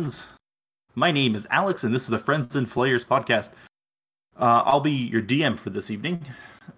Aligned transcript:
Friends. 0.00 0.26
My 0.94 1.10
name 1.10 1.34
is 1.34 1.46
Alex, 1.50 1.84
and 1.84 1.94
this 1.94 2.04
is 2.04 2.08
the 2.08 2.18
Friends 2.18 2.56
and 2.56 2.66
Flayers 2.66 3.04
podcast. 3.04 3.50
Uh, 4.34 4.62
I'll 4.64 4.80
be 4.80 4.92
your 4.92 5.20
DM 5.20 5.58
for 5.58 5.68
this 5.68 5.90
evening. 5.90 6.24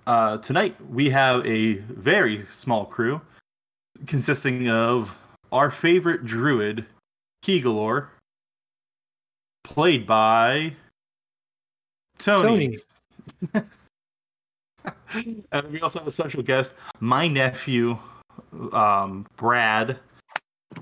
Uh, 0.08 0.38
tonight, 0.38 0.74
we 0.90 1.08
have 1.10 1.46
a 1.46 1.74
very 1.74 2.44
small 2.50 2.84
crew 2.84 3.20
consisting 4.08 4.68
of 4.68 5.16
our 5.52 5.70
favorite 5.70 6.26
druid, 6.26 6.84
Kegalor, 7.44 8.08
played 9.62 10.04
by 10.04 10.74
Tony. 12.18 12.76
Tony. 13.54 13.64
and 15.52 15.70
we 15.70 15.80
also 15.80 16.00
have 16.00 16.08
a 16.08 16.10
special 16.10 16.42
guest, 16.42 16.72
my 16.98 17.28
nephew, 17.28 17.96
um, 18.72 19.24
Brad. 19.36 20.00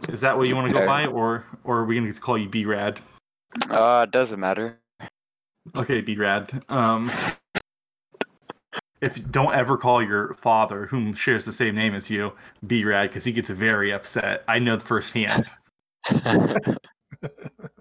Is 0.08 0.20
that 0.20 0.36
what 0.36 0.48
you 0.48 0.56
want 0.56 0.66
to 0.68 0.72
go 0.72 0.86
by, 0.86 1.06
or 1.06 1.44
or 1.64 1.78
are 1.78 1.84
we 1.84 1.94
going 1.94 2.06
to 2.06 2.12
get 2.12 2.16
to 2.16 2.22
call 2.22 2.38
you 2.38 2.48
B 2.48 2.64
Rad? 2.64 3.00
Uh, 3.68 4.06
it 4.08 4.12
doesn't 4.12 4.40
matter. 4.40 4.78
Okay, 5.76 6.00
B 6.00 6.16
Rad. 6.16 6.64
Um, 6.68 7.10
if 9.00 9.30
don't 9.30 9.54
ever 9.54 9.76
call 9.76 10.02
your 10.02 10.34
father, 10.34 10.86
whom 10.86 11.14
shares 11.14 11.44
the 11.44 11.52
same 11.52 11.74
name 11.74 11.94
as 11.94 12.10
you, 12.10 12.32
B 12.66 12.84
Rad, 12.84 13.10
because 13.10 13.24
he 13.24 13.32
gets 13.32 13.50
very 13.50 13.92
upset. 13.92 14.44
I 14.48 14.58
know 14.58 14.78
firsthand. 14.78 15.46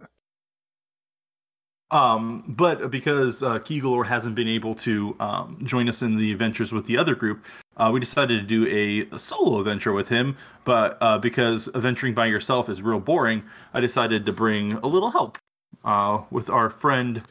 Um, 1.91 2.43
but 2.47 2.91
because 2.91 3.41
uh, 3.41 3.59
Kegalor 3.59 4.05
hasn't 4.05 4.35
been 4.35 4.47
able 4.47 4.75
to 4.75 5.15
um, 5.19 5.59
join 5.63 5.89
us 5.89 6.01
in 6.01 6.17
the 6.17 6.31
adventures 6.31 6.71
with 6.71 6.85
the 6.85 6.97
other 6.97 7.15
group, 7.15 7.43
uh, 7.77 7.89
we 7.91 7.99
decided 7.99 8.41
to 8.41 8.45
do 8.45 8.67
a, 8.67 9.15
a 9.15 9.19
solo 9.19 9.59
adventure 9.59 9.93
with 9.93 10.07
him. 10.07 10.37
But 10.65 10.97
uh, 11.01 11.17
because 11.17 11.67
adventuring 11.73 12.13
by 12.13 12.27
yourself 12.27 12.69
is 12.69 12.81
real 12.81 12.99
boring, 12.99 13.43
I 13.73 13.79
decided 13.79 14.25
to 14.27 14.33
bring 14.33 14.73
a 14.73 14.87
little 14.87 15.09
help 15.09 15.37
uh, 15.83 16.21
with 16.29 16.49
our 16.49 16.69
friend, 16.69 17.23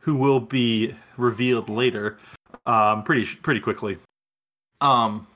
who 0.00 0.16
will 0.16 0.40
be 0.40 0.94
revealed 1.16 1.68
later, 1.68 2.18
um, 2.66 3.04
pretty 3.04 3.26
pretty 3.36 3.60
quickly. 3.60 3.98
Um, 4.80 5.26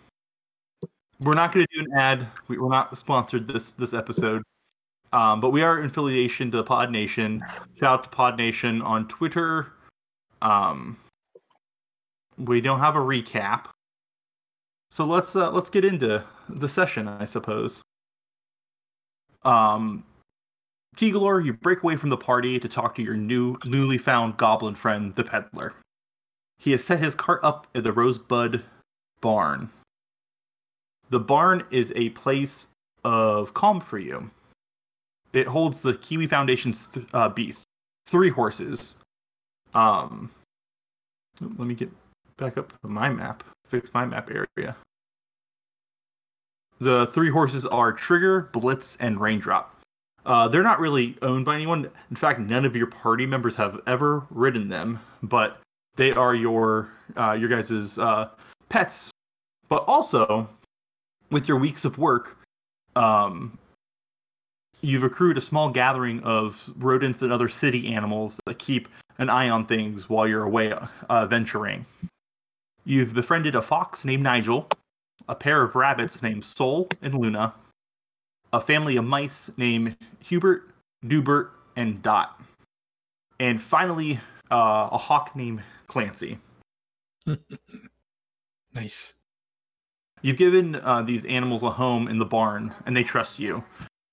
we're 1.21 1.35
not 1.35 1.53
going 1.53 1.67
to 1.67 1.79
do 1.79 1.85
an 1.91 1.99
ad. 1.99 2.27
We, 2.49 2.59
we're 2.59 2.69
not 2.69 2.97
sponsored 2.99 3.47
this 3.49 3.71
this 3.71 3.95
episode. 3.95 4.43
Um, 5.13 5.41
but 5.41 5.51
we 5.51 5.63
are 5.63 5.79
in 5.81 5.87
affiliation 5.87 6.51
to 6.51 6.59
the 6.59 6.65
Pod 6.65 6.91
Nation. 6.91 7.43
Shout 7.79 8.01
out 8.01 8.05
to 8.05 8.11
Pod 8.11 8.37
Nation 8.37 8.83
on 8.83 9.09
Twitter. 9.09 9.73
Um, 10.43 10.99
we 12.37 12.61
don't 12.61 12.81
have 12.81 12.95
a 12.95 13.01
recap, 13.01 13.67
so 14.91 15.05
let's 15.05 15.35
uh, 15.35 15.51
let's 15.51 15.71
get 15.71 15.85
into 15.85 16.25
the 16.49 16.69
session, 16.69 17.09
I 17.09 17.25
suppose. 17.25 17.83
Um, 19.45 20.05
Kegalor, 20.97 21.45
you 21.45 21.55
break 21.55 21.83
away 21.83 21.97
from 21.97 22.11
the 22.11 22.17
party 22.17 22.61
to 22.61 22.69
talk 22.69 22.95
to 22.97 23.03
your 23.03 23.17
new 23.17 23.57
newly 23.65 23.99
found 23.99 24.37
goblin 24.37 24.75
friend, 24.75 25.15
the 25.15 25.25
peddler. 25.25 25.75
He 26.59 26.73
has 26.73 26.85
set 26.85 27.01
his 27.01 27.15
cart 27.15 27.41
up 27.43 27.67
at 27.75 27.85
the 27.85 27.93
Rosebud 27.93 28.63
Barn. 29.21 29.71
The 31.11 31.21
barn 31.21 31.65
is 31.71 31.93
a 31.97 32.11
place 32.11 32.69
of 33.05 33.55
calm 33.55 33.81
for 33.81 33.99
you 33.99 34.31
it 35.33 35.47
holds 35.47 35.81
the 35.81 35.95
Kiwi 35.95 36.27
Foundation's 36.27 36.87
th- 36.87 37.07
uh, 37.13 37.29
beasts, 37.29 37.65
three 38.07 38.31
horses. 38.31 38.97
Um, 39.75 40.31
let 41.41 41.69
me 41.69 41.75
get 41.75 41.91
back 42.37 42.57
up 42.57 42.73
my 42.83 43.11
map, 43.11 43.45
fix 43.67 43.93
my 43.93 44.05
map 44.05 44.31
area. 44.31 44.77
The 46.81 47.07
three 47.09 47.31
horses 47.31 47.67
are 47.67 47.93
Trigger, 47.93 48.49
Blitz, 48.53 48.97
and 49.01 49.21
Raindrop. 49.21 49.75
Uh, 50.25 50.47
they're 50.49 50.63
not 50.63 50.79
really 50.79 51.17
owned 51.23 51.45
by 51.45 51.55
anyone. 51.55 51.91
In 52.11 52.17
fact, 52.17 52.39
none 52.39 52.65
of 52.65 52.77
your 52.77 52.87
party 52.87 53.27
members 53.27 53.57
have 53.57 53.81
ever 53.87 54.27
ridden 54.31 54.69
them, 54.69 55.01
but 55.23 55.61
they 55.97 56.13
are 56.13 56.35
your 56.35 56.91
uh, 57.17 57.33
your 57.33 57.49
guys' 57.49 57.99
uh, 57.99 58.29
pets. 58.69 59.11
But 59.69 59.85
also, 59.87 60.49
with 61.31 61.49
your 61.49 61.59
weeks 61.59 61.85
of 61.85 61.99
work, 61.99 62.37
um, 62.95 63.59
you've 64.81 65.05
accrued 65.05 65.39
a 65.39 65.41
small 65.41 65.71
gathering 65.71 66.23
of 66.23 66.71
rodents 66.77 67.23
and 67.23 67.33
other 67.33 67.49
city 67.49 67.95
animals 67.95 68.41
that 68.47 68.59
keep 68.59 68.89
an 69.19 69.29
eye 69.29 69.49
on 69.49 69.67
things 69.67 70.09
while 70.09 70.27
you're 70.27 70.45
away 70.45 70.73
uh, 71.09 71.27
venturing. 71.27 71.85
You've 72.85 73.13
befriended 73.13 73.55
a 73.55 73.63
fox 73.63 74.05
named 74.05 74.23
Nigel, 74.23 74.69
a 75.29 75.35
pair 75.35 75.63
of 75.63 75.75
rabbits 75.75 76.23
named 76.23 76.45
Sol 76.45 76.89
and 77.03 77.15
Luna, 77.15 77.53
a 78.53 78.61
family 78.61 78.97
of 78.97 79.05
mice 79.05 79.51
named 79.57 79.97
Hubert, 80.21 80.71
Dubert, 81.05 81.51
and 81.77 82.03
Dot, 82.03 82.41
and 83.41 83.61
finally 83.61 84.19
uh, 84.51 84.89
a 84.93 84.99
hawk 84.99 85.35
named 85.37 85.63
Clancy. 85.87 86.39
Nice. 88.75 89.15
You've 90.23 90.37
given 90.37 90.77
uh, 90.77 91.03
these 91.03 91.25
animals 91.25 91.63
a 91.63 91.71
home 91.71 92.07
in 92.07 92.19
the 92.19 92.25
barn, 92.25 92.73
and 92.87 92.97
they 92.97 93.03
trust 93.03 93.39
you. 93.39 93.65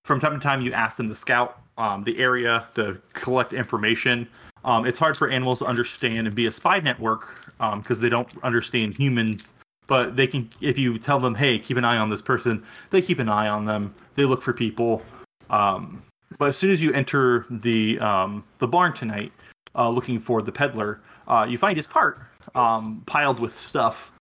From 0.06 0.20
time 0.20 0.34
to 0.34 0.40
time, 0.40 0.62
you 0.62 0.72
ask 0.72 0.98
them 0.98 1.10
to 1.10 1.16
scout 1.16 1.60
um, 1.80 2.04
the 2.04 2.20
area 2.20 2.68
to 2.76 3.02
collect 3.14 3.54
information. 3.54 4.28
Um, 4.64 4.86
it's 4.86 5.00
hard 5.00 5.18
for 5.18 5.30
animals 5.30 5.60
to 5.60 5.66
understand 5.66 6.28
and 6.28 6.36
be 6.36 6.46
a 6.46 6.52
spy 6.52 6.80
network 6.80 7.52
because 7.78 8.00
they 8.00 8.10
don't 8.10 8.32
understand 8.44 8.96
humans. 8.96 9.54
But 9.88 10.16
they 10.16 10.28
can, 10.28 10.48
if 10.62 10.78
you 10.78 11.00
tell 11.00 11.20
them, 11.20 11.34
"Hey, 11.34 11.58
keep 11.58 11.78
an 11.78 11.86
eye 11.86 11.98
on 11.98 12.12
this 12.12 12.22
person," 12.22 12.64
they 12.92 13.02
keep 13.02 13.18
an 13.18 13.30
eye 13.30 13.48
on 13.48 13.66
them. 13.66 13.96
They 14.14 14.26
look 14.26 14.44
for 14.44 14.54
people. 14.54 15.02
Um, 15.50 16.04
but 16.38 16.50
as 16.50 16.58
soon 16.58 16.70
as 16.70 16.84
you 16.84 16.94
enter 16.94 17.48
the 17.50 17.98
um, 18.00 18.44
the 18.60 18.68
barn 18.68 18.94
tonight, 18.94 19.32
uh, 19.76 19.90
looking 19.90 20.20
for 20.20 20.44
the 20.44 20.52
peddler, 20.52 21.02
uh, 21.28 21.48
you 21.50 21.58
find 21.58 21.78
his 21.78 21.88
cart 21.88 22.20
um, 22.54 23.02
piled 23.08 23.40
with 23.40 23.58
stuff 23.58 24.12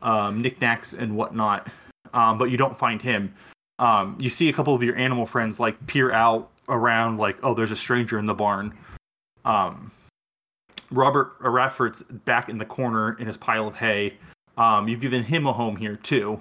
um, 0.00 0.38
knickknacks 0.38 0.94
and 0.94 1.14
whatnot, 1.14 1.68
um, 2.14 2.38
but 2.38 2.50
you 2.50 2.56
don't 2.56 2.78
find 2.78 3.02
him. 3.02 3.34
Um, 3.78 4.16
you 4.20 4.30
see 4.30 4.48
a 4.48 4.52
couple 4.52 4.74
of 4.74 4.82
your 4.82 4.96
animal 4.96 5.26
friends 5.26 5.58
like 5.58 5.84
peer 5.86 6.12
out 6.12 6.50
around, 6.68 7.18
like, 7.18 7.38
oh, 7.42 7.54
there's 7.54 7.72
a 7.72 7.76
stranger 7.76 8.18
in 8.18 8.26
the 8.26 8.34
barn. 8.34 8.72
Um, 9.44 9.90
Robert 10.90 11.32
Radford's 11.40 12.02
back 12.02 12.48
in 12.48 12.58
the 12.58 12.64
corner 12.64 13.18
in 13.18 13.26
his 13.26 13.36
pile 13.36 13.66
of 13.66 13.74
hay. 13.74 14.16
Um, 14.56 14.86
you've 14.88 15.00
given 15.00 15.24
him 15.24 15.46
a 15.46 15.52
home 15.52 15.76
here 15.76 15.96
too. 15.96 16.40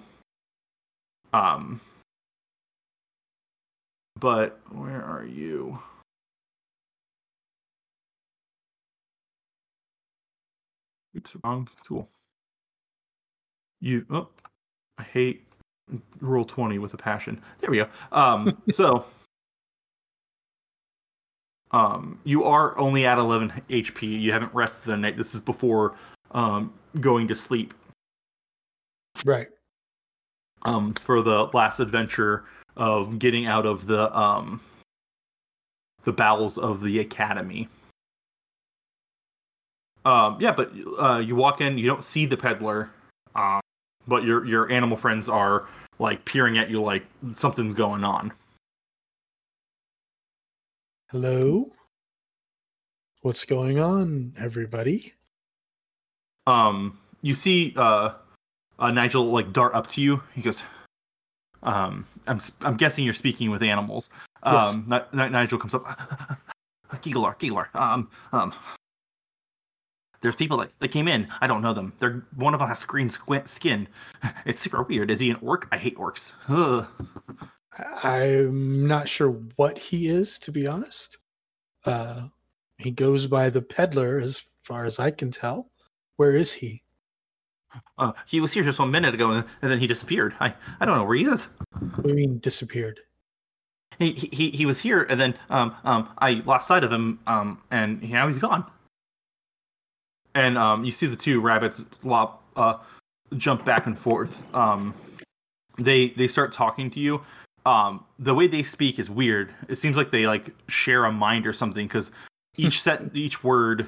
Um, 1.34 1.82
but 4.20 4.60
where 4.72 5.04
are 5.04 5.26
you? 5.26 5.80
Oops, 11.18 11.36
wrong 11.44 11.68
tool. 11.86 12.10
You, 13.82 14.06
oh, 14.10 14.30
I 14.98 15.04
hate 15.04 15.46
Roll20 16.22 16.80
with 16.80 16.94
a 16.94 16.98
passion. 16.98 17.42
There 17.60 17.70
we 17.70 17.78
go. 17.78 17.88
Um, 18.12 18.62
so, 18.72 19.06
um, 21.72 22.20
you 22.24 22.44
are 22.44 22.78
only 22.78 23.06
at 23.06 23.18
11 23.18 23.52
HP. 23.70 24.20
You 24.20 24.32
haven't 24.32 24.54
rested 24.54 24.86
the 24.86 24.98
night. 24.98 25.18
This 25.18 25.34
is 25.34 25.42
before 25.42 25.96
um, 26.32 26.74
going 27.00 27.28
to 27.28 27.36
sleep. 27.36 27.74
Right. 29.26 29.48
Um, 30.64 30.94
for 30.94 31.22
the 31.22 31.50
last 31.54 31.80
adventure 31.80 32.46
of 32.78 33.20
getting 33.20 33.46
out 33.46 33.66
of 33.66 33.86
the 33.86 34.16
um, 34.18 34.62
the 36.06 36.14
bowels 36.14 36.58
of 36.58 36.82
the 36.82 37.00
academy. 37.00 37.68
Um, 40.06 40.38
yeah, 40.40 40.52
but 40.52 40.72
uh, 41.00 41.20
you 41.20 41.36
walk 41.36 41.62
in, 41.62 41.78
you 41.78 41.88
don't 41.88 42.04
see 42.04 42.26
the 42.26 42.36
peddler, 42.36 42.90
um, 43.36 43.62
but 44.08 44.24
your 44.24 44.46
your 44.46 44.72
animal 44.72 44.98
friends 44.98 45.30
are 45.30 45.68
like 46.00 46.24
peering 46.26 46.58
at 46.58 46.70
you 46.70 46.82
like 46.82 47.06
something's 47.34 47.76
going 47.76 48.04
on. 48.04 48.32
Hello. 51.12 51.66
What's 53.22 53.46
going 53.46 53.80
on, 53.80 54.34
everybody? 54.38 55.14
Um, 56.48 56.98
you 57.22 57.34
see 57.34 57.74
uh, 57.78 58.14
uh, 58.80 58.92
Nigel 58.92 59.32
like 59.32 59.54
dart 59.54 59.74
up 59.74 59.88
to 59.88 60.02
you. 60.02 60.22
He 60.34 60.42
goes, 60.42 60.62
um, 61.62 62.06
"I'm 62.28 62.40
I'm 62.62 62.76
guessing 62.76 63.06
you're 63.06 63.14
speaking 63.14 63.50
with 63.50 63.64
animals." 63.64 64.10
Yes. 64.46 64.76
Um, 64.76 64.86
Ni- 64.90 65.24
Ni- 65.24 65.30
Nigel 65.30 65.58
comes 65.58 65.74
up. 65.74 65.86
Gigalar, 66.96 67.38
Gigalar. 67.40 67.74
Um, 67.76 68.10
um. 68.34 68.54
There's 70.24 70.38
people 70.38 70.58
that, 70.58 70.72
that 70.80 70.88
came 70.88 71.10
in. 71.10 71.28
I 71.42 71.48
don't 71.48 71.62
know 71.62 71.74
them. 71.74 71.92
They're 72.00 72.26
one 72.36 72.54
of 72.54 72.62
them 72.62 72.70
has 72.70 72.86
green 72.86 73.10
skin. 73.10 73.88
It's 74.46 74.60
super 74.60 74.82
weird. 74.82 75.12
Is 75.12 75.20
he 75.20 75.30
an 75.30 75.38
orc? 75.42 75.68
I 75.72 75.78
hate 75.78 75.98
orcs. 75.98 76.34
Ugh. 76.48 76.88
I'm 78.04 78.88
not 78.88 79.10
sure 79.10 79.32
what 79.58 79.78
he 79.78 80.08
is, 80.08 80.40
to 80.40 80.52
be 80.52 80.66
honest. 80.66 81.18
Uh, 81.86 82.28
he 82.78 82.90
goes 82.90 83.28
by 83.28 83.50
the 83.50 83.62
peddler, 83.62 84.20
as 84.20 84.44
far 84.62 84.86
as 84.86 84.98
I 84.98 85.12
can 85.12 85.30
tell. 85.30 85.70
Where 86.16 86.36
is 86.36 86.54
he? 86.54 86.84
Uh, 87.98 88.14
he 88.26 88.40
was 88.40 88.54
here 88.54 88.64
just 88.64 88.80
one 88.80 88.92
minute 88.92 89.14
ago, 89.14 89.32
and, 89.32 89.46
and 89.62 89.72
then 89.72 89.80
he 89.80 89.88
disappeared. 89.88 90.34
I 90.40 90.54
I 90.80 90.86
don't 90.86 90.96
know 90.96 91.04
where 91.04 91.18
he 91.18 91.26
is. 91.26 91.46
What 91.96 92.04
do 92.04 92.10
you 92.10 92.16
mean 92.16 92.40
disappeared? 92.40 93.02
he, 94.00 94.12
he 94.12 94.52
he 94.52 94.66
was 94.66 94.80
here, 94.80 95.04
and 95.04 95.20
then 95.20 95.36
um 95.50 95.76
um 95.84 96.10
I 96.20 96.44
lost 96.46 96.68
sight 96.68 96.84
of 96.86 96.94
him, 96.94 97.20
um 97.28 97.62
and 97.72 98.02
now 98.10 98.28
he's 98.28 98.40
gone. 98.40 98.66
And 100.36 100.58
um 100.58 100.84
you 100.86 100.92
see 100.92 101.08
the 101.08 101.16
two 101.16 101.42
rabbits 101.42 101.84
lop 102.04 102.44
uh 102.56 102.76
jump 103.38 103.66
back 103.66 103.86
and 103.88 103.98
forth. 103.98 104.44
Um, 104.56 104.94
they 105.78 106.10
they 106.10 106.28
start 106.28 106.54
talking 106.54 106.90
to 106.92 107.00
you. 107.00 107.22
Um, 107.66 108.04
the 108.20 108.34
way 108.34 108.48
they 108.48 108.64
speak 108.64 109.00
is 109.00 109.10
weird. 109.10 109.54
It 109.70 109.78
seems 109.78 109.96
like 109.98 110.12
they 110.12 110.28
like 110.28 110.50
share 110.68 111.06
a 111.06 111.12
mind 111.12 111.48
or 111.48 111.54
something 111.54 111.88
because 111.88 112.12
each 112.58 112.82
set 112.82 113.02
each 113.14 113.44
word 113.44 113.88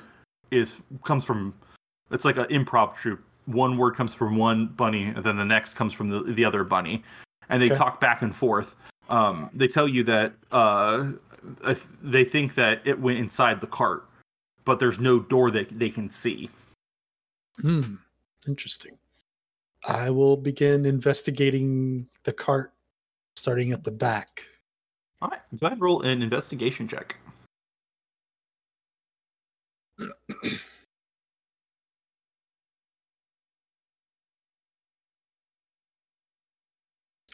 is 0.51 0.75
comes 1.03 1.23
from 1.23 1.53
it's 2.11 2.25
like 2.25 2.37
an 2.37 2.45
improv 2.45 2.95
troupe. 2.95 3.23
One 3.45 3.77
word 3.77 3.95
comes 3.95 4.13
from 4.13 4.37
one 4.37 4.67
bunny, 4.67 5.03
and 5.03 5.23
then 5.23 5.37
the 5.37 5.45
next 5.45 5.75
comes 5.75 5.93
from 5.93 6.07
the 6.07 6.21
the 6.23 6.45
other 6.45 6.63
bunny, 6.63 7.03
and 7.49 7.61
they 7.61 7.67
Okay. 7.67 7.75
talk 7.75 7.99
back 7.99 8.21
and 8.21 8.35
forth. 8.35 8.75
Um, 9.09 9.49
they 9.53 9.67
tell 9.67 9.87
you 9.87 10.03
that 10.05 10.33
uh, 10.51 11.11
if 11.65 11.87
they 12.01 12.23
think 12.23 12.55
that 12.55 12.85
it 12.87 12.99
went 12.99 13.19
inside 13.19 13.61
the 13.61 13.67
cart, 13.67 14.05
but 14.65 14.79
there's 14.79 14.99
no 14.99 15.19
door 15.19 15.51
that 15.51 15.69
they 15.69 15.89
can 15.89 16.09
see. 16.11 16.49
Hmm. 17.61 17.95
Interesting. 18.47 18.97
I 19.87 20.09
will 20.09 20.35
begin 20.37 20.85
investigating 20.85 22.07
the 22.23 22.33
cart 22.33 22.73
starting 23.35 23.71
at 23.71 23.83
the 23.83 23.91
back. 23.91 24.43
All 25.21 25.29
right, 25.29 25.39
go 25.59 25.67
ahead 25.67 25.73
and 25.73 25.81
roll 25.81 26.01
an 26.01 26.21
investigation 26.21 26.87
check. 26.87 27.15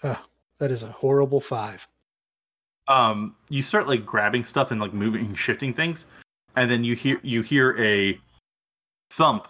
Ah, 0.03 0.25
that 0.57 0.71
is 0.71 0.83
a 0.83 0.87
horrible 0.87 1.39
five. 1.41 1.87
um 2.87 3.35
you 3.49 3.61
start 3.61 3.87
like 3.87 4.05
grabbing 4.05 4.43
stuff 4.43 4.71
and 4.71 4.81
like 4.81 4.93
moving 4.93 5.33
shifting 5.35 5.73
things 5.73 6.05
and 6.55 6.69
then 6.69 6.83
you 6.83 6.95
hear 6.95 7.19
you 7.23 7.41
hear 7.41 7.75
a 7.77 8.19
thump 9.11 9.47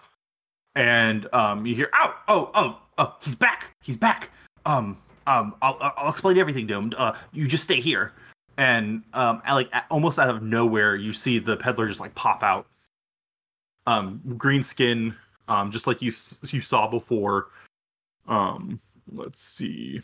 and 0.75 1.27
um 1.33 1.65
you 1.65 1.75
hear 1.75 1.89
ow 1.93 2.15
oh 2.27 2.51
oh 2.53 2.79
oh 2.97 3.15
he's 3.21 3.35
back 3.35 3.71
he's 3.81 3.97
back. 3.97 4.29
Um 4.65 4.97
um 5.27 5.55
i'll 5.61 5.77
I'll- 5.81 6.09
explain 6.09 6.37
everything 6.37 6.67
to 6.67 6.75
him. 6.75 6.93
Uh 6.97 7.13
you 7.31 7.47
just 7.47 7.63
stay 7.63 7.79
here. 7.79 8.13
And 8.57 9.03
um 9.13 9.41
like 9.49 9.71
almost 9.89 10.19
out 10.19 10.29
of 10.29 10.43
nowhere 10.43 10.95
you 10.95 11.13
see 11.13 11.39
the 11.39 11.57
peddler 11.57 11.87
just 11.87 11.99
like 11.99 12.15
pop 12.15 12.43
out. 12.43 12.67
Um 13.87 14.21
green 14.37 14.63
skin 14.63 15.15
um 15.47 15.71
just 15.71 15.87
like 15.87 16.01
you 16.01 16.11
you 16.47 16.61
saw 16.61 16.87
before. 16.87 17.47
Um 18.27 18.79
let's 19.11 19.41
see. 19.41 20.01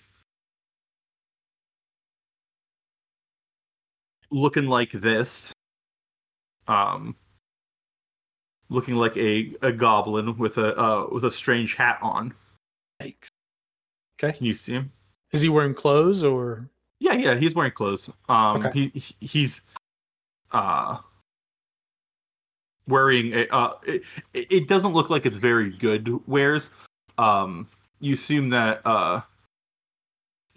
Looking 4.30 4.66
like 4.66 4.92
this 4.92 5.54
um 6.68 7.16
looking 8.70 8.96
like 8.96 9.16
a, 9.18 9.54
a 9.62 9.72
goblin 9.72 10.38
with 10.38 10.58
a 10.58 10.78
uh, 10.78 11.08
with 11.12 11.24
a 11.24 11.32
strange 11.32 11.76
hat 11.76 11.98
on 12.02 12.34
Yikes. 13.02 13.30
Okay. 14.22 14.36
can 14.38 14.46
you 14.46 14.54
see 14.54 14.74
him 14.74 14.92
Is 15.32 15.42
he 15.42 15.50
wearing 15.50 15.74
clothes 15.74 16.24
or 16.24 16.70
yeah 17.00 17.14
yeah 17.14 17.36
he's 17.36 17.56
wearing 17.56 17.72
clothes 17.72 18.10
um 18.30 18.58
Okay. 18.66 18.72
he, 18.74 19.00
he 19.00 19.16
he's 19.26 19.62
uh 20.52 20.98
wearing 22.88 23.34
a 23.34 23.48
uh 23.52 23.74
it, 23.86 24.04
it 24.34 24.52
it 24.52 24.68
doesn't 24.68 24.94
look 24.94 25.10
like 25.10 25.26
it's 25.26 25.38
very 25.38 25.70
good 25.72 26.10
wares 26.28 26.72
um 27.18 27.68
you 28.00 28.14
assume 28.14 28.50
that 28.50 28.82
uh 28.86 29.22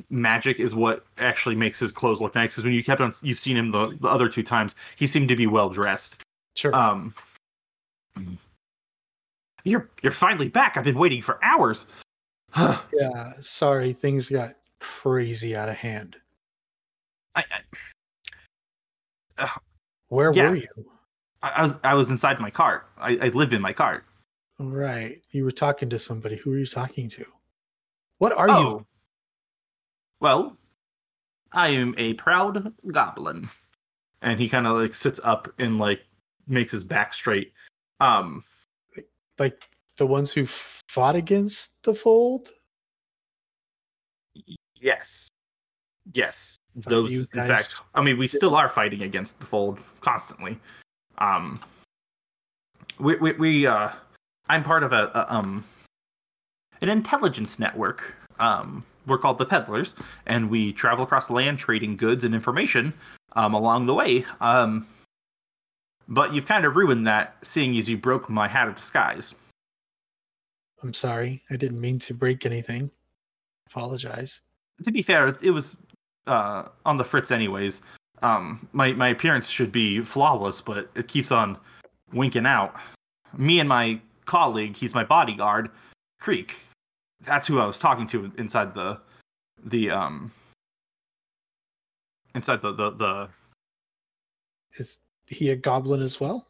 magic 0.08 0.61
is 0.61 0.75
what 0.75 1.05
actually 1.19 1.55
makes 1.55 1.79
his 1.79 1.93
clothes 1.93 2.20
look 2.20 2.35
nice 2.35 2.52
because 2.52 2.64
when 2.64 2.73
you 2.73 2.82
kept 2.85 3.00
on 3.00 3.12
you've 3.23 3.38
seen 3.38 3.56
him 3.56 3.70
the, 3.70 3.97
the 4.00 4.08
other 4.08 4.29
two 4.29 4.43
times 4.43 4.75
he 4.97 5.06
seemed 5.06 5.29
to 5.29 5.37
be 5.37 5.47
well 5.47 5.69
dressed 5.69 6.23
sure? 6.56 6.75
Um, 6.75 7.14
you're 9.64 9.91
you're 10.02 10.12
finally 10.12 10.49
back. 10.49 10.76
I've 10.76 10.85
been 10.85 10.99
waiting 10.99 11.23
for 11.23 11.43
hours. 11.44 11.87
I, 12.55 12.81
yeah. 12.93 13.32
Sorry, 13.41 13.93
things 13.93 14.29
got 14.29 14.55
crazy 14.79 15.55
out 15.55 15.69
of 15.69 15.76
hand. 15.76 16.17
I, 17.35 17.44
Where 20.08 20.32
Yeah. 20.35 20.50
were 20.50 20.56
you? 20.56 20.69
I 21.43 21.62
was 21.62 21.76
I 21.85 21.94
was 21.94 22.11
inside 22.11 22.41
my 22.41 22.50
cart. 22.50 22.87
I, 22.99 23.17
I 23.17 23.29
lived 23.29 23.53
in 23.53 23.62
my 23.62 23.73
cart. 23.73 24.05
Right. 24.58 25.23
You 25.31 25.44
were 25.44 25.53
talking 25.53 25.88
to 25.88 25.99
somebody. 25.99 26.37
Who 26.37 26.50
were 26.50 26.58
you 26.58 26.67
talking 26.67 27.08
to? 27.11 27.25
What 28.19 28.32
are 28.32 28.50
oh, 28.50 28.61
you? 28.61 28.87
Well, 30.20 30.56
I 31.52 31.69
am 31.69 31.94
a 31.99 32.14
proud 32.14 32.72
goblin, 32.93 33.49
and 34.22 34.38
he 34.38 34.49
kind 34.49 34.67
of 34.67 34.76
like 34.76 34.94
sits 34.94 35.20
up 35.25 35.49
and 35.58 35.78
like 35.78 36.02
makes 36.46 36.72
his 36.72 36.84
back 36.84 37.12
straight. 37.12 37.52
Um, 38.00 38.44
Like 39.38 39.62
the 39.96 40.06
ones 40.06 40.32
who 40.32 40.46
fought 40.46 41.17
against 41.17 41.82
the 41.82 41.94
fold? 41.94 42.49
yes, 44.75 45.28
yes, 46.12 46.58
those. 46.75 47.12
you 47.12 47.26
In 47.34 47.46
fact, 47.46 47.82
I 47.94 48.02
mean, 48.02 48.19
we 48.19 48.28
still 48.28 48.55
are 48.55 48.69
fighting 48.69 49.02
against 49.02 49.38
the 49.40 49.46
fold 49.46 49.78
constantly. 50.00 50.58
Um, 51.19 51.61
we 52.99 53.17
we, 53.17 53.32
we 53.32 53.67
uh, 53.67 53.90
I'm 54.49 54.62
part 54.62 54.82
of 54.82 54.93
a, 54.93 55.11
a 55.14 55.34
um 55.34 55.64
an 56.81 56.88
intelligence 56.88 57.58
network. 57.58 58.14
Um, 58.38 58.84
we're 59.06 59.19
called 59.19 59.38
the 59.38 59.47
Peddlers, 59.47 59.94
and 60.26 60.50
we 60.50 60.73
travel 60.73 61.05
across 61.05 61.26
the 61.29 61.32
land 61.35 61.58
trading 61.58 61.97
goods 61.97 62.25
and 62.25 62.35
information 62.35 62.93
um, 63.32 63.55
along 63.55 63.86
the 63.86 63.94
way. 63.94 64.25
Um, 64.41 64.86
but 66.08 66.34
you've 66.34 66.46
kind 66.46 66.65
of 66.65 66.77
ruined 66.77 67.06
that, 67.06 67.36
seeing 67.43 67.77
as 67.79 67.89
you 67.89 67.96
broke 67.96 68.29
my 68.29 68.48
hat 68.48 68.69
of 68.69 68.77
disguise. 68.77 69.34
I'm 70.82 70.94
sorry. 70.94 71.43
I 71.51 71.56
didn't 71.56 71.81
mean 71.81 71.98
to 72.01 72.15
break 72.15 72.46
anything. 72.46 72.91
Apologize. 73.69 74.41
To 74.82 74.91
be 74.91 75.03
fair, 75.03 75.29
it, 75.29 75.43
it 75.43 75.51
was 75.51 75.77
uh, 76.27 76.65
on 76.84 76.96
the 76.96 77.05
fritz, 77.05 77.31
anyways. 77.31 77.82
Um, 78.22 78.69
my 78.72 78.93
my 78.93 79.08
appearance 79.08 79.48
should 79.48 79.72
be 79.72 80.01
flawless, 80.01 80.60
but 80.60 80.91
it 80.94 81.08
keeps 81.08 81.31
on 81.31 81.56
winking 82.13 82.46
out. 82.46 82.75
Me 83.36 83.60
and 83.60 83.69
my 83.69 84.01
colleague, 84.25 84.77
he's 84.77 84.94
my 84.94 85.05
bodyguard, 85.05 85.70
Creek. 86.20 86.56
That's 87.22 87.46
who 87.46 87.58
I 87.58 87.67
was 87.67 87.79
talking 87.79 88.06
to 88.08 88.31
inside 88.39 88.74
the 88.74 88.98
the 89.65 89.91
um 89.91 90.32
inside 92.34 92.62
the 92.62 92.72
the, 92.72 92.91
the 92.93 93.29
Is 94.74 94.98
he 95.27 95.50
a 95.50 95.56
goblin 95.56 96.03
as 96.03 96.20
well? 96.20 96.46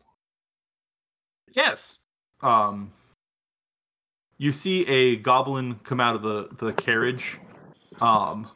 Yes. 1.53 1.99
Um 2.43 2.93
you 4.39 4.53
see 4.53 4.87
a 4.87 5.17
goblin 5.17 5.75
come 5.85 6.01
out 6.01 6.17
of 6.17 6.23
the 6.23 6.49
the 6.65 6.73
carriage. 6.75 7.39
Um 8.01 8.49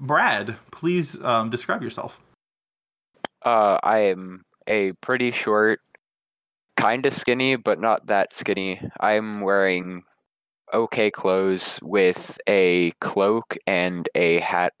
Brad, 0.00 0.56
please 0.70 1.22
um 1.24 1.50
describe 1.50 1.82
yourself. 1.82 2.20
Uh, 3.44 3.78
I 3.82 3.98
am 3.98 4.44
a 4.68 4.92
pretty 5.00 5.32
short, 5.32 5.80
kind 6.76 7.04
of 7.06 7.12
skinny, 7.12 7.56
but 7.56 7.80
not 7.80 8.06
that 8.06 8.36
skinny. 8.36 8.80
I'm 9.00 9.40
wearing 9.40 10.04
okay 10.72 11.10
clothes 11.10 11.78
with 11.82 12.38
a 12.48 12.92
cloak 13.00 13.56
and 13.66 14.08
a 14.14 14.38
hat 14.40 14.72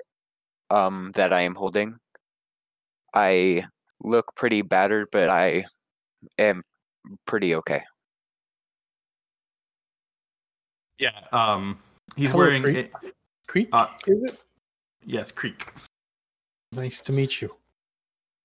um 0.70 1.12
that 1.14 1.32
I 1.32 1.42
am 1.42 1.54
holding. 1.54 1.96
I 3.14 3.64
look 4.02 4.34
pretty 4.34 4.62
battered, 4.62 5.08
but 5.12 5.28
I 5.28 5.64
am 6.38 6.62
pretty 7.26 7.54
okay. 7.56 7.82
Yeah. 10.98 11.10
Um 11.32 11.78
he's 12.16 12.30
Hello, 12.30 12.44
wearing 12.44 12.62
Creek. 12.62 12.90
a- 12.94 13.12
Creek, 13.48 13.68
Uh, 13.72 13.88
is 14.06 14.24
it? 14.28 14.40
yes, 15.04 15.30
Creek. 15.30 15.66
Nice 16.72 17.02
to 17.02 17.12
meet 17.12 17.42
you. 17.42 17.54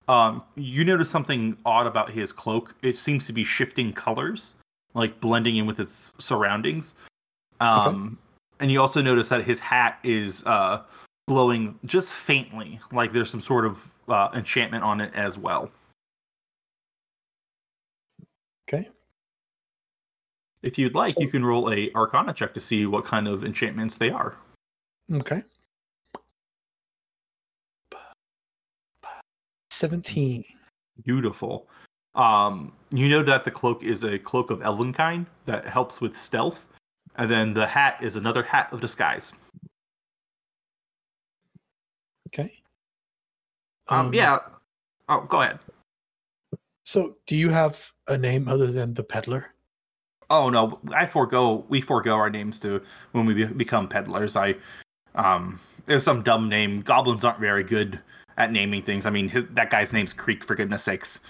Um 0.09 0.43
you 0.55 0.83
notice 0.83 1.09
something 1.09 1.57
odd 1.65 1.87
about 1.87 2.09
his 2.11 2.33
cloak. 2.33 2.75
It 2.81 2.97
seems 2.97 3.25
to 3.27 3.33
be 3.33 3.43
shifting 3.45 3.93
colors, 3.93 4.55
like 4.95 5.19
blending 5.21 5.55
in 5.55 5.65
with 5.65 5.79
its 5.79 6.11
surroundings. 6.17 6.95
Um 7.59 8.17
and 8.59 8.71
you 8.71 8.81
also 8.81 9.01
notice 9.01 9.29
that 9.29 9.43
his 9.43 9.59
hat 9.59 9.99
is 10.03 10.43
uh 10.45 10.81
glowing 11.27 11.77
just 11.85 12.13
faintly, 12.13 12.79
like 12.91 13.11
there's 13.11 13.29
some 13.29 13.41
sort 13.41 13.65
of 13.65 13.79
uh, 14.07 14.29
enchantment 14.33 14.83
on 14.83 15.01
it 15.01 15.13
as 15.13 15.37
well. 15.37 15.69
Okay. 18.69 18.87
If 20.63 20.77
you'd 20.77 20.95
like, 20.95 21.13
So- 21.13 21.21
you 21.21 21.27
can 21.27 21.43
roll 21.45 21.71
a 21.71 21.91
Arcana 21.93 22.33
check 22.33 22.53
to 22.53 22.61
see 22.61 22.85
what 22.85 23.05
kind 23.05 23.27
of 23.27 23.43
enchantments 23.43 23.97
they 23.97 24.09
are. 24.09 24.37
Okay. 25.11 25.43
17. 29.71 30.43
Beautiful. 31.05 31.67
Um, 32.15 32.73
you 32.91 33.09
know 33.09 33.21
that 33.21 33.43
the 33.45 33.51
cloak 33.51 33.83
is 33.83 34.03
a 34.03 34.17
cloak 34.17 34.49
of 34.49 34.59
Elvenkind 34.61 35.27
that 35.45 35.67
helps 35.67 36.01
with 36.01 36.17
stealth, 36.17 36.65
and 37.17 37.29
then 37.29 37.53
the 37.53 37.65
hat 37.65 37.97
is 38.01 38.15
another 38.15 38.43
hat 38.43 38.71
of 38.71 38.81
disguise. 38.81 39.33
Okay. 42.27 42.51
Um, 43.89 44.13
yeah. 44.13 44.39
Oh, 45.09 45.21
go 45.21 45.41
ahead. 45.41 45.59
So, 46.83 47.17
do 47.25 47.35
you 47.35 47.49
have 47.49 47.91
a 48.07 48.17
name 48.17 48.47
other 48.47 48.71
than 48.71 48.93
the 48.93 49.03
peddler? 49.03 49.47
Oh 50.29 50.49
no, 50.49 50.79
I 50.93 51.05
forego. 51.05 51.65
We 51.69 51.81
forego 51.81 52.15
our 52.15 52.29
names 52.29 52.59
to 52.61 52.81
when 53.13 53.25
we 53.25 53.33
be, 53.33 53.45
become 53.45 53.87
peddlers. 53.87 54.35
I, 54.35 54.55
um, 55.15 55.59
there's 55.85 56.03
some 56.03 56.21
dumb 56.21 56.49
name. 56.49 56.81
Goblins 56.81 57.23
aren't 57.23 57.39
very 57.39 57.63
good 57.63 57.99
at 58.37 58.51
naming 58.51 58.83
things. 58.83 59.05
I 59.05 59.09
mean, 59.09 59.29
his, 59.29 59.45
that 59.51 59.69
guy's 59.69 59.93
name's 59.93 60.11
Creek 60.13 60.43
for 60.43 60.55
goodness 60.55 60.83
sakes. 60.83 61.21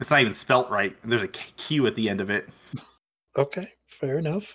It's 0.00 0.10
not 0.10 0.20
even 0.20 0.34
spelt 0.34 0.70
right. 0.70 0.96
There's 1.04 1.22
a 1.22 1.28
Q 1.28 1.86
at 1.86 1.96
the 1.96 2.08
end 2.08 2.20
of 2.20 2.30
it. 2.30 2.48
Okay, 3.34 3.66
fair 3.86 4.18
enough. 4.18 4.54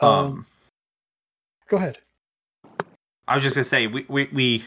Um, 0.00 0.10
Um, 0.10 0.46
go 1.68 1.76
ahead. 1.76 1.98
I 3.26 3.34
was 3.34 3.42
just 3.42 3.56
gonna 3.56 3.64
say 3.64 3.86
we 3.86 4.06
we 4.08 4.28
we, 4.32 4.64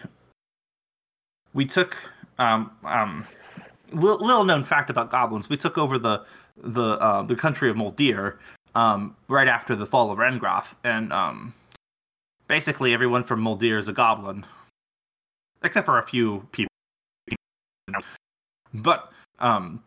we 1.53 1.65
took 1.65 1.97
um 2.37 2.71
um 2.83 3.25
little, 3.91 4.25
little 4.25 4.43
known 4.43 4.63
fact 4.63 4.89
about 4.89 5.09
goblins. 5.09 5.49
We 5.49 5.57
took 5.57 5.77
over 5.77 5.97
the 5.97 6.25
the 6.57 6.99
uh, 6.99 7.23
the 7.23 7.35
country 7.35 7.69
of 7.69 7.75
Moldir 7.75 8.37
um 8.75 9.15
right 9.27 9.47
after 9.47 9.75
the 9.75 9.85
fall 9.85 10.11
of 10.11 10.19
Rengroth, 10.19 10.75
and 10.83 11.11
um 11.11 11.53
basically 12.47 12.93
everyone 12.93 13.23
from 13.23 13.41
Moldir 13.41 13.79
is 13.79 13.87
a 13.87 13.93
goblin, 13.93 14.45
except 15.63 15.85
for 15.85 15.97
a 15.99 16.03
few 16.03 16.47
people. 16.51 16.69
But 18.73 19.11
um 19.39 19.81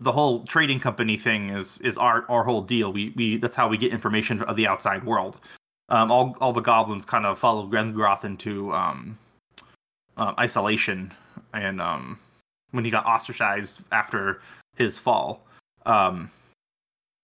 the 0.00 0.12
whole 0.12 0.44
trading 0.44 0.80
company 0.80 1.16
thing 1.16 1.50
is 1.50 1.78
is 1.78 1.98
our 1.98 2.24
our 2.28 2.44
whole 2.44 2.62
deal. 2.62 2.92
We 2.92 3.12
we 3.16 3.36
that's 3.36 3.54
how 3.54 3.68
we 3.68 3.76
get 3.76 3.92
information 3.92 4.42
of 4.42 4.56
the 4.56 4.66
outside 4.66 5.04
world. 5.04 5.38
Um, 5.88 6.10
all 6.10 6.36
all 6.40 6.52
the 6.52 6.60
goblins 6.60 7.04
kind 7.04 7.26
of 7.26 7.38
follow 7.38 7.66
Grengroth 7.66 8.24
into 8.24 8.72
um, 8.72 9.18
uh, 10.16 10.34
isolation, 10.38 11.12
and 11.52 11.80
um, 11.80 12.18
when 12.70 12.84
he 12.84 12.90
got 12.90 13.06
ostracized 13.06 13.80
after 13.90 14.40
his 14.76 14.98
fall, 14.98 15.42
um, 15.86 16.30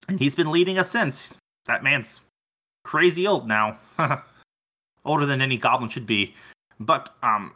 and 0.09 0.19
he's 0.19 0.35
been 0.35 0.51
leading 0.51 0.79
us 0.79 0.91
since. 0.91 1.37
That 1.67 1.83
man's 1.83 2.21
crazy 2.83 3.27
old 3.27 3.47
now, 3.49 3.79
older 5.05 5.27
than 5.27 5.41
any 5.41 5.57
goblin 5.57 5.91
should 5.91 6.07
be. 6.07 6.35
But 6.81 7.15
um, 7.23 7.53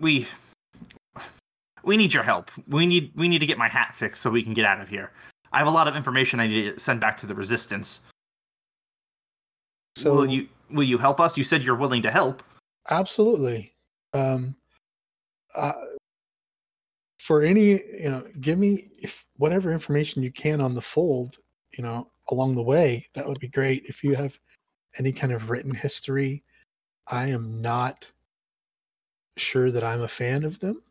we 0.00 0.26
we 1.84 1.96
need 1.96 2.12
your 2.14 2.22
help. 2.22 2.50
We 2.68 2.86
need 2.86 3.12
we 3.14 3.28
need 3.28 3.40
to 3.40 3.46
get 3.46 3.58
my 3.58 3.68
hat 3.68 3.94
fixed 3.94 4.22
so 4.22 4.30
we 4.30 4.42
can 4.42 4.54
get 4.54 4.64
out 4.64 4.80
of 4.80 4.88
here. 4.88 5.12
I 5.52 5.58
have 5.58 5.66
a 5.66 5.70
lot 5.70 5.88
of 5.88 5.96
information 5.96 6.40
I 6.40 6.46
need 6.46 6.74
to 6.74 6.80
send 6.80 7.00
back 7.00 7.16
to 7.18 7.26
the 7.26 7.34
resistance. 7.34 8.00
So, 9.96 10.14
will 10.14 10.26
you 10.26 10.48
will 10.70 10.84
you 10.84 10.98
help 10.98 11.20
us? 11.20 11.36
You 11.36 11.44
said 11.44 11.62
you're 11.62 11.76
willing 11.76 12.02
to 12.02 12.10
help. 12.10 12.42
absolutely. 12.90 13.74
Um, 14.14 14.56
uh, 15.54 15.72
for 17.18 17.42
any, 17.42 17.80
you 18.00 18.10
know, 18.10 18.24
give 18.40 18.58
me 18.58 18.90
if 18.98 19.24
whatever 19.36 19.72
information 19.72 20.22
you 20.22 20.32
can 20.32 20.60
on 20.60 20.74
the 20.74 20.82
fold, 20.82 21.36
you 21.76 21.84
know, 21.84 22.10
along 22.30 22.54
the 22.54 22.62
way. 22.62 23.06
That 23.14 23.26
would 23.26 23.38
be 23.38 23.48
great. 23.48 23.84
If 23.86 24.02
you 24.02 24.14
have 24.14 24.38
any 24.98 25.12
kind 25.12 25.32
of 25.32 25.48
written 25.48 25.74
history, 25.74 26.42
I 27.08 27.28
am 27.28 27.62
not 27.62 28.10
sure 29.36 29.70
that 29.70 29.84
I'm 29.84 30.02
a 30.02 30.08
fan 30.08 30.44
of 30.44 30.58
them. 30.60 30.82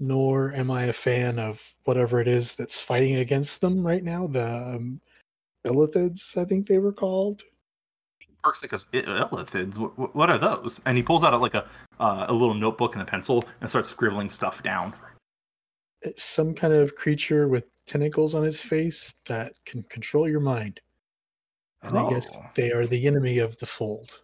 Nor 0.00 0.52
am 0.54 0.70
I 0.70 0.84
a 0.84 0.92
fan 0.92 1.38
of 1.38 1.74
whatever 1.84 2.20
it 2.20 2.28
is 2.28 2.54
that's 2.54 2.80
fighting 2.80 3.16
against 3.16 3.60
them 3.60 3.86
right 3.86 4.02
now. 4.02 4.26
The 4.26 4.76
um, 4.76 5.00
Illithids, 5.64 6.36
I 6.36 6.44
think 6.44 6.66
they 6.66 6.78
were 6.78 6.92
called. 6.92 7.42
Persic 8.42 8.70
goes, 8.70 8.84
Illithids. 8.92 9.78
What, 9.78 10.14
what 10.14 10.30
are 10.30 10.38
those? 10.38 10.80
And 10.84 10.96
he 10.96 11.02
pulls 11.02 11.24
out 11.24 11.40
like 11.40 11.54
a 11.54 11.66
uh, 12.00 12.26
a 12.28 12.32
little 12.32 12.54
notebook 12.54 12.94
and 12.94 13.02
a 13.02 13.04
pencil 13.06 13.44
and 13.60 13.70
starts 13.70 13.88
scribbling 13.88 14.28
stuff 14.28 14.62
down. 14.62 14.92
It's 16.02 16.22
some 16.24 16.54
kind 16.54 16.74
of 16.74 16.96
creature 16.96 17.48
with 17.48 17.64
tentacles 17.86 18.34
on 18.34 18.44
its 18.44 18.60
face 18.60 19.14
that 19.26 19.52
can 19.64 19.82
control 19.84 20.28
your 20.28 20.40
mind. 20.40 20.80
And 21.82 21.96
I 21.96 22.10
guess 22.10 22.28
Oh. 22.36 22.44
they 22.54 22.72
are 22.72 22.86
the 22.86 23.06
enemy 23.06 23.38
of 23.38 23.56
the 23.58 23.66
fold. 23.66 24.20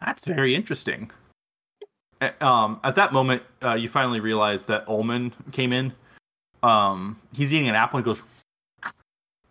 That's 0.00 0.24
very 0.24 0.54
interesting. 0.54 1.10
Um, 2.40 2.80
at 2.84 2.94
that 2.96 3.12
moment, 3.12 3.42
uh, 3.62 3.74
you 3.74 3.88
finally 3.88 4.20
realize 4.20 4.64
that 4.66 4.88
Ullman 4.88 5.32
came 5.52 5.72
in. 5.72 5.92
Um, 6.62 7.20
he's 7.32 7.52
eating 7.52 7.68
an 7.68 7.74
apple 7.74 7.98
and 7.98 8.04
goes, 8.04 8.22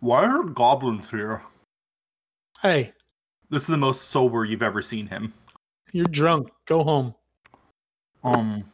"Why 0.00 0.24
are 0.24 0.42
goblins 0.42 1.10
here?" 1.10 1.42
Hey, 2.60 2.92
This 3.50 3.62
is 3.64 3.66
the 3.68 3.76
most 3.76 4.08
sober 4.08 4.44
you've 4.44 4.62
ever 4.62 4.80
seen 4.82 5.06
him. 5.06 5.32
you're 5.92 6.06
drunk. 6.06 6.50
Go 6.66 6.82
home. 6.82 7.14
Um, 8.24 8.64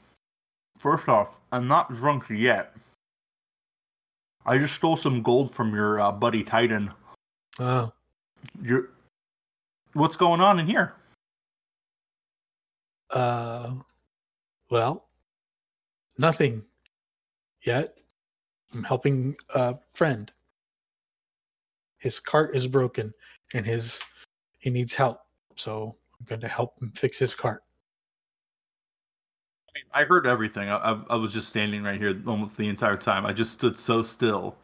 first 0.78 1.08
off, 1.08 1.40
I'm 1.52 1.66
not 1.68 1.92
drunk 1.94 2.30
yet. 2.30 2.74
I 4.46 4.56
just 4.58 4.74
stole 4.74 4.96
some 4.96 5.22
gold 5.22 5.52
from 5.54 5.74
your 5.74 6.00
uh, 6.00 6.12
buddy 6.12 6.42
Titan. 6.44 6.90
Oh, 7.58 7.92
You're, 8.62 8.88
what's 9.92 10.16
going 10.16 10.40
on 10.40 10.58
in 10.60 10.66
here? 10.66 10.94
uh, 13.10 13.72
well, 14.70 15.08
nothing 16.18 16.64
yet. 17.62 17.96
I'm 18.72 18.84
helping 18.84 19.36
a 19.54 19.76
friend. 19.94 20.32
His 21.98 22.20
cart 22.20 22.54
is 22.56 22.66
broken 22.66 23.12
and 23.52 23.66
his 23.66 24.00
he 24.58 24.70
needs 24.70 24.94
help. 24.94 25.20
So 25.56 25.94
I'm 26.18 26.26
going 26.26 26.40
to 26.40 26.48
help 26.48 26.80
him 26.80 26.92
fix 26.94 27.18
his 27.18 27.34
cart. 27.34 27.62
I 29.92 30.04
heard 30.04 30.26
everything. 30.26 30.68
I, 30.68 30.76
I, 30.76 31.02
I 31.10 31.16
was 31.16 31.32
just 31.32 31.48
standing 31.48 31.82
right 31.82 31.98
here 31.98 32.20
almost 32.26 32.56
the 32.56 32.68
entire 32.68 32.96
time. 32.96 33.26
I 33.26 33.32
just 33.32 33.52
stood 33.52 33.76
so 33.76 34.02
still 34.02 34.54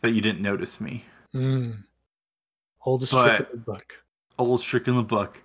that 0.00 0.12
you 0.12 0.20
didn't 0.20 0.40
notice 0.42 0.80
me. 0.80 1.04
Mm. 1.34 1.82
Oldest 2.84 3.12
trick 3.12 3.24
But- 3.24 3.40
of 3.40 3.50
the 3.50 3.56
book. 3.58 4.02
Old 4.38 4.62
trick 4.62 4.88
in 4.88 4.96
the 4.96 5.02
book. 5.02 5.42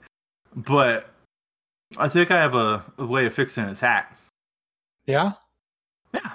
But 0.56 1.10
I 1.98 2.10
think 2.10 2.32
I 2.32 2.38
have 2.40 2.56
a, 2.56 2.84
a 2.98 3.06
way 3.06 3.26
of 3.26 3.34
fixing 3.34 3.68
his 3.68 3.80
hat. 3.80 4.16
Yeah, 5.06 5.34
Yeah. 6.14 6.32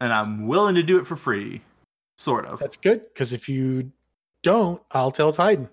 And 0.00 0.12
I'm 0.12 0.48
willing 0.48 0.74
to 0.74 0.82
do 0.82 0.98
it 0.98 1.06
for 1.06 1.16
free. 1.16 1.60
Sort 2.18 2.46
of. 2.46 2.58
that's 2.58 2.76
good. 2.76 3.02
Because 3.12 3.32
if 3.32 3.48
you 3.48 3.90
don't, 4.42 4.82
I'll 4.90 5.10
tell 5.10 5.32
Titan. 5.32 5.68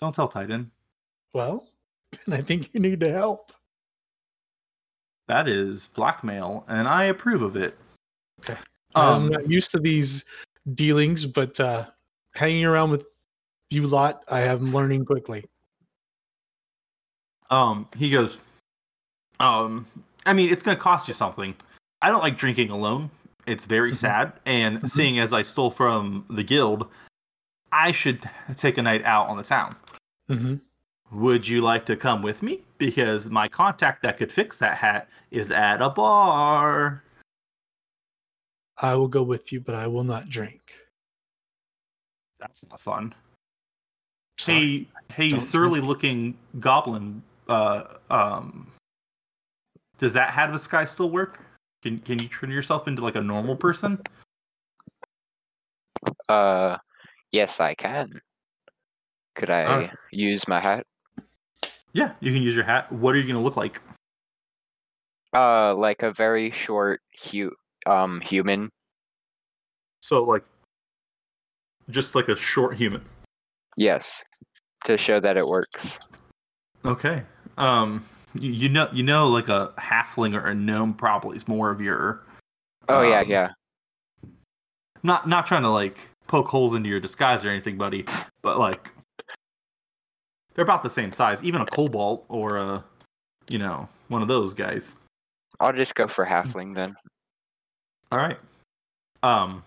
Don't 0.00 0.14
tell 0.14 0.28
Titan. 0.28 0.70
Well, 1.32 1.68
then 2.26 2.38
I 2.38 2.42
think 2.42 2.70
you 2.72 2.80
need 2.80 3.00
to 3.00 3.10
help. 3.10 3.52
That 5.28 5.48
is 5.48 5.88
blackmail, 5.94 6.64
and 6.68 6.88
I 6.88 7.04
approve 7.04 7.42
of 7.42 7.56
it. 7.56 7.78
Okay. 8.40 8.58
Um, 8.96 9.14
I'm 9.14 9.28
not 9.28 9.48
used 9.48 9.70
to 9.70 9.78
these 9.78 10.24
dealings, 10.74 11.24
but 11.24 11.58
uh, 11.60 11.86
hanging 12.34 12.64
around 12.64 12.90
with 12.90 13.06
you 13.70 13.86
lot, 13.86 14.24
I 14.28 14.42
am 14.42 14.72
learning 14.72 15.04
quickly. 15.04 15.44
Um, 17.50 17.88
he 17.96 18.10
goes, 18.10 18.38
um, 19.40 19.86
I 20.26 20.32
mean, 20.32 20.50
it's 20.50 20.62
going 20.62 20.76
to 20.76 20.82
cost 20.82 21.08
you 21.08 21.14
something. 21.14 21.54
I 22.02 22.08
don't 22.08 22.20
like 22.20 22.38
drinking 22.38 22.70
alone. 22.70 23.10
It's 23.46 23.64
very 23.64 23.90
Mhm. 23.90 23.96
sad. 23.96 24.32
And 24.46 24.80
Mhm. 24.80 24.90
seeing 24.90 25.18
as 25.18 25.32
I 25.32 25.42
stole 25.42 25.70
from 25.70 26.24
the 26.30 26.44
guild, 26.44 26.90
I 27.72 27.92
should 27.92 28.28
take 28.56 28.78
a 28.78 28.82
night 28.82 29.04
out 29.04 29.28
on 29.28 29.36
the 29.36 29.42
town. 29.42 29.76
hmm 30.28 30.56
Would 31.10 31.46
you 31.48 31.60
like 31.60 31.86
to 31.86 31.96
come 31.96 32.22
with 32.22 32.40
me? 32.40 32.62
Because 32.78 33.26
my 33.26 33.48
contact 33.48 34.02
that 34.02 34.16
could 34.16 34.30
fix 34.30 34.56
that 34.58 34.76
hat 34.76 35.08
is 35.32 35.50
at 35.50 35.82
a 35.82 35.90
bar. 35.90 37.02
I 38.78 38.94
will 38.94 39.08
go 39.08 39.24
with 39.24 39.50
you, 39.50 39.60
but 39.60 39.74
I 39.74 39.88
will 39.88 40.04
not 40.04 40.28
drink. 40.28 40.72
That's 42.38 42.64
not 42.68 42.80
fun. 42.80 43.12
Sorry. 44.38 44.56
Hey, 44.56 45.30
hey, 45.30 45.38
surly 45.38 45.80
looking 45.80 46.38
goblin. 46.60 47.22
Uh, 47.50 47.82
um, 48.10 48.70
does 49.98 50.12
that 50.12 50.30
hat 50.30 50.50
of 50.50 50.54
disguise 50.54 50.88
still 50.92 51.10
work? 51.10 51.44
Can 51.82 51.98
can 51.98 52.22
you 52.22 52.28
turn 52.28 52.48
yourself 52.48 52.86
into 52.86 53.02
like 53.02 53.16
a 53.16 53.20
normal 53.20 53.56
person? 53.56 54.00
Uh, 56.28 56.78
yes, 57.32 57.58
I 57.58 57.74
can. 57.74 58.20
Could 59.34 59.50
I 59.50 59.64
Alright. 59.64 59.90
use 60.12 60.46
my 60.46 60.60
hat? 60.60 60.86
Yeah, 61.92 62.12
you 62.20 62.32
can 62.32 62.40
use 62.40 62.54
your 62.54 62.64
hat. 62.64 62.90
What 62.92 63.16
are 63.16 63.18
you 63.18 63.26
gonna 63.26 63.42
look 63.42 63.56
like? 63.56 63.80
Uh, 65.34 65.74
like 65.74 66.04
a 66.04 66.12
very 66.12 66.52
short, 66.52 67.00
hu- 67.32 67.54
um, 67.84 68.20
human. 68.20 68.68
So 70.02 70.22
like, 70.22 70.44
just 71.88 72.14
like 72.14 72.28
a 72.28 72.36
short 72.36 72.76
human. 72.76 73.04
Yes, 73.76 74.22
to 74.84 74.96
show 74.96 75.18
that 75.18 75.36
it 75.36 75.46
works. 75.46 75.98
Okay. 76.84 77.22
Um, 77.60 78.04
you, 78.34 78.52
you 78.52 78.68
know, 78.68 78.88
you 78.92 79.02
know, 79.02 79.28
like 79.28 79.48
a 79.48 79.72
halfling 79.78 80.34
or 80.34 80.48
a 80.48 80.54
gnome 80.54 80.94
probably 80.94 81.36
is 81.36 81.46
more 81.46 81.70
of 81.70 81.80
your. 81.80 82.22
Oh 82.88 83.02
yeah, 83.02 83.20
um, 83.20 83.28
yeah. 83.28 83.48
Not 85.02 85.28
not 85.28 85.46
trying 85.46 85.62
to 85.62 85.70
like 85.70 85.98
poke 86.26 86.48
holes 86.48 86.74
into 86.74 86.88
your 86.88 87.00
disguise 87.00 87.44
or 87.44 87.50
anything, 87.50 87.76
buddy, 87.76 88.04
but 88.42 88.58
like 88.58 88.90
they're 90.54 90.62
about 90.62 90.82
the 90.82 90.90
same 90.90 91.12
size. 91.12 91.42
Even 91.42 91.60
a 91.60 91.66
kobold 91.66 92.24
or 92.28 92.56
a 92.56 92.84
you 93.50 93.58
know, 93.58 93.88
one 94.08 94.22
of 94.22 94.28
those 94.28 94.54
guys. 94.54 94.94
I'll 95.58 95.72
just 95.72 95.94
go 95.94 96.08
for 96.08 96.24
halfling 96.24 96.74
then. 96.74 96.96
All 98.10 98.18
right. 98.18 98.38
Um, 99.22 99.62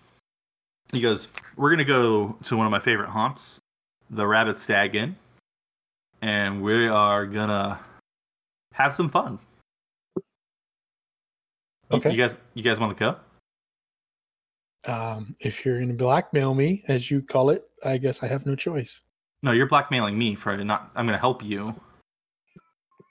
he 0.92 1.00
goes, 1.00 1.28
"We're 1.56 1.70
gonna 1.70 1.84
go 1.84 2.36
to 2.42 2.56
one 2.56 2.66
of 2.66 2.72
my 2.72 2.80
favorite 2.80 3.10
haunts, 3.10 3.60
the 4.10 4.26
Rabid 4.26 4.58
Stag 4.58 4.96
Inn, 4.96 5.14
and 6.24 6.62
we 6.62 6.88
are 6.88 7.26
gonna 7.26 7.78
have 8.72 8.94
some 8.94 9.10
fun. 9.10 9.38
Okay. 11.92 12.10
You 12.10 12.16
guys, 12.16 12.38
you 12.54 12.62
guys 12.62 12.80
want 12.80 12.96
to 12.96 13.16
go? 14.86 14.90
Um, 14.90 15.36
if 15.40 15.64
you're 15.64 15.78
to 15.78 15.92
blackmail 15.92 16.54
me, 16.54 16.82
as 16.88 17.10
you 17.10 17.20
call 17.20 17.50
it, 17.50 17.68
I 17.84 17.98
guess 17.98 18.22
I 18.22 18.28
have 18.28 18.46
no 18.46 18.56
choice. 18.56 19.02
No, 19.42 19.52
you're 19.52 19.68
blackmailing 19.68 20.18
me 20.18 20.34
for 20.34 20.56
not. 20.56 20.90
I'm 20.96 21.04
gonna 21.04 21.18
help 21.18 21.44
you, 21.44 21.74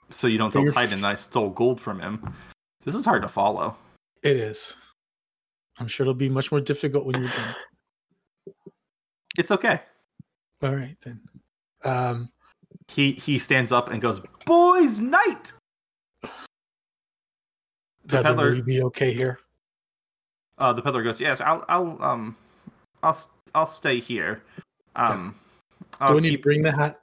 so 0.09 0.25
you 0.25 0.39
don't 0.39 0.51
So 0.51 0.65
tell 0.65 0.73
Titan 0.73 1.01
that 1.01 1.11
I 1.11 1.15
stole 1.15 1.51
gold 1.51 1.79
from 1.79 1.99
him. 1.99 2.33
This 2.83 2.95
is 2.95 3.05
hard 3.05 3.21
to 3.21 3.29
follow. 3.29 3.77
It 4.23 4.37
is. 4.37 4.73
I'm 5.79 5.87
sure 5.87 6.03
it'll 6.03 6.15
be 6.15 6.29
much 6.29 6.51
more 6.51 6.61
difficult 6.61 7.05
when 7.05 7.21
you're 7.21 7.29
drunk. 7.29 7.57
It's 9.37 9.51
okay. 9.51 9.81
All 10.63 10.75
right 10.75 10.95
then. 11.05 11.21
Um, 11.85 12.29
He 12.87 13.13
he 13.13 13.39
stands 13.39 13.71
up 13.71 13.89
and 13.89 14.01
goes, 14.01 14.21
"Boys' 14.45 14.99
night." 14.99 15.53
The 18.05 18.21
peddler, 18.21 18.49
will 18.49 18.57
you 18.57 18.63
be 18.63 18.81
okay 18.83 19.13
here? 19.13 19.39
uh, 20.57 20.73
the 20.73 20.81
peddler 20.81 21.03
goes, 21.03 21.19
"Yes, 21.19 21.41
I'll 21.41 21.63
I'll 21.69 21.97
um 22.01 22.35
I'll 23.01 23.17
I'll 23.55 23.67
stay 23.67 23.99
here. 23.99 24.43
Um, 24.95 25.35
Do 25.79 25.87
I'll 26.01 26.17
I 26.17 26.19
need 26.19 26.31
to 26.31 26.37
bring 26.41 26.61
the 26.63 26.71
hat? 26.71 26.99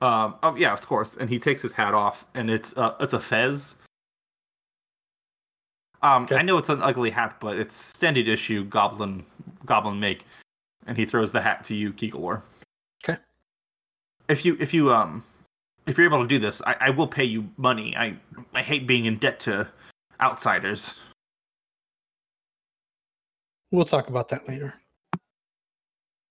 Um, 0.00 0.36
oh 0.42 0.54
yeah, 0.56 0.72
of 0.72 0.80
course. 0.86 1.16
And 1.16 1.28
he 1.28 1.38
takes 1.38 1.62
his 1.62 1.72
hat 1.72 1.94
off, 1.94 2.24
and 2.34 2.48
it's 2.50 2.76
uh, 2.76 2.94
it's 3.00 3.12
a 3.12 3.20
fez. 3.20 3.74
Um, 6.02 6.24
Okay. 6.24 6.36
I 6.36 6.42
know 6.42 6.56
it's 6.58 6.68
an 6.68 6.80
ugly 6.82 7.10
hat, 7.10 7.36
but 7.40 7.58
it's 7.58 7.74
standard 7.74 8.28
issue 8.28 8.64
goblin 8.64 9.24
goblin 9.66 9.98
make. 9.98 10.24
And 10.86 10.96
he 10.96 11.04
throws 11.04 11.32
the 11.32 11.40
hat 11.40 11.64
to 11.64 11.74
you, 11.74 11.92
Kigor. 11.92 12.40
If 14.28 14.44
you 14.44 14.56
if 14.60 14.74
you 14.74 14.92
um 14.92 15.24
if 15.86 15.96
you're 15.96 16.06
able 16.06 16.22
to 16.22 16.28
do 16.28 16.38
this, 16.38 16.60
I, 16.66 16.76
I 16.80 16.90
will 16.90 17.06
pay 17.06 17.24
you 17.24 17.48
money. 17.56 17.96
I 17.96 18.16
I 18.54 18.62
hate 18.62 18.86
being 18.86 19.06
in 19.06 19.18
debt 19.18 19.40
to 19.40 19.66
outsiders. 20.20 20.94
We'll 23.70 23.84
talk 23.84 24.08
about 24.08 24.28
that 24.28 24.48
later. 24.48 24.74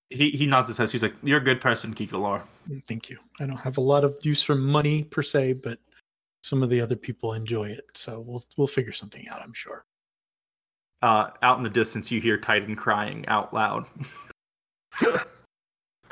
He 0.10 0.30
he 0.30 0.46
nods 0.46 0.68
his 0.68 0.78
head. 0.78 0.90
He's 0.92 1.04
like, 1.04 1.16
"You're 1.24 1.40
a 1.40 1.44
good 1.44 1.60
person, 1.60 1.94
Kigor." 1.94 2.42
Mm, 2.70 2.86
Thank 2.88 3.10
you. 3.10 3.18
I 3.40 3.46
don't 3.46 3.58
have 3.58 3.78
a 3.78 3.82
lot 3.82 4.04
of 4.04 4.16
use 4.22 4.42
for 4.42 4.56
money 4.56 5.04
per 5.04 5.22
se, 5.22 5.54
but 5.54 5.80
some 6.44 6.64
of 6.64 6.70
the 6.70 6.80
other 6.80 6.96
people 6.96 7.34
enjoy 7.34 7.66
it, 7.66 7.86
so 7.94 8.22
we'll 8.22 8.44
we'll 8.58 8.68
figure 8.68 8.94
something 8.94 9.28
out. 9.30 9.42
I'm 9.42 9.54
sure. 9.54 9.86
Uh, 11.02 11.30
out 11.44 11.58
in 11.58 11.64
the 11.64 11.70
distance, 11.70 12.10
you 12.10 12.20
hear 12.20 12.38
Titan 12.38 12.76
crying 12.76 13.28
out 13.28 13.54
loud. 13.54 13.86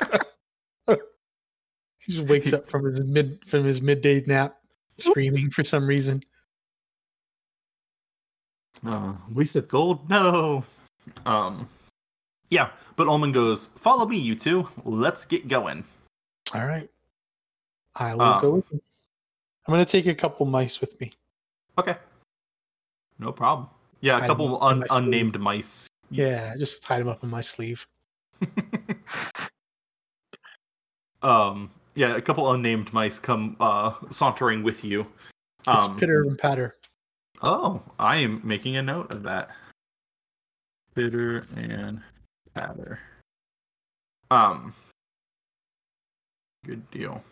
He 2.06 2.12
just 2.12 2.28
wakes 2.28 2.52
up 2.52 2.68
from 2.68 2.84
his 2.84 3.04
mid 3.04 3.40
from 3.46 3.64
his 3.64 3.82
midday 3.82 4.22
nap, 4.26 4.58
screaming 4.98 5.50
for 5.50 5.64
some 5.64 5.86
reason. 5.86 6.22
Uh, 8.86 9.14
Lisa 9.32 9.62
Gold, 9.62 10.08
no. 10.08 10.62
Um, 11.24 11.66
yeah, 12.50 12.70
but 12.94 13.08
Ullman 13.08 13.32
goes, 13.32 13.68
"Follow 13.80 14.06
me, 14.06 14.18
you 14.18 14.36
two. 14.36 14.68
Let's 14.84 15.24
get 15.24 15.48
going." 15.48 15.82
All 16.54 16.66
right, 16.66 16.88
I 17.96 18.14
will 18.14 18.22
Um, 18.22 18.40
go 18.40 18.50
with 18.56 18.70
him. 18.70 18.80
I'm 19.66 19.72
gonna 19.72 19.84
take 19.84 20.06
a 20.06 20.14
couple 20.14 20.46
mice 20.46 20.80
with 20.80 21.00
me. 21.00 21.10
Okay, 21.78 21.96
no 23.18 23.32
problem. 23.32 23.68
Yeah, 24.00 24.18
a 24.18 24.20
Hide 24.20 24.26
couple 24.28 24.62
un- 24.62 24.84
sleeve. 24.86 25.02
unnamed 25.02 25.40
mice. 25.40 25.88
Yeah, 26.10 26.54
just 26.56 26.84
hide 26.84 27.00
them 27.00 27.08
up 27.08 27.24
in 27.24 27.30
my 27.30 27.40
sleeve. 27.40 27.84
um, 31.22 31.70
yeah, 31.96 32.14
a 32.16 32.20
couple 32.20 32.50
unnamed 32.52 32.92
mice 32.92 33.18
come 33.18 33.56
uh 33.60 33.92
sauntering 34.10 34.62
with 34.62 34.84
you. 34.84 35.06
It's 35.68 35.84
Um, 35.84 35.96
pitter 35.96 36.22
and 36.22 36.38
patter. 36.38 36.76
oh, 37.42 37.82
I 37.98 38.16
am 38.18 38.40
making 38.44 38.76
a 38.76 38.82
note 38.82 39.10
of 39.10 39.22
that. 39.24 39.50
Pitter 40.94 41.44
and 41.56 42.00
patter. 42.54 43.00
Um, 44.30 44.74
good 46.64 46.88
deal. 46.90 47.22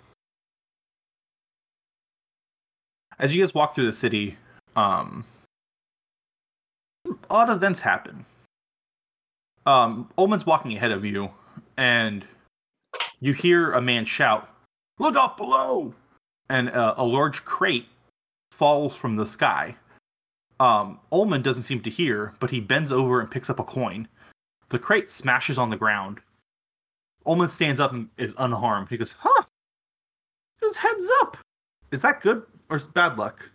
As 3.18 3.35
you 3.35 3.42
guys 3.42 3.55
walk 3.55 3.74
through 3.74 3.87
the 3.87 3.92
city, 3.92 4.37
um, 4.77 5.24
odd 7.31 7.50
events 7.50 7.81
happen. 7.81 8.24
Um, 9.66 10.11
Ullman's 10.18 10.44
walking 10.44 10.77
ahead 10.77 10.92
of 10.92 11.05
you, 11.05 11.31
and 11.77 12.24
you 13.20 13.33
hear 13.33 13.72
a 13.72 13.81
man 13.81 14.05
shout, 14.05 14.48
"Look 14.99 15.17
up 15.17 15.37
below!" 15.37 15.95
And 16.49 16.71
uh, 16.71 16.95
a 16.97 17.05
large 17.05 17.45
crate 17.45 17.89
falls 18.53 18.97
from 18.97 19.17
the 19.17 19.27
sky. 19.27 19.77
Um, 20.61 21.01
Ullman 21.11 21.43
doesn't 21.43 21.65
seem 21.65 21.83
to 21.83 21.91
hear, 21.91 22.35
but 22.39 22.51
he 22.51 22.61
bends 22.61 22.93
over 22.93 23.21
and 23.21 23.31
picks 23.31 23.51
up 23.51 23.59
a 23.59 23.65
coin. 23.65 24.07
The 24.69 24.79
crate 24.79 25.11
smashes 25.11 25.59
on 25.59 25.71
the 25.71 25.77
ground. 25.77 26.21
Ullman 27.27 27.49
stands 27.49 27.81
up 27.81 27.93
and 27.93 28.09
is 28.19 28.35
unharmed. 28.39 28.89
He 28.89 28.97
goes, 28.97 29.13
"Huh? 29.13 29.43
Just 30.61 30.79
heads 30.79 31.11
up. 31.23 31.37
Is 31.91 32.03
that 32.03 32.21
good 32.21 32.45
or 32.71 32.79
bad 32.79 33.19
luck?" 33.19 33.51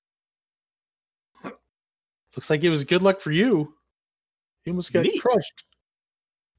Looks 1.43 2.49
like 2.49 2.63
it 2.63 2.69
was 2.69 2.83
good 2.83 3.01
luck 3.01 3.21
for 3.21 3.31
you. 3.31 3.73
You 4.65 4.73
almost 4.73 4.91
got 4.91 5.03
Neat. 5.03 5.21
crushed. 5.21 5.63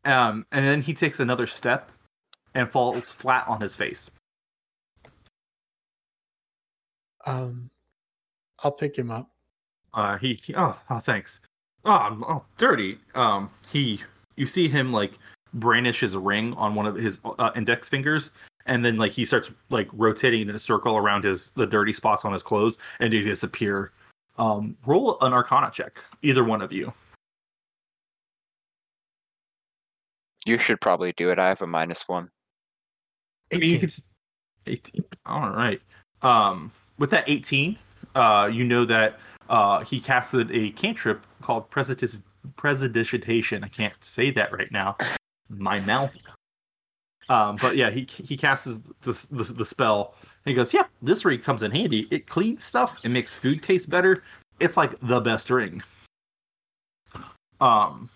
Um, 0.05 0.47
and 0.53 0.65
then 0.65 0.81
he 0.81 0.95
takes 0.95 1.21
another 1.21 1.47
step 1.47 1.93
and 2.55 2.71
falls 2.71 3.11
flat 3.11 3.47
on 3.47 3.61
his 3.61 3.77
face. 3.77 4.11
Um, 7.27 7.71
I'll 8.63 8.73
pick 8.73 8.97
him 8.97 9.11
up. 9.11 9.31
Uh, 9.95 10.19
he, 10.19 10.35
he 10.35 10.55
oh, 10.55 10.79
oh, 10.91 10.99
thanks. 11.01 11.41
Oh, 11.85 11.91
I'm 11.91 12.25
oh, 12.25 12.45
dirty. 12.59 12.99
Um, 13.15 13.51
he, 13.71 14.01
you 14.37 14.47
see 14.47 14.69
him 14.69 14.93
like 14.93 15.13
brandish 15.55 16.01
his 16.01 16.17
ring 16.17 16.55
on 16.55 16.75
one 16.75 16.87
of 16.87 16.95
his 16.95 17.19
uh, 17.25 17.51
index 17.57 17.89
fingers, 17.89 18.31
and 18.67 18.85
then 18.85 18.97
like 18.97 19.13
he 19.13 19.25
starts 19.25 19.51
like 19.71 19.89
rotating 19.93 20.49
in 20.49 20.55
a 20.55 20.59
circle 20.59 20.97
around 20.97 21.25
his 21.25 21.51
the 21.53 21.67
dirty 21.67 21.93
spots 21.93 22.25
on 22.25 22.33
his 22.33 22.43
clothes, 22.43 22.79
and 23.01 23.13
they 23.13 23.21
disappear. 23.21 23.93
Um, 24.39 24.77
roll 24.87 25.19
an 25.21 25.33
Arcana 25.33 25.71
check, 25.71 25.93
either 26.23 26.45
one 26.45 26.63
of 26.63 26.73
you. 26.73 26.93
You 30.47 30.59
should 30.59 30.81
probably 30.81 31.13
do 31.13 31.31
it. 31.31 31.39
I 31.39 31.49
have 31.49 31.61
a 31.63 31.67
minus 31.67 32.09
one. 32.09 32.31
I 33.53 33.59
mean, 33.59 33.69
you 33.69 33.77
18. 33.77 33.81
could 33.81 33.95
18. 34.67 35.05
All 35.27 35.51
right. 35.51 35.81
Um, 36.23 36.73
with 37.01 37.11
that 37.11 37.29
18, 37.29 37.77
uh, 38.15 38.49
you 38.53 38.63
know 38.63 38.85
that 38.85 39.19
uh, 39.49 39.83
he 39.83 39.99
casted 39.99 40.53
a 40.53 40.71
cantrip 40.71 41.27
called 41.43 41.69
Presidish- 41.71 42.23
Presidigitation. 42.57 43.65
I 43.65 43.69
can't 43.69 43.95
say 44.05 44.31
that 44.31 44.53
right 44.53 44.71
now. 44.71 44.97
My 45.49 45.81
mouth. 45.81 46.15
Um, 47.29 47.57
but 47.61 47.77
yeah, 47.77 47.91
he 47.91 48.07
he 48.09 48.37
casts 48.37 48.67
the, 49.03 49.27
the 49.31 49.53
the 49.53 49.67
spell. 49.67 50.15
He 50.45 50.55
goes, 50.55 50.73
"Yeah, 50.75 50.85
this 51.03 51.25
ring 51.25 51.41
comes 51.41 51.63
in 51.63 51.71
handy. 51.71 52.07
It 52.11 52.27
cleans 52.27 52.65
stuff. 52.65 52.97
It 53.05 53.09
makes 53.09 53.35
food 53.35 53.63
taste 53.63 53.89
better. 53.91 54.23
It's 54.59 54.77
like 54.77 54.95
the 55.01 55.21
best 55.21 55.51
ring." 55.51 55.83
Um, 57.61 58.09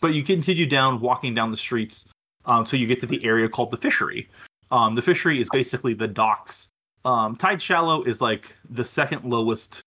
but 0.00 0.14
you 0.14 0.22
continue 0.22 0.66
down, 0.66 1.00
walking 1.00 1.34
down 1.34 1.50
the 1.50 1.56
streets 1.56 2.08
um, 2.44 2.60
until 2.60 2.78
you 2.78 2.86
get 2.86 3.00
to 3.00 3.06
the 3.06 3.24
area 3.24 3.48
called 3.48 3.70
the 3.70 3.76
fishery. 3.76 4.28
Um, 4.70 4.94
the 4.94 5.02
fishery 5.02 5.40
is 5.40 5.48
basically 5.50 5.94
the 5.94 6.08
docks. 6.08 6.68
Um, 7.04 7.36
Tide 7.36 7.62
Shallow 7.62 8.02
is 8.02 8.20
like 8.20 8.54
the 8.68 8.84
second 8.84 9.24
lowest 9.24 9.82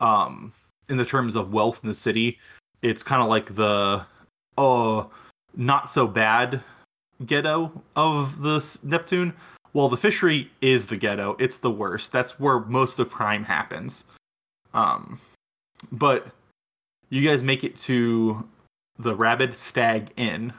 um, 0.00 0.52
in 0.88 0.96
the 0.96 1.04
terms 1.04 1.36
of 1.36 1.52
wealth 1.52 1.80
in 1.82 1.88
the 1.88 1.94
city. 1.94 2.38
It's 2.82 3.02
kind 3.02 3.22
of 3.22 3.28
like 3.28 3.54
the 3.54 4.04
oh, 4.56 5.10
not 5.56 5.90
so 5.90 6.06
bad 6.06 6.62
ghetto 7.24 7.72
of 7.96 8.40
the 8.40 8.78
Neptune. 8.82 9.32
Well, 9.72 9.88
the 9.88 9.96
fishery 9.96 10.50
is 10.60 10.86
the 10.86 10.96
ghetto. 10.96 11.36
It's 11.38 11.58
the 11.58 11.70
worst. 11.70 12.12
That's 12.12 12.38
where 12.38 12.60
most 12.60 12.98
of 12.98 13.10
crime 13.10 13.44
happens. 13.44 14.04
Um, 14.74 15.20
but 15.92 16.26
you 17.10 17.26
guys 17.26 17.42
make 17.42 17.64
it 17.64 17.76
to 17.76 18.46
the 18.98 19.14
Rabid 19.14 19.54
Stag 19.56 20.10
Inn. 20.16 20.52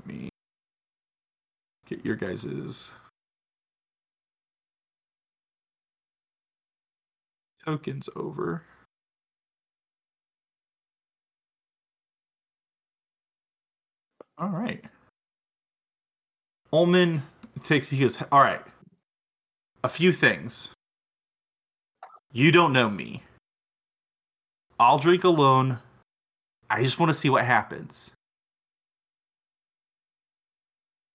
Let 0.00 0.06
me 0.06 0.28
get 1.86 2.04
your 2.04 2.16
guys's 2.16 2.92
tokens 7.64 8.08
over. 8.16 8.62
All 14.38 14.48
right. 14.48 14.84
Ullman 16.72 17.22
takes 17.62 17.88
he 17.88 18.00
goes, 18.00 18.18
all 18.32 18.40
right. 18.40 18.62
A 19.84 19.88
few 19.88 20.12
things. 20.12 20.70
You 22.32 22.50
don't 22.50 22.72
know 22.72 22.90
me. 22.90 23.22
I'll 24.80 24.98
drink 24.98 25.22
alone. 25.22 25.78
I 26.68 26.82
just 26.82 26.98
want 26.98 27.10
to 27.10 27.18
see 27.18 27.30
what 27.30 27.44
happens. 27.44 28.10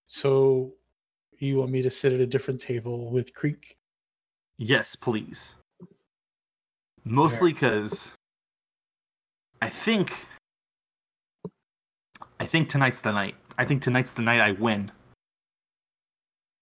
So, 0.07 0.73
you 1.37 1.57
want 1.57 1.71
me 1.71 1.81
to 1.81 1.91
sit 1.91 2.13
at 2.13 2.19
a 2.19 2.27
different 2.27 2.61
table 2.61 3.11
with 3.11 3.33
Creek? 3.33 3.77
Yes, 4.57 4.95
please. 4.95 5.55
Mostly 7.05 7.53
because 7.53 8.11
I 9.61 9.69
think 9.69 10.13
I 12.39 12.45
think 12.45 12.69
tonight's 12.69 12.99
the 12.99 13.11
night. 13.11 13.35
I 13.57 13.65
think 13.65 13.81
tonight's 13.81 14.11
the 14.11 14.21
night 14.21 14.39
I 14.39 14.51
win. 14.53 14.91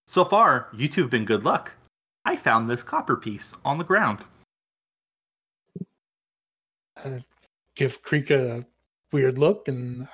So 0.07 0.25
far, 0.25 0.69
you 0.73 0.87
two 0.87 1.01
have 1.01 1.11
been 1.11 1.25
good 1.25 1.43
luck. 1.43 1.73
I 2.25 2.35
found 2.35 2.69
this 2.69 2.81
copper 2.83 3.15
piece 3.15 3.53
on 3.63 3.77
the 3.77 3.83
ground. 3.83 4.23
Uh, 7.03 7.19
give 7.75 8.01
Creek 8.01 8.31
a 8.31 8.65
weird 9.11 9.37
look 9.37 9.67
and 9.67 10.07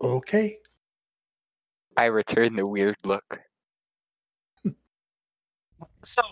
okay. 0.00 0.58
I 1.96 2.06
return 2.06 2.56
the 2.56 2.66
weird 2.66 2.96
look. 3.04 3.40
So, 6.04 6.22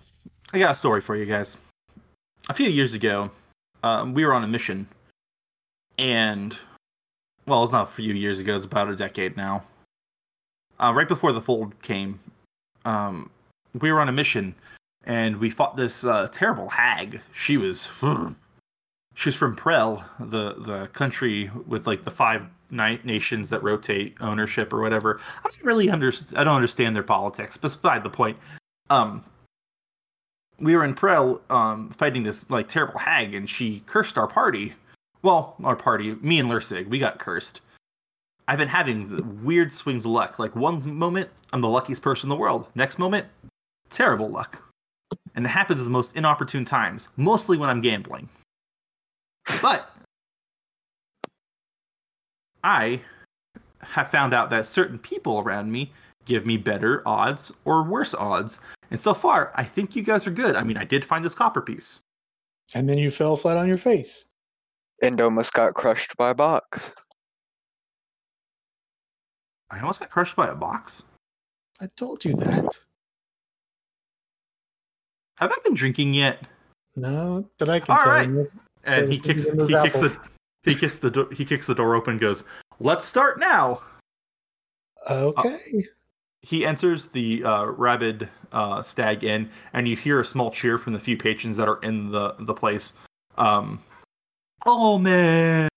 I 0.53 0.59
got 0.59 0.73
a 0.73 0.75
story 0.75 1.01
for 1.01 1.17
you 1.17 1.27
guys. 1.27 1.57
A 2.49 2.55
few 2.55 2.69
years 2.69 2.95
ago, 2.95 3.31
um, 3.83 4.15
we 4.15 4.25
were 4.25 4.33
on 4.33 4.45
a 4.45 4.47
mission, 4.47 4.87
and 5.99 6.57
well, 7.47 7.63
it's 7.63 7.73
not 7.73 7.89
a 7.89 7.91
few 7.91 8.15
years 8.15 8.39
ago; 8.39 8.55
it's 8.55 8.65
about 8.65 8.89
a 8.89 8.97
decade 8.97 9.37
now. 9.37 9.65
Uh, 10.79 10.93
right 10.95 11.09
before 11.09 11.33
the 11.33 11.41
fold 11.41 11.81
came, 11.83 12.21
um, 12.85 13.31
we 13.81 13.91
were 13.91 14.01
on 14.01 14.09
a 14.09 14.13
mission, 14.13 14.55
and 15.05 15.37
we 15.39 15.51
fought 15.51 15.77
this 15.77 16.05
uh, 16.05 16.29
terrible 16.31 16.69
hag. 16.69 17.21
She 17.33 17.57
was, 17.57 17.89
she 19.15 19.29
was 19.29 19.35
from 19.35 19.57
Prel, 19.57 20.05
the 20.21 20.55
the 20.55 20.87
country 20.89 21.51
with 21.67 21.89
like 21.89 22.05
the 22.05 22.13
five 22.13 22.43
ni- 22.71 23.01
nations 23.03 23.49
that 23.49 23.63
rotate 23.65 24.17
ownership 24.21 24.73
or 24.73 24.81
whatever. 24.81 25.21
I 25.45 25.49
don't 25.49 25.65
really 25.65 25.91
understand. 25.91 26.39
I 26.39 26.45
don't 26.45 26.55
understand 26.57 26.95
their 26.95 27.03
politics. 27.03 27.57
Beside 27.57 28.05
the 28.05 28.11
point, 28.11 28.39
um, 28.89 29.25
we 30.59 30.75
were 30.75 30.85
in 30.85 30.95
Prel 30.95 31.41
um, 31.51 31.91
fighting 31.91 32.23
this 32.23 32.49
like 32.51 32.69
terrible 32.69 32.99
hag, 32.99 33.35
and 33.35 33.49
she 33.49 33.81
cursed 33.87 34.19
our 34.19 34.27
party. 34.27 34.75
Well, 35.23 35.57
our 35.65 35.77
party, 35.77 36.15
me 36.17 36.39
and 36.39 36.51
Lursig, 36.51 36.89
we 36.89 36.99
got 36.99 37.19
cursed. 37.19 37.61
I've 38.49 38.59
been 38.59 38.69
having 38.69 39.43
weird 39.43 39.73
swings 39.73 40.05
of 40.05 40.13
luck. 40.13 40.39
Like 40.39 40.55
one 40.55 40.97
moment, 40.97 41.29
I'm 41.53 41.61
the 41.61 41.69
luckiest 41.69 42.03
person 42.03 42.27
in 42.27 42.31
the 42.31 42.41
world. 42.41 42.67
Next 42.75 42.99
moment, 42.99 43.27
terrible 43.91 44.29
luck. 44.29 44.63
And 45.35 45.45
it 45.45 45.49
happens 45.49 45.81
at 45.81 45.85
the 45.85 45.91
most 45.91 46.17
inopportune 46.17 46.65
times, 46.65 47.09
mostly 47.17 47.59
when 47.59 47.69
I'm 47.69 47.81
gambling. 47.81 48.29
But 49.61 49.91
I 52.63 53.01
have 53.81 54.11
found 54.11 54.33
out 54.33 54.51
that 54.51 54.67
certain 54.67 54.99
people 54.99 55.41
around 55.41 55.71
me 55.71 55.93
give 56.25 56.47
me 56.47 56.57
better 56.57 57.03
odds 57.07 57.53
or 57.65 57.83
worse 57.83 58.15
odds. 58.15 58.61
And 58.91 59.01
so 59.01 59.15
far, 59.15 59.53
I 59.55 59.65
think 59.65 59.97
you 59.97 60.03
guys 60.03 60.27
are 60.27 60.31
good. 60.31 60.57
I 60.57 60.63
mean, 60.63 60.77
I 60.77 60.85
did 60.85 61.05
find 61.05 61.25
this 61.25 61.35
copper 61.35 61.61
piece. 61.61 62.01
And 62.75 62.89
then 62.89 62.99
you 62.99 63.11
fell 63.11 63.37
flat 63.37 63.57
on 63.57 63.69
your 63.69 63.79
face. 63.79 64.25
And 65.03 65.21
almost 65.21 65.53
got 65.53 65.75
crushed 65.75 66.17
by 66.17 66.31
a 66.31 66.35
box. 66.35 66.93
I 69.71 69.81
almost 69.81 70.01
got 70.01 70.11
crushed 70.11 70.37
by 70.37 70.49
a 70.49 70.55
box. 70.55 71.03
I 71.81 71.89
told 71.97 72.25
you 72.25 72.33
that. 72.35 72.79
Have 75.37 75.53
I 75.53 75.57
been 75.65 75.75
drinking 75.75 76.15
yet? 76.15 76.41
No, 76.95 77.49
that 77.59 77.69
I 77.69 77.81
can 77.81 77.97
All 77.97 78.03
tell 78.03 78.13
right. 78.13 78.29
you. 78.29 78.49
And 78.85 79.13
he 79.13 79.19
kicks 79.19 79.45
things 79.45 79.69
he 79.69 79.75
those 79.75 79.83
kicks 79.83 79.99
the 79.99 80.19
he 80.63 80.75
kicks 80.75 80.99
the 80.99 81.11
door 81.11 81.29
he 81.33 81.45
kicks 81.45 81.67
the 81.67 81.75
door 81.75 81.95
open 81.95 82.13
and 82.13 82.21
goes, 82.21 82.45
Let's 82.81 83.05
start 83.05 83.39
now. 83.39 83.83
Okay. 85.11 85.87
He 86.47 86.65
enters 86.65 87.09
the 87.09 87.43
uh, 87.43 87.65
rabid 87.65 88.29
uh, 88.53 88.81
stag 88.81 89.25
inn, 89.25 89.51
and 89.73 89.89
you 89.89 89.97
hear 89.97 90.21
a 90.21 90.25
small 90.25 90.53
cheer 90.53 90.79
from 90.79 90.93
the 90.93 91.01
few 91.01 91.17
patrons 91.17 91.57
that 91.57 91.67
are 91.67 91.81
in 91.81 92.13
the 92.13 92.37
the 92.39 92.55
place. 92.55 92.93
Um, 93.37 93.83
oh 94.65 94.97
man! 94.97 95.69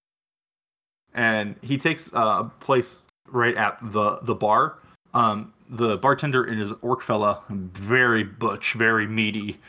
And 1.15 1.55
he 1.63 1.79
takes 1.79 2.13
uh, 2.13 2.43
place 2.60 3.08
right 3.27 3.55
at 3.58 3.79
the 3.82 4.19
the 4.21 4.36
bar. 4.36 4.77
Um, 5.15 5.55
the 5.71 5.97
bartender 5.97 6.43
and 6.43 6.60
his 6.60 6.71
orc 6.84 7.01
fella, 7.01 7.41
very 7.49 8.23
butch, 8.23 8.73
very 8.73 9.08
meaty. 9.08 9.60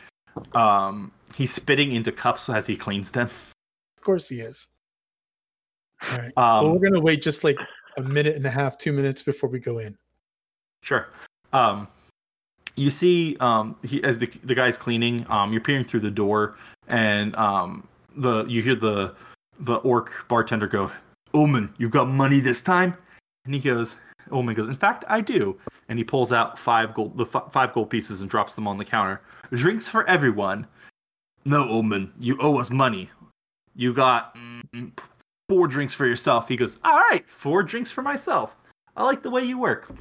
Um, 0.53 1.11
he's 1.33 1.51
spitting 1.51 1.93
into 1.93 2.11
cups 2.11 2.47
as 2.47 2.67
he 2.67 2.77
cleans 2.77 3.09
them. 3.09 3.27
Of 3.97 4.03
course 4.03 4.29
he 4.29 4.41
is. 4.41 4.67
All 6.11 6.17
right. 6.19 6.33
Um, 6.37 6.65
well, 6.65 6.73
we're 6.73 6.89
gonna 6.89 7.01
wait 7.01 7.23
just 7.23 7.43
like 7.43 7.57
a 7.97 8.03
minute 8.03 8.35
and 8.35 8.45
a 8.45 8.51
half, 8.51 8.77
two 8.77 8.93
minutes 8.93 9.23
before 9.23 9.49
we 9.49 9.57
go 9.57 9.79
in. 9.79 9.97
Sure. 10.83 11.07
Um, 11.53 11.87
you 12.75 12.89
see, 12.89 13.37
um, 13.39 13.75
he 13.83 14.03
as 14.03 14.17
the 14.17 14.27
the 14.43 14.55
guy's 14.55 14.77
cleaning. 14.77 15.25
Um, 15.29 15.51
you're 15.51 15.61
peering 15.61 15.85
through 15.85 15.99
the 16.01 16.11
door, 16.11 16.55
and 16.87 17.35
um, 17.35 17.87
the 18.15 18.45
you 18.45 18.61
hear 18.61 18.75
the 18.75 19.13
the 19.59 19.75
orc 19.77 20.11
bartender 20.27 20.67
go, 20.67 20.91
"Omen, 21.33 21.73
you 21.77 21.89
got 21.89 22.07
money 22.07 22.39
this 22.39 22.61
time?" 22.61 22.95
And 23.45 23.53
he 23.53 23.59
goes, 23.59 23.95
Omen 24.31 24.55
goes, 24.55 24.67
"In 24.67 24.75
fact, 24.75 25.03
I 25.07 25.21
do." 25.21 25.57
And 25.89 25.97
he 25.97 26.03
pulls 26.03 26.31
out 26.31 26.57
five 26.57 26.93
gold 26.93 27.17
the 27.17 27.25
f- 27.25 27.51
five 27.51 27.73
gold 27.73 27.89
pieces 27.89 28.21
and 28.21 28.29
drops 28.29 28.55
them 28.55 28.67
on 28.67 28.77
the 28.77 28.85
counter. 28.85 29.21
Drinks 29.51 29.87
for 29.87 30.07
everyone. 30.07 30.67
No, 31.43 31.67
Omen, 31.69 32.13
you 32.19 32.37
owe 32.39 32.57
us 32.59 32.69
money. 32.69 33.09
You 33.75 33.93
got 33.93 34.35
mm, 34.73 34.91
four 35.49 35.67
drinks 35.67 35.93
for 35.93 36.05
yourself. 36.05 36.47
He 36.47 36.55
goes, 36.55 36.77
"All 36.83 36.97
right, 36.97 37.27
four 37.27 37.63
drinks 37.63 37.91
for 37.91 38.01
myself. 38.01 38.55
I 38.95 39.03
like 39.03 39.21
the 39.21 39.31
way 39.31 39.43
you 39.43 39.57
work." 39.57 39.91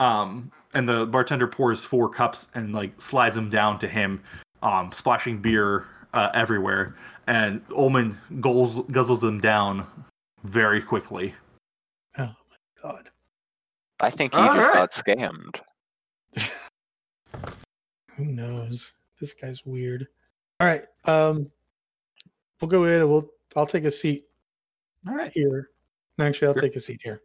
Um, 0.00 0.50
and 0.74 0.88
the 0.88 1.06
bartender 1.06 1.46
pours 1.46 1.84
four 1.84 2.08
cups 2.08 2.48
and 2.54 2.72
like 2.72 2.98
slides 3.00 3.36
them 3.36 3.48
down 3.50 3.78
to 3.80 3.86
him, 3.88 4.22
um, 4.62 4.90
splashing 4.92 5.38
beer 5.38 5.86
uh, 6.14 6.30
everywhere. 6.34 6.96
And 7.26 7.60
Ullman 7.76 8.18
gulls, 8.40 8.80
guzzles 8.86 9.20
them 9.20 9.40
down 9.40 9.86
very 10.44 10.80
quickly. 10.80 11.34
Oh 12.18 12.34
my 12.50 12.56
god. 12.82 13.10
I 14.00 14.10
think 14.10 14.34
he 14.34 14.40
All 14.40 14.54
just 14.54 14.68
right. 14.68 14.74
got 14.74 14.92
scammed. 14.92 15.60
Who 18.16 18.24
knows? 18.24 18.92
This 19.20 19.34
guy's 19.34 19.64
weird. 19.66 20.06
All 20.58 20.66
right. 20.66 20.84
Um 21.04 21.50
we'll 22.60 22.68
go 22.70 22.84
in 22.84 23.00
and 23.00 23.08
we'll 23.08 23.30
I'll 23.54 23.66
take 23.66 23.84
a 23.84 23.90
seat 23.90 24.24
All 25.06 25.14
right, 25.14 25.32
here. 25.32 25.68
Actually, 26.18 26.48
I'll 26.48 26.54
Sure. 26.54 26.62
take 26.62 26.76
a 26.76 26.80
seat 26.80 27.00
here. 27.02 27.22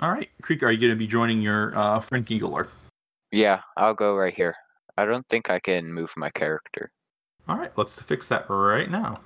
All 0.00 0.10
right. 0.10 0.28
Creek, 0.42 0.62
are 0.62 0.70
you 0.70 0.78
going 0.78 0.92
to 0.92 0.96
be 0.96 1.06
joining 1.06 1.42
your 1.42 1.76
uh, 1.76 2.00
friend 2.00 2.24
Giggler? 2.24 2.68
Yeah, 3.32 3.60
I'll 3.76 3.94
go 3.94 4.16
right 4.16 4.34
here. 4.34 4.54
I 4.96 5.04
don't 5.04 5.26
think 5.28 5.50
I 5.50 5.58
can 5.58 5.92
move 5.92 6.12
my 6.16 6.30
character. 6.30 6.90
All 7.48 7.56
right, 7.56 7.76
let's 7.76 8.00
fix 8.00 8.28
that 8.28 8.48
right 8.48 8.90
now. 8.90 9.20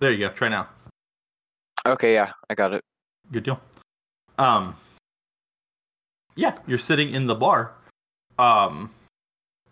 There 0.00 0.10
you 0.10 0.26
go. 0.26 0.32
Try 0.32 0.48
now. 0.48 0.68
Okay, 1.86 2.14
yeah, 2.14 2.32
I 2.48 2.54
got 2.54 2.72
it. 2.72 2.82
Good 3.32 3.44
deal. 3.44 3.60
Um, 4.38 4.74
yeah, 6.36 6.56
you're 6.66 6.78
sitting 6.78 7.10
in 7.10 7.26
the 7.26 7.34
bar. 7.34 7.72
Um, 8.38 8.90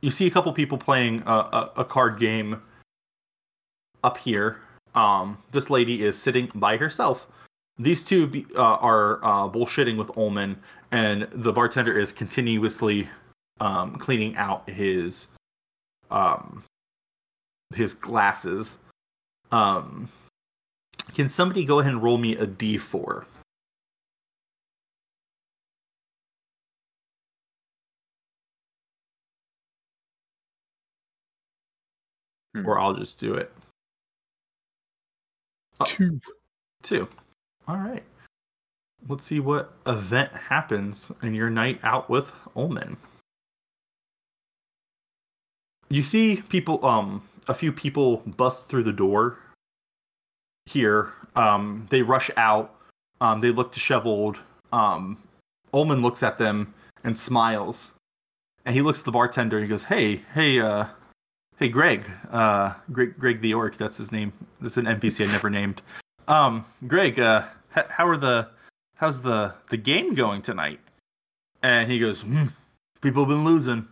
you 0.00 0.10
see 0.10 0.26
a 0.26 0.30
couple 0.30 0.52
people 0.52 0.78
playing 0.78 1.22
a, 1.26 1.32
a, 1.32 1.72
a 1.78 1.84
card 1.84 2.20
game 2.20 2.62
up 4.04 4.16
here. 4.16 4.60
Um, 4.94 5.38
this 5.52 5.70
lady 5.70 6.04
is 6.04 6.20
sitting 6.20 6.50
by 6.54 6.76
herself. 6.76 7.26
These 7.78 8.02
two 8.02 8.26
be, 8.26 8.46
uh, 8.56 8.60
are 8.60 9.24
uh, 9.24 9.48
bullshitting 9.48 9.96
with 9.96 10.16
Ullman, 10.16 10.58
and 10.90 11.28
the 11.32 11.52
bartender 11.52 11.96
is 11.96 12.12
continuously 12.12 13.08
um, 13.60 13.96
cleaning 13.96 14.36
out 14.36 14.68
his 14.68 15.28
um, 16.10 16.64
his 17.74 17.94
glasses. 17.94 18.78
Um, 19.52 20.08
can 21.14 21.28
somebody 21.28 21.64
go 21.64 21.78
ahead 21.78 21.92
and 21.92 22.02
roll 22.02 22.18
me 22.18 22.36
a 22.36 22.46
d4? 22.46 23.24
Hmm. 32.54 32.66
Or 32.66 32.78
I'll 32.78 32.94
just 32.94 33.18
do 33.18 33.34
it. 33.34 33.52
Oh. 35.80 35.84
Two. 35.84 36.20
Two. 36.82 37.08
All 37.68 37.76
right. 37.76 38.02
Let's 39.08 39.24
see 39.24 39.40
what 39.40 39.74
event 39.86 40.32
happens 40.32 41.12
in 41.22 41.34
your 41.34 41.50
night 41.50 41.78
out 41.82 42.08
with 42.08 42.32
Ullman. 42.56 42.96
You 45.90 46.02
see 46.02 46.42
people, 46.48 46.84
um, 46.84 47.22
a 47.46 47.54
few 47.54 47.70
people 47.72 48.22
bust 48.26 48.68
through 48.68 48.82
the 48.84 48.92
door 48.92 49.38
here. 50.66 51.12
Um, 51.36 51.86
they 51.90 52.02
rush 52.02 52.30
out. 52.36 52.74
Um, 53.20 53.40
they 53.40 53.50
look 53.50 53.72
disheveled. 53.72 54.38
Um, 54.72 55.18
Ullman 55.72 56.02
looks 56.02 56.22
at 56.22 56.38
them 56.38 56.72
and 57.04 57.18
smiles. 57.18 57.92
and 58.64 58.74
he 58.74 58.82
looks 58.82 58.98
at 58.98 59.04
the 59.06 59.12
bartender. 59.12 59.56
and 59.56 59.64
He 59.64 59.68
goes, 59.70 59.84
"Hey, 59.84 60.16
hey, 60.34 60.60
uh, 60.60 60.86
hey, 61.58 61.68
Greg, 61.68 62.04
uh, 62.30 62.74
Greg, 62.92 63.18
Greg 63.18 63.40
the 63.40 63.54
orc. 63.54 63.78
That's 63.78 63.96
his 63.96 64.12
name. 64.12 64.32
That's 64.60 64.76
an 64.76 64.86
NPC 64.86 65.26
I 65.26 65.32
never 65.32 65.48
named. 65.48 65.80
Um, 66.26 66.66
Greg, 66.86 67.18
uh, 67.18 67.46
how 67.70 68.06
are 68.06 68.16
the, 68.16 68.48
how's 68.96 69.20
the 69.20 69.54
the 69.70 69.76
game 69.76 70.14
going 70.14 70.42
tonight?" 70.42 70.80
And 71.62 71.90
he 71.90 71.98
goes, 71.98 72.22
hmm, 72.22 72.46
"People 73.00 73.24
have 73.24 73.28
been 73.28 73.44
losing. 73.44 73.86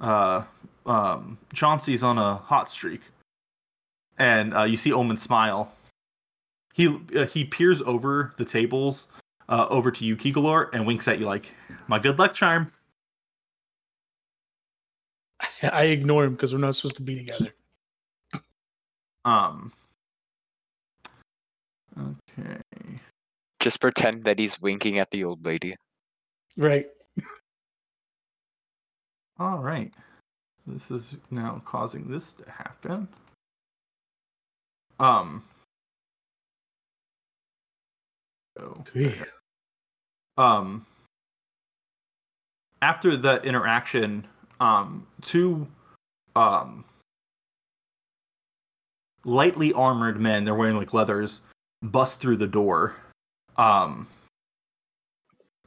Uh, 0.00 0.42
um, 0.86 1.38
Chauncey's 1.54 2.02
on 2.02 2.18
a 2.18 2.36
hot 2.36 2.70
streak." 2.70 3.02
And 4.18 4.54
uh, 4.54 4.64
you 4.64 4.76
see 4.76 4.92
Omen 4.92 5.16
smile. 5.16 5.72
He 6.74 6.98
uh, 7.16 7.26
he 7.26 7.44
peers 7.44 7.82
over 7.82 8.32
the 8.36 8.44
tables, 8.44 9.08
uh, 9.48 9.66
over 9.68 9.90
to 9.90 10.04
you, 10.04 10.16
Kigalor, 10.16 10.68
and 10.72 10.86
winks 10.86 11.08
at 11.08 11.18
you 11.18 11.26
like, 11.26 11.52
"My 11.86 11.98
good 11.98 12.18
luck 12.18 12.34
charm." 12.34 12.72
I 15.62 15.84
ignore 15.84 16.24
him 16.24 16.32
because 16.32 16.52
we're 16.52 16.60
not 16.60 16.76
supposed 16.76 16.96
to 16.96 17.02
be 17.02 17.16
together. 17.16 17.52
Um. 19.24 19.72
Okay. 21.98 22.60
Just 23.60 23.80
pretend 23.80 24.24
that 24.24 24.38
he's 24.38 24.60
winking 24.60 24.98
at 24.98 25.10
the 25.10 25.24
old 25.24 25.44
lady. 25.44 25.76
Right. 26.56 26.86
All 29.38 29.58
right. 29.58 29.92
This 30.66 30.90
is 30.90 31.16
now 31.30 31.60
causing 31.64 32.10
this 32.10 32.32
to 32.34 32.50
happen. 32.50 33.08
Um. 35.00 35.42
So, 38.58 38.84
um. 40.36 40.86
After 42.82 43.16
the 43.16 43.40
interaction, 43.42 44.26
um, 44.60 45.06
two, 45.20 45.68
um, 46.34 46.84
lightly 49.24 49.72
armored 49.72 50.20
men, 50.20 50.44
they're 50.44 50.54
wearing 50.54 50.76
like 50.76 50.92
leathers, 50.92 51.42
bust 51.82 52.20
through 52.20 52.36
the 52.36 52.46
door. 52.46 52.94
Um, 53.56 54.06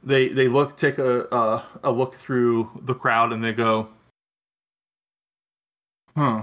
they 0.02 0.28
they 0.28 0.48
look 0.48 0.76
take 0.76 0.98
a 0.98 1.22
a, 1.32 1.66
a 1.84 1.90
look 1.90 2.16
through 2.16 2.70
the 2.82 2.94
crowd 2.94 3.32
and 3.32 3.42
they 3.44 3.52
go, 3.52 3.88
"Huh. 6.16 6.42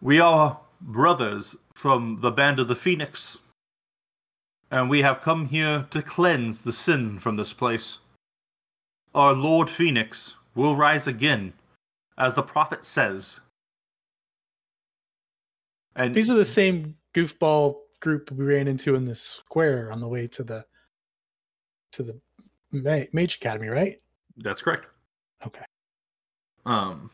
We 0.00 0.20
are 0.20 0.58
brothers 0.80 1.54
from 1.74 2.18
the 2.20 2.30
band 2.30 2.58
of 2.58 2.68
the 2.68 2.76
Phoenix, 2.76 3.38
and 4.70 4.88
we 4.88 5.02
have 5.02 5.20
come 5.20 5.46
here 5.46 5.86
to 5.90 6.02
cleanse 6.02 6.62
the 6.62 6.72
sin 6.72 7.18
from 7.18 7.36
this 7.36 7.52
place. 7.52 7.98
Our 9.14 9.34
Lord 9.34 9.68
Phoenix 9.68 10.36
will 10.54 10.76
rise 10.76 11.06
again, 11.06 11.52
as 12.16 12.34
the 12.34 12.42
prophet 12.42 12.84
says." 12.84 13.40
And 15.96 16.14
These 16.14 16.30
are 16.30 16.36
the 16.36 16.44
same 16.44 16.96
goofball 17.14 17.76
group 18.00 18.30
we 18.32 18.44
ran 18.44 18.68
into 18.68 18.94
in 18.94 19.04
the 19.04 19.14
square 19.14 19.90
on 19.92 20.00
the 20.00 20.08
way 20.08 20.26
to 20.26 20.42
the 20.42 20.64
to 21.92 22.02
the 22.02 22.20
Ma- 22.72 23.06
Mage 23.12 23.36
Academy, 23.36 23.68
right? 23.68 24.00
That's 24.36 24.62
correct. 24.62 24.86
Okay. 25.46 25.64
Um, 26.66 27.10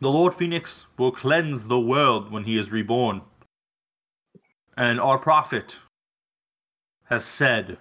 the 0.00 0.10
Lord 0.10 0.34
Phoenix 0.34 0.86
will 0.98 1.10
cleanse 1.10 1.66
the 1.66 1.80
world 1.80 2.30
when 2.30 2.44
he 2.44 2.58
is 2.58 2.70
reborn. 2.70 3.20
And 4.76 5.00
our 5.00 5.18
prophet 5.18 5.78
has 7.04 7.24
said 7.24 7.78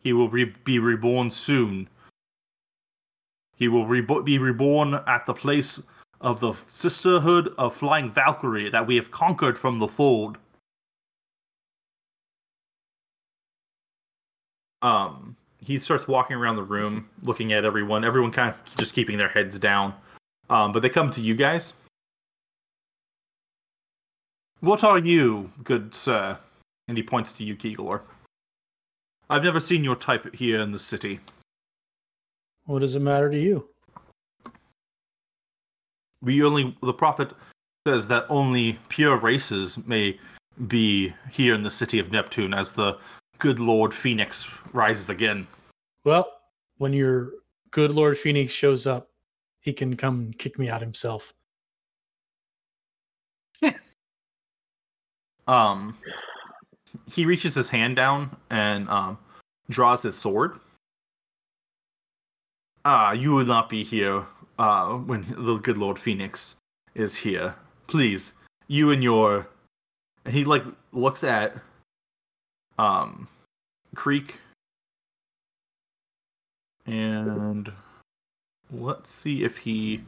he 0.00 0.12
will 0.12 0.28
re- 0.28 0.52
be 0.64 0.78
reborn 0.78 1.30
soon. 1.30 1.88
He 3.56 3.68
will 3.68 3.86
rebo- 3.86 4.24
be 4.24 4.38
reborn 4.38 4.94
at 5.06 5.24
the 5.26 5.34
place 5.34 5.80
of 6.20 6.40
the 6.40 6.54
Sisterhood 6.66 7.54
of 7.56 7.76
Flying 7.76 8.10
Valkyrie 8.10 8.70
that 8.70 8.86
we 8.86 8.96
have 8.96 9.10
conquered 9.10 9.58
from 9.58 9.78
the 9.78 9.88
fold. 9.88 10.38
Um, 14.84 15.34
he 15.60 15.78
starts 15.78 16.06
walking 16.06 16.36
around 16.36 16.56
the 16.56 16.62
room, 16.62 17.08
looking 17.22 17.54
at 17.54 17.64
everyone. 17.64 18.04
Everyone 18.04 18.30
kind 18.30 18.50
of 18.50 18.62
just 18.76 18.92
keeping 18.92 19.16
their 19.16 19.30
heads 19.30 19.58
down. 19.58 19.94
Um, 20.50 20.72
but 20.72 20.82
they 20.82 20.90
come 20.90 21.10
to 21.12 21.22
you 21.22 21.34
guys. 21.34 21.72
What 24.60 24.84
are 24.84 24.98
you, 24.98 25.50
good 25.64 25.94
sir? 25.94 26.36
And 26.86 26.98
he 26.98 27.02
points 27.02 27.32
to 27.34 27.44
you, 27.44 27.56
Keeglor. 27.56 28.02
I've 29.30 29.42
never 29.42 29.58
seen 29.58 29.82
your 29.82 29.96
type 29.96 30.34
here 30.34 30.60
in 30.60 30.70
the 30.70 30.78
city. 30.78 31.18
What 32.66 32.80
does 32.80 32.94
it 32.94 33.00
matter 33.00 33.30
to 33.30 33.38
you? 33.38 33.66
We 36.20 36.44
only 36.44 36.76
the 36.82 36.92
prophet 36.92 37.32
says 37.86 38.06
that 38.08 38.26
only 38.28 38.78
pure 38.90 39.16
races 39.16 39.78
may 39.86 40.18
be 40.68 41.12
here 41.30 41.54
in 41.54 41.62
the 41.62 41.70
city 41.70 41.98
of 41.98 42.12
Neptune 42.12 42.52
as 42.52 42.72
the 42.72 42.98
good 43.38 43.58
Lord 43.60 43.94
Phoenix 43.94 44.48
rises 44.72 45.10
again. 45.10 45.46
Well, 46.04 46.30
when 46.78 46.92
your 46.92 47.32
good 47.70 47.90
Lord 47.90 48.18
Phoenix 48.18 48.52
shows 48.52 48.86
up, 48.86 49.10
he 49.60 49.72
can 49.72 49.96
come 49.96 50.32
kick 50.38 50.58
me 50.58 50.68
out 50.68 50.80
himself. 50.80 51.32
Um, 55.46 55.98
he 57.10 57.26
reaches 57.26 57.54
his 57.54 57.68
hand 57.68 57.96
down 57.96 58.34
and 58.48 58.88
um, 58.88 59.18
draws 59.68 60.02
his 60.02 60.16
sword. 60.16 60.58
Ah, 62.86 63.12
you 63.12 63.32
will 63.32 63.44
not 63.44 63.68
be 63.68 63.82
here 63.84 64.24
uh, 64.58 64.92
when 64.94 65.22
the 65.36 65.56
good 65.56 65.78
Lord 65.78 65.98
Phoenix 65.98 66.56
is 66.94 67.16
here. 67.16 67.54
Please, 67.86 68.32
you 68.68 68.90
and 68.90 69.02
your. 69.02 69.46
And 70.24 70.34
he 70.34 70.44
like 70.44 70.64
looks 70.92 71.24
at 71.24 71.54
um 72.78 73.28
Creek 73.94 74.40
and 76.86 77.72
let's 78.70 79.10
see 79.10 79.44
if 79.44 79.56
he 79.56 80.02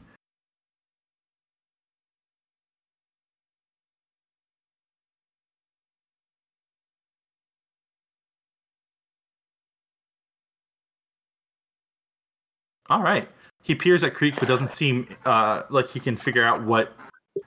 All 12.88 13.02
right. 13.02 13.28
He 13.62 13.74
peers 13.74 14.04
at 14.04 14.14
Creek, 14.14 14.34
but 14.38 14.48
doesn't 14.48 14.68
seem 14.68 15.08
uh, 15.24 15.62
like 15.70 15.88
he 15.88 15.98
can 15.98 16.16
figure 16.16 16.44
out 16.44 16.62
what 16.62 16.92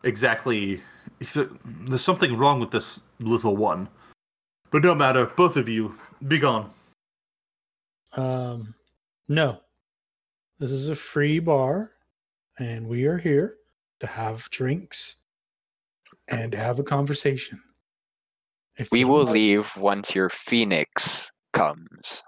exactly. 0.04 0.82
There's 1.20 2.02
something 2.02 2.38
wrong 2.38 2.60
with 2.60 2.72
this 2.72 3.02
little 3.20 3.56
one. 3.56 3.88
But 4.72 4.84
no 4.84 4.94
matter, 4.94 5.26
both 5.26 5.58
of 5.58 5.68
you, 5.68 5.98
be 6.28 6.38
gone. 6.40 6.72
Um, 8.14 8.74
no, 9.28 9.62
this 10.60 10.72
is 10.72 10.90
a 10.90 10.96
free 10.96 11.40
bar, 11.40 11.92
and 12.60 12.88
we 12.88 13.06
are 13.06 13.18
here 13.18 13.58
to 14.00 14.08
have 14.08 14.50
drinks 14.52 15.18
and 16.28 16.54
have 16.54 16.80
a 16.80 16.84
conversation. 16.84 17.62
If 18.78 18.90
We 18.92 19.04
will 19.06 19.26
don't- 19.26 19.34
leave 19.34 19.76
once 19.76 20.16
your 20.16 20.30
phoenix 20.30 21.32
comes. 21.54 22.24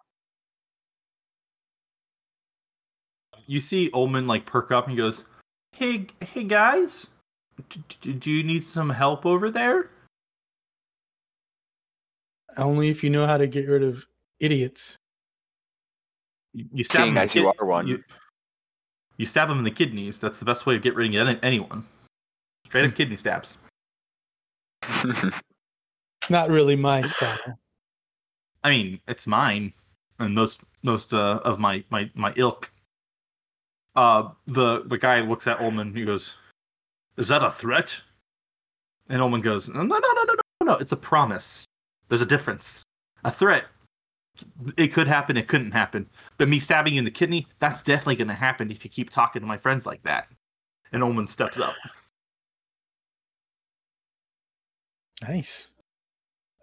You 3.46 3.60
see 3.62 3.90
Ullman 3.94 4.28
like 4.28 4.46
perk 4.46 4.72
up 4.72 4.86
and 4.86 4.92
he 4.92 4.98
goes, 4.98 5.26
"Hey, 5.74 6.08
hey 6.22 6.44
guys, 6.44 7.08
d- 7.70 7.84
d- 8.02 8.14
do 8.14 8.32
you 8.32 8.44
need 8.44 8.64
some 8.64 8.90
help 8.90 9.26
over 9.26 9.50
there?" 9.52 9.90
Only 12.58 12.90
if 12.90 13.04
you 13.04 13.10
know 13.10 13.26
how 13.26 13.38
to 13.38 13.48
get 13.48 13.68
rid 13.68 13.84
of 13.84 14.06
idiots. 14.40 14.98
You, 16.54 16.66
you 16.74 16.84
stab 16.84 17.02
him 17.02 17.04
Seeing 17.04 17.10
in 17.10 17.16
the 17.16 17.22
as 17.22 17.36
you 17.36 17.44
kid- 17.44 17.56
are 17.60 17.66
one. 17.66 17.88
You, 17.88 18.04
you 19.18 19.26
stab 19.26 19.48
them 19.48 19.60
in 19.60 19.64
the 19.64 19.72
kidneys. 19.72 20.20
That's 20.20 20.38
the 20.38 20.46
best 20.46 20.66
way 20.66 20.76
of 20.76 20.82
getting 20.82 20.98
rid 20.98 21.16
of 21.16 21.40
anyone. 21.44 21.86
Straight 22.66 22.86
up 22.86 22.96
kidney 22.96 23.16
stabs. 23.16 23.58
Not 26.30 26.50
really 26.50 26.76
my 26.76 27.02
style. 27.02 27.58
I 28.64 28.70
mean, 28.70 29.00
it's 29.08 29.28
mine, 29.28 29.74
and 30.20 30.36
most 30.36 30.62
most 30.84 31.14
uh, 31.14 31.40
of 31.44 31.60
my 31.60 31.84
my 31.90 32.10
my 32.14 32.34
ilk. 32.36 32.72
Uh, 33.96 34.30
the 34.48 34.84
the 34.84 34.98
guy 34.98 35.22
looks 35.22 35.48
at 35.48 35.60
Ullman. 35.60 35.94
He 35.96 36.06
goes, 36.06 36.36
"Is 37.18 37.28
that 37.28 37.44
a 37.44 37.52
threat?" 37.52 38.00
And 39.10 39.22
Ullman 39.22 39.42
goes, 39.42 39.68
"No, 39.68 39.82
no, 39.82 40.00
no, 40.00 40.14
no, 40.14 40.24
no, 40.24 40.34
no, 40.34 40.74
no. 40.74 40.74
It's 40.78 40.92
a 40.92 40.98
promise. 40.98 41.66
There's 42.12 42.22
a 42.22 42.26
difference. 42.26 42.84
A 43.24 43.32
threat, 43.32 43.64
it 44.76 44.90
could 44.90 45.08
happen, 45.08 45.38
it 45.38 45.48
couldn't 45.48 45.72
happen. 45.72 46.10
But 46.38 46.50
me 46.50 46.60
stabbing 46.60 46.96
you 46.96 47.00
in 47.00 47.06
the 47.06 47.12
kidney, 47.12 47.48
that's 47.60 47.82
definitely 47.82 48.18
going 48.18 48.28
to 48.28 48.34
happen 48.34 48.70
if 48.70 48.84
you 48.84 48.90
keep 48.90 49.10
talking 49.10 49.42
to 49.42 49.48
my 49.48 49.56
friends 49.56 49.86
like 49.86 50.04
that. 50.04 50.28
And 50.92 51.04
Omen 51.04 51.26
steps 51.26 51.58
up. 51.58 51.74
Nice. 55.26 55.70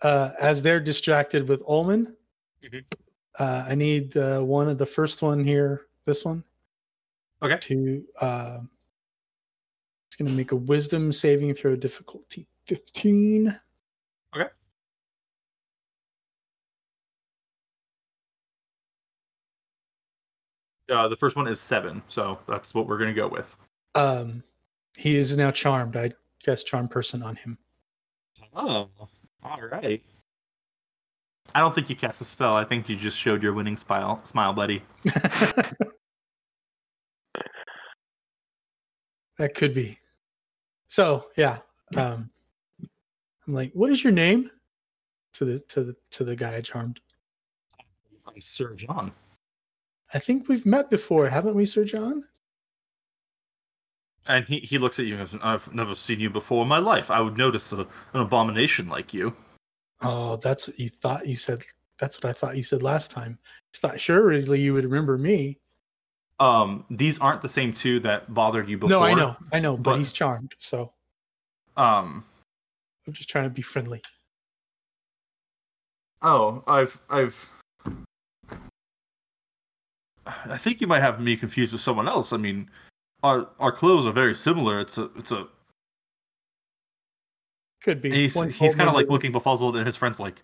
Uh, 0.02 0.32
as 0.38 0.60
they're 0.60 0.80
distracted 0.80 1.48
with 1.48 1.62
Ullman, 1.66 2.14
mm-hmm. 2.62 2.80
uh, 3.38 3.64
I 3.66 3.74
need 3.74 4.18
uh, 4.18 4.42
one 4.42 4.68
of 4.68 4.76
the 4.76 4.84
first 4.84 5.22
one 5.22 5.42
here, 5.42 5.86
this 6.04 6.26
one. 6.26 6.44
Okay. 7.42 7.56
To 7.56 8.04
uh, 8.20 8.58
it's 10.08 10.16
going 10.16 10.28
to 10.28 10.36
make 10.36 10.52
a 10.52 10.56
wisdom 10.56 11.10
saving 11.10 11.54
throw 11.54 11.74
difficulty 11.74 12.46
15. 12.66 13.58
Uh, 20.88 21.08
the 21.08 21.16
first 21.16 21.36
one 21.36 21.46
is 21.46 21.60
seven, 21.60 22.02
so 22.08 22.38
that's 22.48 22.74
what 22.74 22.86
we're 22.86 22.98
gonna 22.98 23.12
go 23.12 23.28
with. 23.28 23.56
Um, 23.94 24.42
he 24.96 25.16
is 25.16 25.36
now 25.36 25.50
charmed. 25.50 25.96
I 25.96 26.12
guess 26.42 26.62
charm 26.64 26.88
person 26.88 27.22
on 27.22 27.36
him. 27.36 27.58
Oh, 28.54 28.88
all 29.42 29.60
right. 29.70 30.02
I 31.54 31.60
don't 31.60 31.74
think 31.74 31.88
you 31.88 31.96
cast 31.96 32.20
a 32.20 32.24
spell. 32.24 32.54
I 32.54 32.64
think 32.64 32.88
you 32.88 32.96
just 32.96 33.16
showed 33.16 33.42
your 33.42 33.52
winning 33.52 33.76
smile, 33.76 34.20
smile, 34.24 34.52
buddy. 34.52 34.82
that 39.38 39.54
could 39.54 39.74
be. 39.74 39.94
So 40.88 41.24
yeah, 41.36 41.58
um, 41.96 42.30
I'm 43.46 43.54
like, 43.54 43.72
what 43.72 43.90
is 43.90 44.02
your 44.02 44.12
name? 44.12 44.50
To 45.34 45.44
the 45.44 45.58
to 45.60 45.84
the 45.84 45.96
to 46.12 46.24
the 46.24 46.34
guy 46.34 46.56
I 46.56 46.60
charmed. 46.60 47.00
I'm 48.26 48.40
Sir 48.40 48.74
John. 48.74 49.12
I 50.14 50.18
think 50.18 50.48
we've 50.48 50.64
met 50.66 50.90
before, 50.90 51.28
haven't 51.28 51.54
we, 51.54 51.66
Sir 51.66 51.84
John? 51.84 52.24
And 54.26 54.44
he, 54.46 54.58
he 54.60 54.78
looks 54.78 54.98
at 54.98 55.06
you 55.06 55.16
and 55.16 55.40
I've 55.42 55.72
never 55.72 55.94
seen 55.94 56.20
you 56.20 56.28
before 56.30 56.62
in 56.62 56.68
my 56.68 56.78
life. 56.78 57.10
I 57.10 57.20
would 57.20 57.36
notice 57.38 57.72
a, 57.72 57.80
an 57.80 57.86
abomination 58.20 58.88
like 58.88 59.14
you. 59.14 59.34
Oh, 60.02 60.36
that's 60.36 60.68
what 60.68 60.78
you 60.78 60.90
thought 60.90 61.26
you 61.26 61.36
said. 61.36 61.62
That's 61.98 62.22
what 62.22 62.30
I 62.30 62.32
thought 62.32 62.56
you 62.56 62.62
said 62.62 62.82
last 62.82 63.10
time. 63.10 63.38
I 63.74 63.78
thought 63.78 64.00
surely 64.00 64.60
you 64.60 64.74
would 64.74 64.84
remember 64.84 65.18
me. 65.18 65.58
Um, 66.40 66.84
these 66.90 67.18
aren't 67.18 67.42
the 67.42 67.48
same 67.48 67.72
two 67.72 67.98
that 68.00 68.32
bothered 68.32 68.68
you 68.68 68.78
before. 68.78 68.90
No, 68.90 69.02
I 69.02 69.14
know, 69.14 69.36
I 69.52 69.58
know, 69.58 69.76
but, 69.76 69.92
but- 69.92 69.98
he's 69.98 70.12
charmed. 70.12 70.54
So 70.58 70.92
Um, 71.76 72.24
I'm 73.06 73.12
just 73.12 73.28
trying 73.28 73.44
to 73.44 73.50
be 73.50 73.62
friendly. 73.62 74.02
oh, 76.22 76.62
I've, 76.66 76.98
I've, 77.10 77.48
I 80.46 80.58
think 80.58 80.80
you 80.80 80.86
might 80.86 81.00
have 81.00 81.20
me 81.20 81.36
confused 81.36 81.72
with 81.72 81.80
someone 81.80 82.08
else. 82.08 82.32
I 82.32 82.36
mean, 82.36 82.70
our 83.22 83.48
our 83.58 83.72
clothes 83.72 84.06
are 84.06 84.12
very 84.12 84.34
similar. 84.34 84.80
It's 84.80 84.98
a, 84.98 85.10
it's 85.16 85.32
a. 85.32 85.46
Could 87.82 88.02
be. 88.02 88.10
He's 88.10 88.34
he's 88.56 88.74
kind 88.74 88.88
of 88.88 88.94
like 88.94 89.08
looking 89.08 89.32
befuddled, 89.32 89.76
and 89.76 89.86
his 89.86 89.96
friend's 89.96 90.20
like, 90.20 90.42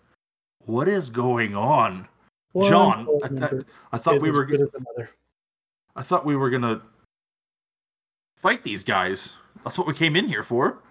"What 0.65 0.87
is 0.87 1.09
going 1.09 1.55
on? 1.55 2.07
one 2.53 2.71
John, 2.71 3.07
I, 3.23 3.29
member 3.29 3.65
I 3.91 3.97
thought 3.97 4.21
we 4.21 4.31
were, 4.31 4.43
another. 4.43 5.09
I 5.95 6.01
thought 6.01 6.25
we 6.25 6.35
were 6.35 6.49
gonna 6.49 6.81
fight 8.37 8.63
these 8.63 8.83
guys. 8.83 9.33
That's 9.63 9.77
what 9.77 9.87
we 9.87 9.93
came 9.93 10.15
in 10.15 10.27
here 10.27 10.43
for." 10.43 10.81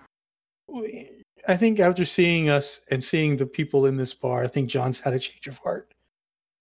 I 1.47 1.57
think 1.57 1.81
after 1.81 2.05
seeing 2.05 2.49
us 2.49 2.81
and 2.91 3.03
seeing 3.03 3.37
the 3.37 3.47
people 3.47 3.87
in 3.87 3.97
this 3.97 4.15
bar, 4.15 4.45
I 4.45 4.49
think 4.49 4.71
John's 4.71 4.99
had 4.99 5.13
a 5.13 5.19
change 5.19 5.47
of 5.47 5.59
heart. 5.59 5.93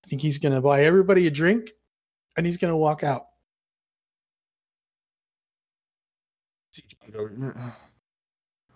I 0.04 0.10
think 0.10 0.22
he's 0.22 0.38
going 0.38 0.54
to 0.54 0.60
buy 0.60 0.84
everybody 0.84 1.26
a 1.26 1.32
drink 1.32 1.72
and 2.38 2.46
he's 2.46 2.58
going 2.58 2.72
to 2.72 2.78
walk 2.78 3.04
out. 3.04 3.28
See 6.72 6.84
John 6.88 7.12
go, 7.12 7.30
"Yeah. 7.40 7.72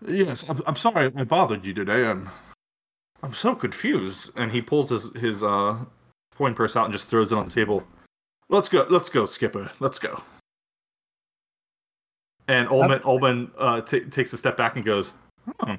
Yes, 0.08 0.46
I'm, 0.48 0.62
I'm 0.68 0.76
sorry 0.76 1.12
I 1.16 1.24
bothered 1.24 1.66
you 1.66 1.74
today. 1.74 2.06
I'm 2.06 2.30
I'm 3.24 3.34
so 3.34 3.56
confused. 3.56 4.32
And 4.36 4.52
he 4.52 4.62
pulls 4.62 4.90
his 4.90 5.12
his 5.16 5.44
uh 5.44 5.78
coin 6.36 6.54
purse 6.54 6.76
out 6.76 6.86
and 6.86 6.94
just 6.94 7.08
throws 7.08 7.32
it 7.32 7.38
on 7.38 7.46
the 7.46 7.52
table. 7.52 7.84
Let's 8.50 8.70
go, 8.70 8.86
let's 8.90 9.10
go, 9.10 9.26
Skipper. 9.26 9.72
Let's 9.80 10.00
go. 10.00 10.22
And 12.48 12.70
Olman 12.70 13.02
Olman 13.02 13.52
uh, 13.58 13.82
t- 13.82 14.02
takes 14.02 14.32
a 14.32 14.38
step 14.38 14.56
back 14.56 14.76
and 14.78 14.86
goes, 14.86 15.12
hmm. 15.60 15.76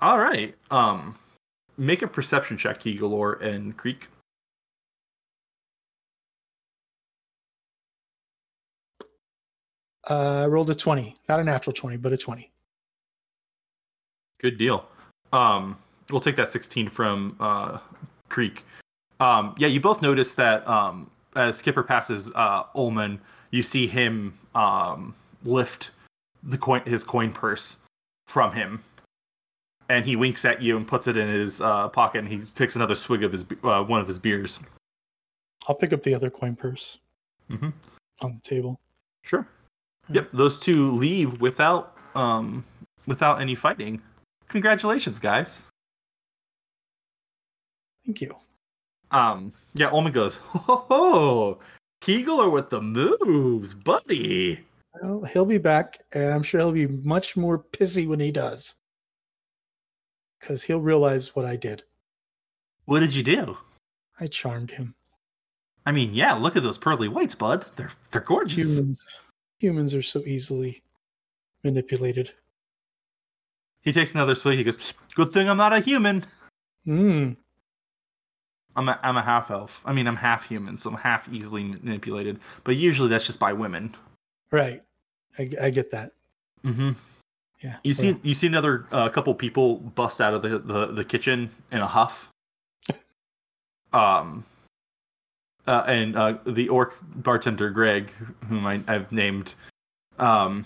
All 0.00 0.18
right. 0.18 0.54
Um, 0.70 1.14
make 1.76 2.02
a 2.02 2.08
perception 2.08 2.56
check, 2.56 2.80
Kegalore 2.80 3.40
and 3.40 3.76
Creek. 3.76 4.08
Uh, 10.08 10.44
I 10.44 10.46
rolled 10.46 10.70
a 10.70 10.74
20, 10.74 11.14
not 11.28 11.40
a 11.40 11.44
natural 11.44 11.72
20, 11.72 11.96
but 11.96 12.12
a 12.12 12.16
20. 12.16 12.50
Good 14.40 14.58
deal. 14.58 14.86
Um, 15.32 15.76
we'll 16.10 16.20
take 16.20 16.36
that 16.36 16.50
16 16.50 16.88
from 16.88 17.36
uh, 17.40 17.78
Creek. 18.28 18.64
Um, 19.18 19.54
yeah, 19.58 19.68
you 19.68 19.80
both 19.80 20.02
notice 20.02 20.34
that 20.34 20.66
um, 20.68 21.10
as 21.34 21.56
Skipper 21.56 21.82
passes 21.82 22.30
uh, 22.34 22.64
Ullman, 22.74 23.20
you 23.50 23.62
see 23.62 23.86
him 23.86 24.36
um, 24.54 25.14
lift 25.44 25.90
the 26.42 26.58
coin, 26.58 26.82
his 26.84 27.02
coin 27.02 27.32
purse 27.32 27.78
from 28.28 28.52
him, 28.52 28.82
and 29.88 30.04
he 30.04 30.16
winks 30.16 30.44
at 30.44 30.60
you 30.60 30.76
and 30.76 30.86
puts 30.86 31.06
it 31.06 31.16
in 31.16 31.28
his 31.28 31.60
uh, 31.60 31.88
pocket, 31.88 32.18
and 32.18 32.28
he 32.28 32.40
takes 32.40 32.76
another 32.76 32.94
swig 32.94 33.24
of 33.24 33.32
his 33.32 33.44
uh, 33.64 33.82
one 33.82 34.00
of 34.00 34.06
his 34.06 34.18
beers. 34.18 34.60
I'll 35.68 35.74
pick 35.74 35.92
up 35.92 36.02
the 36.02 36.14
other 36.14 36.30
coin 36.30 36.54
purse 36.54 36.98
hmm 37.48 37.70
on 38.20 38.32
the 38.32 38.40
table. 38.40 38.80
Sure. 39.22 39.46
Yep, 40.08 40.30
those 40.32 40.60
two 40.60 40.92
leave 40.92 41.40
without 41.40 41.96
um, 42.14 42.64
without 43.06 43.40
any 43.40 43.54
fighting. 43.54 44.00
Congratulations, 44.48 45.18
guys. 45.18 45.64
Thank 48.04 48.20
you. 48.20 48.34
Um, 49.10 49.52
yeah, 49.74 49.90
Olman 49.90 50.12
goes, 50.12 50.36
ho 50.36 50.58
ho 50.58 50.76
ho, 50.88 51.58
Kegler 52.00 52.52
with 52.52 52.70
the 52.70 52.80
moves, 52.80 53.74
buddy. 53.74 54.60
Well, 55.02 55.24
he'll 55.24 55.44
be 55.44 55.58
back, 55.58 56.00
and 56.12 56.32
I'm 56.32 56.42
sure 56.42 56.60
he'll 56.60 56.72
be 56.72 56.86
much 56.86 57.36
more 57.36 57.58
pissy 57.58 58.06
when 58.06 58.20
he 58.20 58.32
does. 58.32 58.76
Because 60.40 60.62
he'll 60.62 60.80
realize 60.80 61.34
what 61.34 61.44
I 61.44 61.56
did. 61.56 61.82
What 62.84 63.00
did 63.00 63.14
you 63.14 63.22
do? 63.22 63.56
I 64.20 64.26
charmed 64.28 64.70
him. 64.70 64.94
I 65.84 65.92
mean, 65.92 66.14
yeah, 66.14 66.32
look 66.34 66.56
at 66.56 66.62
those 66.62 66.78
pearly 66.78 67.08
whites, 67.08 67.34
bud. 67.34 67.66
They're 67.76 67.92
they're 68.10 68.20
gorgeous. 68.20 68.78
Humans, 68.78 69.06
humans 69.58 69.94
are 69.94 70.02
so 70.02 70.20
easily 70.20 70.82
manipulated. 71.62 72.32
He 73.82 73.92
takes 73.92 74.14
another 74.14 74.34
swig. 74.34 74.58
He 74.58 74.64
goes, 74.64 74.94
"Good 75.14 75.32
thing 75.32 75.48
I'm 75.48 75.56
not 75.56 75.72
a 75.72 75.80
human. 75.80 76.24
Hmm. 76.84 77.32
I'm 78.74 78.88
a 78.88 78.98
I'm 79.02 79.16
a 79.16 79.22
half 79.22 79.50
elf. 79.50 79.80
I 79.84 79.92
mean, 79.92 80.06
I'm 80.06 80.16
half 80.16 80.46
human, 80.46 80.76
so 80.76 80.90
I'm 80.90 80.96
half 80.96 81.28
easily 81.32 81.64
manipulated. 81.64 82.40
But 82.64 82.76
usually 82.76 83.08
that's 83.08 83.26
just 83.26 83.38
by 83.38 83.52
women. 83.52 83.94
Right. 84.50 84.82
I, 85.38 85.50
I 85.60 85.70
get 85.70 85.90
that. 85.90 86.12
Mm-hmm. 86.64 86.92
Yeah. 87.62 87.76
You 87.84 87.94
see, 87.94 88.12
well, 88.12 88.20
you 88.22 88.34
see 88.34 88.46
another 88.46 88.86
uh, 88.92 89.08
couple 89.08 89.34
people 89.34 89.76
bust 89.76 90.20
out 90.20 90.34
of 90.34 90.42
the, 90.42 90.58
the, 90.58 90.86
the 90.86 91.04
kitchen 91.04 91.50
in 91.72 91.78
a 91.78 91.86
huff. 91.86 92.30
Um, 93.92 94.44
uh, 95.66 95.84
and 95.86 96.16
uh, 96.16 96.38
the 96.46 96.68
orc 96.68 96.94
bartender 97.16 97.70
Greg, 97.70 98.10
whom 98.48 98.66
I, 98.66 98.80
I've 98.86 99.10
named, 99.10 99.54
um, 100.18 100.64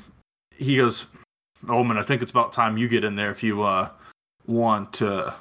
he 0.54 0.76
goes, 0.76 1.06
"Omen, 1.68 1.96
I 1.96 2.02
think 2.02 2.22
it's 2.22 2.30
about 2.30 2.52
time 2.52 2.76
you 2.76 2.88
get 2.88 3.04
in 3.04 3.16
there 3.16 3.30
if 3.30 3.42
you 3.42 3.62
uh, 3.62 3.88
want 4.46 4.92
to 4.94 5.34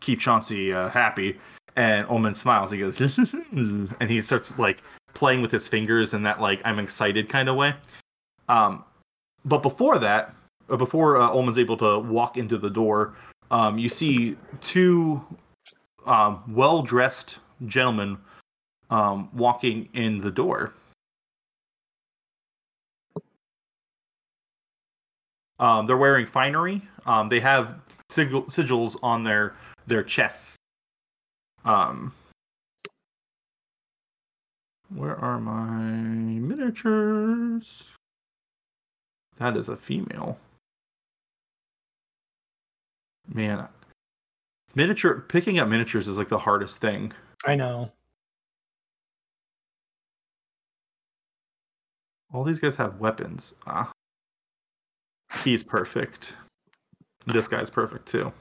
keep 0.00 0.20
Chauncey 0.20 0.72
uh, 0.72 0.88
happy." 0.88 1.38
And 1.76 2.06
Omen 2.08 2.34
smiles. 2.34 2.70
He 2.72 2.78
goes, 2.78 3.00
and 3.52 4.10
he 4.10 4.20
starts 4.20 4.58
like 4.58 4.82
playing 5.14 5.40
with 5.40 5.52
his 5.52 5.68
fingers 5.68 6.14
in 6.14 6.22
that 6.24 6.40
like 6.40 6.60
I'm 6.64 6.78
excited 6.78 7.28
kind 7.28 7.48
of 7.48 7.56
way. 7.56 7.74
Um, 8.48 8.84
but 9.44 9.62
before 9.62 9.98
that, 9.98 10.34
uh, 10.68 10.76
before 10.76 11.16
uh, 11.16 11.58
able 11.58 11.76
to 11.76 11.98
walk 12.00 12.36
into 12.36 12.58
the 12.58 12.70
door, 12.70 13.14
um, 13.50 13.78
you 13.78 13.88
see 13.88 14.36
two 14.60 15.24
um, 16.06 16.42
well-dressed 16.48 17.38
gentlemen 17.66 18.18
um, 18.90 19.30
walking 19.32 19.88
in 19.94 20.20
the 20.20 20.30
door. 20.30 20.72
Um, 25.58 25.86
they're 25.86 25.96
wearing 25.96 26.26
finery. 26.26 26.82
Um, 27.06 27.28
they 27.28 27.40
have 27.40 27.80
sigil- 28.08 28.44
sigils 28.44 28.96
on 29.02 29.24
their 29.24 29.54
their 29.86 30.02
chests. 30.02 30.56
Um, 31.64 32.12
where 34.88 35.16
are 35.16 35.38
my 35.38 35.80
miniatures? 35.80 37.84
That 39.36 39.56
is 39.56 39.68
a 39.68 39.76
female. 39.76 40.38
Man, 43.32 43.68
miniature 44.74 45.24
picking 45.28 45.58
up 45.58 45.68
miniatures 45.68 46.08
is 46.08 46.18
like 46.18 46.28
the 46.28 46.38
hardest 46.38 46.78
thing. 46.78 47.12
I 47.46 47.54
know. 47.54 47.92
All 52.32 52.44
these 52.44 52.60
guys 52.60 52.76
have 52.76 53.00
weapons. 53.00 53.54
Ah. 53.66 53.90
He's 55.42 55.62
perfect. 55.62 56.34
This 57.26 57.48
guy's 57.48 57.70
perfect 57.70 58.06
too. 58.06 58.32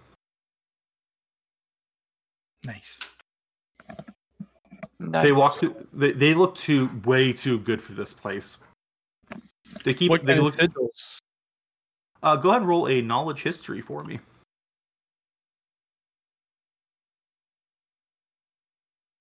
Nice. 2.65 2.99
Nice. 4.99 5.23
They 5.23 5.31
walk 5.31 5.59
through. 5.59 5.75
They, 5.93 6.11
they 6.11 6.33
look 6.33 6.55
too 6.55 6.89
way 7.05 7.31
too 7.31 7.59
good 7.59 7.81
for 7.81 7.93
this 7.93 8.13
place. 8.13 8.57
They 9.83 9.93
keep. 9.93 10.09
what 10.09 10.25
they 10.25 10.39
look. 10.39 10.55
sigils? 10.55 11.19
Uh, 12.21 12.35
go 12.35 12.49
ahead 12.49 12.61
and 12.61 12.69
roll 12.69 12.87
a 12.87 13.01
knowledge 13.01 13.41
history 13.41 13.81
for 13.81 14.03
me. 14.03 14.19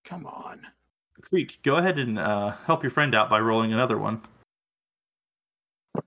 Come 0.05 0.27
on. 0.27 0.66
Creek, 1.21 1.59
go 1.62 1.77
ahead 1.77 1.99
and 1.99 2.19
uh, 2.19 2.55
help 2.64 2.83
your 2.83 2.91
friend 2.91 3.14
out 3.14 3.29
by 3.29 3.39
rolling 3.39 3.73
another 3.73 3.99
one. 3.99 4.23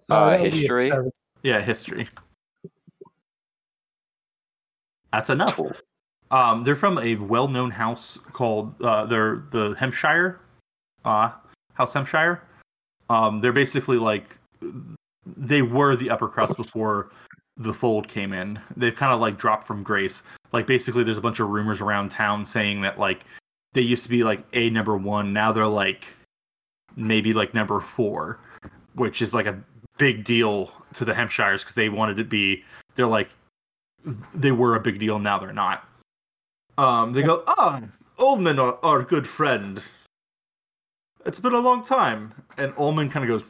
Oh, 0.09 0.15
Uh, 0.15 0.29
that 0.31 0.41
would 0.41 0.51
be 0.51 0.57
a 0.57 0.61
history? 0.61 0.91
Yeah, 1.43 1.61
history. 1.61 2.07
That's 5.11 5.29
enough. 5.29 5.55
Cool. 5.55 5.73
Um, 6.31 6.63
they're 6.63 6.75
from 6.75 6.97
a 6.99 7.15
well-known 7.15 7.71
house 7.71 8.17
called 8.31 8.81
uh, 8.81 9.05
they're 9.05 9.43
the 9.51 9.75
Hampshire, 9.77 10.39
uh, 11.03 11.31
House 11.73 11.93
Hampshire. 11.93 12.41
Um, 13.09 13.41
they're 13.41 13.51
basically 13.51 13.97
like 13.97 14.37
they 15.25 15.61
were 15.61 15.97
the 15.97 16.09
upper 16.09 16.29
crust 16.29 16.55
before 16.55 17.11
the 17.57 17.73
fold 17.73 18.07
came 18.07 18.31
in. 18.31 18.59
They've 18.77 18.95
kind 18.95 19.11
of 19.11 19.19
like 19.19 19.37
dropped 19.37 19.67
from 19.67 19.83
grace. 19.83 20.23
Like 20.53 20.67
basically, 20.67 21.03
there's 21.03 21.17
a 21.17 21.21
bunch 21.21 21.41
of 21.41 21.49
rumors 21.49 21.81
around 21.81 22.09
town 22.11 22.45
saying 22.45 22.81
that 22.81 22.97
like 22.97 23.25
they 23.73 23.81
used 23.81 24.03
to 24.03 24.09
be 24.09 24.23
like 24.23 24.43
a 24.53 24.69
number 24.69 24.95
one, 24.95 25.33
now 25.33 25.51
they're 25.51 25.67
like 25.67 26.05
maybe 26.95 27.33
like 27.33 27.53
number 27.53 27.81
four, 27.81 28.39
which 28.95 29.21
is 29.21 29.33
like 29.33 29.47
a 29.47 29.61
big 30.02 30.24
deal 30.24 30.72
to 30.93 31.06
the 31.06 31.14
Hampshires 31.14 31.62
because 31.62 31.76
they 31.76 31.88
wanted 31.88 32.18
to 32.18 32.24
be. 32.24 32.64
They're 32.95 33.06
like 33.06 33.30
they 34.34 34.52
were 34.52 34.76
a 34.76 34.80
big 34.80 34.97
deal, 34.97 35.20
now 35.20 35.38
they're 35.38 35.54
not. 35.54 35.88
Um, 36.80 37.14
they 37.14 37.22
go, 37.22 37.43
ah, 37.45 37.82
Oldman, 38.18 38.58
our, 38.58 38.80
our 38.82 39.04
good 39.04 39.28
friend. 39.28 39.80
It's 41.24 41.39
been 41.39 41.54
a 41.54 41.60
long 41.60 41.84
time. 41.84 42.34
And 42.58 42.74
Ullman 42.80 43.12
kind 43.12 43.30
of 43.30 43.30
goes, 43.30 43.47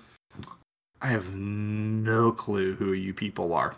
I 1.01 1.07
have 1.07 1.33
no 1.33 2.33
clue 2.33 2.75
who 2.75 2.91
you 2.91 3.13
people 3.13 3.53
are. 3.53 3.73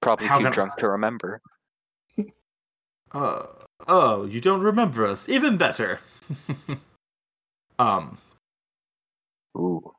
Probably 0.00 0.28
How 0.28 0.38
too 0.38 0.48
drunk 0.50 0.76
to 0.78 0.88
remember. 0.88 1.40
Uh, 3.12 3.46
oh, 3.86 4.26
you 4.26 4.38
don't 4.38 4.60
remember 4.60 5.06
us. 5.06 5.30
Even 5.30 5.56
better. 5.56 5.98
um, 7.78 8.18
Ooh. 9.56 9.94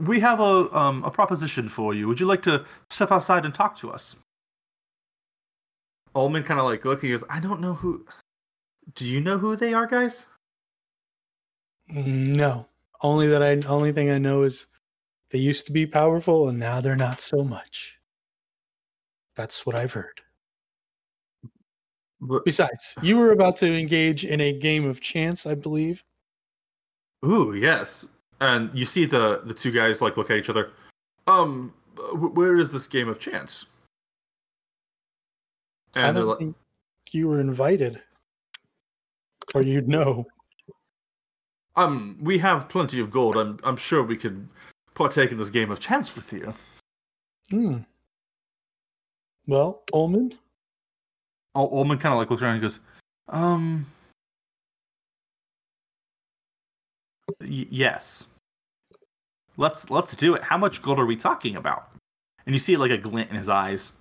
We 0.00 0.20
have 0.20 0.40
a 0.40 0.74
um 0.76 1.04
a 1.04 1.10
proposition 1.10 1.68
for 1.68 1.94
you. 1.94 2.08
Would 2.08 2.20
you 2.20 2.26
like 2.26 2.42
to 2.42 2.64
step 2.90 3.10
outside 3.12 3.44
and 3.44 3.54
talk 3.54 3.76
to 3.78 3.90
us? 3.90 4.16
Ullman 6.14 6.42
kind 6.42 6.58
of 6.58 6.66
like 6.66 6.84
looking. 6.84 7.10
Goes, 7.10 7.24
I 7.30 7.40
don't 7.40 7.60
know 7.60 7.74
who. 7.74 8.04
Do 8.94 9.06
you 9.06 9.20
know 9.20 9.38
who 9.38 9.54
they 9.56 9.74
are, 9.74 9.86
guys? 9.86 10.26
Mm, 11.92 12.36
No. 12.36 12.66
Only 13.02 13.28
that 13.28 13.42
I 13.42 13.52
only 13.66 13.92
thing 13.92 14.10
I 14.10 14.18
know 14.18 14.42
is 14.42 14.66
they 15.30 15.38
used 15.38 15.64
to 15.66 15.72
be 15.72 15.86
powerful 15.86 16.48
and 16.48 16.58
now 16.58 16.80
they're 16.80 16.96
not 16.96 17.20
so 17.20 17.42
much. 17.44 17.96
That's 19.36 19.64
what 19.64 19.74
I've 19.74 19.92
heard. 19.92 20.20
But- 22.20 22.44
Besides, 22.44 22.94
you 23.02 23.16
were 23.16 23.32
about 23.32 23.56
to 23.56 23.66
engage 23.78 24.26
in 24.26 24.40
a 24.40 24.52
game 24.58 24.84
of 24.86 25.00
chance, 25.00 25.46
I 25.46 25.54
believe. 25.54 26.04
Ooh, 27.24 27.54
yes. 27.54 28.06
And 28.40 28.74
you 28.74 28.86
see 28.86 29.04
the 29.04 29.40
the 29.44 29.54
two 29.54 29.70
guys 29.70 30.00
like 30.00 30.16
look 30.16 30.30
at 30.30 30.36
each 30.38 30.48
other. 30.48 30.70
Um, 31.26 31.72
wh- 31.96 32.34
where 32.34 32.56
is 32.56 32.72
this 32.72 32.86
game 32.86 33.08
of 33.08 33.18
chance? 33.18 33.66
I 35.94 36.06
And 36.06 36.16
they're 36.16 36.22
don't 36.22 36.28
like, 36.30 36.38
think 36.38 36.56
you 37.12 37.28
were 37.28 37.40
invited. 37.40 38.00
Or 39.54 39.62
you'd 39.62 39.88
know. 39.88 40.26
um, 41.76 42.16
we 42.22 42.38
have 42.38 42.68
plenty 42.68 43.00
of 43.00 43.10
gold. 43.10 43.36
I'm 43.36 43.58
I'm 43.64 43.76
sure 43.76 44.02
we 44.02 44.16
could 44.16 44.48
partake 44.94 45.32
in 45.32 45.38
this 45.38 45.50
game 45.50 45.70
of 45.70 45.80
chance 45.80 46.14
with 46.14 46.32
you. 46.32 46.54
Hmm. 47.50 47.78
Well, 49.48 49.82
Ullman, 49.92 50.38
Ul- 51.56 51.70
Ullman 51.76 51.98
kind 51.98 52.12
of 52.12 52.18
like 52.18 52.30
looks 52.30 52.42
around 52.42 52.54
and 52.54 52.62
goes, 52.62 52.78
um, 53.28 53.86
y- 57.40 57.66
yes. 57.70 58.26
Let's 59.56 59.90
let's 59.90 60.14
do 60.14 60.34
it. 60.34 60.42
How 60.42 60.56
much 60.56 60.82
gold 60.82 60.98
are 60.98 61.06
we 61.06 61.16
talking 61.16 61.56
about? 61.56 61.90
And 62.46 62.54
you 62.54 62.58
see 62.58 62.76
like 62.76 62.90
a 62.90 62.98
glint 62.98 63.30
in 63.30 63.36
his 63.36 63.48
eyes. 63.48 63.92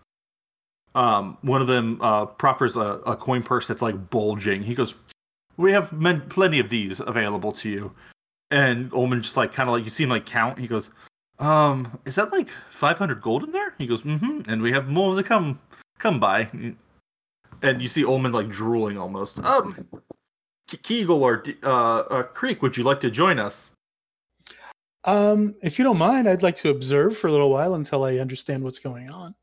Um, 0.95 1.38
one 1.41 1.61
of 1.61 1.67
them 1.67 1.99
uh, 2.01 2.25
proffers 2.25 2.75
a, 2.75 3.01
a 3.05 3.15
coin 3.15 3.43
purse 3.43 3.67
that's 3.67 3.82
like 3.82 4.09
bulging. 4.09 4.63
He 4.63 4.75
goes, 4.75 4.95
"We 5.57 5.71
have 5.73 5.91
men- 5.91 6.27
plenty 6.30 6.59
of 6.59 6.69
these 6.69 6.99
available 6.99 7.51
to 7.53 7.69
you." 7.69 7.93
And 8.51 8.91
Ullman 8.93 9.21
just 9.21 9.38
like 9.38 9.53
kind 9.53 9.69
of 9.69 9.75
like 9.75 9.84
you 9.84 9.91
see 9.91 10.03
him 10.03 10.09
like 10.09 10.25
count. 10.25 10.57
He 10.57 10.67
goes, 10.67 10.89
"Um, 11.39 11.99
is 12.05 12.15
that 12.15 12.32
like 12.32 12.49
500 12.71 13.21
gold 13.21 13.43
in 13.43 13.51
there?" 13.51 13.73
He 13.77 13.86
goes, 13.86 14.01
"Mm-hmm." 14.03 14.49
And 14.49 14.61
we 14.61 14.71
have 14.71 14.88
more 14.88 15.15
to 15.15 15.23
come 15.23 15.59
come 15.99 16.19
by 16.19 16.49
and 17.61 17.82
you 17.82 17.88
see 17.88 18.05
Ullman 18.05 18.32
like 18.32 18.49
drooling 18.49 18.97
almost. 18.97 19.39
Um, 19.39 19.88
Kegel 20.78 21.24
or 21.24 21.43
uh, 21.63 21.99
uh, 21.99 22.24
Creek, 22.24 22.61
would 22.61 22.78
you 22.78 22.84
like 22.84 22.99
to 23.01 23.11
join 23.11 23.39
us? 23.39 23.74
um, 25.05 25.55
if 25.63 25.80
you 25.80 25.86
don't 25.86 25.97
mind, 25.97 26.28
I'd 26.28 26.43
like 26.43 26.57
to 26.57 26.70
observe 26.70 27.17
for 27.17 27.28
a 27.28 27.32
little 27.32 27.49
while 27.49 27.76
until 27.76 28.03
I 28.03 28.17
understand 28.17 28.63
what's 28.63 28.80
going 28.80 29.09
on. 29.09 29.34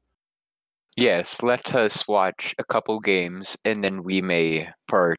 Yes, 0.97 1.43
let 1.43 1.75
us 1.75 2.07
watch 2.09 2.55
a 2.59 2.65
couple 2.65 3.01
games 3.01 3.57
and 3.65 3.83
then 3.83 4.03
we 4.03 4.23
may 4.23 4.69
part 4.89 5.19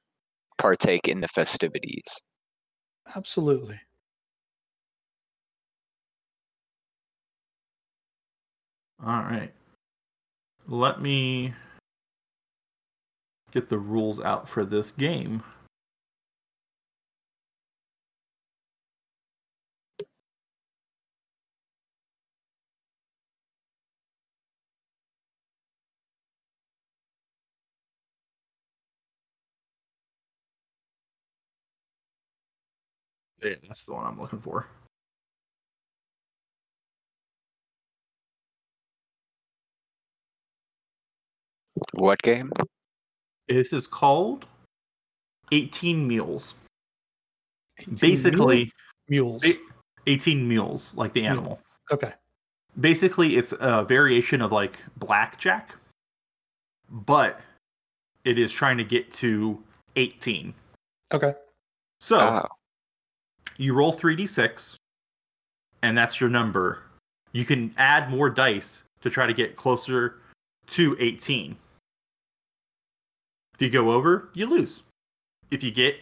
partake 0.57 1.07
in 1.07 1.21
the 1.21 1.27
festivities. 1.27 2.05
Absolutely. 3.15 3.79
All 9.05 9.21
right. 9.21 9.51
Let 10.67 11.01
me 11.01 11.53
get 13.51 13.69
the 13.69 13.77
rules 13.77 14.19
out 14.19 14.49
for 14.49 14.65
this 14.65 14.91
game. 14.91 15.43
Yeah, 33.43 33.55
that's 33.67 33.85
the 33.85 33.93
one 33.93 34.05
I'm 34.05 34.19
looking 34.19 34.41
for. 34.41 34.67
What 41.93 42.21
game? 42.21 42.51
This 43.47 43.71
is 43.73 43.87
called 43.87 44.45
18 45.51 46.07
Mules. 46.07 46.55
18 47.79 47.95
Basically, 47.95 48.71
mules. 49.07 49.43
18 50.07 50.47
mules, 50.47 50.95
like 50.95 51.13
the 51.13 51.25
animal. 51.25 51.59
Okay. 51.91 52.11
Basically, 52.79 53.37
it's 53.37 53.53
a 53.59 53.83
variation 53.83 54.41
of 54.41 54.51
like 54.51 54.79
blackjack, 54.97 55.71
but 56.89 57.39
it 58.23 58.37
is 58.37 58.51
trying 58.51 58.77
to 58.77 58.83
get 58.83 59.11
to 59.11 59.61
18. 59.95 60.53
Okay. 61.13 61.33
So 61.99 62.19
Oh, 62.19 62.47
you 63.57 63.73
roll 63.73 63.93
3d6, 63.93 64.77
and 65.81 65.97
that's 65.97 66.19
your 66.21 66.29
number. 66.29 66.83
You 67.31 67.45
can 67.45 67.73
add 67.77 68.09
more 68.09 68.29
dice 68.29 68.83
to 69.01 69.09
try 69.09 69.27
to 69.27 69.33
get 69.33 69.55
closer 69.55 70.15
to 70.67 70.95
18. 70.99 71.55
If 73.55 73.61
you 73.61 73.69
go 73.69 73.91
over, 73.91 74.29
you 74.33 74.45
lose. 74.47 74.83
If 75.51 75.63
you 75.63 75.71
get 75.71 75.97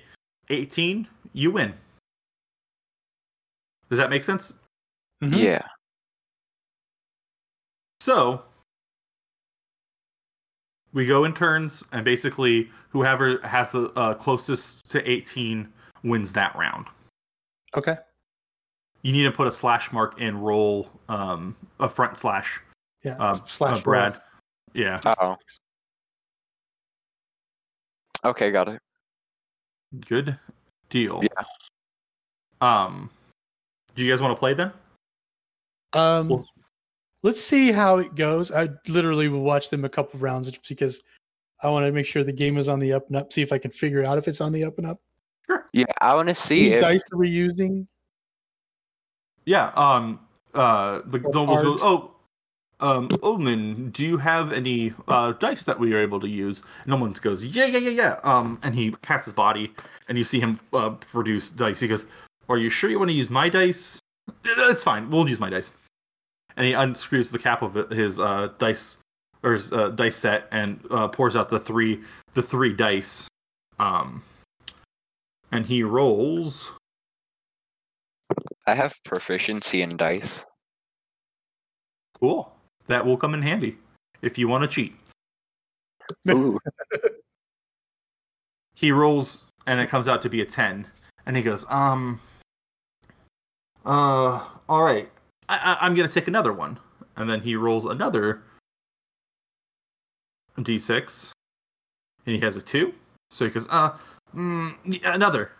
18, 0.49 1.07
you 1.33 1.51
win. 1.51 1.73
Does 3.89 3.99
that 3.99 4.09
make 4.09 4.23
sense? 4.23 4.53
Mhm. 5.21 5.37
yeah. 5.37 5.65
So 7.99 8.43
we 10.93 11.05
go 11.05 11.25
in 11.25 11.33
turns, 11.33 11.83
and 11.91 12.03
basically, 12.03 12.71
whoever 12.89 13.39
has 13.41 13.71
the 13.71 13.89
uh, 13.95 14.13
closest 14.13 14.89
to 14.91 15.09
18 15.09 15.71
wins 16.03 16.31
that 16.33 16.55
round. 16.55 16.87
Okay. 17.75 17.97
You 19.01 19.11
need 19.11 19.23
to 19.23 19.31
put 19.31 19.47
a 19.47 19.51
slash 19.51 19.91
mark 19.91 20.15
and 20.19 20.43
roll 20.43 20.89
um, 21.09 21.55
a 21.79 21.87
front 21.87 22.17
slash. 22.17 22.59
Yeah. 23.03 23.15
Uh, 23.19 23.33
slash 23.45 23.77
uh, 23.77 23.81
Brad. 23.81 24.21
Yeah, 24.73 24.99
Oh. 25.19 25.37
Okay, 28.23 28.49
got 28.51 28.67
it. 28.67 28.81
good 30.07 30.37
deal. 30.89 31.21
Yeah. 31.23 31.43
Um, 32.61 33.09
do 33.95 34.03
you 34.03 34.11
guys 34.11 34.21
want 34.21 34.35
to 34.35 34.39
play 34.39 34.53
then? 34.53 34.71
Um, 35.93 36.29
Well- 36.29 36.47
let's 37.23 37.39
see 37.39 37.71
how 37.71 37.97
it 37.97 38.15
goes. 38.15 38.51
I 38.51 38.69
literally 38.87 39.29
will 39.29 39.41
watch 39.43 39.69
them 39.69 39.85
a 39.85 39.89
couple 39.89 40.19
rounds 40.19 40.51
because 40.67 41.01
I 41.61 41.69
want 41.69 41.85
to 41.85 41.91
make 41.91 42.05
sure 42.05 42.23
the 42.23 42.33
game 42.33 42.57
is 42.57 42.67
on 42.67 42.79
the 42.79 42.91
up 42.93 43.07
and 43.07 43.15
up. 43.15 43.31
See 43.31 43.41
if 43.43 43.51
I 43.53 43.57
can 43.59 43.71
figure 43.71 44.03
out 44.03 44.17
if 44.17 44.27
it's 44.27 44.41
on 44.41 44.51
the 44.51 44.65
up 44.65 44.77
and 44.79 44.87
up. 44.87 44.99
Yeah, 45.73 45.85
I 46.01 46.15
want 46.15 46.29
to 46.29 46.35
see 46.35 46.63
These 46.63 46.73
if 46.73 46.81
dice 46.81 47.03
are 47.11 47.17
we 47.17 47.29
using? 47.29 47.87
Yeah. 49.45 49.71
Um. 49.75 50.19
Uh. 50.53 51.01
The 51.05 51.19
Or 51.19 51.33
nobles 51.33 51.61
goes. 51.61 51.83
Oh. 51.83 52.11
Um. 52.79 53.09
Omen, 53.23 53.91
do 53.91 54.03
you 54.05 54.17
have 54.17 54.51
any 54.51 54.93
uh 55.07 55.33
dice 55.33 55.63
that 55.63 55.79
we 55.79 55.93
are 55.93 55.99
able 55.99 56.19
to 56.19 56.27
use? 56.27 56.63
And 56.83 56.93
Omen 56.93 57.13
goes, 57.21 57.45
yeah, 57.45 57.65
yeah, 57.65 57.79
yeah, 57.79 57.89
yeah. 57.89 58.19
Um. 58.23 58.59
And 58.63 58.75
he 58.75 58.91
pats 58.91 59.25
his 59.25 59.33
body, 59.33 59.71
and 60.07 60.17
you 60.17 60.23
see 60.23 60.39
him 60.39 60.59
uh, 60.73 60.89
produce 60.89 61.49
dice. 61.49 61.79
He 61.79 61.87
goes, 61.87 62.05
"Are 62.49 62.57
you 62.57 62.69
sure 62.69 62.89
you 62.89 62.99
want 62.99 63.09
to 63.09 63.15
use 63.15 63.29
my 63.29 63.49
dice? 63.49 63.99
That's 64.57 64.83
fine. 64.83 65.09
We'll 65.09 65.29
use 65.29 65.39
my 65.39 65.49
dice." 65.49 65.71
And 66.57 66.65
he 66.65 66.73
unscrews 66.73 67.31
the 67.31 67.39
cap 67.39 67.61
of 67.61 67.89
his 67.89 68.19
uh 68.19 68.49
dice 68.59 68.97
or 69.43 69.53
his 69.53 69.71
uh, 69.71 69.89
dice 69.89 70.15
set 70.15 70.47
and 70.51 70.79
uh, 70.89 71.07
pours 71.07 71.35
out 71.35 71.49
the 71.49 71.59
three 71.59 72.01
the 72.33 72.41
three 72.41 72.73
dice. 72.73 73.27
Um. 73.79 74.23
And 75.51 75.65
he 75.65 75.83
rolls. 75.83 76.71
I 78.67 78.73
have 78.73 78.95
proficiency 79.03 79.81
in 79.81 79.95
dice. 79.97 80.45
Cool. 82.19 82.51
That 82.87 83.05
will 83.05 83.17
come 83.17 83.33
in 83.33 83.41
handy 83.41 83.77
if 84.21 84.37
you 84.37 84.47
want 84.47 84.63
to 84.63 84.67
cheat. 84.67 84.95
Ooh, 86.29 86.59
He 88.75 88.91
rolls 88.91 89.45
and 89.65 89.79
it 89.79 89.89
comes 89.89 90.07
out 90.07 90.21
to 90.21 90.29
be 90.29 90.41
a 90.41 90.45
10. 90.45 90.85
And 91.25 91.35
he 91.35 91.41
goes, 91.41 91.65
um, 91.69 92.19
uh, 93.85 94.45
all 94.69 94.83
right. 94.83 95.09
I, 95.49 95.55
I, 95.55 95.85
I'm 95.85 95.95
going 95.95 96.07
to 96.07 96.13
take 96.13 96.27
another 96.27 96.53
one. 96.53 96.77
And 97.15 97.29
then 97.29 97.39
he 97.39 97.55
rolls 97.55 97.85
another 97.85 98.43
d6. 100.59 101.31
And 102.25 102.35
he 102.35 102.41
has 102.41 102.57
a 102.57 102.61
2. 102.61 102.93
So 103.31 103.45
he 103.45 103.51
goes, 103.51 103.65
uh, 103.69 103.97
mm, 104.33 105.05
another. 105.05 105.51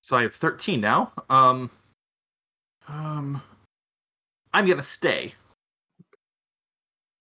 So 0.00 0.16
I 0.16 0.22
have 0.22 0.34
13 0.34 0.80
now. 0.80 1.12
Um, 1.28 1.70
um, 2.88 3.40
I'm 4.52 4.66
going 4.66 4.78
to 4.78 4.82
stay. 4.82 5.34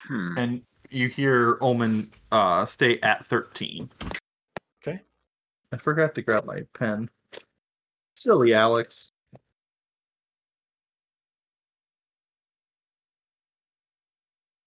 hmm. 0.08 0.38
and 0.38 0.62
you 0.90 1.08
hear 1.08 1.58
Omen 1.62 2.10
uh, 2.32 2.66
stay 2.66 3.00
at 3.02 3.26
13. 3.26 3.90
Okay. 4.82 5.00
I 5.72 5.78
forgot 5.78 6.16
to 6.16 6.22
grab 6.22 6.46
my 6.46 6.62
pen. 6.74 7.10
Silly 8.16 8.54
Alex. 8.54 9.12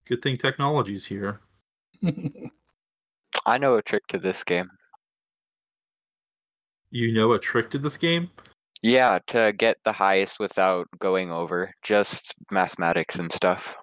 Good 0.07 0.23
thing 0.23 0.37
technology's 0.37 1.05
here. 1.05 1.41
I 3.47 3.59
know 3.59 3.77
a 3.77 3.83
trick 3.83 4.07
to 4.09 4.19
this 4.19 4.45
game. 4.45 4.71
You 6.91 7.13
know 7.13 7.33
a 7.33 7.39
trick 7.39 7.71
to 7.71 7.79
this 7.79 7.97
game? 7.97 8.31
Yeah, 8.83 9.21
to 9.29 9.53
get 9.57 9.79
the 9.85 9.93
highest 9.93 10.41
without 10.41 10.89
going 10.99 11.31
over, 11.31 11.73
just 11.83 12.35
mathematics 12.51 13.17
and 13.19 13.33
stuff. 13.33 13.77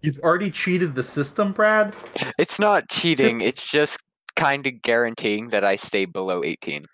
You've 0.00 0.18
already 0.20 0.50
cheated 0.50 0.94
the 0.94 1.02
system, 1.02 1.52
Brad? 1.52 1.94
It's 2.38 2.58
not 2.58 2.88
cheating, 2.88 3.40
it's 3.40 3.64
just 3.64 3.98
kind 4.36 4.66
of 4.66 4.82
guaranteeing 4.82 5.48
that 5.48 5.64
I 5.64 5.76
stay 5.76 6.04
below 6.04 6.44
18. 6.44 6.86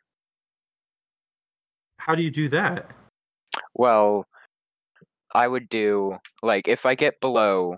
How 1.98 2.14
do 2.14 2.22
you 2.22 2.30
do 2.30 2.48
that? 2.48 2.90
Well, 3.74 4.26
I 5.34 5.46
would 5.46 5.68
do 5.68 6.16
like 6.42 6.66
if 6.66 6.86
I 6.86 6.94
get 6.94 7.20
below 7.20 7.76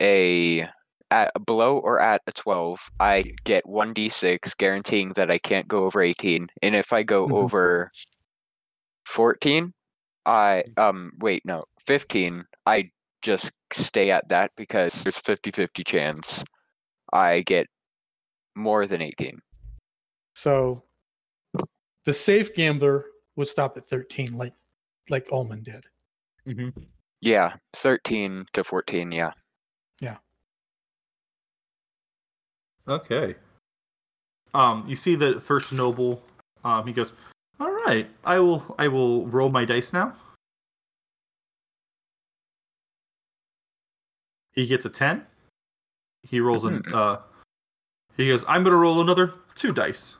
a 0.00 0.68
at 1.12 1.30
a 1.34 1.40
below 1.40 1.76
or 1.78 2.00
at 2.00 2.22
a 2.26 2.32
12, 2.32 2.90
I 2.98 3.34
get 3.44 3.66
1d6 3.66 4.56
guaranteeing 4.56 5.10
that 5.12 5.30
I 5.30 5.38
can't 5.38 5.68
go 5.68 5.84
over 5.84 6.00
18. 6.00 6.48
And 6.62 6.74
if 6.74 6.92
I 6.92 7.02
go 7.02 7.28
Mhm. 7.28 7.34
over 7.34 7.92
14, 9.06 9.74
I 10.24 10.64
um 10.76 11.12
wait, 11.18 11.44
no, 11.44 11.64
15, 11.86 12.44
I 12.66 12.90
just 13.22 13.52
stay 13.72 14.10
at 14.10 14.28
that 14.28 14.50
because 14.56 15.02
there's 15.04 15.18
50-50 15.20 15.84
chance 15.84 16.44
I 17.12 17.42
get 17.42 17.66
more 18.54 18.86
than 18.86 19.02
18. 19.02 19.40
so 20.34 20.82
the 22.04 22.12
safe 22.12 22.52
gambler 22.54 23.04
would 23.36 23.46
stop 23.48 23.76
at 23.76 23.88
13, 23.88 24.32
like 24.36 24.54
like 25.10 25.28
Ullman 25.30 25.62
did. 25.62 25.84
Mm-hmm. 26.46 26.70
Yeah, 27.20 27.56
13 27.74 28.46
to 28.54 28.64
14, 28.64 29.12
yeah. 29.12 29.32
Okay. 32.92 33.34
Um, 34.54 34.84
you 34.86 34.96
see 34.96 35.14
the 35.14 35.40
first 35.40 35.72
noble. 35.72 36.22
Um, 36.64 36.86
he 36.86 36.92
goes, 36.92 37.12
"All 37.58 37.70
right, 37.70 38.08
I 38.24 38.38
will. 38.38 38.74
I 38.78 38.88
will 38.88 39.26
roll 39.26 39.48
my 39.48 39.64
dice 39.64 39.92
now." 39.92 40.14
He 44.52 44.66
gets 44.66 44.84
a 44.84 44.90
ten. 44.90 45.24
He 46.22 46.40
rolls 46.40 46.64
an. 46.64 46.82
Hmm. 46.84 46.94
Uh, 46.94 47.16
he 48.16 48.28
goes, 48.28 48.44
"I'm 48.46 48.62
gonna 48.62 48.76
roll 48.76 49.00
another 49.00 49.34
two 49.54 49.72
dice." 49.72 50.16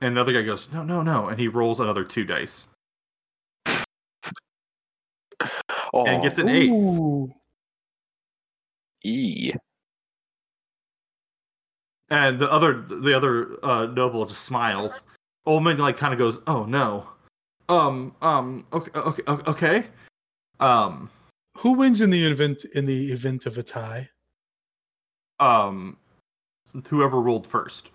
And 0.00 0.16
the 0.16 0.20
other 0.20 0.32
guy 0.32 0.42
goes, 0.42 0.68
"No, 0.72 0.82
no, 0.82 1.02
no," 1.02 1.28
and 1.28 1.38
he 1.38 1.48
rolls 1.48 1.80
another 1.80 2.04
two 2.04 2.24
dice 2.24 2.64
Oh, 5.94 6.06
and 6.06 6.22
gets 6.22 6.38
an 6.38 6.48
eight. 6.48 6.70
E. 9.04 9.52
And 12.12 12.38
the 12.38 12.50
other, 12.52 12.82
the 12.82 13.16
other 13.16 13.56
uh, 13.64 13.86
noble 13.86 14.26
just 14.26 14.44
smiles. 14.44 15.02
Oldman 15.46 15.78
like 15.78 15.96
kind 15.96 16.12
of 16.12 16.18
goes, 16.18 16.40
"Oh 16.46 16.64
no." 16.64 17.08
Um. 17.68 18.14
Um. 18.22 18.66
Okay. 18.72 18.90
Okay. 18.94 19.22
Okay. 19.26 19.86
Um. 20.60 21.10
Who 21.58 21.72
wins 21.72 22.00
in 22.00 22.10
the 22.10 22.24
event 22.24 22.64
in 22.74 22.86
the 22.86 23.10
event 23.12 23.46
of 23.46 23.58
a 23.58 23.62
tie? 23.62 24.08
um 25.42 25.96
whoever 26.88 27.20
rolled 27.20 27.46
first. 27.46 27.90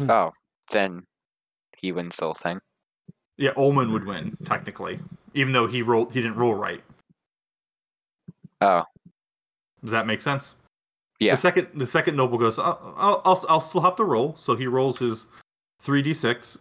Oh, 0.00 0.32
then 0.70 1.04
he 1.78 1.92
wins 1.92 2.16
the 2.16 2.24
whole 2.24 2.34
thing. 2.34 2.60
Yeah, 3.36 3.50
Ullman 3.56 3.92
would 3.92 4.04
win 4.04 4.36
technically, 4.44 4.98
even 5.34 5.52
though 5.52 5.66
he 5.66 5.82
rolled 5.82 6.12
he 6.12 6.20
didn't 6.20 6.36
roll 6.36 6.54
right. 6.54 6.82
Oh, 8.60 8.84
Does 9.82 9.92
that 9.92 10.06
make 10.06 10.20
sense? 10.20 10.56
Yeah. 11.20 11.34
The 11.34 11.40
second 11.40 11.68
the 11.74 11.86
second 11.86 12.16
noble 12.16 12.38
goes, 12.38 12.58
I'll 12.58 12.94
I'll, 12.96 13.22
I'll, 13.24 13.44
I'll 13.48 13.60
still 13.60 13.80
have 13.80 13.96
to 13.96 14.04
roll, 14.04 14.36
so 14.36 14.54
he 14.54 14.66
rolls 14.66 14.98
his 14.98 15.26
three 15.80 16.00
d 16.00 16.14
six, 16.14 16.58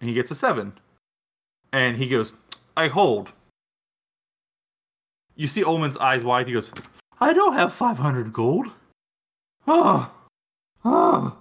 and 0.00 0.08
he 0.08 0.14
gets 0.14 0.30
a 0.30 0.34
seven, 0.34 0.78
and 1.72 1.96
he 1.96 2.06
goes, 2.06 2.32
I 2.76 2.88
hold. 2.88 3.30
You 5.36 5.48
see 5.48 5.64
Ullman's 5.64 5.96
eyes 5.96 6.24
wide. 6.24 6.48
He 6.48 6.52
goes, 6.52 6.70
I 7.20 7.32
don't 7.32 7.54
have 7.54 7.72
five 7.72 7.98
hundred 7.98 8.32
gold. 8.32 8.66
Oh, 9.66 10.10
oh. 10.84 11.38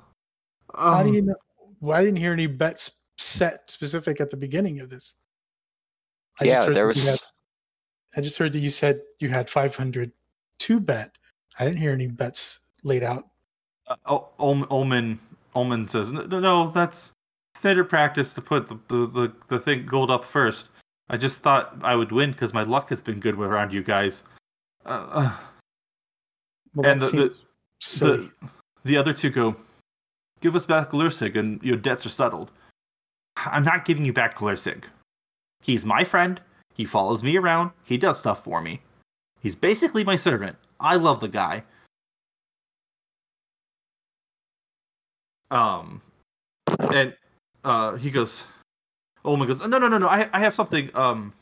How 0.74 1.04
do 1.04 1.10
um, 1.10 1.16
you 1.16 1.22
know? 1.22 1.36
Well, 1.82 1.98
I 1.98 2.04
didn't 2.04 2.18
hear 2.18 2.34
any 2.34 2.48
bets 2.48 2.92
set 3.18 3.70
specific 3.70 4.20
at 4.20 4.32
the 4.32 4.38
beginning 4.38 4.80
of 4.80 4.90
this. 4.90 5.16
I 6.42 6.46
yeah, 6.46 6.66
heard 6.66 6.76
there 6.76 6.88
that 6.88 6.98
you 6.98 7.12
was. 7.12 7.24
I 8.16 8.22
just 8.22 8.38
heard 8.38 8.54
that 8.54 8.60
you 8.60 8.70
said 8.70 9.02
you 9.20 9.30
had 9.30 9.50
500 9.50 10.12
to 10.60 10.80
bet. 10.80 11.12
I 11.60 11.66
didn't 11.66 11.80
hear 11.80 11.92
any 11.92 12.08
bets 12.08 12.60
laid 12.84 13.04
out. 13.04 13.28
uh, 14.06 14.20
Ullman 14.40 15.20
Ullman 15.56 15.88
says, 15.88 16.12
no, 16.12 16.26
no, 16.26 16.72
that's 16.72 17.12
standard 17.56 17.86
practice 17.86 18.34
to 18.34 18.42
put 18.42 18.68
the, 18.68 18.76
the, 18.90 19.32
the, 19.48 19.60
thing 19.60 19.86
gold 19.86 20.12
up 20.12 20.26
first. 20.26 20.70
I 21.10 21.18
just 21.18 21.40
thought 21.40 21.78
I 21.82 21.96
would 21.96 22.12
win 22.12 22.32
because 22.32 22.54
my 22.54 22.64
luck 22.64 22.90
has 22.90 23.00
been 23.00 23.20
good 23.20 23.36
around 23.36 23.72
you 23.72 23.82
guys. 23.84 24.24
Uh, 24.86 24.90
uh, 25.12 25.32
Well, 26.76 26.92
And 26.92 27.00
the- 27.00 27.08
the- 27.12 27.36
the, 28.00 28.32
the 28.84 28.98
other 28.98 29.14
two 29.14 29.30
go, 29.30 29.56
give 30.42 30.56
us 30.56 30.66
back 30.66 30.90
Glursig 30.92 31.38
and 31.38 31.62
your 31.62 31.78
debts 31.78 32.06
are 32.06 32.10
settled. 32.10 32.52
I'm 33.38 33.64
not 33.64 33.86
giving 33.86 34.06
you 34.06 34.14
back 34.14 34.38
Glursig. 34.38 34.86
He's 35.62 35.86
my 35.86 36.04
friend. 36.04 36.42
He 36.76 36.86
follows 36.86 37.24
me 37.24 37.38
around. 37.38 37.72
He 37.84 37.98
does 37.98 38.20
stuff 38.20 38.44
for 38.44 38.62
me. 38.62 38.82
He's 39.42 39.56
basically 39.56 40.04
my 40.04 40.16
servant. 40.16 40.56
I 40.80 40.96
love 40.96 41.20
the 41.20 41.28
guy. 41.28 41.64
Um, 45.52 46.02
and 46.94 47.16
uh, 47.64 47.96
he 47.96 48.12
goes, 48.12 48.44
Ullman 49.24 49.48
goes, 49.48 49.62
no, 49.62 49.78
no, 49.78 49.88
no, 49.88 49.98
no. 49.98 50.08
I, 50.08 50.30
I 50.34 50.40
have 50.40 50.54
something. 50.54 50.90
Um, 50.94 51.34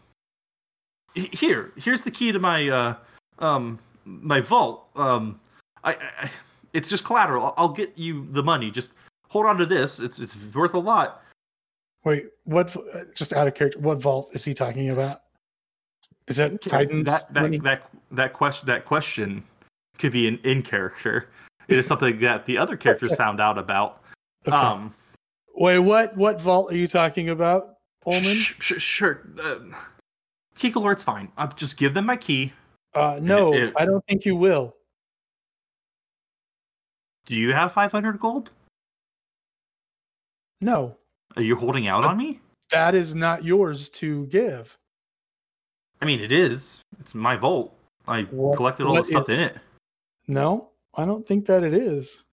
here, 1.15 1.71
here's 1.77 2.01
the 2.01 2.11
key 2.11 2.31
to 2.31 2.39
my 2.39 2.69
uh, 2.69 2.95
um, 3.39 3.79
my 4.05 4.39
vault. 4.39 4.87
Um, 4.95 5.39
I, 5.83 5.93
I 5.93 6.31
it's 6.73 6.89
just 6.89 7.05
collateral. 7.05 7.45
I'll, 7.45 7.53
I'll 7.57 7.69
get 7.69 7.97
you 7.97 8.27
the 8.31 8.43
money. 8.43 8.71
Just 8.71 8.91
hold 9.29 9.45
on 9.45 9.57
to 9.57 9.65
this. 9.65 9.99
It's 9.99 10.19
it's 10.19 10.35
worth 10.53 10.73
a 10.73 10.79
lot. 10.79 11.23
Wait, 12.03 12.27
what? 12.43 12.75
Just 13.15 13.33
out 13.33 13.47
of 13.47 13.55
character, 13.55 13.79
what 13.79 14.01
vault 14.01 14.29
is 14.33 14.43
he 14.45 14.53
talking 14.53 14.89
about? 14.89 15.22
Is 16.27 16.37
that 16.37 16.61
Titans? 16.61 17.05
That 17.05 17.33
that 17.33 17.51
that 17.63 17.89
that 18.11 18.33
question 18.33 18.65
that 18.67 18.85
question 18.85 19.43
could 19.97 20.11
be 20.11 20.27
in, 20.27 20.37
in 20.39 20.61
character. 20.61 21.29
It 21.67 21.77
is 21.77 21.87
something 21.87 22.19
that 22.19 22.45
the 22.45 22.57
other 22.57 22.75
characters 22.77 23.15
found 23.15 23.39
out 23.39 23.57
about. 23.57 23.99
Okay. 24.45 24.53
Um, 24.57 24.93
Wait, 25.55 25.79
what? 25.79 26.17
What 26.17 26.41
vault 26.41 26.69
are 26.73 26.75
you 26.75 26.85
talking 26.85 27.29
about, 27.29 27.75
Ullman? 28.05 28.23
sh- 28.23 28.55
sh- 28.59 28.81
sure. 28.81 29.21
Uh, 29.41 29.59
key 30.55 30.73
alert's 30.73 31.01
fine. 31.01 31.31
I'll 31.37 31.47
just 31.47 31.77
give 31.77 31.93
them 31.93 32.05
my 32.07 32.17
key. 32.17 32.51
Uh, 32.93 33.19
no, 33.21 33.53
it- 33.53 33.71
I 33.77 33.85
don't 33.85 34.05
think 34.05 34.25
you 34.25 34.35
will. 34.35 34.75
Do 37.25 37.37
you 37.37 37.53
have 37.53 37.71
500 37.71 38.19
gold? 38.19 38.51
No, 40.59 40.97
Are 41.37 41.41
you 41.41 41.55
holding 41.55 41.87
out 41.87 42.03
on 42.03 42.17
me? 42.17 42.41
that 42.69 42.93
is 42.95 43.15
not 43.15 43.45
yours 43.45 43.89
to 43.91 44.25
give. 44.27 44.77
I 46.03 46.05
mean, 46.05 46.19
it 46.19 46.33
is. 46.33 46.79
It's 46.99 47.15
my 47.15 47.37
vault. 47.37 47.73
I 48.09 48.23
collected 48.23 48.85
all 48.85 48.95
the 48.95 49.05
stuff 49.05 49.29
in 49.29 49.39
it. 49.39 49.55
No, 50.27 50.71
I 50.95 51.05
don't 51.05 51.25
think 51.25 51.45
that 51.45 51.63
it 51.63 51.73
is. 51.73 52.25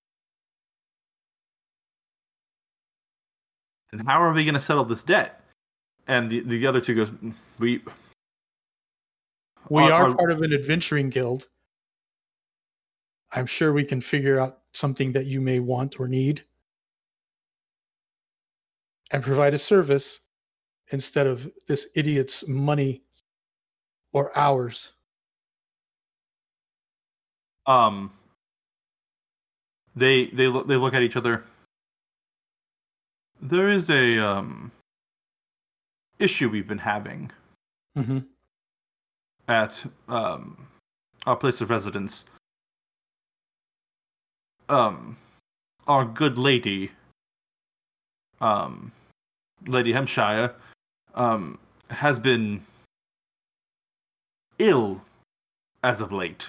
And 3.92 4.02
how 4.08 4.20
are 4.20 4.32
we 4.32 4.44
going 4.44 4.56
to 4.56 4.60
settle 4.60 4.84
this 4.84 5.04
debt? 5.04 5.44
And 6.08 6.28
the, 6.28 6.40
the 6.40 6.66
other 6.66 6.80
two 6.80 6.96
goes, 6.96 7.10
"Mm, 7.10 7.32
we. 7.60 7.80
We 9.68 9.82
are, 9.82 10.08
are- 10.08 10.14
part 10.16 10.32
of 10.32 10.42
an 10.42 10.52
adventuring 10.52 11.08
guild. 11.08 11.46
I'm 13.30 13.46
sure 13.46 13.72
we 13.72 13.84
can 13.84 14.00
figure 14.00 14.40
out 14.40 14.58
something 14.72 15.12
that 15.12 15.26
you 15.26 15.40
may 15.40 15.60
want 15.60 16.00
or 16.00 16.08
need 16.08 16.42
and 19.12 19.22
provide 19.22 19.54
a 19.54 19.58
service 19.58 20.22
instead 20.90 21.28
of 21.28 21.48
this 21.68 21.86
idiot's 21.94 22.48
money 22.48 23.04
or 24.12 24.36
hours. 24.36 24.92
Um. 27.66 28.10
They 29.96 30.26
they 30.26 30.46
look 30.46 30.66
they 30.66 30.76
look 30.76 30.94
at 30.94 31.02
each 31.02 31.16
other. 31.16 31.44
There 33.42 33.68
is 33.68 33.90
a 33.90 34.18
um. 34.18 34.70
Issue 36.18 36.50
we've 36.50 36.68
been 36.68 36.76
having 36.76 37.30
hmm 37.94 38.18
at 39.48 39.82
um 40.08 40.66
our 41.26 41.36
place 41.36 41.60
of 41.60 41.70
residence. 41.70 42.24
Um, 44.68 45.16
our 45.88 46.04
good 46.04 46.38
lady, 46.38 46.90
um, 48.40 48.92
Lady 49.66 49.92
Hampshire, 49.92 50.54
um, 51.14 51.58
has 51.90 52.18
been 52.18 52.62
ill 54.60 55.00
as 55.82 56.00
of 56.00 56.12
late. 56.12 56.48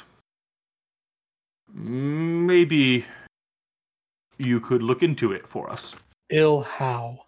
Maybe 1.74 3.06
you 4.38 4.60
could 4.60 4.84
look 4.84 5.04
into 5.04 5.32
it 5.32 5.48
for 5.48 5.70
us. 5.70 5.96
Ill 6.30 6.62
how? 6.62 7.26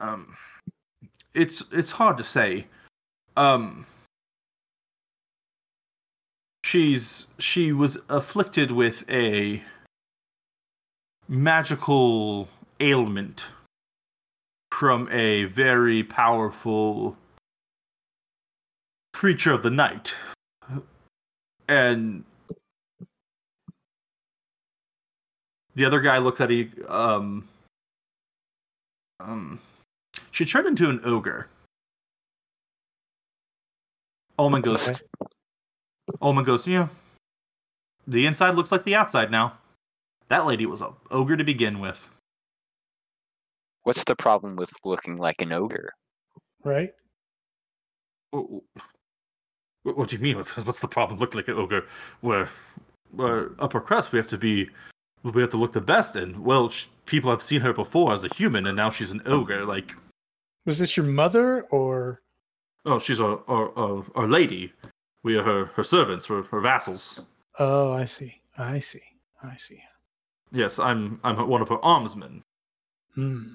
Um, 0.00 0.36
it's 1.34 1.62
it's 1.70 1.92
hard 1.92 2.18
to 2.18 2.24
say. 2.24 2.66
Um, 3.36 3.86
she's 6.64 7.26
she 7.38 7.72
was 7.72 7.98
afflicted 8.08 8.72
with 8.72 9.04
a 9.08 9.62
magical 11.28 12.48
ailment 12.80 13.46
from 14.82 15.08
a 15.12 15.44
very 15.44 16.02
powerful 16.02 17.16
creature 19.12 19.52
of 19.52 19.62
the 19.62 19.70
night, 19.70 20.12
and 21.68 22.24
the 25.76 25.84
other 25.84 26.00
guy 26.00 26.18
looks 26.18 26.40
at 26.40 26.50
he 26.50 26.68
um 26.88 27.46
um 29.20 29.60
she 30.32 30.44
turned 30.44 30.66
into 30.66 30.90
an 30.90 31.00
ogre. 31.04 31.46
Ullman 34.36 34.62
goes. 34.62 34.88
Okay. 34.88 34.98
Ullman 36.20 36.44
goes. 36.44 36.66
Yeah. 36.66 36.88
The 38.08 38.26
inside 38.26 38.56
looks 38.56 38.72
like 38.72 38.82
the 38.82 38.96
outside 38.96 39.30
now. 39.30 39.56
That 40.26 40.44
lady 40.44 40.66
was 40.66 40.80
a 40.80 40.92
ogre 41.12 41.36
to 41.36 41.44
begin 41.44 41.78
with. 41.78 42.04
What's 43.84 44.04
the 44.04 44.16
problem 44.16 44.56
with 44.56 44.70
looking 44.84 45.16
like 45.16 45.40
an 45.42 45.52
ogre? 45.52 45.92
Right? 46.64 46.90
What, 48.30 48.46
what, 49.82 49.98
what 49.98 50.08
do 50.08 50.16
you 50.16 50.22
mean? 50.22 50.36
What's, 50.36 50.56
what's 50.56 50.80
the 50.80 50.88
problem? 50.88 51.18
Look 51.18 51.34
like 51.34 51.48
an 51.48 51.54
ogre. 51.54 51.86
We're, 52.22 52.48
we're 53.12 53.50
upper 53.58 53.80
crust. 53.80 54.12
We 54.12 54.18
have 54.18 54.28
to 54.28 54.38
be. 54.38 54.68
We 55.24 55.40
have 55.40 55.50
to 55.50 55.56
look 55.56 55.72
the 55.72 55.80
best. 55.80 56.16
And 56.16 56.36
well, 56.44 56.68
sh- 56.68 56.86
people 57.06 57.30
have 57.30 57.42
seen 57.42 57.60
her 57.60 57.72
before 57.72 58.12
as 58.12 58.24
a 58.24 58.34
human, 58.34 58.66
and 58.66 58.76
now 58.76 58.90
she's 58.90 59.12
an 59.12 59.22
ogre. 59.24 59.64
Like, 59.64 59.94
Was 60.66 60.78
this 60.80 60.96
your 60.96 61.06
mother 61.06 61.62
or 61.70 62.22
oh, 62.86 62.98
she's 62.98 63.20
our 63.20 63.40
our, 63.46 63.76
our, 63.78 64.04
our 64.16 64.26
lady. 64.26 64.72
We 65.22 65.36
are 65.36 65.44
her 65.44 65.66
her 65.66 65.84
servants. 65.84 66.28
We're 66.28 66.42
her 66.42 66.60
vassals. 66.60 67.20
Oh, 67.60 67.92
I 67.92 68.04
see. 68.04 68.34
I 68.58 68.80
see. 68.80 69.02
I 69.44 69.56
see. 69.56 69.80
Yes, 70.50 70.80
I'm 70.80 71.20
I'm 71.22 71.48
one 71.48 71.62
of 71.62 71.68
her 71.68 71.78
armsmen. 71.78 72.42
Hmm. 73.14 73.54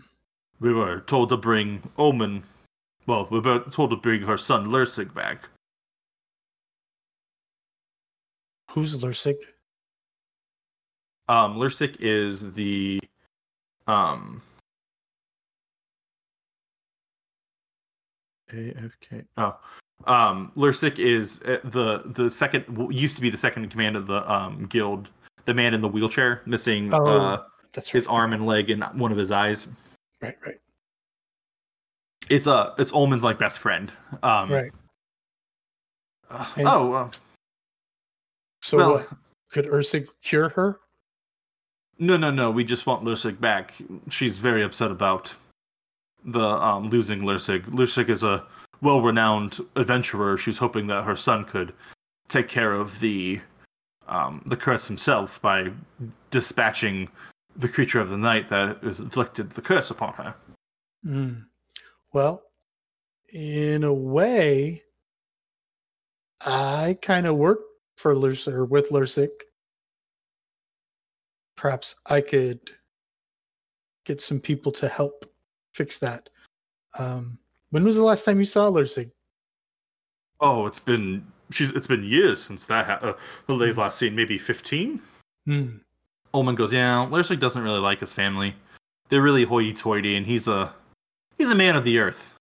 We 0.60 0.74
were 0.74 1.02
told 1.02 1.30
to 1.30 1.38
bring 1.38 1.82
Omen. 1.98 2.44
Well, 3.06 3.28
we 3.30 3.40
were 3.40 3.60
told 3.72 3.92
to 3.92 3.96
bring 3.96 4.22
her 4.24 4.38
son 4.38 4.68
Lursig 4.68 5.14
back. 5.14 5.48
Who's 8.72 8.98
Lursig? 9.02 9.36
Um, 11.30 11.58
Lursig 11.58 11.98
is 12.00 12.54
the 12.54 13.00
um. 13.88 14.42
AFK. 18.52 19.26
Oh, 19.38 19.58
um, 20.06 20.52
Lursig 20.56 21.00
is 21.00 21.42
uh, 21.42 21.60
the 21.66 22.02
the 22.06 22.30
second 22.30 22.66
used 22.92 23.16
to 23.18 23.22
be 23.22 23.30
the 23.30 23.38
second 23.38 23.64
in 23.64 23.70
command 23.70 23.96
of 23.96 24.08
the 24.08 24.30
um 24.32 24.66
guild. 24.68 25.10
The 25.46 25.54
man 25.54 25.74
in 25.74 25.82
the 25.82 25.88
wheelchair, 25.88 26.42
missing 26.46 26.94
Oh, 26.94 27.06
uh, 27.06 27.44
That's 27.74 27.94
right. 27.94 28.00
his 28.00 28.08
arm 28.08 28.34
and 28.34 28.46
leg 28.46 28.70
and 28.70 28.84
one 29.00 29.12
of 29.12 29.18
his 29.18 29.32
eyes. 29.32 29.68
Right, 30.22 30.36
right, 30.46 30.56
It's 32.30 32.48
uh, 32.48 32.74
it's 32.78 32.92
Ullman's 32.92 33.24
like 33.24 33.38
best 33.38 33.60
friend. 33.60 33.92
Um, 34.24 34.52
right. 34.52 34.72
uh, 36.30 36.46
oh, 36.60 36.94
uh, 36.94 37.10
So 38.62 38.78
well, 38.78 38.92
what? 38.94 39.10
Could 39.52 39.66
Ursig 39.66 40.10
cure 40.24 40.50
her? 40.50 40.80
No, 42.00 42.18
no, 42.18 42.32
no. 42.32 42.52
We 42.52 42.64
just 42.64 42.86
want 42.86 43.04
Lursig 43.04 43.40
back. 43.40 43.74
She's 44.10 44.38
very 44.38 44.64
upset 44.64 44.92
about 44.92 45.34
the 46.26 46.42
um, 46.42 46.90
losing 46.90 47.22
Lursig. 47.22 47.64
Lursig 47.66 48.10
is 48.10 48.24
a 48.24 48.44
well-renowned 48.82 49.60
adventurer. 49.76 50.38
She's 50.38 50.58
hoping 50.58 50.88
that 50.88 51.04
her 51.04 51.16
son 51.16 51.46
could 51.46 51.74
take 52.28 52.48
care 52.48 52.74
of 52.74 53.00
the 53.00 53.40
um, 54.08 54.42
the 54.46 54.58
curse 54.58 54.88
himself 54.88 55.42
by 55.42 55.72
dispatching 56.32 57.10
the 57.58 57.68
creature 57.68 58.00
of 58.00 58.10
the 58.10 58.18
night 58.18 58.48
that 58.50 58.84
has 58.84 59.00
inflicted 59.00 59.50
the 59.52 59.62
curse 59.62 59.90
upon 59.92 60.14
her. 60.14 60.36
Hmm. 61.04 61.34
Well, 62.14 62.44
in 63.34 63.84
a 63.84 63.94
way, 63.94 64.84
I 66.42 66.98
kind 67.02 67.28
of 67.28 67.36
work 67.36 67.60
for 67.98 68.14
Lursig 68.14 68.54
or 68.54 68.66
with 68.66 68.90
Lursig. 68.90 69.30
Perhaps 71.56 71.96
I 72.06 72.22
could 72.22 72.72
get 74.06 74.22
some 74.22 74.40
people 74.40 74.72
to 74.74 74.88
help 74.88 75.26
fix 75.74 75.98
that. 76.00 76.30
Um, 76.98 77.40
when 77.72 77.84
was 77.84 77.96
the 77.96 78.06
last 78.06 78.24
time 78.24 78.40
you 78.40 78.46
saw 78.46 78.70
Lursig? 78.70 79.12
Oh, 80.40 80.68
it's 80.68 80.80
been 80.80 81.26
she's 81.50 81.72
it's 81.72 81.88
been 81.88 82.04
years 82.04 82.44
since 82.44 82.66
that 82.68 82.86
ha- 82.86 83.00
uh, 83.02 83.14
the 83.48 83.58
they've 83.58 83.78
last 83.78 83.98
seen. 83.98 84.16
Maybe 84.16 84.38
fifteen. 84.38 85.02
Hmm. 85.46 85.78
Ullman 86.38 86.56
goes, 86.56 86.72
yeah, 86.72 87.08
Lursig 87.10 87.40
doesn't 87.40 87.64
really 87.64 87.80
like 87.80 88.00
his 88.00 88.14
family. 88.14 88.54
They're 89.10 89.24
really 89.24 89.44
hoity-toity, 89.44 90.16
and 90.18 90.26
he's 90.26 90.48
a 90.48 90.72
he's 91.40 91.50
a 91.50 91.56
man 91.56 91.76
of 91.76 91.84
the 91.84 91.98
earth. 91.98 92.36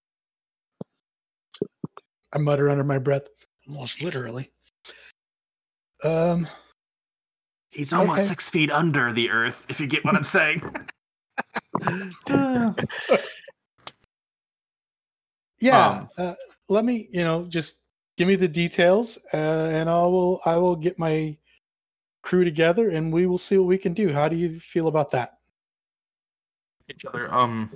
I 2.35 2.39
mutter 2.39 2.69
under 2.69 2.85
my 2.85 2.99
breath, 2.99 3.29
almost 3.67 4.03
literally. 4.03 4.51
Um, 6.05 6.47
He's 7.71 7.93
almost 7.93 8.29
six 8.29 8.49
feet 8.49 8.71
under 8.71 9.13
the 9.13 9.31
earth, 9.31 9.67
if 9.69 9.79
you 9.81 9.87
get 9.87 10.05
what 10.05 10.15
I'm 10.15 10.25
saying. 10.25 10.63
yeah. 15.61 15.89
Um, 15.89 16.09
uh, 16.17 16.35
let 16.69 16.85
me, 16.85 17.09
you 17.13 17.23
know, 17.23 17.45
just 17.49 17.83
give 18.17 18.29
me 18.29 18.35
the 18.35 18.49
details, 18.49 19.19
uh, 19.35 19.71
and 19.73 19.91
I 19.91 20.01
will, 20.03 20.41
I 20.47 20.57
will 20.57 20.75
get 20.75 20.99
my 20.99 21.37
crew 22.27 22.45
together, 22.45 22.91
and 22.91 23.13
we 23.13 23.25
will 23.25 23.39
see 23.39 23.57
what 23.57 23.69
we 23.69 23.79
can 23.79 23.95
do. 23.95 24.13
How 24.13 24.29
do 24.29 24.35
you 24.35 24.59
feel 24.59 24.89
about 24.89 25.13
that? 25.13 25.39
each 26.89 27.05
other. 27.05 27.33
Um, 27.33 27.71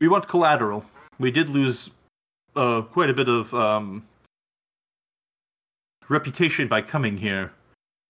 we 0.00 0.08
want 0.08 0.28
collateral. 0.28 0.84
We 1.18 1.30
did 1.30 1.48
lose 1.48 1.90
uh, 2.54 2.82
quite 2.82 3.10
a 3.10 3.14
bit 3.14 3.28
of 3.28 3.52
um, 3.54 4.06
reputation 6.08 6.68
by 6.68 6.82
coming 6.82 7.16
here. 7.16 7.52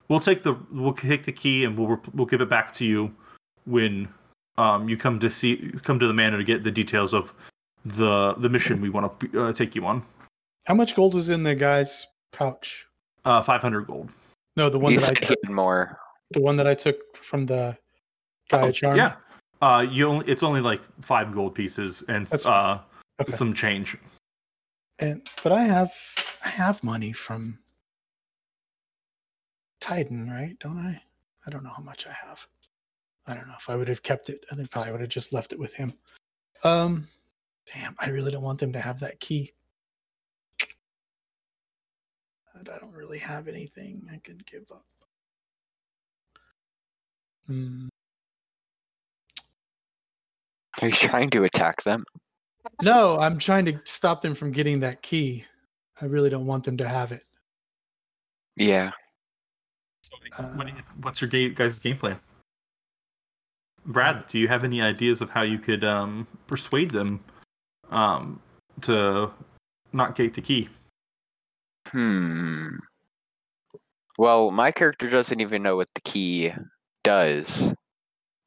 We'll 0.09 0.20
take 0.20 0.43
the 0.43 0.57
we'll 0.72 0.93
take 0.93 1.24
the 1.24 1.32
key 1.32 1.64
and 1.64 1.76
we'll 1.78 2.01
we'll 2.14 2.26
give 2.26 2.41
it 2.41 2.49
back 2.49 2.72
to 2.74 2.84
you 2.84 3.12
when 3.64 4.09
um, 4.59 4.89
you 4.89 4.97
come 4.97 5.18
to 5.20 5.30
see 5.30 5.72
come 5.82 5.99
to 5.99 6.07
the 6.07 6.14
manor 6.14 6.39
to 6.39 6.45
get 6.45 6.62
the 6.62 6.70
details 6.70 7.12
of 7.12 7.32
the 7.84 8.34
the 8.34 8.49
mission 8.49 8.80
we 8.80 8.91
want 8.91 9.18
to 9.20 9.43
uh, 9.43 9.53
take 9.53 9.74
you 9.74 9.84
on. 9.87 10.03
How 10.67 10.75
much 10.75 10.95
gold 10.97 11.14
was 11.14 11.31
in 11.31 11.43
the 11.43 11.55
guy's 11.55 12.07
pouch? 12.33 12.87
Uh, 13.25 13.43
500 13.43 13.87
gold. 13.87 14.11
No, 14.57 14.69
the 14.69 14.79
one 14.79 14.93
You 14.93 15.01
that 15.01 15.11
I 15.11 15.14
said 15.14 15.29
took, 15.29 15.51
more. 15.51 15.99
the 16.33 16.41
one 16.41 16.57
that 16.57 16.67
I 16.67 16.75
took 16.75 17.17
from 17.17 17.45
the 17.45 17.77
guy 18.49 18.62
Oh, 18.62 18.73
Charm. 18.73 18.97
Yeah. 18.97 19.14
Uh, 19.62 19.87
you 19.91 20.07
only 20.07 20.27
it's 20.31 20.43
only 20.43 20.61
like 20.61 20.83
five 21.03 21.35
gold 21.35 21.55
pieces 21.55 22.03
and 22.09 22.27
That's 22.27 22.45
uh 22.47 22.81
Okay. 23.21 23.33
some 23.33 23.55
change. 23.55 23.97
And 24.99 25.27
but 25.43 25.53
I 25.53 25.62
have 25.62 25.93
I 26.45 26.49
have 26.51 26.83
money 26.85 27.12
from 27.12 27.59
Titan, 29.81 30.29
right? 30.29 30.55
Don't 30.61 30.77
I? 30.79 31.01
I 31.47 31.51
don't 31.51 31.64
know 31.64 31.73
how 31.75 31.83
much 31.83 32.07
I 32.07 32.12
have. 32.27 32.47
I 33.27 33.35
don't 33.35 33.47
know 33.47 33.55
if 33.59 33.71
I 33.71 33.77
would 33.77 33.89
have 33.89 34.03
kept 34.03 34.29
it. 34.29 34.45
I 34.53 34.55
think 34.57 34.71
probably 34.71 34.93
would 34.93 35.01
have 35.01 35.09
just 35.11 35.33
left 35.33 35.53
it 35.53 35.59
with 35.59 35.73
him. 35.75 35.95
Um 36.64 37.09
damn, 37.73 37.97
I 37.99 38.09
really 38.11 38.31
don't 38.33 38.43
want 38.43 38.59
them 38.61 38.73
to 38.73 38.81
have 38.81 39.01
that 39.01 39.21
key. 39.21 39.53
And 42.67 42.75
I 42.75 42.79
don't 42.79 42.95
really 42.95 43.19
have 43.19 43.49
anything 43.49 44.03
I 44.12 44.19
can 44.25 44.39
give 44.51 44.64
up. 44.73 44.85
Hmm. 47.47 47.87
Are 50.83 50.89
you 50.89 50.95
trying 50.95 51.31
to 51.31 51.45
attack 51.45 51.83
them? 51.85 52.05
No, 52.83 53.19
I'm 53.19 53.39
trying 53.39 53.64
to 53.67 53.81
stop 53.85 54.21
them 54.21 54.35
from 54.35 54.51
getting 54.51 54.81
that 54.81 55.01
key. 55.03 55.45
I 56.01 56.07
really 56.07 56.29
don't 56.29 56.47
want 56.47 56.64
them 56.64 56.77
to 56.79 56.89
have 56.89 57.12
it. 57.12 57.23
Yeah. 58.57 58.91
So, 60.03 60.17
Uh, 60.39 60.43
what, 60.55 60.69
what's 61.03 61.21
your 61.21 61.31
ga- 61.31 61.51
guys' 61.51 61.79
game 61.79 61.97
plan? 61.97 62.19
Brad, 63.87 64.25
do 64.29 64.39
you 64.39 64.49
have 64.49 64.64
any 64.64 64.83
ideas 64.83 65.21
of 65.21 65.31
how 65.31 65.43
you 65.43 65.59
could 65.59 65.85
um, 65.85 66.27
persuade 66.49 66.91
them 66.91 67.23
um, 67.91 68.41
to 68.83 69.31
not 69.93 70.17
get 70.17 70.35
the 70.35 70.43
key? 70.43 70.69
Hmm. 71.89 72.68
Well, 74.18 74.51
my 74.51 74.70
character 74.70 75.11
doesn't 75.11 75.41
even 75.41 75.62
know 75.62 75.76
what 75.76 75.89
the 75.95 76.01
key 76.01 76.53
does. 77.05 77.72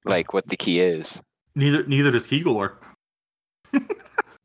Like 0.06 0.34
what 0.34 0.48
the 0.48 0.58
key 0.58 0.80
is. 0.80 1.22
Neither 1.56 1.84
neither 1.86 2.12
does 2.12 2.28
Keegler. 2.28 2.76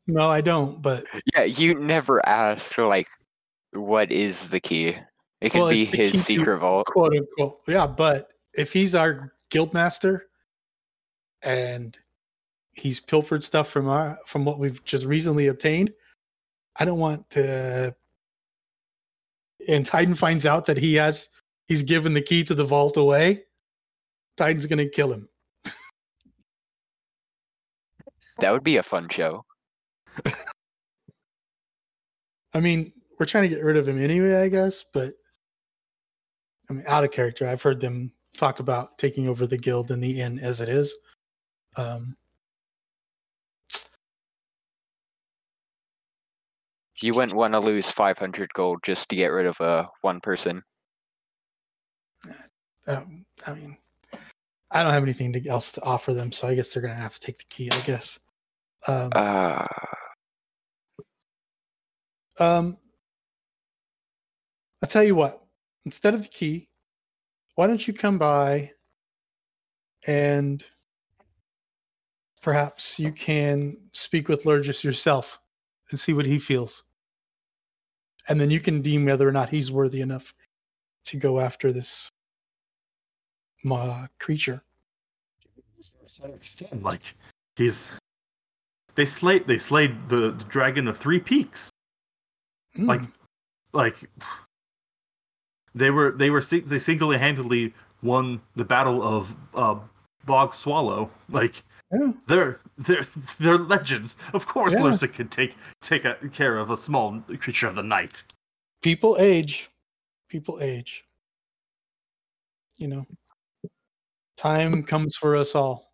No, 0.07 0.29
I 0.29 0.39
don't, 0.41 0.83
but 0.83 1.03
Yeah, 1.35 1.45
you 1.45 1.73
never 1.79 2.23
asked 2.29 2.77
like 2.77 3.07
what 3.73 4.11
is 4.11 4.51
the 4.51 4.59
key? 4.59 4.95
It 5.41 5.49
could 5.49 5.61
Well, 5.61 5.69
be 5.71 5.85
his 5.85 6.11
key 6.11 6.17
to- 6.17 6.23
secret 6.23 6.59
vault. 6.59 6.85
quote 6.85 7.15
unquote. 7.17 7.61
Yeah, 7.67 7.87
but 7.87 8.29
if 8.53 8.71
he's 8.71 8.93
our 8.93 9.33
guild 9.49 9.73
master 9.73 10.27
and 11.41 11.97
he's 12.73 12.99
pilfered 12.99 13.43
stuff 13.43 13.69
from 13.71 13.87
our 13.89 14.19
from 14.27 14.45
what 14.45 14.59
we've 14.59 14.83
just 14.85 15.05
recently 15.05 15.47
obtained, 15.47 15.91
I 16.75 16.85
don't 16.85 16.99
want 16.99 17.27
to 17.31 17.95
and 19.67 19.85
Titan 19.85 20.15
finds 20.15 20.45
out 20.45 20.65
that 20.65 20.77
he 20.77 20.95
has 20.95 21.29
he's 21.67 21.83
given 21.83 22.13
the 22.13 22.21
key 22.21 22.43
to 22.43 22.55
the 22.55 22.65
vault 22.65 22.97
away, 22.97 23.43
Titan's 24.37 24.65
gonna 24.65 24.87
kill 24.87 25.11
him. 25.11 25.29
That 28.39 28.51
would 28.51 28.63
be 28.63 28.77
a 28.77 28.83
fun 28.83 29.07
show. 29.09 29.45
I 32.53 32.59
mean, 32.59 32.91
we're 33.17 33.25
trying 33.25 33.49
to 33.49 33.55
get 33.55 33.63
rid 33.63 33.77
of 33.77 33.87
him 33.87 34.01
anyway, 34.01 34.35
I 34.41 34.49
guess, 34.49 34.83
but 34.93 35.13
I 36.69 36.73
mean, 36.73 36.83
out 36.87 37.03
of 37.03 37.11
character. 37.11 37.47
I've 37.47 37.61
heard 37.61 37.79
them 37.79 38.11
talk 38.35 38.59
about 38.59 38.97
taking 38.97 39.27
over 39.27 39.47
the 39.47 39.57
guild 39.57 39.91
and 39.91 40.03
the 40.03 40.21
inn 40.21 40.39
as 40.39 40.61
it 40.61 40.69
is. 40.69 40.95
Um, 41.77 42.15
You 47.05 47.13
wouldn't 47.13 47.37
want 47.37 47.53
to 47.53 47.59
lose 47.59 47.91
500 47.91 48.51
gold 48.55 48.79
just 48.83 49.09
to 49.09 49.15
get 49.15 49.27
rid 49.27 49.45
of 49.45 49.61
uh, 49.61 49.85
one 50.01 50.19
person. 50.19 50.63
um, 52.87 53.27
I 53.45 53.53
mean, 53.53 53.77
I 54.71 54.81
don't 54.81 54.91
have 54.91 55.03
anything 55.03 55.31
to, 55.33 55.47
else 55.47 55.71
to 55.73 55.83
offer 55.83 56.15
them, 56.15 56.31
so 56.31 56.47
I 56.47 56.55
guess 56.55 56.73
they're 56.73 56.81
gonna 56.81 56.95
have 56.95 57.13
to 57.13 57.19
take 57.19 57.37
the 57.37 57.45
key. 57.47 57.69
I 57.71 57.79
guess. 57.81 58.17
Um, 58.87 59.11
Uh, 59.13 59.67
um, 62.39 62.75
I'll 64.81 64.89
tell 64.89 65.03
you 65.03 65.13
what. 65.13 65.43
Instead 65.85 66.15
of 66.15 66.23
the 66.23 66.27
key, 66.27 66.69
why 67.53 67.67
don't 67.67 67.87
you 67.87 67.93
come 67.93 68.17
by 68.17 68.71
and 70.07 70.63
perhaps 72.41 72.97
you 72.97 73.11
can 73.11 73.77
speak 73.91 74.27
with 74.27 74.45
Lurgis 74.45 74.83
yourself 74.83 75.39
and 75.91 75.99
see 75.99 76.11
what 76.11 76.25
he 76.25 76.39
feels. 76.39 76.84
And 78.27 78.39
then 78.41 78.49
you 78.49 78.59
can 78.59 78.81
deem 78.81 79.05
whether 79.05 79.27
or 79.27 79.31
not 79.31 79.49
he's 79.49 79.71
worthy 79.71 80.01
enough 80.01 80.33
to 81.05 81.17
go 81.17 81.39
after 81.39 81.71
this 81.71 82.09
ma 83.63 84.07
creature. 84.19 84.61
Like 86.81 87.01
he's 87.55 87.91
they 88.95 89.05
slayed 89.05 89.45
they 89.45 89.57
slayed 89.57 90.09
the, 90.09 90.31
the 90.31 90.45
dragon 90.45 90.87
of 90.87 90.97
three 90.97 91.19
peaks. 91.19 91.69
Mm, 92.77 92.87
Like 92.87 93.01
like 93.73 94.09
they 95.75 95.91
were 95.91 96.11
they 96.11 96.29
were 96.29 96.41
they 96.41 96.79
single 96.79 97.11
handedly 97.11 97.73
won 98.01 98.41
the 98.55 98.65
battle 98.65 99.03
of 99.03 99.35
uh, 99.53 99.75
Bog 100.25 100.53
Swallow. 100.53 101.09
Like 101.29 101.61
yeah. 101.91 102.11
they're 102.27 102.59
they're 102.77 103.07
they're 103.39 103.57
legends. 103.57 104.15
Of 104.33 104.47
course, 104.47 104.73
Yeah. 104.73 104.81
Lursa 104.81 105.11
can 105.11 105.27
take 105.27 105.55
take 105.81 106.05
a, 106.05 106.15
care 106.29 106.57
of 106.57 106.71
a 106.71 106.77
small 106.77 107.19
creature 107.39 107.67
of 107.67 107.75
the 107.75 107.83
night. 107.83 108.23
people 108.81 109.17
age 109.19 109.69
people 110.29 110.59
age 110.61 111.03
you 112.77 112.87
know 112.87 113.05
time 114.37 114.83
comes 114.83 115.15
for 115.15 115.35
us 115.35 115.55
all 115.55 115.85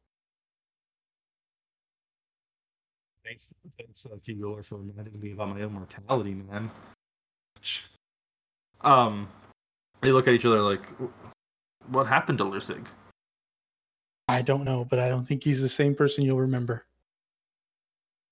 Thanks, 3.23 3.49
thanks, 3.77 4.05
uh, 4.05 4.17
Keeler, 4.25 4.61
for 4.61 4.77
reminding 4.77 5.17
me 5.19 5.31
about 5.31 5.55
my 5.55 5.61
own 5.61 5.71
mortality, 5.73 6.33
man. 6.33 6.69
Um, 8.81 9.27
they 10.01 10.11
look 10.11 10.27
at 10.27 10.33
each 10.33 10.43
other 10.43 10.59
like, 10.61 10.85
"What 11.87 12.07
happened 12.07 12.39
to 12.39 12.43
Lursig?" 12.43 12.85
I 14.31 14.41
don't 14.41 14.63
know 14.63 14.85
but 14.85 14.97
i 14.99 15.09
don't 15.09 15.25
think 15.27 15.43
he's 15.43 15.61
the 15.61 15.69
same 15.69 15.93
person 15.93 16.23
you'll 16.23 16.39
remember 16.39 16.85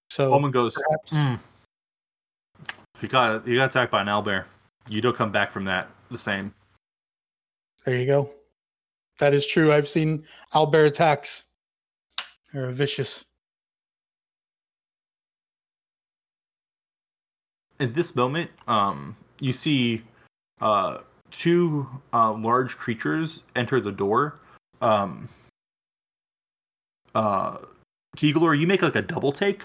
so 0.10 0.30
Holman 0.32 0.52
goes, 0.52 0.74
perhaps 0.76 1.12
"Hmm. 1.14 1.36
He 3.00 3.08
got 3.08 3.45
he 3.47 3.56
got 3.56 3.70
attacked 3.70 3.91
by 3.91 4.02
an 4.02 4.08
owlbear. 4.08 4.45
You 4.89 5.02
don't 5.02 5.16
come 5.16 5.32
back 5.32 5.52
from 5.52 5.66
that 5.66 5.88
the 6.10 6.18
same. 6.18 6.54
there 7.86 7.95
you 7.97 8.06
go 8.08 8.30
that 9.20 9.34
is 9.34 9.45
true 9.45 9.72
i've 9.72 9.88
seen 9.88 10.26
owlbear 10.54 10.88
attacks 10.88 11.45
they're 12.54 12.72
vicious 12.72 13.24
At 17.82 17.93
this 17.93 18.14
moment, 18.14 18.52
um, 18.68 19.16
you 19.39 19.54
see 19.54 20.04
uh, 20.60 20.97
two 21.32 21.88
uh, 22.12 22.34
large 22.34 22.76
creatures 22.76 23.43
enter 23.56 23.80
the 23.80 23.91
door. 23.91 24.39
Um, 24.82 25.30
uh, 27.20 27.57
you 28.22 28.67
make 28.67 28.82
like 28.82 28.95
a 28.95 29.01
double 29.01 29.32
take 29.32 29.63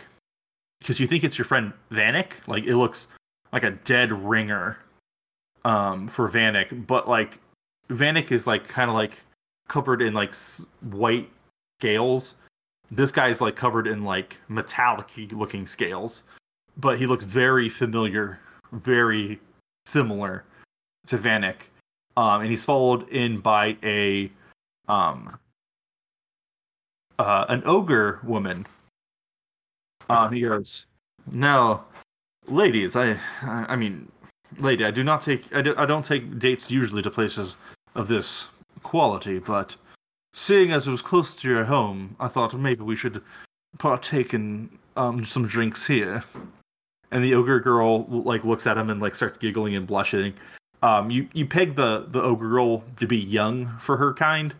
because 0.80 1.00
you 1.00 1.06
think 1.06 1.24
it's 1.24 1.38
your 1.38 1.44
friend 1.44 1.72
Vanek. 1.90 2.46
Like 2.46 2.64
it 2.64 2.76
looks 2.76 3.08
like 3.52 3.64
a 3.64 3.70
dead 3.70 4.12
ringer 4.12 4.78
um, 5.64 6.08
for 6.08 6.28
Vanek, 6.28 6.86
but 6.86 7.08
like 7.08 7.38
Vanek 7.88 8.32
is 8.32 8.46
like 8.46 8.66
kind 8.66 8.90
of 8.90 8.96
like 8.96 9.20
covered 9.68 10.02
in 10.02 10.14
like 10.14 10.34
white 10.90 11.30
scales. 11.80 12.34
This 12.90 13.10
guy's 13.10 13.40
like 13.40 13.56
covered 13.56 13.86
in 13.86 14.04
like 14.04 14.38
metallic 14.48 15.10
looking 15.32 15.66
scales 15.66 16.22
but 16.76 16.98
he 16.98 17.06
looks 17.06 17.24
very 17.24 17.68
familiar, 17.68 18.38
very 18.72 19.40
similar 19.86 20.44
to 21.06 21.18
Vanek. 21.18 21.68
Um, 22.16 22.42
and 22.42 22.50
he's 22.50 22.64
followed 22.64 23.08
in 23.08 23.40
by 23.40 23.76
a 23.82 24.30
um, 24.88 25.38
uh, 27.18 27.46
an 27.48 27.62
ogre 27.64 28.20
woman. 28.22 28.66
Uh, 30.08 30.28
he 30.28 30.40
goes, 30.40 30.86
"Now, 31.30 31.84
ladies, 32.46 32.96
I, 32.96 33.12
I, 33.42 33.66
I 33.68 33.76
mean, 33.76 34.10
lady, 34.58 34.84
I 34.84 34.90
do 34.90 35.02
not 35.02 35.22
take, 35.22 35.54
I, 35.54 35.62
do, 35.62 35.74
I 35.76 35.86
don't 35.86 36.04
take 36.04 36.38
dates 36.38 36.70
usually 36.70 37.02
to 37.02 37.10
places 37.10 37.56
of 37.94 38.08
this 38.08 38.48
quality, 38.82 39.38
but 39.38 39.76
seeing 40.32 40.72
as 40.72 40.86
it 40.86 40.90
was 40.90 41.02
close 41.02 41.36
to 41.36 41.48
your 41.48 41.64
home, 41.64 42.16
I 42.20 42.28
thought 42.28 42.54
maybe 42.54 42.82
we 42.82 42.96
should 42.96 43.22
partake 43.78 44.34
in 44.34 44.68
um, 44.96 45.24
some 45.24 45.46
drinks 45.46 45.86
here. 45.86 46.22
And 47.10 47.22
the 47.22 47.34
ogre 47.34 47.60
girl 47.60 48.06
like 48.06 48.44
looks 48.44 48.66
at 48.66 48.76
him 48.76 48.90
and 48.90 49.00
like 49.00 49.14
starts 49.14 49.38
giggling 49.38 49.76
and 49.76 49.86
blushing. 49.86 50.34
Um, 50.82 51.10
you 51.10 51.28
you 51.32 51.46
peg 51.46 51.76
the 51.76 52.06
the 52.08 52.20
ogre 52.20 52.48
girl 52.48 52.82
to 52.98 53.06
be 53.06 53.16
young 53.16 53.68
for 53.78 53.96
her 53.96 54.12
kind, 54.12 54.52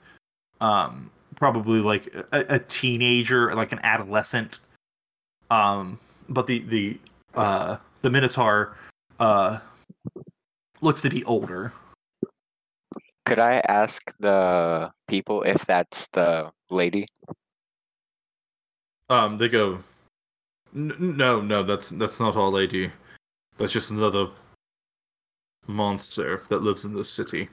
um, 0.61 1.11
probably 1.45 1.81
like 1.81 2.07
a, 2.33 2.55
a 2.55 2.59
teenager, 2.59 3.55
like 3.55 3.71
an 3.71 3.81
adolescent. 3.83 4.61
Um, 5.51 6.01
but 6.31 6.47
the 6.47 6.61
the 6.61 6.99
uh, 7.35 7.77
the 8.01 8.09
minotaur 8.09 8.75
uh, 9.21 9.59
looks 10.81 11.03
to 11.03 11.11
be 11.11 11.23
older. 11.25 11.71
Could 13.27 13.39
I 13.39 13.57
ask 13.69 14.11
the 14.21 14.91
people 15.07 15.43
if 15.43 15.67
that's 15.67 16.07
the 16.15 16.51
lady? 16.71 17.09
Um, 19.11 19.37
they 19.37 19.51
go, 19.51 19.81
no, 20.73 21.43
no, 21.43 21.63
that's 21.63 21.91
that's 21.91 22.21
not 22.21 22.37
our 22.37 22.49
lady. 22.49 22.91
That's 23.59 23.71
just 23.75 23.91
another 23.91 24.29
monster 25.67 26.41
that 26.49 26.63
lives 26.63 26.87
in 26.87 26.95
this 26.95 27.11
city. 27.11 27.51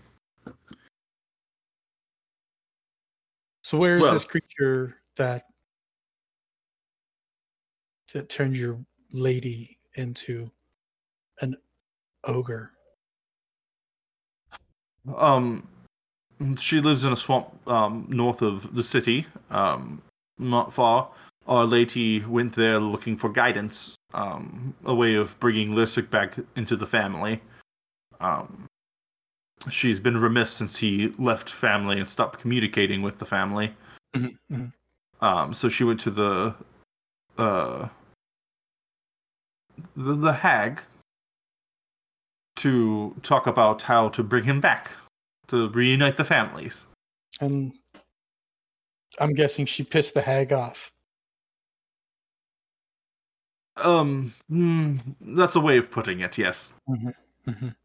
So 3.61 3.77
where 3.77 3.97
is 3.97 4.01
Well- 4.03 4.13
this 4.13 4.23
creature 4.23 4.97
that 5.15 5.47
that 8.13 8.27
turned 8.27 8.57
your 8.57 8.77
lady 9.13 9.79
into 9.95 10.51
an 11.39 11.55
ogre? 12.25 12.73
Um, 15.15 15.67
she 16.59 16.81
lives 16.81 17.05
in 17.05 17.13
a 17.13 17.15
swamp 17.15 17.49
um 17.67 18.07
north 18.09 18.41
of 18.41 18.75
the 18.75 18.83
city. 18.83 19.25
Um, 19.49 20.01
not 20.37 20.73
far. 20.73 21.11
Our 21.47 21.65
lady 21.65 22.19
went 22.25 22.53
there 22.53 22.79
looking 22.79 23.17
for 23.17 23.29
guidance. 23.29 23.95
Um, 24.13 24.75
a 24.85 24.93
way 24.93 25.15
of 25.15 25.39
bringing 25.39 25.73
Lysic 25.73 26.09
back 26.11 26.35
into 26.55 26.75
the 26.75 26.85
family. 26.87 27.41
Um, 28.19 28.67
she's 29.69 29.99
been 29.99 30.17
remiss 30.17 30.51
since 30.51 30.77
he 30.77 31.09
left 31.17 31.49
family 31.49 31.99
and 31.99 32.07
stopped 32.07 32.39
communicating 32.39 33.01
with 33.01 33.19
the 33.19 33.25
family. 33.25 33.73
Mhm, 34.15 34.37
mhm. 34.51 34.73
Um, 35.21 35.53
so 35.53 35.69
she 35.69 35.83
went 35.83 35.99
to 36.01 36.11
the 36.11 36.55
uh 37.37 37.87
the, 39.95 40.13
the 40.13 40.33
hag 40.33 40.81
to 42.57 43.15
talk 43.23 43.47
about 43.47 43.81
how 43.81 44.09
to 44.09 44.23
bring 44.23 44.43
him 44.43 44.59
back 44.61 44.91
to 45.47 45.69
reunite 45.69 46.17
the 46.17 46.25
families. 46.25 46.85
And 47.39 47.73
I'm 49.19 49.33
guessing 49.33 49.65
she 49.65 49.83
pissed 49.83 50.13
the 50.13 50.21
hag 50.21 50.53
off. 50.53 50.91
Um, 53.77 54.33
hmm, 54.49 54.97
that's 55.21 55.55
a 55.55 55.59
way 55.59 55.77
of 55.77 55.89
putting 55.89 56.19
it. 56.19 56.37
Yes. 56.37 56.71
Mhm. 56.89 57.75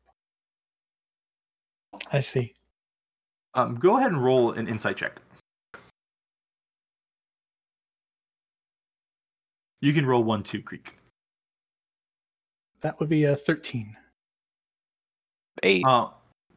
I 2.12 2.20
see. 2.20 2.54
Um, 3.54 3.76
go 3.76 3.96
ahead 3.96 4.12
and 4.12 4.22
roll 4.22 4.52
an 4.52 4.68
insight 4.68 4.96
check. 4.96 5.20
You 9.80 9.92
can 9.92 10.06
roll 10.06 10.24
one, 10.24 10.42
two, 10.42 10.62
Creek. 10.62 10.96
That 12.80 12.98
would 13.00 13.08
be 13.08 13.24
a 13.24 13.36
13. 13.36 13.96
Eight. 15.62 15.84
Uh, 15.86 16.08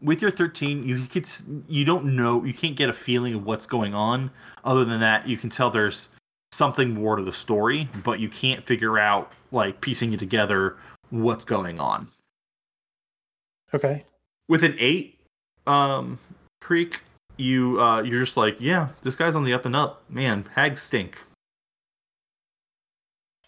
with 0.02 0.22
your 0.22 0.32
13, 0.32 0.88
you 0.88 1.00
could 1.08 1.30
you 1.68 1.86
don't 1.86 2.16
know, 2.16 2.44
you 2.44 2.54
can't 2.54 2.76
get 2.76 2.90
a 2.90 2.94
feeling 2.94 3.34
of 3.36 3.46
what's 3.46 3.66
going 3.66 3.94
on. 3.94 4.32
Other 4.64 4.86
than 4.86 5.00
that, 5.00 5.28
you 5.28 5.38
can 5.38 5.50
tell 5.50 5.70
there's 5.70 6.10
something 6.52 6.94
more 6.94 7.16
to 7.16 7.24
the 7.24 7.34
story, 7.34 7.88
but 8.04 8.20
you 8.20 8.30
can't 8.30 8.66
figure 8.66 8.98
out 8.98 9.32
like 9.52 9.80
piecing 9.82 10.14
it 10.14 10.20
together 10.20 10.78
what's 11.10 11.46
going 11.46 11.80
on. 11.80 12.08
Okay. 13.74 14.04
With 14.48 14.64
an 14.64 14.76
eight, 14.80 15.19
um, 15.70 16.20
Creek, 16.62 17.02
you 17.38 17.80
uh, 17.82 18.02
you're 18.02 18.20
just 18.20 18.38
like, 18.38 18.58
yeah, 18.60 18.90
this 19.04 19.16
guy's 19.16 19.36
on 19.36 19.44
the 19.44 19.54
up 19.54 19.66
and 19.66 19.76
up. 19.76 20.04
Man, 20.10 20.46
hags 20.54 20.82
stink. 20.82 21.18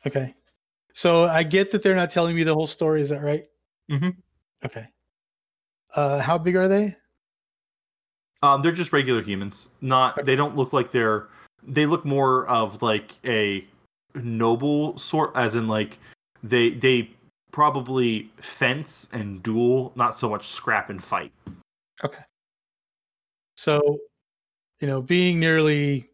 Okay. 0.06 0.34
So 0.94 1.26
I 1.26 1.44
get 1.44 1.72
that 1.72 1.84
they're 1.84 1.96
not 1.96 2.10
telling 2.10 2.36
me 2.36 2.44
the 2.44 2.54
whole 2.54 2.68
story. 2.68 3.02
Is 3.02 3.10
that 3.10 3.22
right? 3.22 3.46
Mm-hmm. 3.90 4.10
Okay. 4.66 4.86
Uh, 5.96 6.20
how 6.20 6.38
big 6.38 6.56
are 6.56 6.68
they? 6.68 6.96
Um, 8.44 8.62
they're 8.62 8.72
just 8.72 8.94
regular 8.94 9.22
humans. 9.22 9.70
Not 9.82 10.18
Okay. 10.18 10.26
they 10.26 10.36
don't 10.36 10.56
look 10.56 10.74
like 10.74 10.92
they're 10.92 11.28
they 11.64 11.86
look 11.86 12.06
more 12.06 12.48
of 12.48 12.82
like 12.82 13.14
a 13.26 13.66
noble 14.16 14.98
sort 14.98 15.32
as 15.36 15.56
in 15.56 15.68
like 15.68 15.98
they 16.44 16.72
they 16.72 17.10
probably 17.52 18.30
fence 18.42 19.10
and 19.12 19.44
duel, 19.44 19.92
not 19.96 20.18
so 20.18 20.30
much 20.30 20.48
scrap 20.48 20.90
and 20.90 21.04
fight. 21.04 21.32
So, 23.56 24.00
you 24.80 24.88
know, 24.88 25.02
being 25.02 25.40
nearly 25.40 26.10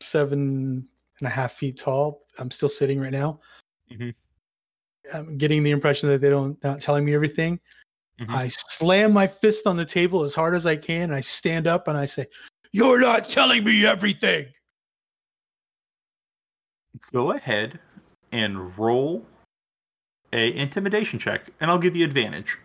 seven 0.00 0.88
and 1.18 1.26
a 1.26 1.30
half 1.30 1.52
feet 1.52 1.76
tall, 1.76 2.26
I'm 2.38 2.50
still 2.50 2.68
sitting 2.68 3.00
right 3.00 3.12
now. 3.12 3.40
Mhm. 3.90 4.14
I'm 5.14 5.38
getting 5.38 5.62
the 5.62 5.70
impression 5.70 6.08
that 6.08 6.20
they 6.20 6.30
don't 6.30 6.62
not 6.64 6.80
telling 6.80 7.04
me 7.04 7.14
everything. 7.14 7.60
Mhm. 8.18 8.30
I 8.30 8.48
slam 8.48 9.12
my 9.12 9.26
fist 9.26 9.66
on 9.66 9.76
the 9.76 9.84
table 9.84 10.22
as 10.22 10.34
hard 10.34 10.54
as 10.54 10.66
I 10.66 10.76
can. 10.76 11.12
I 11.12 11.20
stand 11.20 11.66
up 11.66 11.86
and 11.86 11.96
I 11.96 12.06
say, 12.06 12.26
"You're 12.72 12.98
not 12.98 13.28
telling 13.28 13.62
me 13.62 13.86
everything." 13.86 14.52
Go 17.12 17.32
ahead 17.32 17.78
and 18.32 18.76
roll 18.76 19.24
a 20.32 20.52
intimidation 20.56 21.18
check, 21.18 21.48
and 21.60 21.70
I'll 21.70 21.78
give 21.78 21.94
you 21.94 22.04
advantage. 22.04 22.58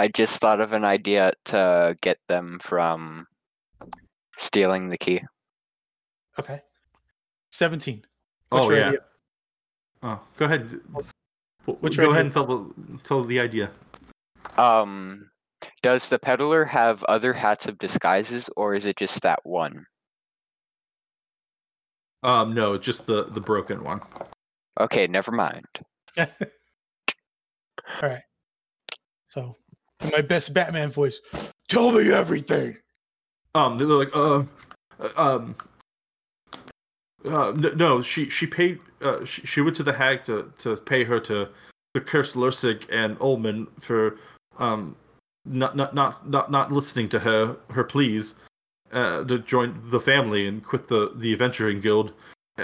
I 0.00 0.08
just 0.08 0.40
thought 0.40 0.62
of 0.62 0.72
an 0.72 0.82
idea 0.82 1.34
to 1.46 1.94
get 2.00 2.16
them 2.26 2.58
from 2.62 3.26
stealing 4.38 4.88
the 4.88 4.96
key. 4.96 5.20
Okay. 6.38 6.58
17. 7.50 8.02
What's 8.48 8.66
oh 8.66 8.70
yeah. 8.70 8.86
idea? 8.88 8.98
Oh, 10.02 10.20
go 10.38 10.46
ahead. 10.46 10.80
What's 10.90 11.12
go 11.66 12.02
your 12.02 12.10
ahead 12.12 12.12
idea? 12.12 12.20
and 12.20 12.32
tell 12.32 12.46
the 12.46 12.98
tell 13.04 13.24
the 13.24 13.38
idea. 13.38 13.70
Um, 14.56 15.30
does 15.82 16.08
the 16.08 16.18
peddler 16.18 16.64
have 16.64 17.04
other 17.04 17.34
hats 17.34 17.66
of 17.66 17.76
disguises, 17.76 18.48
or 18.56 18.74
is 18.74 18.86
it 18.86 18.96
just 18.96 19.20
that 19.20 19.40
one? 19.42 19.84
Um, 22.22 22.54
no, 22.54 22.78
just 22.78 23.04
the 23.04 23.24
the 23.24 23.40
broken 23.42 23.84
one. 23.84 24.00
Okay, 24.80 25.06
never 25.06 25.30
mind. 25.30 25.66
All 26.18 26.26
right. 28.00 28.22
So, 29.26 29.56
in 30.00 30.10
my 30.10 30.20
best 30.20 30.52
Batman 30.54 30.90
voice, 30.90 31.20
tell 31.68 31.92
me 31.92 32.12
everything. 32.12 32.76
Um, 33.54 33.78
they're 33.78 33.86
like, 33.86 34.14
uh, 34.14 34.44
uh, 35.00 35.10
um, 35.16 35.56
uh, 37.24 37.52
no, 37.76 38.02
she 38.02 38.30
she 38.30 38.46
paid. 38.46 38.78
Uh, 39.00 39.24
she, 39.24 39.46
she 39.46 39.60
went 39.60 39.76
to 39.76 39.82
the 39.82 39.92
hag 39.92 40.24
to 40.24 40.52
to 40.58 40.76
pay 40.76 41.04
her 41.04 41.20
to 41.20 41.48
to 41.94 42.00
curse 42.00 42.34
Lursig 42.34 42.86
and 42.90 43.16
Ullman 43.20 43.66
for 43.80 44.18
um 44.58 44.96
not 45.44 45.76
not 45.76 45.94
not 45.94 46.28
not 46.28 46.50
not 46.50 46.72
listening 46.72 47.08
to 47.10 47.18
her 47.18 47.56
her 47.70 47.84
pleas 47.84 48.34
uh, 48.92 49.24
to 49.24 49.38
join 49.38 49.80
the 49.90 50.00
family 50.00 50.46
and 50.46 50.64
quit 50.64 50.88
the 50.88 51.12
the 51.16 51.32
adventuring 51.32 51.80
guild, 51.80 52.12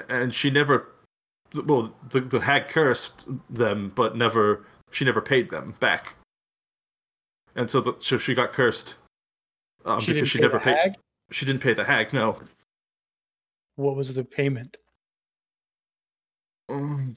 and 0.09 0.35
she 0.35 0.51
never. 0.51 0.89
Well, 1.65 1.95
the 2.11 2.21
the 2.21 2.41
hag 2.41 2.69
cursed 2.69 3.25
them, 3.49 3.93
but 3.95 4.17
never 4.17 4.67
she 4.91 5.05
never 5.05 5.21
paid 5.21 5.51
them 5.51 5.75
back, 5.81 6.15
and 7.57 7.69
so 7.69 7.81
the, 7.81 7.95
so 7.99 8.17
she 8.19 8.35
got 8.35 8.53
cursed. 8.53 8.95
Um, 9.85 10.01
she 10.01 10.13
because 10.13 10.15
didn't 10.15 10.29
she 10.29 10.39
pay 10.39 10.43
never 10.43 10.59
the 10.59 10.65
paid. 10.65 10.77
hag. 10.77 10.95
She 11.33 11.45
didn't 11.45 11.63
pay 11.63 11.75
the 11.75 11.85
hag, 11.85 12.13
no. 12.13 12.39
What 13.77 13.97
was 13.97 14.15
the 14.15 14.25
payment? 14.25 14.77
Um, 16.69 17.17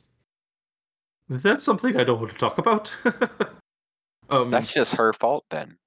that's 1.30 1.64
something 1.64 1.96
I 1.98 2.04
don't 2.04 2.20
want 2.20 2.32
to 2.32 2.38
talk 2.38 2.58
about. 2.58 2.96
um, 4.30 4.52
That's 4.52 4.74
just 4.74 4.96
her 4.96 5.14
fault 5.14 5.46
then. 5.50 5.78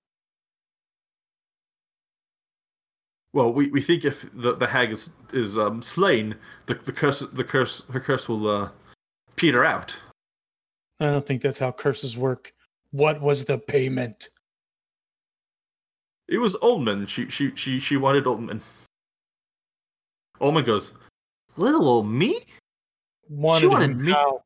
well, 3.32 3.52
we, 3.52 3.68
we 3.70 3.80
think 3.80 4.04
if 4.04 4.26
the, 4.34 4.54
the 4.56 4.66
hag 4.66 4.90
is 4.92 5.10
is 5.32 5.56
um, 5.58 5.80
slain, 5.82 6.34
the 6.66 6.74
the 6.74 6.92
curse 6.92 7.20
the 7.20 7.44
curse 7.44 7.82
her 7.92 8.00
curse 8.00 8.28
will 8.28 8.46
uh, 8.48 8.68
peter 9.36 9.64
out. 9.64 9.96
I 11.00 11.06
don't 11.06 11.26
think 11.26 11.42
that's 11.42 11.58
how 11.58 11.72
curses 11.72 12.16
work. 12.18 12.52
What 12.90 13.20
was 13.20 13.44
the 13.44 13.58
payment? 13.58 14.28
It 16.32 16.38
was 16.38 16.56
Ullman. 16.62 17.06
She 17.06 17.28
she 17.28 17.52
she 17.56 17.78
she 17.78 17.98
wanted 17.98 18.26
Ullman. 18.26 18.62
Ullman 20.40 20.64
goes, 20.64 20.92
little 21.58 21.86
old 21.86 22.08
me. 22.08 22.38
Wanted, 23.28 23.68
wanted 23.68 23.98
me- 23.98 24.12
how? 24.12 24.42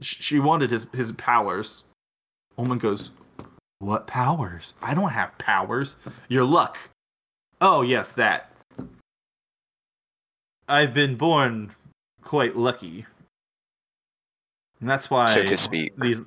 she 0.00 0.38
wanted 0.38 0.70
his 0.70 0.86
his 0.94 1.10
powers. 1.12 1.82
Woman 2.56 2.78
goes, 2.78 3.10
"What 3.80 4.06
powers? 4.06 4.74
I 4.80 4.94
don't 4.94 5.10
have 5.10 5.36
powers. 5.38 5.96
Your 6.28 6.44
luck." 6.44 6.78
Oh 7.60 7.82
yes, 7.82 8.12
that. 8.12 8.52
I've 10.68 10.94
been 10.94 11.16
born 11.16 11.74
quite 12.22 12.56
lucky, 12.56 13.04
and 14.78 14.88
that's 14.88 15.10
why 15.10 15.34
So 15.34 15.42
to 15.42 15.58
speak. 15.58 15.96
these 15.96 16.22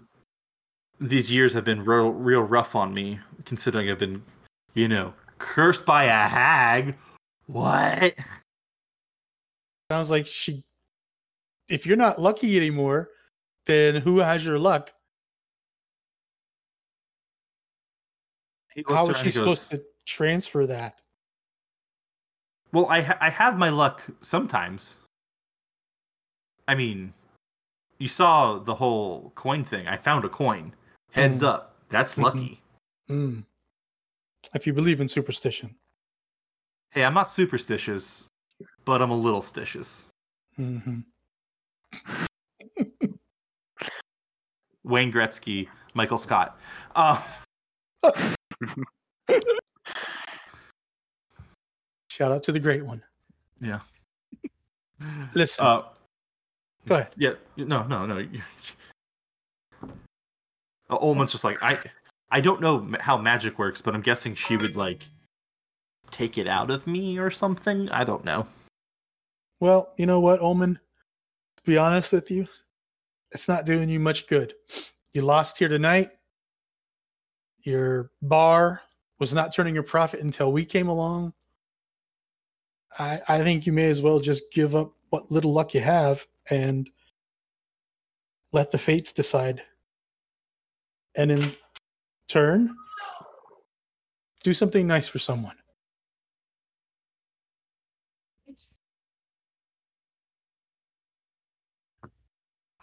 these 1.00 1.32
years 1.32 1.54
have 1.54 1.66
been 1.66 1.84
real 1.84 2.10
real 2.10 2.42
rough 2.42 2.76
on 2.76 2.94
me, 2.94 3.20
considering 3.46 3.90
I've 3.90 4.00
been, 4.00 4.24
you 4.74 4.88
know, 4.88 5.14
cursed 5.38 5.86
by 5.86 6.06
a 6.06 6.28
hag. 6.28 6.96
What? 7.48 8.16
Sounds 9.92 10.10
like 10.10 10.28
she. 10.28 10.64
If 11.70 11.86
you're 11.86 11.98
not 11.98 12.22
lucky 12.22 12.58
anymore, 12.58 13.10
then 13.66 13.96
who 13.96 14.20
has 14.20 14.46
your 14.46 14.60
luck? 14.60 14.92
How 18.88 19.06
around 19.08 19.16
she 19.16 19.24
goes, 19.26 19.34
supposed 19.34 19.72
to 19.72 19.84
transfer 20.06 20.68
that? 20.68 21.02
Well, 22.72 22.88
I 22.88 23.02
ha- 23.02 23.18
I 23.22 23.30
have 23.30 23.58
my 23.58 23.70
luck 23.70 24.02
sometimes. 24.22 24.98
I 26.68 26.76
mean, 26.76 27.14
you 28.00 28.08
saw 28.08 28.60
the 28.60 28.76
whole 28.76 29.32
coin 29.36 29.64
thing. 29.64 29.88
I 29.88 29.98
found 29.98 30.26
a 30.26 30.30
coin. 30.30 30.74
Heads 31.16 31.42
Mm. 31.42 31.48
up, 31.48 31.76
that's 31.90 32.16
Mhm. 32.16 32.24
lucky. 32.24 32.62
Hmm. 33.08 33.40
If 34.54 34.68
you 34.68 34.74
believe 34.74 35.00
in 35.00 35.08
superstition. 35.08 35.74
Hey, 36.92 37.06
I'm 37.06 37.14
not 37.14 37.24
superstitious, 37.30 38.28
but 38.84 39.02
I'm 39.02 39.12
a 39.12 39.18
little 39.18 39.42
stitious. 39.42 40.06
hmm 40.58 41.00
Wayne 44.84 45.12
Gretzky, 45.12 45.70
Michael 45.94 46.18
Scott. 46.18 46.60
Uh, 46.96 47.22
Shout 52.10 52.32
out 52.32 52.44
to 52.44 52.52
the 52.52 52.60
great 52.60 52.84
one. 52.86 53.02
yeah. 53.62 53.80
Listen, 55.34 55.66
Uh, 55.66 55.82
go 56.88 56.96
ahead. 56.96 57.14
yeah. 57.18 57.34
No, 57.58 57.84
no, 57.88 58.06
no. 58.06 58.20
Uh, 60.90 61.26
just 61.26 61.44
like 61.44 61.62
I. 61.62 61.80
I 62.32 62.42
don't 62.42 62.60
know 62.60 62.92
how 63.00 63.18
magic 63.18 63.60
works, 63.60 63.82
but 63.82 63.94
I'm 63.94 64.02
guessing 64.02 64.36
she 64.36 64.58
would 64.58 64.76
like 64.76 65.06
take 66.12 66.38
it 66.38 66.48
out 66.48 66.72
of 66.72 66.88
me 66.88 67.18
or 67.18 67.30
something. 67.32 67.90
I 67.90 68.04
don't 68.04 68.26
know. 68.26 68.46
Well, 69.60 69.94
you 69.98 70.06
know 70.06 70.20
what, 70.20 70.42
Ullman? 70.42 70.80
To 71.58 71.64
be 71.64 71.78
honest 71.78 72.12
with 72.12 72.30
you, 72.30 72.48
it's 73.32 73.48
not 73.48 73.66
doing 73.66 73.90
you 73.90 74.00
much 74.00 74.28
good. 74.28 74.54
You 75.14 75.22
lost 75.22 75.58
here 75.58 75.70
tonight. 75.70 76.12
Your 77.64 78.12
bar 78.22 78.82
was 79.20 79.34
not 79.34 79.54
turning 79.54 79.78
a 79.78 79.84
profit 79.84 80.20
until 80.20 80.52
we 80.52 80.66
came 80.66 80.88
along. 80.88 81.34
I, 83.00 83.22
I 83.28 83.44
think 83.44 83.66
you 83.66 83.74
may 83.74 83.90
as 83.90 84.02
well 84.02 84.20
just 84.20 84.52
give 84.52 84.76
up 84.76 84.94
what 85.10 85.32
little 85.32 85.54
luck 85.54 85.74
you 85.74 85.82
have 85.82 86.26
and 86.50 86.90
let 88.52 88.72
the 88.72 88.78
fates 88.78 89.12
decide. 89.12 89.64
And 91.18 91.32
in 91.32 91.52
turn, 92.28 92.76
do 94.44 94.54
something 94.54 94.86
nice 94.86 95.08
for 95.08 95.20
someone. 95.20 95.56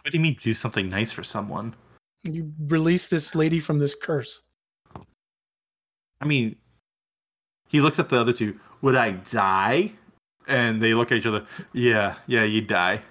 What 0.03 0.11
do 0.11 0.17
you 0.17 0.21
mean 0.21 0.37
do 0.41 0.53
something 0.53 0.89
nice 0.89 1.13
for 1.13 1.23
someone? 1.23 1.73
You 2.23 2.51
release 2.67 3.07
this 3.07 3.35
lady 3.35 3.59
from 3.59 3.79
this 3.79 3.95
curse. 3.95 4.41
I 6.19 6.25
mean, 6.25 6.57
he 7.69 7.79
looks 7.79 7.99
at 7.99 8.09
the 8.09 8.19
other 8.19 8.33
two. 8.33 8.59
Would 8.81 8.95
I 8.95 9.11
die? 9.11 9.93
And 10.47 10.81
they 10.81 10.93
look 10.93 11.11
at 11.11 11.19
each 11.19 11.25
other. 11.25 11.45
Yeah, 11.71 12.15
yeah, 12.27 12.43
you 12.43 12.61
die. 12.61 13.01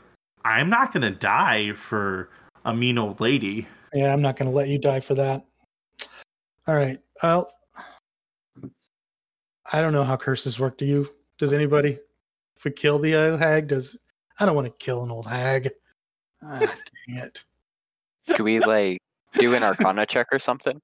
I'm 0.44 0.68
not 0.68 0.92
gonna 0.92 1.10
die 1.10 1.72
for 1.72 2.28
a 2.66 2.74
mean 2.74 2.98
old 2.98 3.20
lady. 3.20 3.66
Yeah, 3.94 4.12
I'm 4.12 4.22
not 4.22 4.36
going 4.36 4.50
to 4.50 4.56
let 4.56 4.68
you 4.68 4.78
die 4.78 5.00
for 5.00 5.14
that. 5.14 5.44
All 6.66 6.74
right. 6.74 6.98
Well, 7.22 7.52
I 9.72 9.80
don't 9.80 9.92
know 9.92 10.04
how 10.04 10.16
curses 10.16 10.58
work. 10.58 10.78
Do 10.78 10.84
you? 10.84 11.08
Does 11.38 11.52
anybody? 11.52 11.98
If 12.56 12.64
we 12.64 12.70
kill 12.70 12.98
the 12.98 13.14
uh, 13.14 13.36
hag, 13.36 13.68
does 13.68 13.96
I 14.38 14.46
don't 14.46 14.54
want 14.54 14.66
to 14.66 14.84
kill 14.84 15.02
an 15.02 15.10
old 15.10 15.26
hag. 15.26 15.70
Ah, 16.42 16.58
dang 17.06 17.16
it. 17.18 17.44
Could 18.28 18.42
we 18.42 18.60
like 18.60 18.98
do 19.34 19.54
an 19.54 19.62
Arcana 19.62 20.06
check 20.06 20.28
or 20.32 20.38
something? 20.38 20.80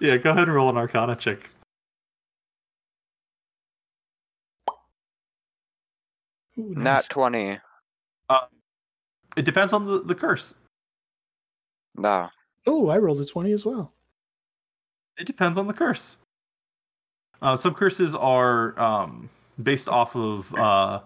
Yeah, 0.00 0.16
go 0.16 0.30
ahead 0.30 0.44
and 0.44 0.54
roll 0.54 0.68
an 0.68 0.76
Arcana 0.76 1.16
check. 1.16 1.38
Ooh, 6.58 6.74
Nat 6.74 6.82
nice. 6.82 7.08
twenty. 7.08 7.58
It 9.36 9.44
depends 9.44 9.72
on 9.72 9.84
the, 9.84 10.00
the 10.00 10.14
curse. 10.14 10.54
No. 11.96 12.28
Oh, 12.66 12.88
I 12.88 12.98
rolled 12.98 13.20
a 13.20 13.24
twenty 13.24 13.52
as 13.52 13.64
well. 13.64 13.92
It 15.18 15.26
depends 15.26 15.58
on 15.58 15.66
the 15.66 15.72
curse. 15.72 16.16
Uh, 17.42 17.56
some 17.56 17.74
curses 17.74 18.14
are 18.14 18.78
um, 18.80 19.28
based 19.62 19.88
off 19.88 20.16
of 20.16 20.54
uh, 20.54 21.00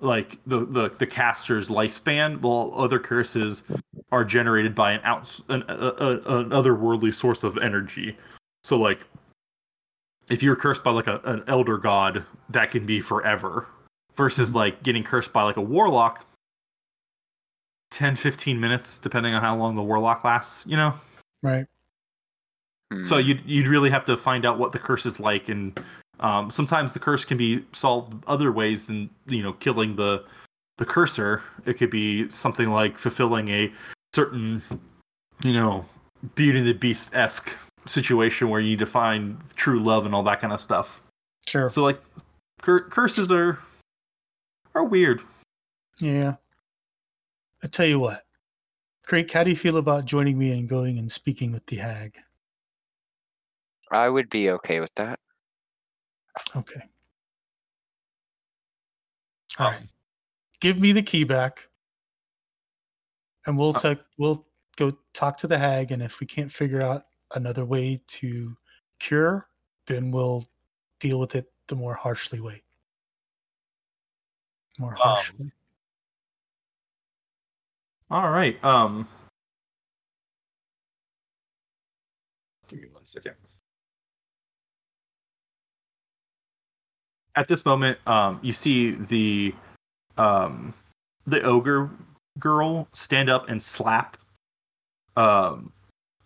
like 0.00 0.38
the, 0.46 0.64
the 0.66 0.90
the 0.98 1.06
caster's 1.06 1.68
lifespan, 1.68 2.40
while 2.40 2.72
other 2.74 2.98
curses 2.98 3.64
are 4.12 4.24
generated 4.24 4.74
by 4.74 4.92
an 4.92 5.00
out 5.04 5.40
an, 5.48 5.64
a, 5.68 5.74
a, 5.74 6.10
an 6.38 6.50
otherworldly 6.50 7.12
source 7.12 7.42
of 7.42 7.58
energy. 7.58 8.16
So 8.62 8.76
like, 8.76 9.00
if 10.30 10.42
you're 10.42 10.56
cursed 10.56 10.84
by 10.84 10.92
like 10.92 11.08
a, 11.08 11.20
an 11.24 11.44
elder 11.48 11.78
god, 11.78 12.24
that 12.50 12.70
can 12.70 12.86
be 12.86 13.00
forever. 13.00 13.66
Versus 14.16 14.54
like 14.54 14.80
getting 14.84 15.02
cursed 15.02 15.32
by 15.32 15.42
like 15.42 15.56
a 15.56 15.60
warlock, 15.60 16.24
10, 17.94 18.16
15 18.16 18.58
minutes, 18.60 18.98
depending 18.98 19.34
on 19.34 19.40
how 19.40 19.54
long 19.56 19.76
the 19.76 19.82
warlock 19.82 20.24
lasts. 20.24 20.66
You 20.66 20.76
know. 20.76 20.94
Right. 21.42 21.66
So 23.04 23.20
Hmm. 23.20 23.26
you'd 23.26 23.42
you'd 23.46 23.68
really 23.68 23.90
have 23.90 24.04
to 24.06 24.16
find 24.16 24.44
out 24.44 24.58
what 24.58 24.72
the 24.72 24.78
curse 24.78 25.06
is 25.06 25.18
like, 25.18 25.48
and 25.48 25.78
um, 26.20 26.50
sometimes 26.50 26.92
the 26.92 26.98
curse 26.98 27.24
can 27.24 27.36
be 27.38 27.64
solved 27.72 28.12
other 28.26 28.52
ways 28.52 28.84
than 28.84 29.08
you 29.26 29.42
know 29.42 29.52
killing 29.54 29.96
the 29.96 30.24
the 30.78 30.84
cursor. 30.84 31.42
It 31.66 31.74
could 31.74 31.90
be 31.90 32.28
something 32.30 32.68
like 32.68 32.98
fulfilling 32.98 33.48
a 33.48 33.72
certain 34.14 34.60
you 35.44 35.52
know 35.52 35.84
Beauty 36.34 36.58
and 36.58 36.66
the 36.66 36.74
Beast 36.74 37.10
esque 37.14 37.54
situation 37.86 38.48
where 38.48 38.60
you 38.60 38.70
need 38.70 38.78
to 38.78 38.86
find 38.86 39.38
true 39.56 39.78
love 39.80 40.06
and 40.06 40.14
all 40.14 40.22
that 40.24 40.40
kind 40.40 40.52
of 40.52 40.60
stuff. 40.60 41.00
Sure. 41.46 41.70
So 41.70 41.82
like 41.82 42.00
cur- 42.60 42.88
curses 42.88 43.30
are 43.30 43.58
are 44.74 44.84
weird. 44.84 45.20
Yeah. 46.00 46.36
I 47.64 47.66
tell 47.66 47.86
you 47.86 47.98
what, 47.98 48.26
Craig, 49.06 49.30
how 49.32 49.42
do 49.42 49.48
you 49.48 49.56
feel 49.56 49.78
about 49.78 50.04
joining 50.04 50.38
me 50.38 50.52
and 50.52 50.68
going 50.68 50.98
and 50.98 51.10
speaking 51.10 51.50
with 51.50 51.64
the 51.64 51.76
hag? 51.76 52.14
I 53.90 54.10
would 54.10 54.28
be 54.28 54.50
okay 54.50 54.80
with 54.80 54.94
that. 54.96 55.18
Okay. 56.54 56.82
All 59.58 59.70
right. 59.70 59.80
Give 60.60 60.78
me 60.78 60.92
the 60.92 61.02
key 61.02 61.24
back, 61.24 61.66
and 63.46 63.56
we'll 63.56 63.74
Uh, 63.76 63.80
take 63.80 63.98
we'll 64.18 64.46
go 64.76 64.98
talk 65.14 65.38
to 65.38 65.46
the 65.46 65.56
hag, 65.58 65.90
and 65.90 66.02
if 66.02 66.20
we 66.20 66.26
can't 66.26 66.52
figure 66.52 66.82
out 66.82 67.06
another 67.34 67.64
way 67.64 68.02
to 68.08 68.54
cure, 68.98 69.48
then 69.86 70.10
we'll 70.10 70.44
deal 71.00 71.18
with 71.18 71.34
it 71.34 71.50
the 71.68 71.76
more 71.76 71.94
harshly 71.94 72.40
way. 72.40 72.62
More 74.78 74.94
Um, 74.96 75.00
harshly. 75.00 75.52
All 78.14 78.30
right. 78.30 78.64
Um. 78.64 79.08
Give 82.68 82.80
me 82.80 82.86
one 82.92 83.04
second. 83.04 83.34
At 87.34 87.48
this 87.48 87.64
moment, 87.64 87.98
um, 88.06 88.38
you 88.40 88.52
see 88.52 88.92
the 88.92 89.52
um, 90.16 90.72
the 91.26 91.42
ogre 91.42 91.90
girl 92.38 92.86
stand 92.92 93.28
up 93.28 93.48
and 93.48 93.60
slap 93.60 94.16
um, 95.16 95.72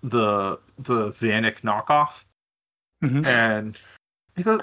the 0.02 0.60
the 0.80 1.12
Vanek 1.12 1.62
knockoff, 1.62 2.26
Mhm. 3.02 3.24
and 3.24 3.78
he 4.36 4.42
goes, 4.42 4.60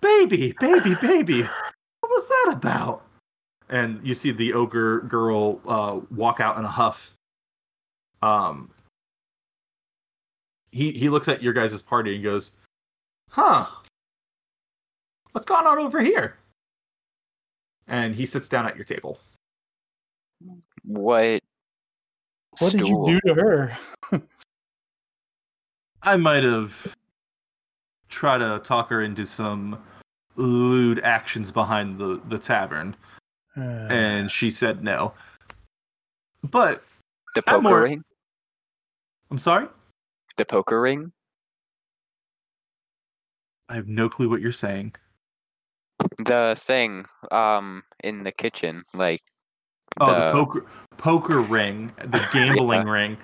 "Baby, 0.00 0.52
baby, 0.52 0.94
baby, 0.94 1.42
what 1.42 2.08
was 2.08 2.28
that 2.28 2.54
about?" 2.56 3.05
And 3.68 4.02
you 4.06 4.14
see 4.14 4.30
the 4.30 4.52
ogre 4.52 5.00
girl 5.00 5.60
uh, 5.66 6.00
walk 6.14 6.40
out 6.40 6.58
in 6.58 6.64
a 6.64 6.68
huff. 6.68 7.12
Um, 8.22 8.70
he 10.70 10.90
he 10.90 11.08
looks 11.08 11.28
at 11.28 11.42
your 11.42 11.52
guys' 11.52 11.82
party 11.82 12.14
and 12.14 12.22
goes, 12.22 12.52
"Huh? 13.30 13.66
What's 15.32 15.46
going 15.46 15.66
on 15.66 15.78
over 15.78 16.00
here?" 16.00 16.36
And 17.88 18.14
he 18.14 18.26
sits 18.26 18.48
down 18.48 18.66
at 18.66 18.76
your 18.76 18.84
table. 18.84 19.18
What 20.84 21.40
What 22.58 22.72
did 22.72 22.86
you 22.86 23.04
do 23.06 23.20
to 23.26 23.34
her? 23.34 23.76
I 26.02 26.16
might 26.16 26.44
have 26.44 26.94
tried 28.08 28.38
to 28.38 28.60
talk 28.60 28.88
her 28.90 29.02
into 29.02 29.26
some 29.26 29.82
lewd 30.36 31.00
actions 31.00 31.50
behind 31.50 31.98
the, 31.98 32.20
the 32.28 32.38
tavern, 32.38 32.94
Uh, 33.56 33.60
and 33.90 34.30
she 34.30 34.50
said 34.50 34.82
no. 34.84 35.12
But 36.42 36.82
The 37.34 37.42
poker 37.42 37.60
more- 37.62 37.82
ring? 37.82 38.04
I'm 39.30 39.38
sorry, 39.38 39.66
The 40.36 40.44
poker 40.44 40.80
ring? 40.80 41.12
I 43.68 43.74
have 43.74 43.88
no 43.88 44.08
clue 44.08 44.28
what 44.28 44.40
you're 44.40 44.52
saying. 44.52 44.94
The 46.18 46.54
thing 46.58 47.06
um 47.32 47.82
in 48.04 48.22
the 48.22 48.32
kitchen, 48.32 48.84
like 48.94 49.22
Oh, 50.00 50.06
the, 50.06 50.26
The- 50.26 50.32
poker 50.32 50.66
poker 50.98 51.40
ring, 51.40 51.92
the 51.96 52.28
gambling 52.32 52.86
ring. 52.86 53.16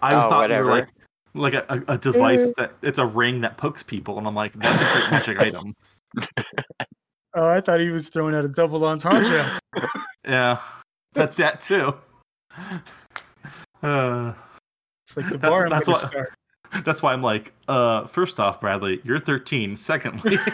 I 0.00 0.14
was 0.14 0.24
Oh, 0.24 0.28
thought 0.30 0.50
you 0.50 0.56
were 0.56 0.64
like 0.64 0.88
like 1.34 1.54
a, 1.54 1.64
a, 1.68 1.94
a 1.94 1.98
device 1.98 2.52
that 2.56 2.72
it's 2.82 2.98
a 2.98 3.06
ring 3.06 3.40
that 3.42 3.56
pokes 3.56 3.82
people, 3.82 4.18
and 4.18 4.26
I'm 4.26 4.34
like, 4.34 4.52
that's 4.54 4.80
a 4.80 4.84
great 4.98 5.10
magic 5.10 5.38
item. 5.56 5.74
oh, 7.34 7.48
I 7.48 7.60
thought 7.60 7.80
he 7.80 7.90
was 7.90 8.08
throwing 8.08 8.34
out 8.34 8.44
a 8.44 8.48
double 8.48 8.84
entendre. 8.84 9.58
Yeah, 10.24 10.60
that 11.14 11.34
that 11.34 11.60
too. 11.60 11.94
Uh, 13.82 14.32
It's 15.04 15.16
like 15.16 15.28
the 15.28 15.36
That's- 15.36 15.40
bar 15.40 15.68
that's 15.68 16.00
start. 16.00 16.32
that's 16.84 17.02
why 17.02 17.12
I'm 17.12 17.22
like, 17.22 17.52
uh, 17.66 18.06
first 18.06 18.38
off, 18.38 18.60
Bradley, 18.60 19.00
you're 19.02 19.18
13. 19.18 19.76
Secondly, 19.76 20.38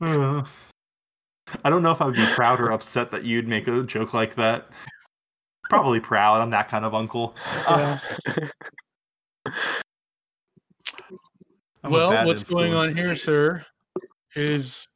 uh, 0.00 0.42
I 1.64 1.70
don't 1.70 1.82
know 1.82 1.90
if 1.90 2.00
I 2.00 2.06
would 2.06 2.14
be 2.16 2.26
proud 2.34 2.60
or 2.60 2.70
upset 2.72 3.10
that 3.10 3.24
you'd 3.24 3.48
make 3.48 3.66
a 3.68 3.82
joke 3.82 4.14
like 4.14 4.34
that. 4.36 4.68
Probably 5.68 6.00
proud. 6.00 6.40
I'm 6.40 6.50
that 6.50 6.68
kind 6.68 6.84
of 6.84 6.94
uncle. 6.94 7.34
Uh, 7.66 7.98
Yeah. 8.26 8.48
I'm 11.82 11.90
well, 11.90 12.10
bad 12.10 12.26
what's 12.26 12.44
going 12.44 12.74
on 12.74 12.94
here, 12.94 13.14
sir, 13.14 13.64
is 14.34 14.86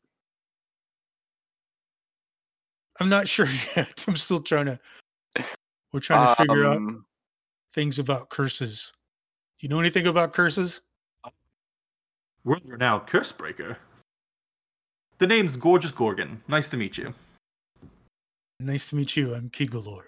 I'm 3.01 3.09
not 3.09 3.29
sure 3.35 3.47
yet. 3.77 4.05
I'm 4.07 4.17
still 4.17 4.41
trying 4.41 4.67
to. 4.67 4.79
We're 5.93 6.01
trying 6.01 6.35
to 6.35 6.43
figure 6.43 6.67
out 6.67 6.77
Um, 6.77 7.07
things 7.73 7.99
about 7.99 8.29
curses. 8.29 8.93
Do 9.59 9.67
you 9.67 9.69
know 9.69 9.81
anything 9.81 10.07
about 10.09 10.33
curses? 10.33 10.81
We're 12.45 12.59
now 12.77 12.99
Cursebreaker. 12.99 13.77
The 15.19 15.27
name's 15.27 15.57
Gorgeous 15.57 15.93
Gorgon. 15.93 16.43
Nice 16.49 16.69
to 16.71 16.77
meet 16.77 16.99
you. 16.99 17.15
Nice 18.61 18.91
to 18.91 18.97
meet 18.97 19.17
you. 19.17 19.35
I'm 19.35 19.49
Kigalor. 19.49 20.03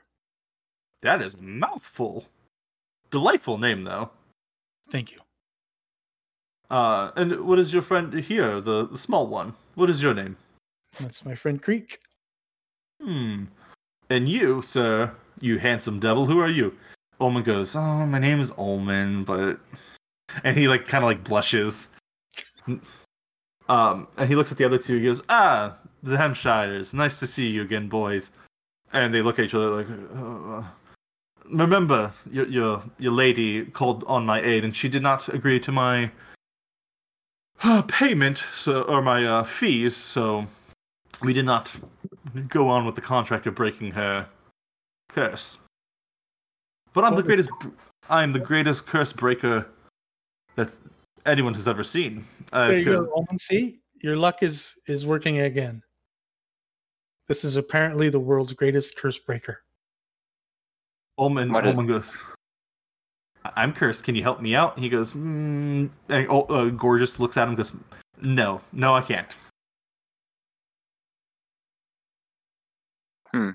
That 1.03 1.23
is 1.23 1.35
a 1.35 1.43
mouthful. 1.43 2.27
Delightful 3.11 3.57
name, 3.59 3.85
though. 3.85 4.11
Thank 4.91 5.13
you. 5.13 5.19
Uh, 6.71 7.11
and 7.17 7.41
what 7.47 7.59
is 7.59 7.73
your 7.73 7.83
friend 7.83 8.13
here, 8.13 8.61
the, 8.61 8.89
the 8.89 8.99
small 8.99 9.27
one? 9.27 9.55
What 9.75 9.91
is 9.91 10.03
your 10.03 10.15
name? 10.15 10.37
That's 11.01 11.25
my 11.25 11.35
friend 11.35 11.63
Creek. 11.63 12.01
Hmm. 13.03 13.45
And 14.11 14.29
you, 14.29 14.63
sir, 14.63 15.13
you 15.41 15.59
handsome 15.59 16.01
devil, 16.01 16.27
who 16.27 16.41
are 16.41 16.49
you? 16.49 16.77
Ullman 17.21 17.43
goes, 17.43 17.75
Oh, 17.75 18.07
my 18.07 18.19
name 18.19 18.41
is 18.41 18.51
Ullman, 18.57 19.25
but. 19.25 19.59
And 20.45 20.57
he, 20.57 20.69
like, 20.69 20.87
kind 20.87 21.05
of, 21.05 21.09
like, 21.09 21.25
blushes. 21.25 21.89
Um, 23.69 24.07
and 24.17 24.29
he 24.29 24.37
looks 24.37 24.53
at 24.53 24.59
the 24.59 24.65
other 24.65 24.79
two. 24.79 24.97
He 24.99 25.05
goes, 25.05 25.23
Ah, 25.29 25.77
the 26.03 26.17
Hampshires. 26.17 26.95
Nice 26.95 27.19
to 27.21 27.27
see 27.27 27.49
you 27.49 27.63
again, 27.63 27.89
boys. 27.89 28.31
And 28.93 29.13
they 29.13 29.23
look 29.23 29.39
at 29.39 29.47
each 29.47 29.55
other 29.55 29.71
like, 29.71 29.89
uh, 29.91 30.63
Remember, 31.51 32.13
your, 32.31 32.47
your, 32.49 32.83
your 32.99 33.13
lady 33.13 33.65
called 33.65 34.05
on 34.07 34.27
my 34.27 34.41
aid, 34.41 34.65
and 34.65 34.75
she 34.75 34.89
did 34.89 35.03
not 35.03 35.29
agree 35.29 35.61
to 35.61 35.73
my 35.73 36.11
uh, 37.63 37.83
payment, 37.83 38.45
so, 38.53 38.83
or 38.83 39.03
my 39.03 39.25
uh, 39.25 39.45
fees, 39.45 39.97
so 39.97 40.47
we 41.23 41.33
did 41.33 41.45
not 41.45 41.75
go 42.49 42.69
on 42.69 42.85
with 42.85 42.95
the 42.95 43.01
contract 43.01 43.47
of 43.47 43.55
breaking 43.55 43.91
her 43.93 44.27
curse. 45.09 45.59
But 46.93 47.05
I'm 47.05 47.15
the 47.15 47.23
greatest. 47.23 47.51
I 48.09 48.23
am 48.23 48.33
the 48.33 48.41
greatest 48.41 48.87
curse 48.87 49.13
breaker 49.13 49.67
that 50.55 50.75
anyone 51.27 51.53
has 51.55 51.69
ever 51.69 51.85
seen. 51.85 52.25
I 52.53 52.69
There 52.69 52.79
you 52.79 52.85
go, 52.85 53.13
Omen. 53.15 53.39
See, 53.39 53.81
your 54.03 54.17
luck 54.17 54.43
is 54.43 54.77
is 54.87 55.07
working 55.07 55.41
again. 55.41 55.83
This 57.29 57.45
is 57.45 57.57
apparently 57.57 58.09
the 58.09 58.21
world's 58.21 58.53
greatest 58.53 58.97
curse 58.97 59.19
breaker. 59.19 59.61
Ullman, 61.19 61.53
What 61.53 61.65
is- 61.67 61.71
Ullman 61.71 61.87
goes, 61.87 62.17
"I- 63.45 63.53
I'm 63.57 63.73
cursed. 63.73 64.05
Can 64.05 64.15
you 64.15 64.23
help 64.23 64.41
me 64.41 64.55
out? 64.55 64.79
He 64.79 64.89
goes, 64.89 65.13
mm, 65.13 65.89
and 66.09 66.27
oh, 66.29 66.43
uh, 66.43 66.69
Gorgeous 66.71 67.19
looks 67.19 67.37
at 67.37 67.45
him 67.45 67.51
and 67.51 67.57
goes, 67.59 67.73
No, 68.21 68.61
no, 68.73 68.95
I 68.95 69.03
can't. 69.03 69.35
Hmm. 73.33 73.51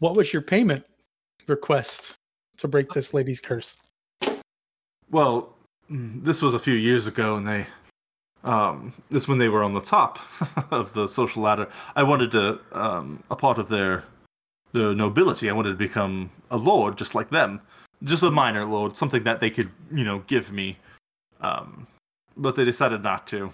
What 0.00 0.16
was 0.16 0.32
your 0.32 0.42
payment 0.42 0.84
request 1.46 2.14
to 2.58 2.68
break 2.68 2.90
this 2.92 3.14
lady's 3.14 3.40
curse? 3.40 3.76
Well, 5.10 5.54
mm, 5.90 6.22
this 6.24 6.42
was 6.42 6.54
a 6.54 6.58
few 6.58 6.74
years 6.74 7.06
ago, 7.06 7.36
and 7.36 7.46
they, 7.46 7.66
um, 8.42 8.92
this 9.10 9.28
when 9.28 9.38
they 9.38 9.48
were 9.48 9.62
on 9.62 9.72
the 9.72 9.80
top 9.80 10.18
of 10.72 10.92
the 10.92 11.08
social 11.08 11.42
ladder. 11.42 11.70
I 11.96 12.02
wanted 12.02 12.32
to, 12.32 12.60
um, 12.72 13.22
a 13.30 13.36
part 13.36 13.58
of 13.58 13.68
their, 13.68 14.04
their 14.74 14.94
nobility. 14.94 15.48
I 15.48 15.52
wanted 15.54 15.70
to 15.70 15.76
become 15.76 16.28
a 16.50 16.56
lord, 16.56 16.98
just 16.98 17.14
like 17.14 17.30
them, 17.30 17.60
just 18.02 18.22
a 18.22 18.30
minor 18.30 18.66
lord, 18.66 18.96
something 18.96 19.22
that 19.24 19.40
they 19.40 19.48
could, 19.48 19.70
you 19.90 20.04
know, 20.04 20.18
give 20.26 20.52
me. 20.52 20.76
Um, 21.40 21.86
but 22.36 22.54
they 22.54 22.64
decided 22.64 23.02
not 23.02 23.26
to. 23.28 23.50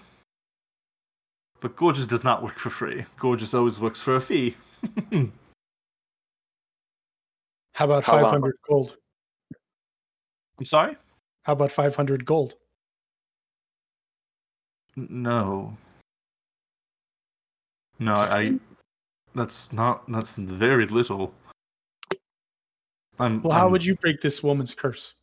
But 1.61 1.75
Gorgeous 1.75 2.07
does 2.07 2.23
not 2.23 2.43
work 2.43 2.57
for 2.57 2.71
free. 2.71 3.05
Gorgeous 3.19 3.53
always 3.53 3.79
works 3.79 4.01
for 4.01 4.15
a 4.15 4.21
fee. 4.21 4.57
How 7.73 7.85
about 7.85 8.03
How 8.03 8.13
long? 8.13 8.23
500 8.23 8.55
gold? 8.67 8.97
I'm 10.57 10.65
sorry? 10.65 10.97
How 11.43 11.53
about 11.53 11.71
500 11.71 12.25
gold? 12.25 12.55
No. 14.95 15.77
No, 17.99 18.13
It's 18.13 18.21
a 18.21 18.33
I. 18.33 18.59
That's 19.35 19.71
not. 19.71 20.03
That's 20.09 20.35
very 20.35 20.85
little. 20.87 21.33
I'm. 23.19 23.41
Well, 23.41 23.53
how 23.53 23.63
I'm- 23.63 23.71
would 23.71 23.85
you 23.85 23.95
break 23.95 24.21
this 24.21 24.43
woman's 24.43 24.73
curse? 24.73 25.15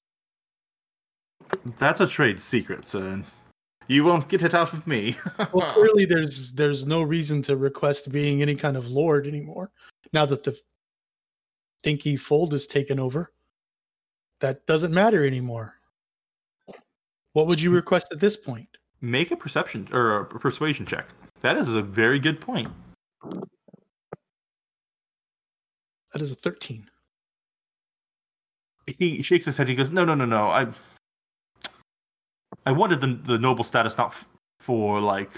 That's 1.78 2.00
a 2.00 2.06
trade 2.06 2.40
secret, 2.40 2.84
sir. 2.84 3.22
You 3.86 4.04
won't 4.04 4.28
get 4.28 4.42
it 4.42 4.54
out 4.54 4.72
of 4.72 4.86
me. 4.86 5.16
Well, 5.52 5.70
clearly 5.70 6.04
there's 6.04 6.52
there's 6.52 6.86
no 6.86 7.02
reason 7.02 7.40
to 7.42 7.56
request 7.56 8.12
being 8.12 8.42
any 8.42 8.54
kind 8.54 8.76
of 8.76 8.88
lord 8.88 9.26
anymore. 9.26 9.70
Now 10.12 10.26
that 10.26 10.42
the 10.42 10.58
stinky 11.78 12.16
fold 12.16 12.52
is 12.52 12.66
taken 12.66 12.98
over, 12.98 13.32
that 14.40 14.66
doesn't 14.66 14.92
matter 14.92 15.26
anymore. 15.26 15.74
What 17.32 17.46
would 17.46 17.60
you 17.60 17.70
hmm. 17.70 17.76
request 17.76 18.08
at 18.12 18.20
this 18.20 18.36
point? 18.36 18.68
Make 19.00 19.30
a 19.30 19.36
perception 19.36 19.88
or 19.92 20.20
a 20.20 20.26
persuasion 20.26 20.84
check. 20.84 21.08
That 21.40 21.56
is 21.56 21.74
a 21.74 21.82
very 21.82 22.18
good 22.18 22.40
point. 22.40 22.70
That 26.12 26.22
is 26.22 26.32
a 26.32 26.36
13. 26.36 26.88
He 28.98 29.22
shakes 29.22 29.44
his 29.44 29.56
head. 29.56 29.68
He 29.68 29.74
goes, 29.74 29.90
"No, 29.92 30.04
no, 30.04 30.14
no, 30.14 30.24
no. 30.24 30.48
I, 30.48 30.66
I 32.64 32.72
wanted 32.72 33.00
the 33.00 33.08
the 33.32 33.38
noble 33.38 33.64
status 33.64 33.98
not 33.98 34.08
f- 34.12 34.24
for 34.60 35.00
like 35.00 35.30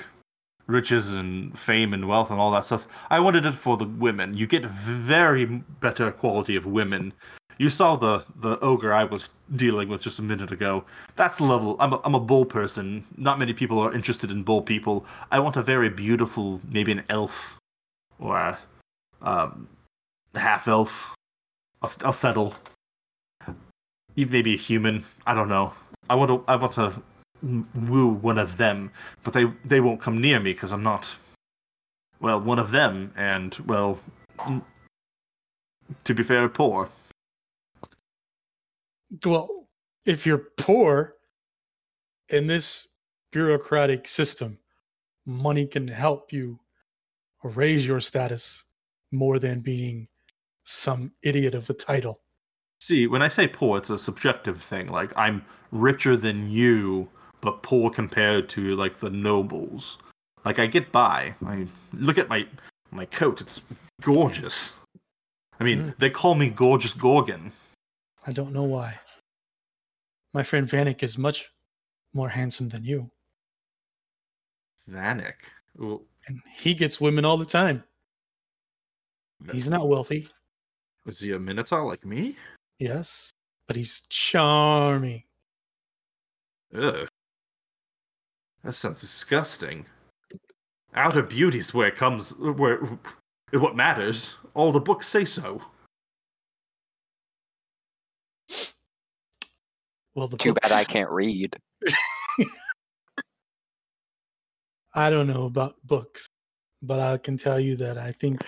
riches 0.68 1.14
and 1.14 1.58
fame 1.58 1.92
and 1.92 2.06
wealth 2.06 2.30
and 2.30 2.38
all 2.40 2.52
that 2.52 2.64
stuff. 2.64 2.86
I 3.10 3.18
wanted 3.18 3.44
it 3.44 3.54
for 3.54 3.76
the 3.76 3.86
women. 3.86 4.36
You 4.36 4.46
get 4.46 4.64
very 4.66 5.44
better 5.80 6.12
quality 6.12 6.54
of 6.54 6.64
women. 6.64 7.12
You 7.58 7.70
saw 7.70 7.96
the 7.96 8.24
the 8.36 8.58
ogre 8.60 8.92
I 8.92 9.04
was 9.04 9.30
dealing 9.56 9.88
with 9.88 10.02
just 10.02 10.18
a 10.20 10.22
minute 10.22 10.52
ago. 10.52 10.84
That's 11.16 11.40
level. 11.40 11.76
I'm 11.80 11.92
a, 11.92 12.00
I'm 12.04 12.14
a 12.14 12.20
bull 12.20 12.46
person. 12.46 13.04
Not 13.16 13.38
many 13.38 13.52
people 13.52 13.78
are 13.80 13.92
interested 13.92 14.30
in 14.30 14.44
bull 14.44 14.62
people. 14.62 15.04
I 15.32 15.40
want 15.40 15.56
a 15.56 15.62
very 15.62 15.90
beautiful, 15.90 16.60
maybe 16.68 16.92
an 16.92 17.04
elf 17.08 17.58
or 18.18 18.36
a 18.36 18.58
um, 19.22 19.68
half 20.34 20.68
elf. 20.68 21.14
I'll, 21.82 21.92
I'll 22.04 22.12
settle. 22.12 22.54
Maybe 24.16 24.54
a 24.54 24.56
human. 24.56 25.04
I 25.26 25.34
don't 25.34 25.48
know. 25.48 25.72
I 26.08 26.14
want 26.14 26.30
to. 26.30 26.44
I 26.50 26.56
want 26.56 26.72
to 26.74 26.92
woo 27.42 28.08
one 28.08 28.38
of 28.38 28.56
them, 28.56 28.90
but 29.22 29.32
they 29.32 29.46
they 29.64 29.80
won't 29.80 30.00
come 30.00 30.20
near 30.20 30.40
me 30.40 30.52
because 30.52 30.72
I'm 30.72 30.82
not. 30.82 31.14
Well, 32.20 32.40
one 32.40 32.58
of 32.58 32.70
them, 32.70 33.12
and 33.16 33.56
well, 33.66 33.98
to 36.04 36.14
be 36.14 36.22
fair, 36.22 36.48
poor. 36.48 36.88
Well, 39.24 39.68
if 40.06 40.26
you're 40.26 40.50
poor 40.58 41.14
in 42.28 42.46
this 42.46 42.88
bureaucratic 43.32 44.06
system, 44.06 44.58
money 45.26 45.66
can 45.66 45.88
help 45.88 46.32
you 46.32 46.58
raise 47.42 47.86
your 47.86 48.00
status 48.00 48.64
more 49.12 49.38
than 49.38 49.60
being 49.60 50.06
some 50.62 51.12
idiot 51.22 51.54
of 51.54 51.68
a 51.70 51.74
title. 51.74 52.20
See, 52.80 53.06
when 53.06 53.22
I 53.22 53.28
say 53.28 53.46
poor, 53.46 53.78
it's 53.78 53.90
a 53.90 53.98
subjective 53.98 54.62
thing. 54.62 54.88
Like 54.88 55.12
I'm 55.16 55.44
richer 55.70 56.16
than 56.16 56.50
you, 56.50 57.08
but 57.40 57.62
poor 57.62 57.90
compared 57.90 58.48
to 58.50 58.74
like 58.76 58.98
the 59.00 59.10
nobles. 59.10 59.98
Like 60.44 60.58
I 60.58 60.66
get 60.66 60.90
by. 60.92 61.34
I 61.46 61.66
look 61.92 62.18
at 62.18 62.28
my 62.28 62.46
my 62.90 63.04
coat; 63.06 63.40
it's 63.40 63.60
gorgeous. 64.00 64.76
I 65.60 65.64
mean, 65.64 65.78
Mm. 65.78 65.98
they 65.98 66.08
call 66.10 66.34
me 66.34 66.48
Gorgeous 66.48 66.94
Gorgon. 66.94 67.52
I 68.26 68.32
don't 68.32 68.52
know 68.52 68.62
why. 68.64 68.98
My 70.32 70.42
friend 70.42 70.66
Vanek 70.66 71.02
is 71.02 71.18
much 71.18 71.50
more 72.14 72.30
handsome 72.30 72.70
than 72.70 72.82
you, 72.84 73.10
Vanek. 74.88 75.34
Well, 75.76 76.02
and 76.26 76.40
he 76.50 76.72
gets 76.74 77.00
women 77.00 77.24
all 77.26 77.36
the 77.36 77.44
time. 77.44 77.84
He's 79.52 79.68
not 79.70 79.88
wealthy, 79.88 80.28
is 81.06 81.20
he 81.20 81.32
a 81.32 81.38
Minotaur 81.38 81.86
like 81.86 82.04
me? 82.04 82.36
yes, 82.78 83.30
but 83.66 83.76
he's 83.76 84.02
charming. 84.08 85.22
Ugh. 86.74 87.08
That 88.64 88.72
sounds 88.74 89.00
disgusting. 89.00 89.86
Outer 90.94 91.22
beauty's 91.22 91.72
where 91.74 91.88
it 91.88 91.96
comes 91.96 92.36
where 92.36 92.80
what 93.52 93.76
matters. 93.76 94.34
All 94.54 94.72
the 94.72 94.80
books 94.80 95.06
say 95.08 95.24
so. 95.24 95.60
Well, 100.14 100.28
the 100.28 100.36
Too 100.36 100.52
books- 100.54 100.68
bad 100.68 100.76
I 100.78 100.84
can't 100.84 101.10
read. 101.10 101.56
I 104.94 105.08
don't 105.10 105.28
know 105.28 105.44
about 105.44 105.76
books, 105.84 106.26
but 106.82 106.98
I 106.98 107.16
can 107.18 107.36
tell 107.36 107.60
you 107.60 107.76
that 107.76 107.96
I 107.96 108.10
think 108.12 108.42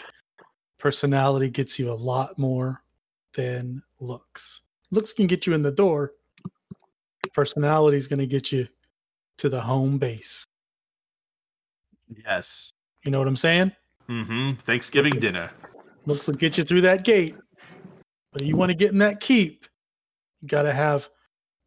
personality 0.82 1.48
gets 1.48 1.78
you 1.78 1.92
a 1.92 1.94
lot 1.94 2.36
more 2.40 2.82
than 3.34 3.80
looks. 4.00 4.62
Looks 4.90 5.12
can 5.12 5.28
get 5.28 5.46
you 5.46 5.54
in 5.54 5.62
the 5.62 5.70
door. 5.70 6.10
Personality 7.32 7.96
is 7.96 8.09
going 8.09 8.18
to 8.18 8.26
get 8.26 8.50
you 8.50 8.66
to 9.38 9.48
the 9.48 9.60
home 9.60 9.96
base. 9.96 10.44
Yes. 12.26 12.72
You 13.04 13.12
know 13.12 13.20
what 13.20 13.28
I'm 13.28 13.36
saying? 13.36 13.70
Mm-hmm. 14.09 14.54
Thanksgiving 14.66 15.12
dinner. 15.12 15.52
Looks 16.04 16.26
will 16.26 16.34
get 16.34 16.59
you 16.59 16.64
through 16.64 16.80
that 16.80 17.04
gate. 17.04 17.36
But 18.32 18.42
you 18.42 18.56
want 18.56 18.70
to 18.72 18.76
get 18.76 18.90
in 18.90 18.98
that 18.98 19.20
keep, 19.20 19.66
you 20.40 20.48
got 20.48 20.62
to 20.62 20.72
have 20.72 21.09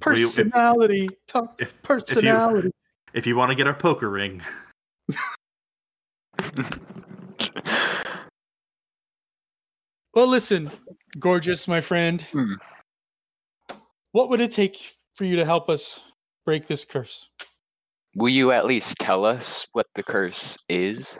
Well, 0.05 0.17
you- 0.17 0.25
if- 0.27 0.35
personality. 0.35 1.07
Talk 1.25 1.55
if- 1.61 1.81
personality. 1.83 2.69
If 3.13 3.25
you 3.25 3.37
want 3.37 3.49
to 3.49 3.55
get 3.55 3.65
our 3.65 3.73
poker 3.73 4.09
ring, 4.09 4.41
Well, 10.15 10.27
listen, 10.27 10.71
gorgeous, 11.19 11.67
my 11.67 11.81
friend. 11.81 12.21
Hmm. 12.31 12.53
What 14.13 14.29
would 14.29 14.39
it 14.39 14.51
take 14.51 14.93
for 15.15 15.25
you 15.25 15.35
to 15.35 15.43
help 15.45 15.69
us 15.69 15.99
break 16.45 16.67
this 16.67 16.85
curse? 16.85 17.27
Will 18.15 18.29
you 18.29 18.51
at 18.51 18.65
least 18.65 18.95
tell 18.97 19.25
us 19.25 19.67
what 19.73 19.87
the 19.95 20.03
curse 20.03 20.57
is? 20.69 21.17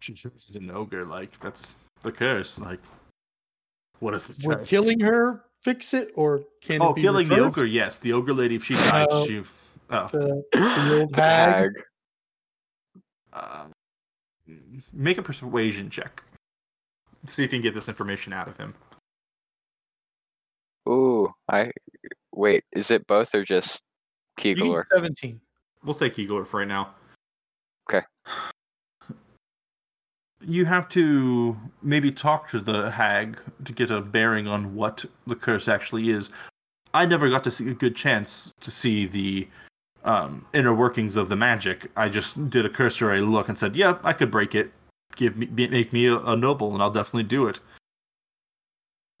she's 0.00 0.24
an 0.54 0.70
ogre. 0.70 1.04
Like 1.06 1.38
that's 1.40 1.74
the 2.02 2.12
curse. 2.12 2.60
Like, 2.60 2.80
what 4.00 4.12
is 4.14 4.26
the 4.26 4.34
curse? 4.34 4.44
Would 4.46 4.58
curse? 4.58 4.68
killing 4.68 5.00
her 5.00 5.44
fix 5.64 5.94
it, 5.94 6.12
or 6.14 6.42
can 6.62 6.82
Oh, 6.82 6.90
it 6.90 6.96
be 6.96 7.00
killing 7.02 7.26
the 7.26 7.40
ogre. 7.40 7.64
Yes, 7.64 7.96
the 7.98 8.12
ogre 8.12 8.34
lady. 8.34 8.56
If 8.56 8.64
she 8.64 8.74
died, 8.74 9.08
Oh. 9.10 9.26
she. 9.26 9.42
Oh, 9.90 10.08
The, 10.12 10.42
the 10.52 11.00
old 11.00 11.14
The 11.14 11.22
hag. 11.22 11.54
hag. 11.62 11.72
uh, 13.32 13.68
make 14.92 15.18
a 15.18 15.22
persuasion 15.22 15.90
check. 15.90 16.22
See 17.26 17.42
if 17.42 17.52
you 17.52 17.58
can 17.58 17.62
get 17.62 17.74
this 17.74 17.88
information 17.88 18.32
out 18.32 18.48
of 18.48 18.56
him. 18.56 18.74
Ooh, 20.88 21.32
I 21.48 21.72
wait. 22.32 22.64
Is 22.72 22.90
it 22.90 23.06
both 23.06 23.34
or 23.34 23.44
just 23.44 23.82
You 24.42 24.54
need 24.54 24.62
Keeglor? 24.62 24.84
17. 24.92 25.40
We'll 25.84 25.94
say 25.94 26.10
Keegler 26.10 26.46
for 26.46 26.58
right 26.60 26.68
now. 26.68 26.94
Okay. 27.90 28.06
You 30.40 30.64
have 30.64 30.88
to 30.90 31.56
maybe 31.82 32.10
talk 32.12 32.48
to 32.50 32.60
the 32.60 32.90
hag 32.90 33.38
to 33.64 33.72
get 33.72 33.90
a 33.90 34.00
bearing 34.00 34.46
on 34.46 34.74
what 34.74 35.04
the 35.26 35.34
curse 35.34 35.66
actually 35.66 36.10
is. 36.10 36.30
I 36.94 37.04
never 37.04 37.28
got 37.28 37.42
to 37.44 37.50
see 37.50 37.68
a 37.68 37.74
good 37.74 37.96
chance 37.96 38.52
to 38.60 38.70
see 38.70 39.06
the 39.06 39.48
um, 40.06 40.46
inner 40.54 40.72
workings 40.74 41.16
of 41.16 41.28
the 41.28 41.36
magic. 41.36 41.90
I 41.96 42.08
just 42.08 42.48
did 42.48 42.64
a 42.64 42.68
cursory 42.70 43.20
look 43.20 43.48
and 43.48 43.58
said, 43.58 43.76
"Yep, 43.76 44.00
I 44.04 44.12
could 44.12 44.30
break 44.30 44.54
it. 44.54 44.72
Give 45.16 45.36
me, 45.36 45.46
make 45.68 45.92
me 45.92 46.06
a, 46.06 46.18
a 46.20 46.36
noble, 46.36 46.72
and 46.72 46.82
I'll 46.82 46.90
definitely 46.90 47.24
do 47.24 47.48
it." 47.48 47.60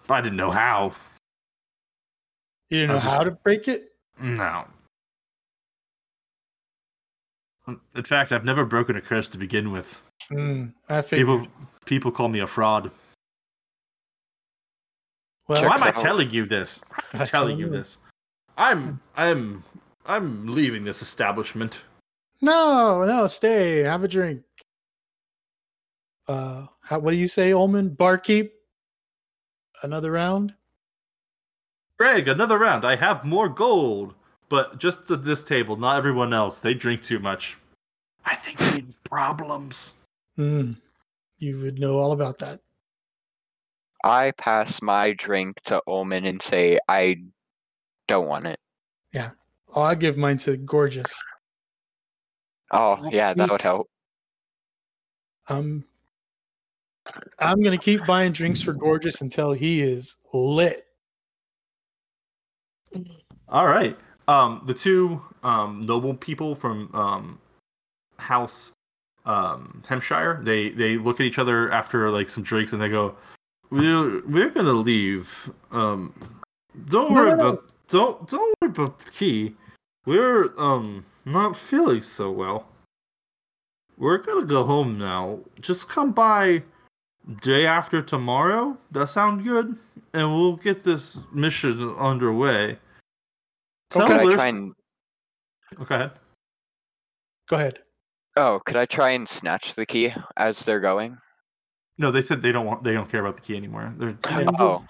But 0.06 0.14
I 0.14 0.20
didn't 0.22 0.36
know 0.36 0.50
how. 0.50 0.92
You 2.70 2.80
didn't 2.80 2.88
know 2.88 2.94
just- 3.00 3.06
how 3.14 3.24
to 3.24 3.32
break 3.32 3.68
it? 3.68 3.92
No. 4.20 4.64
In 7.96 8.04
fact, 8.04 8.30
I've 8.30 8.44
never 8.44 8.64
broken 8.64 8.94
a 8.94 9.00
curse 9.00 9.26
to 9.28 9.38
begin 9.38 9.72
with. 9.72 10.00
Hmm, 10.28 10.66
I 10.88 11.02
figured. 11.02 11.26
People 11.26 11.48
people 11.84 12.10
call 12.12 12.28
me 12.28 12.38
a 12.40 12.46
fraud. 12.46 12.90
well, 15.48 15.62
Why 15.64 15.74
am 15.74 15.82
I 15.82 15.88
out. 15.88 15.96
telling 15.96 16.30
you 16.30 16.46
this? 16.46 16.80
I 16.92 16.94
I'm 16.96 17.26
telling 17.26 17.28
telling 17.28 17.58
you 17.58 17.66
you. 17.66 17.72
this? 17.72 17.98
I'm 18.56 19.00
I'm 19.16 19.64
I'm 20.06 20.46
leaving 20.46 20.84
this 20.84 21.02
establishment. 21.02 21.82
No, 22.42 23.04
no, 23.04 23.26
stay. 23.26 23.78
Have 23.78 24.04
a 24.04 24.08
drink. 24.08 24.42
Uh, 26.28 26.66
how, 26.82 26.98
what 26.98 27.12
do 27.12 27.16
you 27.16 27.28
say, 27.28 27.52
Ullman? 27.52 27.90
Barkeep? 27.90 28.52
Another 29.82 30.10
round? 30.10 30.54
Greg, 31.98 32.28
another 32.28 32.58
round. 32.58 32.84
I 32.84 32.96
have 32.96 33.24
more 33.24 33.48
gold, 33.48 34.14
but 34.48 34.78
just 34.78 35.10
at 35.10 35.24
this 35.24 35.42
table, 35.42 35.76
not 35.76 35.96
everyone 35.96 36.32
else. 36.32 36.58
They 36.58 36.74
drink 36.74 37.02
too 37.02 37.18
much. 37.18 37.56
I 38.24 38.34
think 38.34 38.58
we 38.60 38.86
have 38.86 39.04
problems. 39.04 39.94
Hmm. 40.36 40.72
You 41.38 41.60
would 41.60 41.78
know 41.78 41.98
all 41.98 42.12
about 42.12 42.38
that. 42.38 42.60
I 44.04 44.32
pass 44.32 44.82
my 44.82 45.12
drink 45.12 45.60
to 45.62 45.82
Ullman 45.86 46.26
and 46.26 46.40
say 46.40 46.78
I 46.88 47.16
don't 48.08 48.28
want 48.28 48.46
it. 48.46 48.60
Oh, 49.76 49.82
I 49.82 49.94
give 49.94 50.16
mine 50.16 50.38
to 50.38 50.56
Gorgeous. 50.56 51.14
Oh 52.72 53.08
yeah, 53.12 53.34
that 53.34 53.50
would 53.50 53.60
help. 53.60 53.88
Um, 55.48 55.84
I'm 57.38 57.60
gonna 57.60 57.76
keep 57.78 58.04
buying 58.06 58.32
drinks 58.32 58.62
for 58.62 58.72
Gorgeous 58.72 59.20
until 59.20 59.52
he 59.52 59.82
is 59.82 60.16
lit. 60.32 60.86
All 63.50 63.66
right. 63.68 63.96
Um, 64.28 64.62
the 64.66 64.74
two 64.74 65.20
um, 65.44 65.84
noble 65.86 66.14
people 66.14 66.54
from 66.54 66.90
um, 66.94 67.38
House 68.18 68.72
um, 69.26 69.82
Hampshire, 69.86 70.40
they 70.42 70.70
they 70.70 70.96
look 70.96 71.20
at 71.20 71.26
each 71.26 71.38
other 71.38 71.70
after 71.70 72.10
like 72.10 72.30
some 72.30 72.42
drinks 72.42 72.72
and 72.72 72.80
they 72.80 72.88
go, 72.88 73.14
"We're 73.70 74.22
we're 74.26 74.50
gonna 74.50 74.72
leave. 74.72 75.30
Um, 75.70 76.14
don't 76.88 77.10
No, 77.10 77.14
worry 77.14 77.30
no, 77.32 77.36
no. 77.36 77.48
about 77.48 77.72
don't 77.88 78.26
don't 78.28 78.54
worry 78.62 78.70
about 78.70 78.98
the 79.00 79.10
key. 79.10 79.54
We're 80.06 80.52
um 80.56 81.04
not 81.24 81.56
feeling 81.56 82.02
so 82.02 82.30
well. 82.30 82.66
We're 83.98 84.18
gonna 84.18 84.46
go 84.46 84.64
home 84.64 84.98
now. 84.98 85.40
Just 85.60 85.88
come 85.88 86.12
by 86.12 86.62
day 87.42 87.66
after 87.66 88.00
tomorrow. 88.00 88.78
That 88.92 89.08
sound 89.08 89.44
good? 89.44 89.76
And 90.12 90.32
we'll 90.32 90.56
get 90.56 90.84
this 90.84 91.18
mission 91.32 91.94
underway. 91.96 92.78
Tell 93.90 94.06
Could 94.06 94.16
I 94.16 94.34
try 94.34 94.46
and 94.48 94.74
Okay. 95.80 96.10
Go 97.48 97.56
ahead. 97.56 97.80
oh, 98.36 98.60
could 98.64 98.76
I 98.76 98.86
try 98.86 99.10
and 99.10 99.28
snatch 99.28 99.74
the 99.74 99.86
key 99.86 100.12
as 100.36 100.60
they're 100.60 100.80
going? 100.80 101.18
No, 101.98 102.10
they 102.10 102.22
said 102.22 102.42
they 102.42 102.52
don't 102.52 102.66
want. 102.66 102.84
They 102.84 102.92
don't 102.92 103.10
care 103.10 103.20
about 103.20 103.36
the 103.36 103.42
key 103.42 103.56
anymore. 103.56 103.92
They're. 103.96 104.16
Oh, 104.58 104.84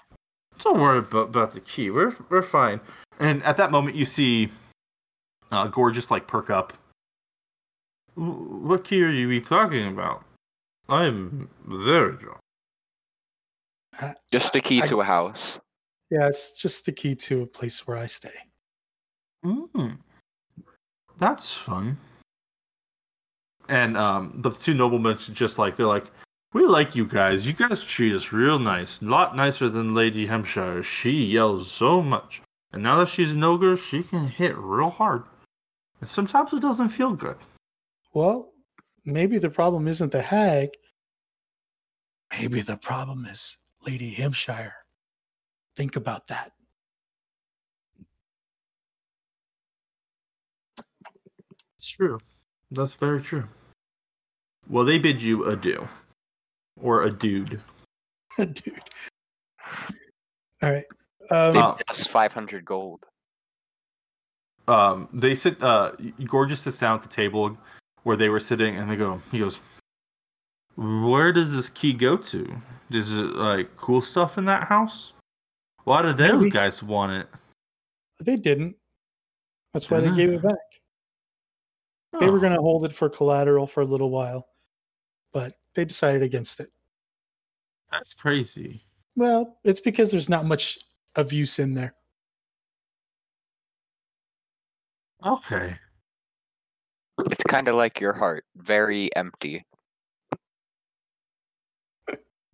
Don't 0.59 0.79
worry 0.79 0.99
about, 0.99 1.29
about 1.29 1.51
the 1.51 1.61
key. 1.61 1.89
We're 1.89 2.15
we're 2.29 2.41
fine. 2.41 2.79
And 3.19 3.41
at 3.43 3.57
that 3.57 3.71
moment, 3.71 3.95
you 3.95 4.05
see, 4.05 4.49
uh, 5.51 5.67
gorgeous 5.67 6.11
like 6.11 6.27
perk 6.27 6.49
up. 6.49 6.73
"Wh- 8.15 8.63
What 8.65 8.83
key 8.83 9.03
are 9.03 9.09
you 9.09 9.41
talking 9.41 9.87
about? 9.87 10.23
I'm 10.89 11.49
very 11.65 12.13
drunk. 12.17 12.39
just 14.31 14.53
the 14.53 14.61
key 14.61 14.81
I- 14.81 14.87
to 14.87 15.01
a 15.01 15.03
house. 15.03 15.59
Yeah, 16.09 16.27
it's 16.27 16.57
just 16.57 16.85
the 16.85 16.93
key 16.93 17.15
to 17.15 17.41
a 17.41 17.45
place 17.47 17.85
where 17.85 17.97
I 17.97 18.05
stay. 18.05 18.31
Mm, 19.45 19.97
that's 21.17 21.53
fun. 21.53 21.97
And 23.69 23.97
um, 23.97 24.33
the 24.41 24.51
two 24.51 24.73
noblemen 24.73 25.17
just 25.17 25.57
like 25.59 25.75
they're 25.75 25.85
like, 25.85 26.05
we 26.53 26.65
like 26.65 26.95
you 26.95 27.05
guys. 27.05 27.45
You 27.45 27.51
guys 27.51 27.83
treat 27.83 28.13
us 28.15 28.31
real 28.31 28.57
nice. 28.57 29.01
A 29.01 29.05
lot 29.05 29.35
nicer 29.35 29.67
than 29.67 29.93
Lady 29.93 30.25
Hampshire. 30.25 30.81
She 30.81 31.11
yells 31.25 31.69
so 31.69 32.01
much, 32.01 32.41
and 32.71 32.81
now 32.81 32.95
that 32.99 33.09
she's 33.09 33.33
an 33.33 33.43
ogre, 33.43 33.75
she 33.75 34.01
can 34.03 34.27
hit 34.29 34.55
real 34.57 34.89
hard. 34.89 35.23
Sometimes 36.05 36.53
it 36.53 36.61
doesn't 36.61 36.89
feel 36.89 37.13
good. 37.13 37.37
Well, 38.13 38.53
maybe 39.05 39.37
the 39.37 39.49
problem 39.49 39.87
isn't 39.87 40.11
the 40.11 40.21
hag. 40.21 40.69
Maybe 42.37 42.61
the 42.61 42.77
problem 42.77 43.25
is 43.25 43.57
Lady 43.85 44.09
Hampshire. 44.09 44.73
Think 45.75 45.95
about 45.95 46.27
that. 46.27 46.51
It's 51.77 51.89
true. 51.89 52.19
That's 52.71 52.93
very 52.93 53.21
true. 53.21 53.43
Well, 54.69 54.83
they 54.83 54.99
bid 54.99 55.21
you 55.21 55.45
adieu. 55.45 55.87
Or 56.79 57.03
a 57.03 57.11
dude. 57.11 57.61
A 58.37 58.45
dude. 58.45 58.81
All 60.61 60.71
right. 60.71 60.85
Um, 61.31 61.53
They 61.53 61.59
Uh, 61.59 61.73
pay 61.73 61.83
us 61.89 62.05
500 62.07 62.65
gold. 62.65 63.05
Um, 64.67 65.07
they 65.13 65.35
sit. 65.35 65.61
Uh, 65.63 65.91
Gorgeous 66.25 66.61
sits 66.61 66.79
down 66.79 66.95
at 66.97 67.01
the 67.01 67.07
table 67.07 67.57
where 68.03 68.17
they 68.17 68.29
were 68.29 68.39
sitting, 68.39 68.75
and 68.75 68.89
they 68.89 68.95
go. 68.95 69.21
He 69.31 69.39
goes, 69.39 69.59
"Where 70.75 71.31
does 71.31 71.55
this 71.55 71.69
key 71.69 71.93
go 71.93 72.17
to? 72.17 72.61
Is 72.91 73.13
it 73.15 73.35
like 73.35 73.75
cool 73.77 74.01
stuff 74.01 74.37
in 74.37 74.45
that 74.45 74.63
house? 74.63 75.13
Why 75.85 76.01
did 76.01 76.17
those 76.17 76.39
Maybe. 76.39 76.49
guys 76.51 76.83
want 76.83 77.13
it? 77.13 77.27
they 78.19 78.35
didn't. 78.35 78.75
That's 79.73 79.91
why 79.91 79.99
they 79.99 80.13
gave 80.15 80.29
it 80.33 80.41
back. 80.41 80.55
They 82.19 82.25
were 82.29 82.37
Oh, 82.37 82.41
going 82.41 82.55
to 82.55 82.61
hold 82.61 82.83
it 82.83 82.93
for 82.93 83.09
collateral 83.09 83.67
for 83.67 83.81
a 83.81 83.85
little 83.85 84.09
while, 84.09 84.47
but 85.33 85.53
they 85.75 85.85
decided 85.85 86.23
against 86.23 86.59
it. 86.59 86.71
That's 87.91 88.13
crazy. 88.15 88.83
Well, 89.15 89.59
it's 89.63 89.79
because 89.79 90.09
there's 90.09 90.29
not 90.29 90.45
much 90.45 90.79
of 91.15 91.31
use 91.31 91.59
in 91.59 91.73
there. 91.75 91.93
Okay. 95.25 95.75
It's 97.31 97.43
kind 97.43 97.67
of 97.67 97.75
like 97.75 97.99
your 97.99 98.13
heart, 98.13 98.45
very 98.55 99.13
empty. 99.15 99.65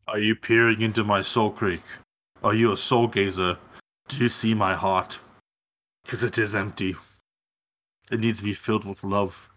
Are 0.07 0.19
you 0.19 0.35
peering 0.35 0.81
into 0.81 1.03
my 1.03 1.21
soul 1.21 1.51
creek? 1.51 1.81
Are 2.43 2.53
you 2.53 2.71
a 2.71 2.77
soul 2.77 3.07
gazer? 3.07 3.57
Do 4.09 4.17
you 4.17 4.29
see 4.29 4.53
my 4.53 4.75
heart? 4.75 5.19
Because 6.03 6.23
it 6.23 6.37
is 6.37 6.55
empty. 6.55 6.95
It 8.11 8.19
needs 8.19 8.39
to 8.39 8.45
be 8.45 8.53
filled 8.53 8.85
with 8.85 9.03
love. 9.03 9.49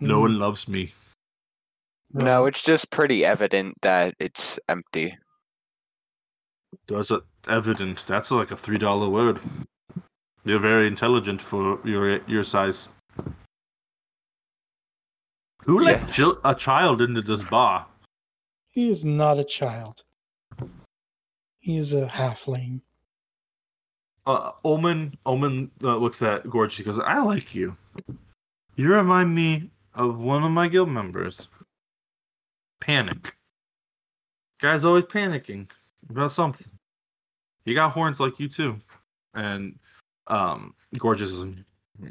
No 0.00 0.18
Mm, 0.18 0.22
one 0.22 0.38
loves 0.38 0.66
me. 0.68 0.92
No, 2.12 2.46
it's 2.46 2.62
just 2.62 2.90
pretty 2.90 3.24
evident 3.24 3.76
that 3.82 4.14
it's 4.18 4.58
empty. 4.68 5.16
That's 6.88 7.10
a, 7.10 7.22
evident. 7.48 8.04
That's 8.06 8.30
like 8.30 8.50
a 8.50 8.56
three 8.56 8.78
dollar 8.78 9.08
word. 9.08 9.40
You're 10.44 10.58
very 10.58 10.86
intelligent 10.86 11.40
for 11.42 11.78
your 11.84 12.22
your 12.26 12.44
size. 12.44 12.88
Who 15.64 15.80
let 15.80 16.16
Yes. 16.18 16.34
a 16.44 16.54
child 16.54 17.02
into 17.02 17.22
this 17.22 17.42
bar? 17.42 17.86
he 18.72 18.88
is 18.88 19.04
not 19.04 19.36
a 19.38 19.44
child. 19.44 20.04
He 21.58 21.76
is 21.76 21.92
a 21.92 22.06
halfling. 22.06 22.82
Uh, 24.26 24.52
Omen 24.64 25.18
Omen 25.26 25.70
uh, 25.82 25.96
looks 25.96 26.22
at 26.22 26.48
Gorge. 26.48 26.76
He 26.76 26.84
goes, 26.84 26.98
"I 27.00 27.18
like 27.20 27.54
you. 27.54 27.76
You 28.76 28.94
remind 28.94 29.34
me 29.34 29.70
of 29.94 30.18
one 30.18 30.44
of 30.44 30.52
my 30.52 30.68
guild 30.68 30.88
members. 30.88 31.48
Panic. 32.80 33.34
Guy's 34.60 34.84
always 34.84 35.04
panicking 35.04 35.68
about 36.08 36.32
something. 36.32 36.68
He 37.64 37.74
got 37.74 37.92
horns 37.92 38.20
like 38.20 38.38
you 38.38 38.48
too, 38.48 38.78
and 39.34 39.78
um, 40.30 40.74
Gorgeous 40.98 41.42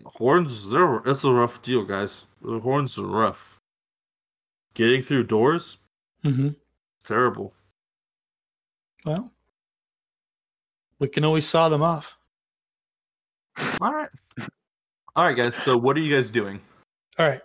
horns. 0.06 0.70
They're 0.70 1.02
it's 1.06 1.24
a 1.24 1.32
rough 1.32 1.62
deal, 1.62 1.84
guys. 1.84 2.26
The 2.42 2.60
horns 2.60 2.98
are 2.98 3.06
rough. 3.06 3.60
Getting 4.74 5.02
through 5.02 5.24
doors, 5.26 5.78
mm-hmm. 6.24 6.50
terrible. 7.06 7.54
Well, 9.06 9.32
we 11.00 11.08
can 11.08 11.26
always 11.26 11.46
saw 11.46 11.68
them 11.70 11.82
off. 11.82 12.18
All 13.82 13.94
right, 13.94 14.10
all 15.16 15.26
right, 15.26 15.36
guys. 15.36 15.56
So 15.56 15.76
what 15.76 15.98
are 15.98 16.00
you 16.00 16.16
guys 16.16 16.32
doing? 16.32 16.62
All 17.18 17.28
right. 17.28 17.42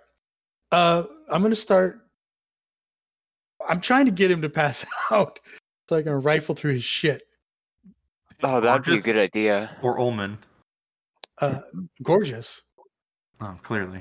Uh, 0.70 1.04
I'm 1.28 1.40
going 1.40 1.50
to 1.50 1.56
start. 1.56 2.00
I'm 3.68 3.80
trying 3.80 4.06
to 4.06 4.12
get 4.12 4.30
him 4.30 4.42
to 4.42 4.48
pass 4.48 4.84
out 5.10 5.40
so 5.88 5.96
I 5.96 6.02
can 6.02 6.12
rifle 6.12 6.54
through 6.54 6.74
his 6.74 6.84
shit. 6.84 7.22
Oh, 8.44 8.60
that'd 8.60 8.84
be 8.84 8.96
a 8.96 9.00
good 9.00 9.16
idea. 9.16 9.76
Or 9.82 9.98
Omen. 9.98 10.38
Uh, 11.40 11.60
gorgeous. 12.02 12.60
Oh, 13.40 13.58
clearly. 13.64 14.00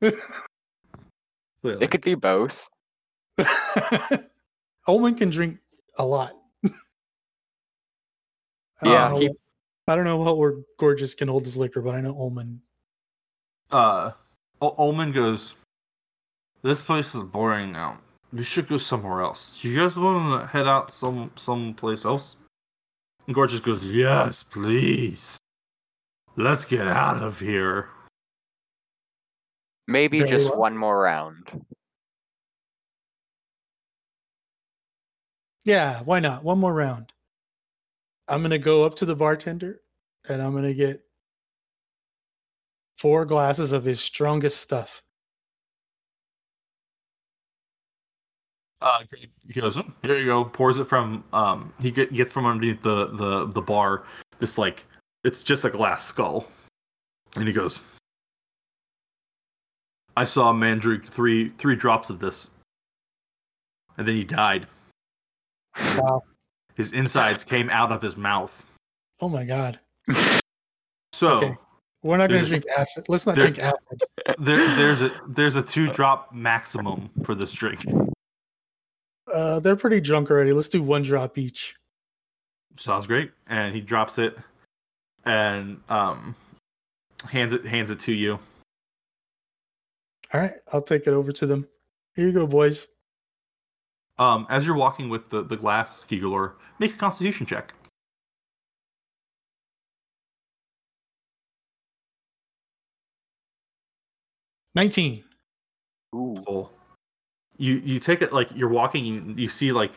Clearly. 0.00 1.82
It 1.84 1.90
could 1.90 2.02
be 2.02 2.14
both. 2.14 2.68
can 3.36 5.28
drink 5.30 5.58
a 5.98 6.04
lot. 6.06 6.36
I 6.64 6.68
don't 8.82 8.92
Yeah, 8.92 9.08
know 9.10 9.18
he- 9.18 9.28
what- 9.28 9.36
I 9.88 9.96
don't 9.96 10.04
know 10.04 10.18
what 10.18 10.38
where 10.38 10.54
gorgeous 10.78 11.14
can 11.16 11.26
hold 11.26 11.44
his 11.44 11.56
liquor, 11.56 11.82
but 11.82 11.96
I 11.96 12.00
know 12.00 12.14
Ullman. 12.16 12.62
uh, 13.72 14.12
O- 14.62 14.74
Ullman 14.78 15.10
goes, 15.12 15.56
"This 16.62 16.80
place 16.82 17.12
is 17.14 17.22
boring 17.22 17.72
now. 17.72 17.98
We 18.32 18.44
should 18.44 18.68
go 18.68 18.78
somewhere 18.78 19.22
else. 19.22 19.58
Do 19.60 19.68
you 19.68 19.80
guys 19.80 19.96
want 19.96 20.40
to 20.42 20.46
head 20.46 20.68
out 20.68 20.92
some 20.92 21.32
someplace 21.36 22.04
else?" 22.04 22.36
And 23.26 23.34
Gorgeous 23.34 23.58
goes, 23.60 23.84
"Yes, 23.84 24.44
please. 24.44 25.36
Let's 26.40 26.64
get 26.64 26.88
out 26.88 27.22
of 27.22 27.38
here." 27.38 27.88
Maybe 29.86 30.18
Very 30.18 30.30
just 30.30 30.50
well. 30.50 30.58
one 30.58 30.76
more 30.76 31.00
round. 31.00 31.64
Yeah, 35.64 36.00
why 36.02 36.20
not? 36.20 36.42
One 36.42 36.58
more 36.58 36.72
round. 36.72 37.12
I'm 38.28 38.42
gonna 38.42 38.58
go 38.58 38.84
up 38.84 38.94
to 38.96 39.04
the 39.04 39.16
bartender 39.16 39.82
and 40.28 40.40
I'm 40.40 40.52
gonna 40.52 40.74
get 40.74 41.02
four 42.98 43.24
glasses 43.24 43.72
of 43.72 43.84
his 43.84 44.00
strongest 44.00 44.60
stuff. 44.60 45.02
Uh, 48.80 49.04
he 49.46 49.60
goes, 49.60 49.76
"Oh, 49.76 49.92
"Here 50.02 50.18
you 50.18 50.26
go." 50.26 50.44
Pours 50.44 50.78
it 50.78 50.84
from 50.84 51.22
um. 51.32 51.74
He 51.80 51.90
gets 51.90 52.32
from 52.32 52.46
underneath 52.46 52.80
the 52.80 53.08
the 53.08 53.46
the 53.46 53.60
bar. 53.60 54.04
This 54.38 54.56
like 54.56 54.84
it's 55.24 55.42
just 55.42 55.64
a 55.64 55.70
glass 55.70 56.04
skull, 56.06 56.46
and 57.36 57.46
he 57.46 57.52
goes, 57.52 57.80
"I 60.16 60.24
saw 60.24 60.50
a 60.50 60.54
man 60.54 60.78
drink 60.78 61.06
three 61.06 61.48
three 61.50 61.76
drops 61.76 62.10
of 62.10 62.18
this, 62.18 62.50
and 63.96 64.06
then 64.06 64.14
he 64.16 64.24
died. 64.24 64.66
Wow. 65.96 66.22
His 66.74 66.92
insides 66.92 67.44
came 67.44 67.68
out 67.70 67.92
of 67.92 68.00
his 68.02 68.16
mouth. 68.16 68.64
Oh 69.20 69.28
my 69.28 69.44
god. 69.44 69.78
So 71.12 71.28
Okay. 71.36 71.56
We're 72.02 72.16
not 72.16 72.30
gonna 72.30 72.46
drink 72.46 72.64
acid. 72.78 73.04
Let's 73.08 73.26
not 73.26 73.36
there- 73.36 73.50
drink 73.50 73.58
acid. 73.58 74.02
there 74.38 74.56
there's 74.76 75.02
a 75.02 75.10
there's 75.28 75.56
a 75.56 75.62
two 75.62 75.92
drop 75.92 76.32
maximum 76.32 77.10
for 77.24 77.34
this 77.34 77.52
drink. 77.52 77.84
Uh, 79.30 79.60
they're 79.60 79.76
pretty 79.76 80.00
drunk 80.00 80.30
already. 80.30 80.52
Let's 80.52 80.68
do 80.68 80.82
one 80.82 81.02
drop 81.02 81.36
each. 81.36 81.74
Sounds 82.76 83.06
great. 83.06 83.30
And 83.48 83.74
he 83.74 83.80
drops 83.82 84.18
it, 84.18 84.36
and 85.24 85.80
um, 85.88 86.34
hands 87.28 87.52
it 87.52 87.64
hands 87.64 87.90
it 87.90 88.00
to 88.00 88.12
you." 88.12 88.38
All 90.32 90.40
right, 90.40 90.54
I'll 90.72 90.82
take 90.82 91.06
it 91.06 91.12
over 91.12 91.32
to 91.32 91.46
them. 91.46 91.66
Here 92.14 92.26
you 92.26 92.32
go, 92.32 92.46
boys. 92.46 92.88
Um, 94.18 94.46
as 94.50 94.66
you're 94.66 94.76
walking 94.76 95.08
with 95.08 95.30
the, 95.30 95.42
the 95.42 95.56
glass, 95.56 96.04
Kegalor, 96.04 96.52
make 96.78 96.92
a 96.94 96.96
constitution 96.96 97.46
check. 97.46 97.72
Nineteen. 104.74 105.24
Ooh. 106.14 106.36
Full. 106.44 106.72
You 107.56 107.74
you 107.84 107.98
take 107.98 108.22
it 108.22 108.32
like 108.32 108.54
you're 108.54 108.68
walking, 108.68 109.04
you, 109.04 109.34
you 109.36 109.48
see 109.48 109.72
like 109.72 109.92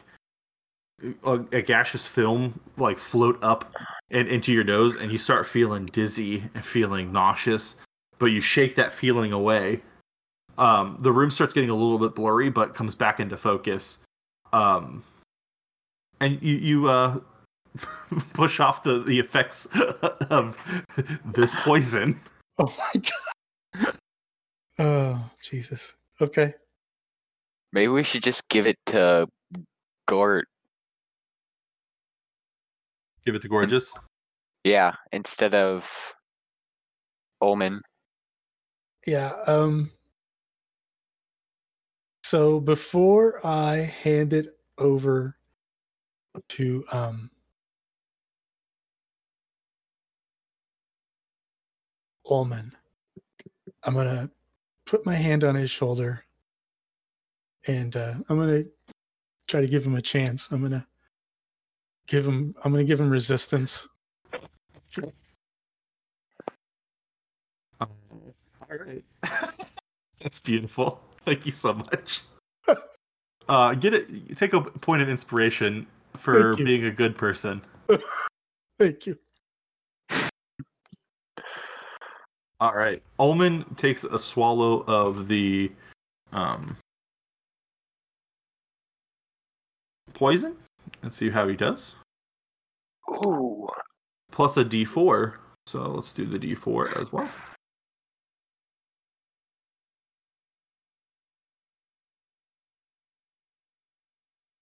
a, 1.26 1.34
a 1.52 1.62
gaseous 1.62 2.08
film 2.08 2.60
like 2.78 3.00
float 3.00 3.40
up 3.44 3.74
and 4.12 4.28
into 4.28 4.52
your 4.52 4.64
nose, 4.64 4.96
and 4.96 5.12
you 5.12 5.18
start 5.18 5.48
feeling 5.48 5.86
dizzy 5.88 6.44
and 6.54 6.64
feeling 6.64 7.12
nauseous, 7.12 7.76
but 8.20 8.28
you 8.28 8.42
shake 8.42 8.76
that 8.76 8.94
feeling 8.94 9.32
away. 9.32 9.82
Um, 10.58 10.98
the 11.00 11.12
room 11.12 11.32
starts 11.32 11.54
getting 11.54 11.72
a 11.72 11.76
little 11.76 11.98
bit 11.98 12.16
blurry, 12.16 12.50
but 12.50 12.76
comes 12.76 12.96
back 12.96 13.20
into 13.20 13.38
focus. 13.38 14.00
Um, 14.52 15.04
and 16.20 16.42
you 16.42 16.58
you 16.58 16.88
uh 16.88 17.20
push 18.34 18.60
off 18.60 18.84
the 18.84 19.00
the 19.00 19.20
effects 19.20 19.66
of 20.30 20.58
this 21.26 21.56
poison. 21.56 22.20
Oh 22.60 22.72
my 22.78 23.02
god. 23.82 23.96
Oh 24.78 25.32
Jesus. 25.42 25.94
Okay. 26.22 26.54
Maybe 27.72 27.88
we 27.88 28.04
should 28.04 28.22
just 28.22 28.48
give 28.48 28.68
it 28.68 28.78
to 28.86 29.28
Gort. 30.08 30.46
Give 33.26 33.36
it 33.36 33.42
to 33.44 33.48
gorgeous. 33.48 33.94
Yeah, 34.64 34.94
instead 35.12 35.54
of 35.54 35.90
Omen. 37.42 37.82
Yeah. 39.06 39.34
Um. 39.48 39.92
So 42.24 42.60
before 42.60 43.46
I 43.46 43.78
hand 43.78 44.34
it 44.34 44.58
over 44.78 45.36
to 46.50 46.84
um 46.92 47.30
Ullman, 52.30 52.72
I'm 53.84 53.94
gonna 53.94 54.30
put 54.86 55.06
my 55.06 55.16
hand 55.16 55.44
on 55.44 55.56
his 55.56 55.70
shoulder 55.70 56.26
and 57.68 57.96
uh, 57.96 58.16
I'm 58.30 58.38
gonna 58.38 58.64
try 59.48 59.62
to 59.62 59.68
give 59.68 59.86
him 59.86 59.96
a 59.96 60.02
chance. 60.02 60.50
I'm 60.52 60.62
gonna 60.62 60.88
give 62.14 62.28
him. 62.28 62.56
I'm 62.64 62.72
gonna 62.72 62.84
give 62.84 63.02
him 63.02 63.10
resistance. 63.10 63.88
Um, 67.82 67.90
all 68.62 68.78
right. 68.78 69.04
That's 70.22 70.40
beautiful. 70.40 71.02
Thank 71.26 71.46
you 71.46 71.52
so 71.52 71.74
much. 71.74 72.22
Uh, 73.50 73.74
get 73.74 73.94
it. 73.94 74.38
Take 74.38 74.54
a 74.54 74.62
point 74.62 75.02
of 75.02 75.10
inspiration 75.10 75.86
for 76.18 76.56
being 76.56 76.86
a 76.86 76.90
good 76.90 77.18
person. 77.18 77.62
Thank 78.80 79.06
you. 79.06 79.18
All 82.62 82.74
right. 82.74 83.04
Ullman 83.20 83.66
takes 83.76 84.06
a 84.06 84.18
swallow 84.18 84.86
of 84.88 85.28
the 85.28 85.74
um, 86.32 86.78
poison. 90.14 90.56
Let's 91.04 91.18
see 91.18 91.30
how 91.30 91.46
he 91.50 91.58
does. 91.58 91.96
Ooh. 93.10 93.68
Plus 94.32 94.58
a 94.58 94.66
D4. 94.66 95.36
So 95.66 95.92
let's 95.92 96.14
do 96.14 96.26
the 96.26 96.40
D4 96.40 97.02
as 97.02 97.12
well. 97.12 97.30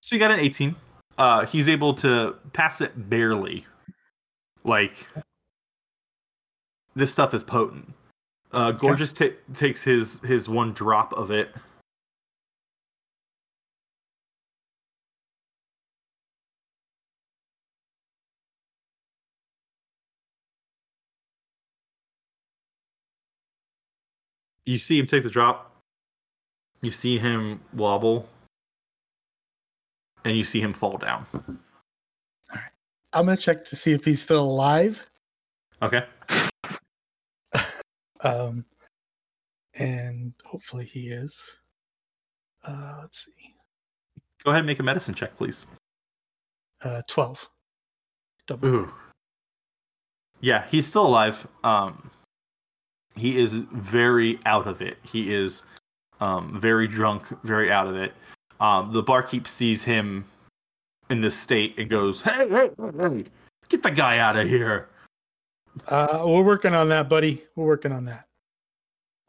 So 0.01 0.15
you 0.15 0.19
got 0.19 0.31
an 0.31 0.39
18. 0.39 0.75
Uh, 1.17 1.45
he's 1.45 1.67
able 1.67 1.93
to 1.95 2.35
pass 2.53 2.81
it 2.81 3.09
barely. 3.09 3.65
Like 4.63 5.07
this 6.95 7.11
stuff 7.11 7.33
is 7.33 7.43
potent. 7.43 7.93
Uh, 8.51 8.71
Gorgeous 8.71 9.13
ta- 9.13 9.29
takes 9.53 9.81
his 9.81 10.19
his 10.19 10.49
one 10.49 10.73
drop 10.73 11.13
of 11.13 11.31
it. 11.31 11.55
You 24.71 24.79
see 24.79 24.97
him 24.97 25.05
take 25.05 25.23
the 25.23 25.29
drop. 25.29 25.69
You 26.81 26.91
see 26.91 27.17
him 27.17 27.59
wobble. 27.73 28.25
And 30.23 30.37
you 30.37 30.45
see 30.45 30.61
him 30.61 30.71
fall 30.71 30.97
down. 30.97 31.25
I'm 33.11 33.25
gonna 33.25 33.35
check 33.35 33.65
to 33.65 33.75
see 33.75 33.91
if 33.91 34.05
he's 34.05 34.21
still 34.21 34.43
alive. 34.43 35.05
Okay. 35.81 36.05
Um, 38.23 38.65
and 39.73 40.31
hopefully 40.45 40.85
he 40.85 41.07
is. 41.07 41.49
Uh, 42.63 42.99
let's 43.01 43.25
see. 43.25 43.55
Go 44.43 44.51
ahead 44.51 44.59
and 44.59 44.67
make 44.67 44.79
a 44.79 44.83
medicine 44.83 45.15
check, 45.15 45.35
please. 45.35 45.65
Uh, 46.83 47.01
twelve. 47.09 47.49
Double. 48.45 48.67
Ooh. 48.67 48.93
Yeah, 50.39 50.67
he's 50.67 50.85
still 50.85 51.07
alive. 51.07 51.47
Um, 51.63 52.11
he 53.15 53.37
is 53.37 53.53
very 53.53 54.39
out 54.45 54.67
of 54.67 54.81
it. 54.81 54.97
He 55.03 55.33
is 55.33 55.63
um, 56.19 56.59
very 56.59 56.87
drunk, 56.87 57.25
very 57.43 57.71
out 57.71 57.87
of 57.87 57.95
it. 57.95 58.13
Um, 58.59 58.93
the 58.93 59.03
barkeep 59.03 59.47
sees 59.47 59.83
him 59.83 60.23
in 61.09 61.21
this 61.21 61.35
state 61.35 61.77
and 61.77 61.89
goes, 61.89 62.21
"Hey, 62.21 62.47
hey, 62.47 62.69
hey, 62.97 63.25
get 63.69 63.83
the 63.83 63.91
guy 63.91 64.19
out 64.19 64.37
of 64.37 64.47
here!" 64.47 64.87
Uh, 65.87 66.23
we're 66.25 66.43
working 66.43 66.73
on 66.73 66.89
that, 66.89 67.09
buddy. 67.09 67.43
We're 67.55 67.65
working 67.65 67.91
on 67.91 68.05
that. 68.05 68.25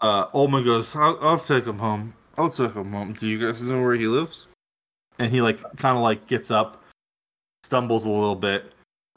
Uh, 0.01 0.27
Ullman 0.35 0.65
goes, 0.65 0.95
I'll, 0.97 1.19
"I'll 1.21 1.39
take 1.39 1.65
him 1.65 1.79
home. 1.79 2.13
I'll 2.37 2.51
take 2.51 2.73
him 2.75 2.93
home. 2.93 3.13
Do 3.15 3.29
you 3.29 3.39
guys 3.39 3.63
know 3.63 3.81
where 3.81 3.95
he 3.95 4.07
lives?" 4.07 4.47
And 5.19 5.31
he 5.31 5.41
like 5.41 5.61
kind 5.77 5.97
of 5.97 6.03
like 6.03 6.27
gets 6.27 6.51
up, 6.51 6.83
stumbles 7.63 8.05
a 8.05 8.11
little 8.11 8.35
bit, 8.35 8.73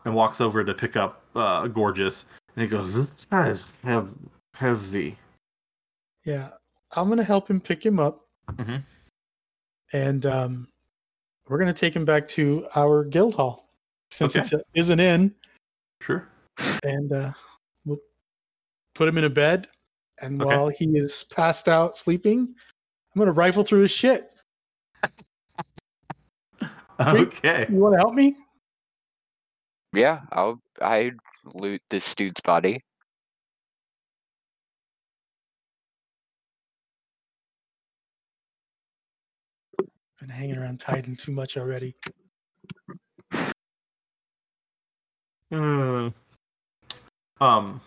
and 0.05 0.15
walks 0.15 0.41
over 0.41 0.63
to 0.63 0.73
pick 0.73 0.95
up 0.95 1.21
uh, 1.35 1.67
Gorgeous. 1.67 2.25
And 2.55 2.63
he 2.63 2.67
goes, 2.67 2.93
"This 2.93 3.25
guy 3.29 3.49
is 3.49 3.65
hev- 3.83 4.13
heavy." 4.55 5.17
Yeah, 6.23 6.49
I'm 6.91 7.09
gonna 7.09 7.23
help 7.23 7.49
him 7.49 7.61
pick 7.61 7.85
him 7.85 7.99
up, 7.99 8.25
Mhm. 8.47 8.81
and 9.93 10.25
um, 10.25 10.67
we're 11.47 11.59
gonna 11.59 11.73
take 11.73 11.95
him 11.95 12.05
back 12.05 12.27
to 12.29 12.67
our 12.75 13.03
guild 13.03 13.35
hall 13.35 13.69
since 14.09 14.35
Okay. 14.35 14.41
it's 14.41 14.53
a, 14.53 14.63
is 14.73 14.89
an 14.89 14.99
inn, 14.99 15.35
Sure. 16.01 16.27
and 16.83 17.11
uh, 17.11 17.31
we'll 17.85 17.99
put 18.95 19.07
him 19.07 19.17
in 19.17 19.25
a 19.25 19.29
bed. 19.29 19.67
And 20.21 20.41
Okay. 20.41 20.47
while 20.55 20.69
he 20.69 20.85
is 20.97 21.25
passed 21.25 21.67
out 21.67 21.97
sleeping, 21.97 22.55
I'm 23.13 23.19
gonna 23.19 23.31
rifle 23.33 23.63
through 23.63 23.81
his 23.81 23.91
shit. 23.91 24.31
Okay. 26.97 27.67
You 27.69 27.75
want 27.75 27.93
to 27.93 27.97
help 27.97 28.13
me? 28.13 28.37
Yeah, 29.93 30.21
I'll 30.31 30.61
I 30.81 31.11
loot 31.43 31.81
this 31.89 32.15
dude's 32.15 32.39
body. 32.39 32.81
Been 40.25 40.33
hanging 40.33 40.57
around 40.57 40.79
Titan 40.79 41.15
too 41.15 41.31
much 41.31 41.55
already. 41.55 41.93
Uh, 45.51 46.09
um. 47.39 47.79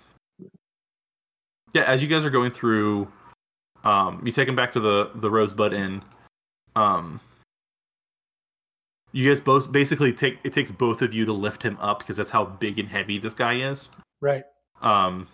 Yeah, 1.75 1.83
as 1.83 2.01
you 2.01 2.07
guys 2.07 2.25
are 2.25 2.31
going 2.31 2.53
through, 2.53 3.11
um, 3.83 4.23
you 4.25 4.31
take 4.31 4.47
him 4.47 4.55
back 4.55 4.73
to 4.75 4.81
the 4.81 5.11
the 5.17 5.29
Rosebud 5.29 5.73
Inn. 5.73 6.01
Um. 6.77 7.21
You 9.11 9.29
guys 9.29 9.41
both 9.41 9.73
basically 9.73 10.13
take 10.13 10.39
it 10.45 10.53
takes 10.53 10.71
both 10.71 11.03
of 11.03 11.13
you 11.13 11.25
to 11.25 11.33
lift 11.33 11.61
him 11.61 11.77
up 11.81 11.99
because 11.99 12.17
that's 12.17 12.31
how 12.31 12.45
big 12.45 12.79
and 12.79 12.89
heavy 12.89 13.19
this 13.19 13.35
guy 13.35 13.69
is. 13.69 13.89
Right. 14.21 14.45
Um, 14.81 15.27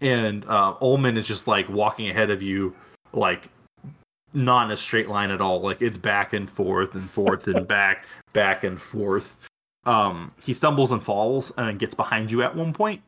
and 0.00 0.46
uh, 0.46 0.76
Ullman 0.80 1.18
is 1.18 1.26
just 1.26 1.46
like 1.46 1.68
walking 1.68 2.08
ahead 2.08 2.30
of 2.30 2.40
you, 2.40 2.74
like 3.12 3.50
not 4.32 4.66
in 4.66 4.70
a 4.72 4.76
straight 4.76 5.08
line 5.08 5.30
at 5.30 5.40
all. 5.40 5.60
Like 5.60 5.82
it's 5.82 5.96
back 5.96 6.32
and 6.32 6.48
forth 6.48 6.94
and 6.94 7.08
forth 7.10 7.46
and 7.46 7.66
back, 7.78 8.06
back 8.32 8.64
and 8.64 8.80
forth. 8.80 9.36
Um, 9.84 10.32
he 10.42 10.54
stumbles 10.54 10.92
and 10.92 11.02
falls 11.02 11.52
and 11.56 11.78
gets 11.78 11.94
behind 11.94 12.30
you 12.30 12.42
at 12.42 12.54
one 12.54 12.72
point. 12.72 13.02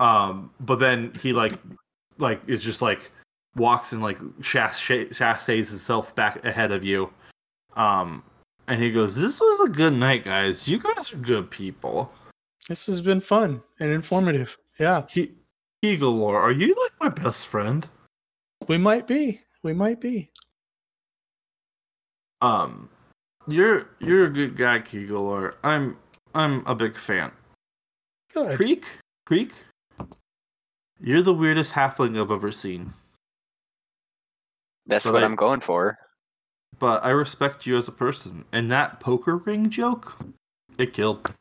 Um, 0.00 0.50
but 0.60 0.76
then 0.78 1.12
he 1.20 1.32
like, 1.32 1.54
like 2.18 2.40
it's 2.46 2.64
just 2.64 2.82
like 2.82 3.10
walks 3.56 3.92
and 3.92 4.02
like 4.02 4.18
chasse- 4.42 4.78
chasses 4.78 5.68
himself 5.70 6.14
back 6.14 6.44
ahead 6.44 6.72
of 6.72 6.84
you. 6.84 7.10
Um, 7.76 8.22
and 8.66 8.82
he 8.82 8.90
goes, 8.92 9.14
"This 9.14 9.40
was 9.40 9.68
a 9.68 9.72
good 9.72 9.92
night, 9.92 10.24
guys. 10.24 10.66
You 10.68 10.78
guys 10.78 11.12
are 11.12 11.16
good 11.18 11.50
people." 11.50 12.12
This 12.68 12.86
has 12.86 13.00
been 13.00 13.20
fun 13.20 13.62
and 13.78 13.90
informative. 13.90 14.56
Yeah, 14.78 15.04
He, 15.08 15.32
Eaglor, 15.84 16.34
are 16.34 16.50
you 16.50 16.74
like 16.74 16.92
my 17.00 17.22
best 17.22 17.46
friend? 17.46 17.86
we 18.68 18.78
might 18.78 19.06
be. 19.06 19.40
We 19.64 19.72
might 19.72 20.00
be. 20.00 20.30
Um, 22.42 22.90
you're 23.48 23.88
you're 23.98 24.26
a 24.26 24.30
good 24.30 24.56
guy, 24.56 24.78
Keeglor. 24.78 25.54
I'm 25.64 25.96
I'm 26.34 26.64
a 26.66 26.74
big 26.74 26.96
fan. 26.96 27.32
Good. 28.34 28.56
Creek, 28.56 28.84
Creek, 29.24 29.52
you're 31.00 31.22
the 31.22 31.32
weirdest 31.32 31.72
halfling 31.72 32.20
I've 32.20 32.30
ever 32.30 32.52
seen. 32.52 32.92
That's 34.86 35.06
But 35.06 35.14
what 35.14 35.22
I- 35.22 35.26
I'm 35.26 35.34
going 35.36 35.60
for. 35.60 35.98
But 36.78 37.02
I 37.04 37.10
respect 37.10 37.66
you 37.66 37.76
as 37.76 37.88
a 37.88 37.92
person. 37.92 38.44
And 38.52 38.70
that 38.70 39.00
poker 39.00 39.38
ring 39.38 39.70
joke, 39.70 40.18
it 40.76 40.92
killed. 40.92 41.32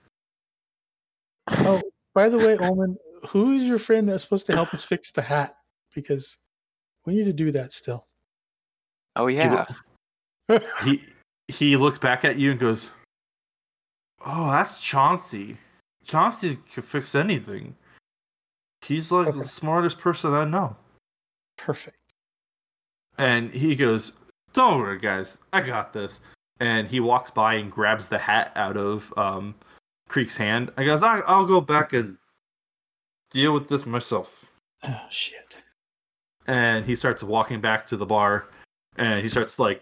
Oh, 1.49 1.81
by 2.13 2.29
the 2.29 2.37
way, 2.37 2.55
Ullman, 2.55 2.95
who 3.29 3.53
is 3.55 3.63
your 3.63 3.79
friend 3.79 4.07
that's 4.07 4.23
supposed 4.23 4.45
to 4.45 4.53
help 4.53 4.73
us 4.73 4.83
fix 4.83 5.11
the 5.11 5.23
hat? 5.23 5.55
Because 5.95 6.37
we 7.05 7.15
need 7.15 7.25
to 7.25 7.33
do 7.33 7.51
that 7.51 7.73
still. 7.73 8.05
Oh 9.15 9.27
He 9.27 9.35
yeah. 9.37 9.65
lo- 10.49 10.59
He 10.83 11.03
he 11.47 11.77
looks 11.77 11.99
back 11.99 12.25
at 12.25 12.37
you 12.37 12.51
and 12.51 12.59
goes, 12.59 12.89
"Oh, 14.25 14.49
that's 14.49 14.79
Chauncey. 14.79 15.57
Chauncey 16.05 16.57
can 16.73 16.83
fix 16.83 17.15
anything. 17.15 17.75
He's 18.81 19.11
like 19.11 19.27
Okay. 19.27 19.39
the 19.39 19.47
smartest 19.47 19.99
person 19.99 20.31
I 20.33 20.45
know." 20.45 20.75
Perfect. 21.57 21.97
And 23.17 23.51
he 23.53 23.75
goes, 23.75 24.11
Don't 24.53 24.79
worry, 24.79 24.97
guys. 24.99 25.39
I 25.53 25.61
got 25.61 25.93
this. 25.93 26.19
And 26.59 26.87
he 26.87 26.99
walks 26.99 27.29
by 27.31 27.55
and 27.55 27.71
grabs 27.71 28.07
the 28.07 28.17
hat 28.17 28.51
out 28.55 28.75
of 28.77 29.13
um, 29.17 29.53
Creek's 30.09 30.35
hand. 30.37 30.71
I 30.77 30.83
goes, 30.83 31.03
I- 31.03 31.19
I'll 31.21 31.45
go 31.45 31.61
back 31.61 31.93
and 31.93 32.17
deal 33.31 33.53
with 33.53 33.67
this 33.69 33.85
myself. 33.85 34.45
Oh 34.83 35.07
shit. 35.11 35.55
and 36.47 36.85
he 36.85 36.95
starts 36.95 37.21
walking 37.23 37.61
back 37.61 37.85
to 37.87 37.97
the 37.97 38.05
bar, 38.05 38.47
and 38.97 39.21
he 39.21 39.29
starts 39.29 39.59
like 39.59 39.81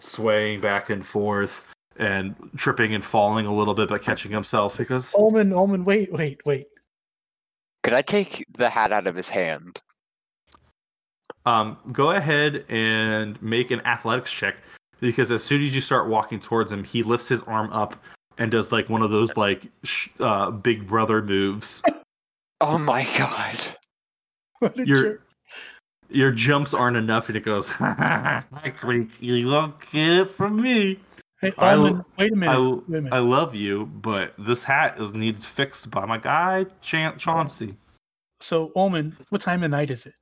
swaying 0.00 0.60
back 0.60 0.90
and 0.90 1.06
forth 1.06 1.62
and 1.96 2.34
tripping 2.56 2.94
and 2.94 3.04
falling 3.04 3.46
a 3.46 3.54
little 3.54 3.74
bit, 3.74 3.88
but 3.88 4.02
catching 4.02 4.30
himself. 4.30 4.78
He 4.78 4.84
goes, 4.84 5.14
Ullman, 5.16 5.52
Ullman, 5.52 5.84
wait, 5.84 6.12
wait, 6.12 6.40
wait. 6.44 6.66
Could 7.82 7.92
I 7.94 8.02
take 8.02 8.44
the 8.56 8.70
hat 8.70 8.92
out 8.92 9.06
of 9.06 9.14
his 9.14 9.28
hand? 9.28 9.80
Um, 11.46 11.78
go 11.92 12.10
ahead 12.10 12.64
and 12.68 13.40
make 13.42 13.70
an 13.70 13.80
athletics 13.86 14.30
check 14.32 14.56
because 15.00 15.30
as 15.30 15.42
soon 15.42 15.64
as 15.64 15.74
you 15.74 15.80
start 15.80 16.08
walking 16.08 16.38
towards 16.38 16.70
him, 16.70 16.84
he 16.84 17.02
lifts 17.02 17.28
his 17.28 17.42
arm 17.42 17.72
up 17.72 17.96
and 18.36 18.50
does 18.50 18.70
like 18.70 18.88
one 18.88 19.02
of 19.02 19.10
those 19.10 19.36
like 19.36 19.66
sh- 19.84 20.08
uh, 20.20 20.50
big 20.50 20.86
brother 20.86 21.22
moves. 21.22 21.82
Oh 22.60 22.76
my 22.76 23.04
god. 23.16 23.56
What 24.58 24.76
a 24.76 24.84
You're- 24.84 25.00
jerk. 25.10 25.22
Your 26.10 26.32
jumps 26.32 26.72
aren't 26.74 26.96
enough, 26.96 27.28
and 27.28 27.36
it 27.36 27.44
goes, 27.44 27.68
"You 29.20 29.46
won't 29.48 29.78
get 29.90 30.08
it 30.10 30.30
from 30.30 30.60
me." 30.62 30.98
Hey, 31.40 31.52
I 31.58 31.78
wait 31.78 32.32
a 32.32 32.36
minute. 32.36 32.50
I, 32.50 32.58
wait 32.58 32.98
a 32.98 33.02
minute. 33.02 33.12
I 33.14 33.18
love 33.18 33.54
you, 33.54 33.86
but 33.86 34.34
this 34.38 34.62
hat 34.64 35.00
is 35.00 35.12
needs 35.12 35.46
fixed 35.46 35.90
by 35.90 36.04
my 36.04 36.18
guy 36.18 36.66
Chauncey. 36.82 37.76
so, 38.40 38.72
Ullman, 38.74 39.16
what 39.28 39.40
time 39.40 39.62
of 39.62 39.70
night 39.70 39.90
is 39.90 40.06
it? 40.06 40.14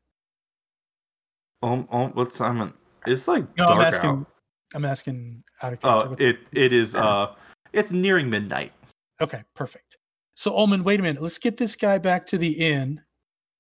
Um, 1.63 1.89
um, 1.91 2.11
what's 2.13 2.41
I'm 2.41 2.61
in- 2.61 2.73
It's 3.07 3.27
like 3.29 3.45
No, 3.57 3.67
I'm 3.69 3.81
asking. 3.81 4.11
out. 4.11 4.27
I'm 4.75 4.85
asking 4.85 5.43
out 5.63 5.73
of 5.73 5.79
Oh, 5.85 6.03
character. 6.03 6.27
it 6.27 6.39
it 6.53 6.73
is 6.73 6.95
uh, 6.95 7.35
it's 7.73 7.93
nearing 7.93 8.29
midnight. 8.29 8.73
okay, 9.21 9.43
perfect. 9.55 9.97
So, 10.35 10.55
Ullman, 10.55 10.85
wait 10.85 11.01
a 11.01 11.03
minute. 11.03 11.23
Let's 11.23 11.39
get 11.39 11.57
this 11.57 11.77
guy 11.77 11.97
back 11.97 12.27
to 12.27 12.37
the 12.39 12.51
inn, 12.53 13.01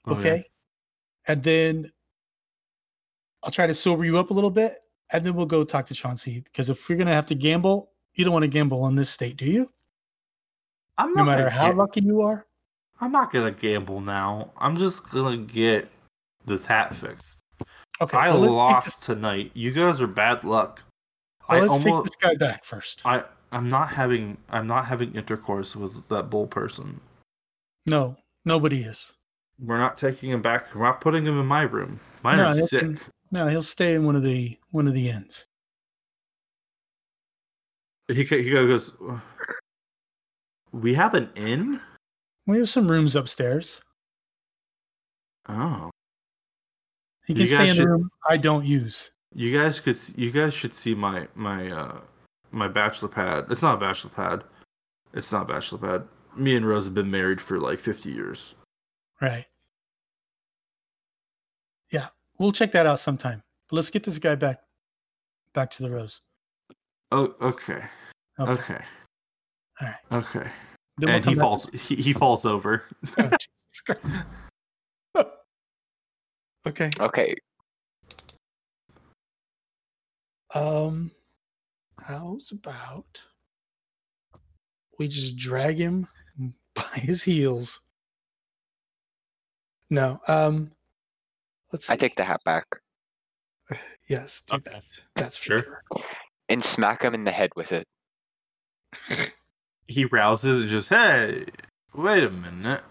Oh, 0.07 0.17
okay? 0.17 0.45
And 1.27 1.43
then 1.43 1.91
I'll 3.47 3.53
try 3.53 3.69
to 3.69 3.75
sober 3.75 4.05
you 4.05 4.19
up 4.19 4.31
a 4.31 4.35
little 4.35 4.51
bit, 4.51 4.83
and 5.13 5.25
then 5.25 5.35
we'll 5.35 5.47
go 5.47 5.63
talk 5.63 5.87
to 5.87 5.95
Chauncey. 5.95 6.41
Because 6.41 6.69
if 6.69 6.89
we're 6.89 6.99
gonna 6.99 7.13
have 7.15 7.27
to 7.27 7.35
gamble, 7.37 7.93
you 8.15 8.25
don't 8.25 8.33
want 8.33 8.43
to 8.43 8.49
gamble 8.49 8.89
in 8.89 8.97
this 8.97 9.09
state, 9.09 9.37
do 9.37 9.47
you? 9.47 9.71
I'm 10.99 11.13
No 11.15 11.23
not 11.23 11.27
matter 11.31 11.49
how 11.49 11.71
ga- 11.71 11.79
lucky 11.79 12.01
you 12.01 12.23
are. 12.23 12.45
I'm 13.01 13.13
not 13.13 13.31
gonna 13.31 13.53
gamble 13.53 14.01
now. 14.01 14.51
I'm 14.59 14.77
just 14.77 15.09
gonna 15.11 15.37
get 15.37 15.89
this 16.45 16.67
hat 16.67 16.93
fixed. 16.97 17.45
Okay, 18.01 18.17
I 18.19 18.31
well, 18.31 18.51
lost 18.51 18.87
this- 18.87 18.97
tonight. 18.97 19.53
You 19.55 19.71
guys 19.71 20.01
are 20.03 20.07
bad 20.09 20.43
luck. 20.43 20.83
well, 21.49 21.59
I 21.59 21.61
let's 21.67 21.79
take 21.85 22.03
this 22.03 22.17
guy 22.17 22.35
back 22.35 22.65
first. 22.65 23.03
I 23.05 23.23
I'm 23.53 23.69
not 23.71 23.91
having 23.91 24.37
I'm 24.51 24.67
not 24.67 24.87
having 24.87 25.15
intercourse 25.15 25.77
with 25.77 26.09
that 26.09 26.31
bull 26.31 26.49
person. 26.49 27.01
No, 27.87 28.17
nobody 28.45 28.83
is. 28.83 29.13
We're 29.61 29.79
not 29.79 29.97
taking 29.97 30.31
him 30.33 30.43
back. 30.43 30.75
We're 30.75 30.83
not 30.85 31.01
putting 31.01 31.25
him 31.25 31.39
in 31.39 31.47
my 31.47 31.63
room. 31.63 32.01
Mine 32.25 32.39
No, 32.39 32.47
are 32.49 32.55
sick. 32.57 32.81
con- 32.81 32.99
No, 33.31 33.49
he'll 33.49 33.63
stay 33.63 33.95
in 33.95 34.05
one 34.07 34.17
of 34.17 34.23
the 34.23 34.57
one 34.71 34.87
of 34.87 34.95
the 34.95 35.09
inns. 35.11 35.47
He 38.09 38.25
he 38.25 38.51
goes. 38.51 38.93
We 40.73 40.95
have 40.95 41.15
an 41.15 41.31
inn. 41.35 41.81
We 42.47 42.59
have 42.59 42.69
some 42.69 42.89
rooms 42.91 43.17
upstairs. 43.17 43.81
Oh, 45.49 45.91
He 47.27 47.33
You 47.33 47.39
can 47.41 47.47
stay 47.49 47.69
in 47.71 47.75
should- 47.77 47.85
the 47.85 47.89
room 47.89 48.11
I 48.29 48.37
don't 48.37 48.65
use. 48.65 49.11
you 49.35 49.57
guys 49.57 49.81
could. 49.81 49.99
You 50.17 50.31
guys 50.31 50.55
should 50.55 50.75
see 50.75 50.95
my 50.95 51.27
my 51.35 51.71
uh 51.71 52.01
my 52.53 52.69
bachelor 52.69 53.09
pad. 53.09 53.47
It's 53.51 53.63
not 53.63 53.77
a 53.77 53.81
bachelor 53.81 54.11
pad. 54.11 54.45
It's 55.15 55.33
not 55.33 55.43
a 55.51 55.53
bachelor 55.53 55.79
pad. 55.79 56.09
Me 56.37 56.55
and 56.57 56.67
Rose 56.67 56.85
have 56.85 56.95
been 56.95 57.11
married 57.11 57.41
for 57.41 57.59
like 57.59 57.79
50 57.81 58.11
years. 58.13 58.55
Right. 59.21 59.47
Yeah, 62.39 62.45
we'll 62.45 62.53
check 62.53 62.73
that 62.73 62.87
out 62.87 63.01
sometime. 63.01 63.43
But 63.69 63.77
let's 63.77 63.91
get 63.91 64.05
this 64.05 64.19
guy 64.19 64.35
back 64.35 64.61
back 65.55 65.71
to 65.73 65.83
the 65.83 65.91
rose. 65.91 66.21
Oh, 67.13 67.35
okay, 67.41 67.83
Okay. 68.39 68.53
okay, 68.53 68.85
All 69.81 69.89
right. 69.89 69.97
okay. 70.25 70.51
Then 70.99 71.09
we'll 71.09 71.17
and 71.17 71.25
he 71.25 71.35
falls. 71.35 71.67
to- 71.67 71.77
He, 71.79 71.97
he 71.97 72.13
falls 72.13 72.45
over. 72.47 72.85
Oh, 73.19 73.31
Jesus 73.41 73.81
Christ. 73.85 74.23
okay. 76.67 76.91
Okay. 77.01 77.35
Um 80.55 81.11
how's 81.99 82.53
about 82.53 83.23
we 84.99 85.09
just 85.09 85.37
drag 85.37 85.79
him 85.79 86.09
by 86.75 86.83
his 86.95 87.23
heels? 87.25 87.81
No. 89.91 90.21
Um 90.29 90.73
let's 91.77 91.91
I 91.91 91.97
take 91.97 92.15
the 92.17 92.25
hat 92.25 92.41
back 92.45 92.65
Yes, 94.09 94.43
do 94.47 94.57
Okay. 94.57 94.71
that. 94.71 94.85
That's 95.15 95.37
for 95.37 95.45
Sure. 95.45 95.63
sure. 95.63 95.83
and 96.49 96.65
smack 96.65 97.03
him 97.03 97.13
in 97.15 97.25
the 97.25 97.31
head 97.33 97.51
with 97.55 97.73
it. 97.73 97.87
He 99.89 100.05
rouses 100.07 100.63
and 100.63 100.69
just, 100.69 100.89
hey, 100.89 101.39
wait 101.95 102.25
a 102.25 102.31
minute. 102.31 102.83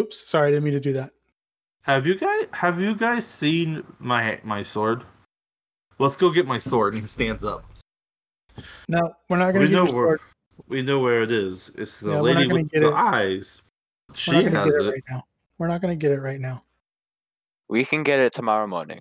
Oops, 0.00 0.28
sorry, 0.28 0.48
I 0.48 0.50
didn't 0.50 0.64
mean 0.64 0.72
to 0.72 0.80
do 0.80 0.92
that. 0.94 1.12
Have 1.82 2.08
you 2.08 2.18
guys 2.18 2.46
have 2.52 2.80
you 2.80 2.92
guys 2.96 3.24
seen 3.24 3.84
my 4.00 4.40
my 4.42 4.64
sword? 4.64 5.04
Let's 6.00 6.16
go 6.16 6.30
get 6.30 6.48
my 6.48 6.58
sword. 6.58 6.94
And 6.94 7.02
he 7.02 7.08
stands 7.08 7.44
up. 7.44 7.64
No, 8.88 9.12
we're 9.28 9.36
not 9.36 9.52
gonna 9.52 9.66
We 9.66 9.70
get 9.70 9.76
know 9.76 9.84
your 9.84 9.94
where 9.94 10.06
sword. 10.08 10.20
we 10.66 10.82
know 10.82 10.98
where 10.98 11.22
it 11.22 11.30
is. 11.30 11.70
It's 11.76 12.00
the 12.00 12.10
Yeah, 12.14 12.20
lady 12.20 12.48
with 12.48 12.68
the 12.72 12.88
it. 12.88 12.92
eyes. 12.92 13.62
She 14.14 14.32
We're 14.32 14.42
not 14.42 14.44
gonna 14.44 14.64
has 14.64 14.74
get 14.74 14.80
it. 14.82 14.86
it 14.88 14.90
right 14.90 15.04
now. 15.08 15.24
We're 15.58 15.68
not 15.68 15.80
gonna 15.80 15.94
get 15.94 16.10
it 16.10 16.20
right 16.20 16.40
now. 16.40 16.64
We 17.68 17.84
can 17.84 18.02
get 18.02 18.18
it 18.18 18.32
tomorrow 18.32 18.66
morning. 18.66 19.00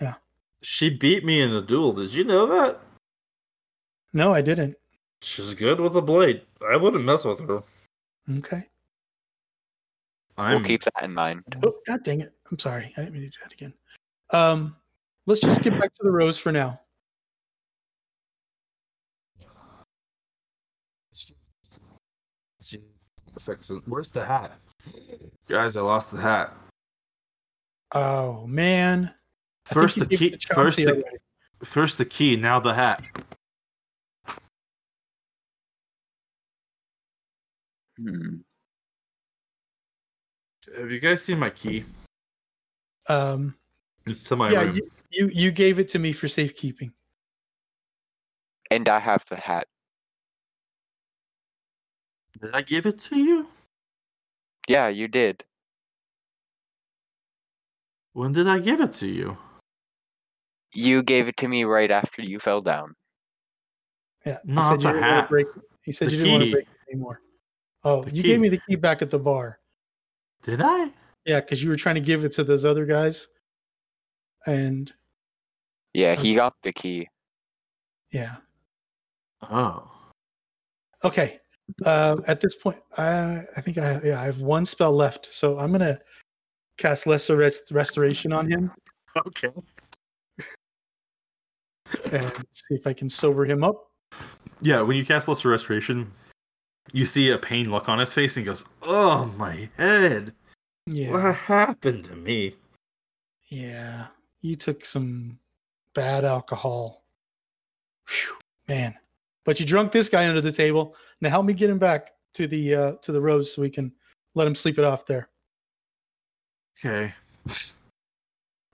Yeah. 0.00 0.14
She 0.62 0.90
beat 0.90 1.24
me 1.24 1.40
in 1.40 1.50
the 1.50 1.62
duel. 1.62 1.92
Did 1.92 2.12
you 2.12 2.24
know 2.24 2.46
that? 2.46 2.80
No, 4.12 4.32
I 4.34 4.42
didn't. 4.42 4.76
She's 5.20 5.54
good 5.54 5.80
with 5.80 5.96
a 5.96 6.02
blade. 6.02 6.42
I 6.70 6.76
wouldn't 6.76 7.04
mess 7.04 7.24
with 7.24 7.40
her. 7.40 7.62
Okay. 8.38 8.62
I'm 10.36 10.56
We'll 10.56 10.64
keep 10.64 10.82
that 10.82 11.02
in 11.02 11.14
mind. 11.14 11.42
Oh, 11.62 11.74
god 11.86 12.02
dang 12.02 12.20
it. 12.20 12.32
I'm 12.50 12.58
sorry. 12.58 12.92
I 12.96 13.02
didn't 13.02 13.14
mean 13.14 13.22
to 13.22 13.28
do 13.28 13.38
that 13.42 13.52
again. 13.52 13.74
Um, 14.30 14.76
let's 15.26 15.40
just 15.40 15.62
get 15.62 15.78
back 15.80 15.92
to 15.94 16.02
the 16.02 16.10
rose 16.10 16.38
for 16.38 16.50
now. 16.50 16.80
fixing. 23.44 23.82
Where's 23.86 24.08
the 24.08 24.24
hat? 24.24 24.52
Guys, 25.48 25.76
I 25.76 25.82
lost 25.82 26.10
the 26.10 26.20
hat. 26.20 26.52
Oh 27.94 28.46
man. 28.46 29.14
I 29.70 29.74
First 29.74 29.98
the 29.98 30.06
key. 30.06 30.26
it 30.28 30.40
to 30.42 30.54
First 30.54 30.76
the 30.76 30.86
already. 30.88 31.04
first 31.62 31.96
the 31.98 32.04
key. 32.04 32.36
Now 32.36 32.60
the 32.60 32.74
hat. 32.74 33.02
Hmm. 37.96 38.36
Have 40.76 40.90
you 40.90 40.98
guys 40.98 41.22
seen 41.22 41.38
my 41.38 41.50
key? 41.50 41.84
Um, 43.08 43.54
It's 44.06 44.24
to 44.24 44.36
my 44.36 44.50
yeah, 44.50 44.62
room. 44.62 44.76
you, 44.76 44.90
you 45.10 45.28
you 45.28 45.50
gave 45.52 45.78
it 45.78 45.88
to 45.88 45.98
me 45.98 46.12
for 46.12 46.26
safekeeping. 46.26 46.92
And 48.70 48.88
I 48.88 48.98
have 48.98 49.24
the 49.28 49.36
hat. 49.36 49.68
Did 52.40 52.54
I 52.54 52.62
give 52.62 52.86
it 52.86 52.98
to 53.00 53.18
you? 53.18 53.46
Yeah, 54.66 54.88
you 54.88 55.06
did. 55.06 55.44
When 58.14 58.32
did 58.32 58.48
I 58.48 58.60
give 58.60 58.80
it 58.80 58.92
to 58.94 59.06
you? 59.06 59.36
You 60.72 61.02
gave 61.02 61.28
it 61.28 61.36
to 61.38 61.48
me 61.48 61.64
right 61.64 61.90
after 61.90 62.22
you 62.22 62.38
fell 62.38 62.60
down. 62.60 62.94
Yeah. 64.24 64.38
you 64.44 64.54
Not 64.54 64.80
the 64.80 64.92
hat. 64.92 65.28
Break, 65.28 65.46
he 65.82 65.92
said 65.92 66.08
The 66.08 66.12
you 66.12 66.18
didn't 66.18 66.32
want 66.32 66.44
to 66.44 66.50
break 66.52 66.64
it 66.64 66.90
anymore. 66.90 67.20
Oh, 67.82 68.02
The 68.04 68.14
you 68.14 68.22
gave 68.22 68.40
me 68.40 68.48
the 68.48 68.60
key 68.68 68.76
back 68.76 69.02
at 69.02 69.10
the 69.10 69.18
bar. 69.18 69.58
Did 70.42 70.60
I? 70.62 70.90
Yeah, 71.26 71.40
because 71.40 71.62
you 71.62 71.70
were 71.70 71.76
trying 71.76 71.96
to 71.96 72.00
give 72.00 72.24
it 72.24 72.32
to 72.32 72.44
those 72.44 72.64
other 72.64 72.86
guys. 72.86 73.28
And 74.46 74.92
Yeah, 75.92 76.14
he 76.14 76.34
got 76.34 76.54
the 76.62 76.72
key. 76.72 77.08
yeah. 78.10 78.36
Oh. 79.42 79.90
Okay. 81.02 81.38
Uh, 81.84 82.16
at 82.26 82.40
this 82.40 82.54
point, 82.54 82.78
I 82.96 83.42
I 83.56 83.60
think 83.60 83.78
I 83.78 84.00
yeah 84.04 84.20
I 84.20 84.24
have 84.24 84.40
one 84.40 84.64
spell 84.66 84.92
left, 84.92 85.32
so 85.32 85.58
I'm 85.58 85.72
gonna 85.72 85.98
cast 86.76 87.06
lesser 87.06 87.36
rest- 87.36 87.70
restoration 87.70 88.32
on 88.32 88.50
him 88.50 88.72
Okay. 89.16 89.48
and 92.12 92.32
see 92.50 92.74
if 92.74 92.86
I 92.86 92.92
can 92.92 93.08
sober 93.08 93.44
him 93.44 93.62
up. 93.64 93.90
Yeah, 94.60 94.80
when 94.80 94.96
you 94.96 95.04
cast 95.04 95.28
Lesser 95.28 95.48
Restoration, 95.50 96.10
you 96.92 97.04
see 97.06 97.30
a 97.30 97.38
pain 97.38 97.70
look 97.70 97.88
on 97.88 97.98
his 97.98 98.12
face 98.14 98.36
and 98.36 98.44
he 98.44 98.50
goes, 98.50 98.64
Oh, 98.82 99.26
my 99.36 99.68
head. 99.78 100.32
Yeah, 100.86 101.10
What 101.12 101.34
happened 101.36 102.04
to 102.04 102.16
me? 102.16 102.54
yeah. 103.48 104.06
You 104.40 104.56
took 104.56 104.84
some 104.84 105.38
bad 105.94 106.24
alcohol, 106.24 107.04
Phew, 108.06 108.34
man. 108.68 108.94
But 109.44 109.58
you 109.60 109.66
drunk 109.66 109.92
this 109.92 110.08
guy 110.08 110.28
under 110.28 110.40
the 110.40 110.52
table. 110.52 110.96
Now 111.20 111.30
help 111.30 111.46
me 111.46 111.52
get 111.54 111.70
him 111.70 111.78
back 111.78 112.10
to 112.34 112.46
the 112.46 112.74
uh, 112.74 112.92
to 113.02 113.12
the 113.12 113.20
rose 113.20 113.54
so 113.54 113.62
we 113.62 113.70
can 113.70 113.92
let 114.34 114.46
him 114.46 114.54
sleep 114.54 114.78
it 114.78 114.84
off 114.84 115.06
there. 115.06 115.28
Okay. 116.84 117.14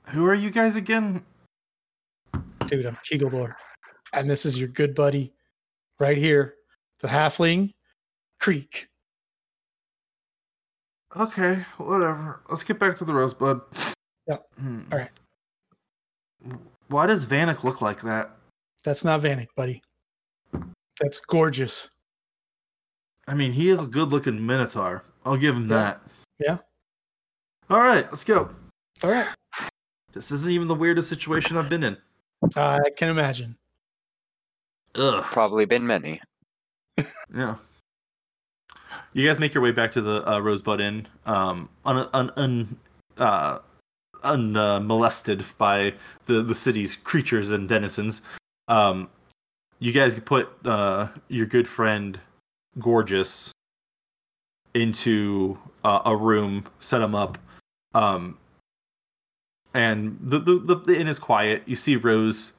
Who 0.07 0.27
are 0.27 0.35
you 0.35 0.51
guys 0.51 0.75
again? 0.75 1.23
Dude, 2.67 2.85
I'm 2.87 2.97
Keeglor. 3.09 3.55
And 4.13 4.29
this 4.29 4.45
is 4.45 4.59
your 4.59 4.67
good 4.67 4.97
buddy 4.97 5.33
right 6.01 6.19
here, 6.19 6.55
the 6.99 7.07
halfling 7.07 7.73
Creek. 8.41 8.89
Okay, 11.17 11.65
whatever. 11.79 12.41
Let's 12.49 12.65
get 12.65 12.81
back 12.81 12.99
to 12.99 13.05
the 13.05 13.15
rosebud. 13.15 13.61
Yeah. 14.27 14.39
Hmm. 14.59 14.81
All 14.91 14.99
right. 14.99 15.11
Why 16.89 17.07
does 17.07 17.27
Vanek 17.27 17.63
look 17.63 17.81
like 17.81 18.03
that? 18.03 18.33
That's 18.83 19.05
not 19.05 19.21
Vanek, 19.21 19.47
buddy. 19.57 19.83
That's 21.01 21.21
gorgeous. 21.21 21.89
I 23.29 23.35
mean, 23.35 23.53
he 23.53 23.69
is 23.69 23.81
a 23.81 23.87
good-looking 23.87 24.45
minotaur. 24.45 25.05
I'll 25.25 25.37
give 25.37 25.55
him 25.55 25.69
Yeah. 25.69 25.77
that. 25.77 26.01
Yeah. 26.41 26.59
All 27.71 27.81
right, 27.81 28.05
let's 28.11 28.25
go. 28.25 28.51
All 29.05 29.11
right. 29.11 29.29
This 30.13 30.33
isn't 30.33 30.51
even 30.51 30.67
the 30.67 30.75
weirdest 30.75 31.09
situation 31.09 31.57
I've 31.57 31.69
been 31.69 31.85
in. 31.85 31.97
I 32.57 32.81
can 32.97 33.11
imagine. 33.11 33.57
Ugh. 34.97 35.25
Probably 35.25 35.67
been 35.67 35.87
many. 35.87 36.21
Yeah. 37.33 37.55
You 39.13 39.29
guys 39.29 39.39
make 39.39 39.55
your 39.55 39.63
way 39.63 39.71
back 39.71 39.93
to 39.93 40.01
the 40.01 40.29
uh, 40.29 40.41
Rosebud 40.41 40.81
Inn, 40.81 41.07
um, 41.27 41.69
un, 41.85 42.09
un, 42.13 42.33
un, 42.37 42.77
uh, 43.19 43.59
unmolested 44.25 45.45
by 45.57 45.95
the, 46.27 46.43
the 46.43 46.55
city's 46.55 46.97
creatures 46.97 47.53
and 47.53 47.69
denizens. 47.69 48.23
Um, 48.67 49.09
you 49.79 49.93
guys 49.93 50.19
put 50.19 50.49
uh, 50.65 51.09
your 51.29 51.47
good 51.47 51.69
friend 51.69 52.19
Gorgeous 52.81 53.53
into 54.75 55.57
uh, 55.85 56.03
a 56.05 56.17
room, 56.17 56.65
set 56.81 57.01
him 57.01 57.15
up, 57.15 57.39
um, 57.95 58.39
and 59.75 60.19
the, 60.21 60.39
the 60.41 60.77
the 60.87 60.99
inn 60.99 61.09
is 61.09 61.19
quiet. 61.19 61.63
You 61.67 61.77
see 61.77 61.97
Rose 61.97 62.53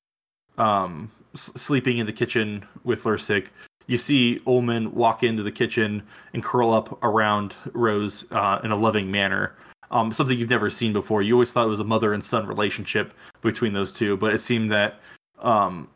um, 0.57 1.11
s- 1.33 1.51
sleeping 1.55 1.97
in 1.97 2.05
the 2.05 2.13
kitchen 2.13 2.65
with 2.83 3.03
Lursig 3.03 3.47
you 3.91 3.97
see 3.97 4.41
Ullman 4.47 4.93
walk 4.93 5.21
into 5.21 5.43
the 5.43 5.51
kitchen 5.51 6.01
and 6.33 6.41
curl 6.41 6.71
up 6.71 7.03
around 7.03 7.53
Rose 7.73 8.25
uh, 8.31 8.59
in 8.63 8.71
a 8.71 8.75
loving 8.75 9.11
manner. 9.11 9.55
Um, 9.91 10.13
something 10.13 10.37
you've 10.37 10.49
never 10.49 10.69
seen 10.69 10.93
before. 10.93 11.21
You 11.21 11.33
always 11.33 11.51
thought 11.51 11.67
it 11.67 11.69
was 11.69 11.81
a 11.81 11.83
mother 11.83 12.13
and 12.13 12.23
son 12.23 12.47
relationship 12.47 13.13
between 13.41 13.73
those 13.73 13.91
two, 13.91 14.15
but 14.15 14.33
it 14.33 14.39
seemed 14.39 14.71
that 14.71 15.01
um, 15.39 15.89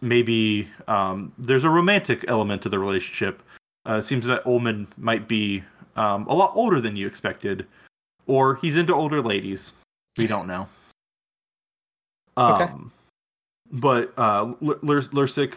maybe 0.00 0.66
um, 0.88 1.30
there's 1.36 1.64
a 1.64 1.70
romantic 1.70 2.24
element 2.28 2.62
to 2.62 2.70
the 2.70 2.78
relationship. 2.78 3.42
Uh, 3.86 3.96
it 3.96 4.04
seems 4.04 4.24
that 4.24 4.46
Ullman 4.46 4.88
might 4.96 5.28
be 5.28 5.62
um, 5.96 6.26
a 6.28 6.34
lot 6.34 6.52
older 6.54 6.80
than 6.80 6.96
you 6.96 7.06
expected, 7.06 7.66
or 8.26 8.56
he's 8.56 8.76
into 8.76 8.94
older 8.94 9.20
ladies. 9.22 9.72
We 10.16 10.26
don't 10.26 10.46
know. 10.46 10.68
Um, 12.38 12.52
Okay. 12.60 12.72
But 13.80 14.12
uh, 14.18 14.52
L- 14.62 14.78
Lurs- 14.82 15.08
Lursig 15.08 15.54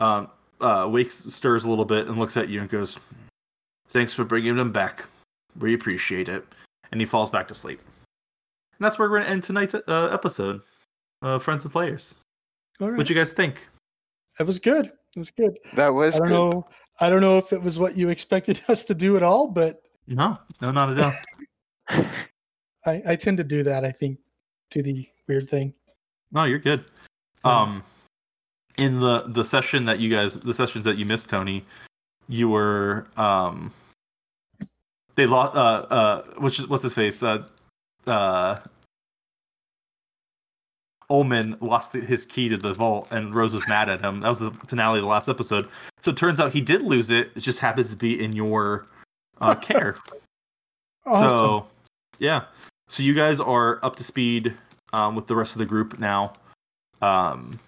um, 0.00 0.28
uh, 0.60 0.88
wakes, 0.90 1.24
stirs 1.32 1.64
a 1.64 1.68
little 1.68 1.84
bit, 1.84 2.06
and 2.08 2.18
looks 2.18 2.36
at 2.36 2.48
you 2.48 2.60
and 2.60 2.68
goes, 2.70 2.98
"Thanks 3.90 4.14
for 4.14 4.24
bringing 4.24 4.56
them 4.56 4.72
back. 4.72 5.04
We 5.60 5.74
appreciate 5.74 6.28
it." 6.28 6.44
And 6.90 7.00
he 7.00 7.06
falls 7.06 7.30
back 7.30 7.46
to 7.48 7.54
sleep. 7.54 7.78
And 8.78 8.84
that's 8.84 8.98
where 8.98 9.08
we're 9.10 9.18
gonna 9.20 9.30
end 9.30 9.42
tonight's 9.44 9.74
uh, 9.74 10.08
episode, 10.12 10.62
uh, 11.22 11.38
Friends 11.38 11.64
and 11.64 11.72
Flayers. 11.72 12.14
All 12.80 12.88
right. 12.88 12.96
What'd 12.96 13.10
you 13.10 13.14
guys 13.16 13.32
think? 13.32 13.68
It 14.40 14.44
was 14.46 14.58
good. 14.58 14.86
It 14.86 15.18
was 15.18 15.30
good. 15.30 15.56
That 15.74 15.92
was 15.94 16.16
I 16.16 16.18
don't 16.20 16.28
good. 16.28 16.34
know. 16.34 16.66
I 17.00 17.08
don't 17.10 17.20
know 17.20 17.38
if 17.38 17.52
it 17.52 17.62
was 17.62 17.78
what 17.78 17.96
you 17.96 18.08
expected 18.08 18.60
us 18.68 18.82
to 18.84 18.94
do 18.94 19.16
at 19.16 19.22
all, 19.22 19.46
but 19.46 19.82
No, 20.08 20.38
no, 20.60 20.70
not 20.72 20.90
at 20.90 21.00
all. 21.00 21.12
I, 21.88 23.02
I 23.06 23.16
tend 23.16 23.36
to 23.38 23.44
do 23.44 23.62
that. 23.62 23.84
I 23.84 23.90
think 23.92 24.18
to 24.70 24.82
the 24.82 25.06
weird 25.28 25.48
thing. 25.48 25.74
no, 26.32 26.44
you're 26.44 26.58
good. 26.58 26.84
Yeah. 27.44 27.60
Um, 27.62 27.82
in 28.76 28.98
the 29.00 29.24
the 29.28 29.44
session 29.44 29.84
that 29.86 30.00
you 30.00 30.10
guys, 30.10 30.38
the 30.40 30.54
sessions 30.54 30.84
that 30.84 30.96
you 30.98 31.04
missed, 31.04 31.28
Tony, 31.28 31.64
you 32.28 32.48
were 32.48 33.06
um, 33.16 33.72
they 35.14 35.26
lost. 35.26 35.56
Uh, 35.56 35.86
uh, 35.90 36.22
which 36.38 36.58
what's 36.68 36.82
his 36.82 36.94
face? 36.94 37.22
Uh, 37.22 37.44
uh, 38.06 38.58
Ullman 41.10 41.56
lost 41.60 41.92
the- 41.92 42.00
his 42.00 42.24
key 42.24 42.48
to 42.48 42.56
the 42.56 42.72
vault, 42.72 43.12
and 43.12 43.34
Rose 43.34 43.52
was 43.52 43.66
mad 43.68 43.88
at 43.90 44.00
him. 44.00 44.20
That 44.20 44.28
was 44.30 44.38
the 44.38 44.50
finale 44.50 44.98
of 44.98 45.02
the 45.04 45.08
last 45.08 45.28
episode. 45.28 45.68
So 46.00 46.10
it 46.10 46.16
turns 46.16 46.40
out 46.40 46.52
he 46.52 46.60
did 46.62 46.82
lose 46.82 47.10
it. 47.10 47.30
It 47.36 47.40
just 47.40 47.58
happens 47.58 47.90
to 47.90 47.96
be 47.96 48.22
in 48.22 48.32
your 48.32 48.86
uh, 49.40 49.54
care. 49.54 49.96
Awesome. 51.06 51.38
So, 51.38 51.66
yeah. 52.18 52.44
So 52.88 53.02
you 53.02 53.14
guys 53.14 53.40
are 53.40 53.78
up 53.84 53.96
to 53.96 54.04
speed 54.04 54.54
um, 54.92 55.14
with 55.16 55.26
the 55.26 55.34
rest 55.34 55.52
of 55.52 55.58
the 55.58 55.66
group 55.66 55.98
now. 55.98 56.32
Um, 57.02 57.58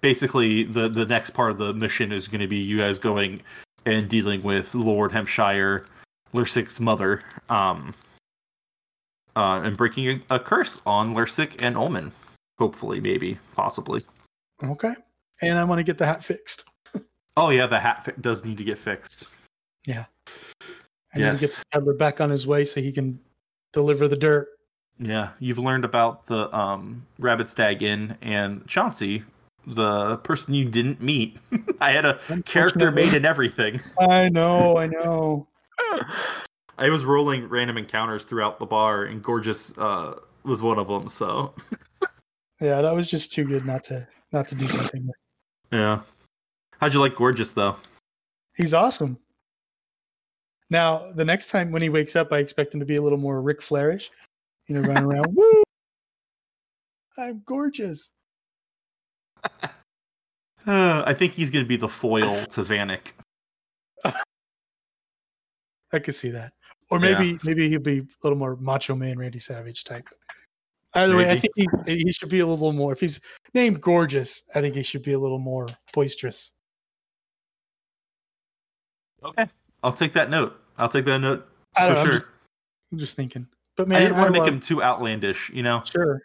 basically, 0.00 0.64
the 0.64 0.88
the 0.88 1.06
next 1.06 1.30
part 1.30 1.50
of 1.50 1.58
the 1.58 1.72
mission 1.72 2.12
is 2.12 2.28
going 2.28 2.40
to 2.40 2.46
be 2.48 2.56
you 2.56 2.78
guys 2.78 2.98
going 2.98 3.42
and 3.86 4.08
dealing 4.08 4.42
with 4.42 4.74
Lord 4.74 5.10
Hampshire, 5.12 5.86
Lursig's 6.34 6.80
mother, 6.80 7.20
um, 7.48 7.94
uh, 9.36 9.60
and 9.64 9.76
breaking 9.76 10.08
a, 10.30 10.36
a 10.36 10.40
curse 10.40 10.80
on 10.86 11.14
Lursig 11.14 11.62
and 11.62 11.76
Omen. 11.76 12.12
Hopefully, 12.58 13.00
maybe, 13.00 13.38
possibly. 13.54 14.02
okay. 14.62 14.94
And 15.42 15.58
I 15.58 15.64
want 15.64 15.78
to 15.78 15.82
get 15.84 15.96
the 15.96 16.04
hat 16.06 16.22
fixed. 16.24 16.64
Oh 17.36 17.48
yeah, 17.48 17.66
the 17.66 17.80
hat 17.80 18.04
fi- 18.04 18.12
does 18.20 18.44
need 18.44 18.58
to 18.58 18.64
get 18.64 18.78
fixed. 18.78 19.28
I 19.88 21.18
need 21.18 21.24
to 21.24 21.30
get 21.32 21.40
Yes. 21.42 21.58
the 21.58 21.64
peddler 21.72 21.94
back 21.94 22.20
on 22.20 22.30
his 22.30 22.46
way 22.46 22.64
so 22.64 22.80
he 22.80 22.92
can 22.92 23.18
deliver 23.72 24.08
the 24.08 24.16
dirt. 24.16 24.48
Yeah, 24.98 25.30
you've 25.38 25.58
learned 25.58 25.84
about 25.84 26.26
the 26.26 26.54
um, 26.54 27.06
Rabid 27.18 27.48
Stag 27.48 27.82
Inn 27.82 28.16
and 28.20 28.66
Chauncey, 28.66 29.22
the 29.66 30.18
person 30.18 30.52
you 30.52 30.66
didn't 30.66 31.00
meet. 31.00 31.38
I 31.80 31.92
had 31.92 32.04
a 32.04 32.18
character 32.44 32.90
made 32.90 33.14
and 33.14 33.24
everything. 33.24 33.80
I 33.98 34.28
know. 34.28 34.76
I 34.76 34.86
know. 34.88 35.46
I 36.78 36.88
was 36.88 37.04
rolling 37.04 37.48
random 37.48 37.76
encounters 37.78 38.24
throughout 38.24 38.58
the 38.58 38.66
bar, 38.66 39.04
and 39.04 39.22
Gorgeous 39.22 39.76
uh, 39.78 40.18
was 40.44 40.62
one 40.62 40.78
of 40.78 40.88
them. 40.88 41.08
So 41.08 41.54
Yeah, 42.60 42.82
that 42.82 42.94
was 42.94 43.08
just 43.10 43.32
too 43.32 43.44
good 43.44 43.64
not 43.64 43.82
to 43.84 44.06
not 44.32 44.46
to 44.48 44.54
do 44.54 44.66
something. 44.66 45.08
yeah, 45.72 46.00
how'd 46.78 46.92
you 46.92 47.00
like 47.00 47.16
Gorgeous 47.16 47.50
though? 47.52 47.76
He's 48.54 48.74
awesome. 48.74 49.18
Now, 50.70 51.10
the 51.12 51.24
next 51.24 51.48
time 51.48 51.72
when 51.72 51.82
he 51.82 51.88
wakes 51.88 52.14
up, 52.16 52.32
I 52.32 52.38
expect 52.38 52.72
him 52.72 52.80
to 52.80 52.86
be 52.86 52.96
a 52.96 53.02
little 53.02 53.18
more 53.18 53.42
Ric 53.42 53.60
Flairish. 53.60 54.08
You 54.68 54.76
know, 54.76 54.88
running 54.88 55.04
around. 55.04 55.34
Woo! 55.34 55.62
I'm 57.18 57.42
gorgeous. 57.44 58.10
Uh, 60.66 61.02
I 61.06 61.12
think 61.14 61.32
he's 61.32 61.50
gonna 61.50 61.64
be 61.64 61.76
the 61.76 61.88
foil 61.88 62.46
to 62.46 62.62
Vanek. 62.62 63.12
I 65.92 65.98
could 65.98 66.14
see 66.14 66.30
that. 66.30 66.52
Or 66.90 66.98
Yeah. 66.98 67.18
maybe 67.18 67.38
maybe 67.42 67.68
he'll 67.68 67.80
be 67.80 67.98
a 67.98 68.06
little 68.22 68.38
more 68.38 68.56
Macho 68.56 68.94
Man, 68.94 69.18
Randy 69.18 69.38
Savage 69.40 69.84
type. 69.84 70.08
Either 70.94 71.16
way, 71.16 71.30
I 71.30 71.38
think 71.38 71.52
he 71.56 71.66
he 72.04 72.12
should 72.12 72.28
be 72.28 72.40
a 72.40 72.46
little 72.46 72.72
more. 72.72 72.92
If 72.92 73.00
he's 73.00 73.20
named 73.54 73.80
Gorgeous, 73.80 74.42
I 74.54 74.60
think 74.60 74.74
he 74.74 74.82
should 74.82 75.02
be 75.02 75.12
a 75.12 75.18
little 75.18 75.38
more 75.38 75.68
boisterous. 75.92 76.52
Okay, 79.22 79.46
I'll 79.82 79.92
take 79.92 80.12
that 80.14 80.30
note. 80.30 80.56
I'll 80.78 80.88
take 80.88 81.04
that 81.06 81.18
note 81.18 81.46
I 81.76 81.88
for 81.88 81.94
don't 81.94 81.94
know. 81.94 82.04
sure. 82.04 82.12
I'm, 82.12 82.18
just, 82.20 82.32
I'm 82.92 82.98
just 82.98 83.16
thinking. 83.16 83.46
But 83.76 83.88
man, 83.88 83.98
I 83.98 84.00
didn't 84.04 84.18
want 84.18 84.34
to 84.34 84.40
make 84.40 84.48
him 84.48 84.60
too 84.60 84.82
outlandish, 84.82 85.50
you 85.52 85.62
know. 85.62 85.82
sure. 85.90 86.22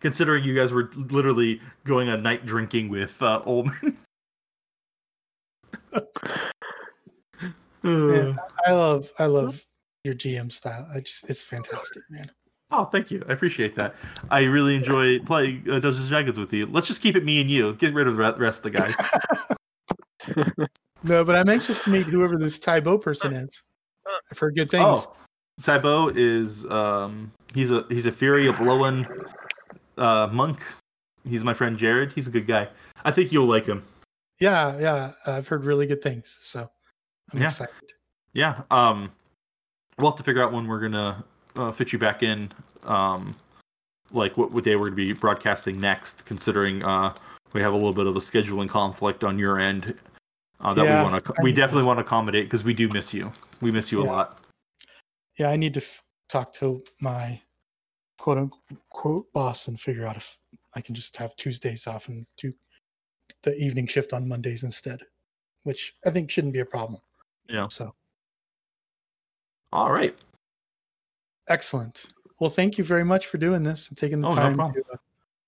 Considering 0.00 0.44
you 0.44 0.54
guys 0.54 0.72
were 0.72 0.90
literally 0.94 1.60
going 1.84 2.08
a 2.10 2.16
night 2.16 2.44
drinking 2.44 2.90
with 2.90 3.20
uh, 3.22 3.42
Ullman. 3.46 3.96
Yeah. 7.84 8.34
I 8.66 8.72
love 8.72 9.10
I 9.18 9.26
love 9.26 9.62
your 10.04 10.14
GM 10.14 10.50
style. 10.50 10.88
I 10.94 11.00
just 11.00 11.28
it's 11.28 11.44
fantastic, 11.44 12.02
man. 12.10 12.30
Oh, 12.70 12.84
thank 12.84 13.10
you. 13.10 13.22
I 13.28 13.32
appreciate 13.32 13.74
that. 13.76 13.94
I 14.30 14.44
really 14.44 14.74
enjoy 14.74 15.18
playing 15.20 15.64
uh, 15.68 15.78
Dungeons 15.78 16.00
and 16.00 16.08
Dragons 16.08 16.38
with 16.38 16.52
you. 16.52 16.66
Let's 16.66 16.86
just 16.86 17.02
keep 17.02 17.14
it 17.14 17.24
me 17.24 17.40
and 17.40 17.50
you. 17.50 17.74
Get 17.74 17.94
rid 17.94 18.06
of 18.06 18.16
the 18.16 18.34
rest 18.36 18.64
of 18.64 18.72
the 18.72 18.94
guys. 20.36 20.68
No, 21.04 21.22
but 21.24 21.36
I'm 21.36 21.48
anxious 21.50 21.84
to 21.84 21.90
meet 21.90 22.06
whoever 22.06 22.36
this 22.38 22.58
Tybo 22.58 23.00
person 23.00 23.34
is. 23.34 23.62
I've 24.30 24.38
heard 24.38 24.56
good 24.56 24.70
things. 24.70 24.84
oh, 25.06 25.12
Tybo 25.60 26.12
is 26.16 26.64
um 26.70 27.30
he's 27.54 27.70
a 27.70 27.84
he's 27.88 28.06
a 28.06 28.12
fury 28.12 28.46
of 28.48 28.56
blowing 28.58 29.04
uh 29.98 30.28
monk. 30.32 30.60
He's 31.28 31.44
my 31.44 31.54
friend 31.54 31.78
Jared. 31.78 32.12
He's 32.12 32.26
a 32.26 32.30
good 32.30 32.46
guy. 32.46 32.68
I 33.04 33.10
think 33.12 33.32
you'll 33.32 33.46
like 33.46 33.66
him. 33.66 33.82
Yeah, 34.40 34.78
yeah. 34.78 35.12
I've 35.26 35.46
heard 35.46 35.64
really 35.64 35.86
good 35.86 36.02
things. 36.02 36.36
So 36.40 36.68
I'm 37.32 37.38
Yeah. 37.40 37.46
excited. 37.46 37.74
Yeah. 38.32 38.62
Um, 38.70 39.12
we'll 39.98 40.10
have 40.10 40.18
to 40.18 40.24
figure 40.24 40.42
out 40.42 40.52
when 40.52 40.66
we're 40.66 40.80
gonna 40.80 41.24
uh, 41.56 41.70
fit 41.72 41.92
you 41.92 41.98
back 41.98 42.22
in. 42.22 42.50
Um, 42.84 43.34
like 44.10 44.36
what, 44.36 44.50
what 44.52 44.64
day 44.64 44.76
we're 44.76 44.86
gonna 44.86 44.96
be 44.96 45.12
broadcasting 45.12 45.78
next, 45.78 46.24
considering 46.24 46.82
uh 46.82 47.14
we 47.52 47.60
have 47.60 47.72
a 47.72 47.76
little 47.76 47.92
bit 47.92 48.06
of 48.06 48.16
a 48.16 48.20
scheduling 48.20 48.68
conflict 48.68 49.22
on 49.22 49.38
your 49.38 49.60
end. 49.60 49.94
Uh, 50.60 50.72
that 50.74 50.84
Yeah, 50.84 50.98
we 50.98 51.10
want 51.10 51.24
to 51.24 51.34
we 51.42 51.52
definitely 51.52 51.84
want 51.84 51.98
to 51.98 52.04
accommodate 52.04 52.46
because 52.46 52.64
we 52.64 52.74
do 52.74 52.88
miss 52.88 53.12
you. 53.12 53.30
We 53.60 53.70
miss 53.70 53.90
you 53.92 54.02
a 54.02 54.04
lot. 54.04 54.40
Yeah, 55.36 55.50
I 55.50 55.56
need 55.56 55.74
to 55.74 55.80
f- 55.80 56.04
talk 56.28 56.52
to 56.54 56.82
my 57.00 57.40
quote 58.18 58.38
unquote 58.38 59.32
boss 59.32 59.68
and 59.68 59.78
figure 59.78 60.06
out 60.06 60.16
if 60.16 60.38
I 60.74 60.80
can 60.80 60.94
just 60.94 61.16
have 61.16 61.34
Tuesdays 61.36 61.86
off 61.86 62.08
and 62.08 62.26
do 62.36 62.52
the 63.42 63.54
evening 63.56 63.86
shift 63.86 64.12
on 64.12 64.26
Mondays 64.28 64.62
instead, 64.62 65.00
which 65.64 65.94
I 66.06 66.10
think 66.10 66.30
shouldn't 66.30 66.52
be 66.52 66.60
a 66.60 66.64
problem. 66.64 67.00
Yeah. 67.48 67.68
So 67.68 67.94
All 69.72 69.92
right. 69.92 70.16
excellent. 71.48 72.06
Well, 72.40 72.50
thank 72.50 72.78
you 72.78 72.84
very 72.84 73.04
much 73.04 73.26
for 73.26 73.38
doing 73.38 73.62
this 73.62 73.88
and 73.88 73.98
taking 73.98 74.20
the 74.20 74.28
Oh, 74.28 74.34
time 74.34 74.56
problem. 74.56 74.72
to 74.74 74.92
uh, 74.92 74.96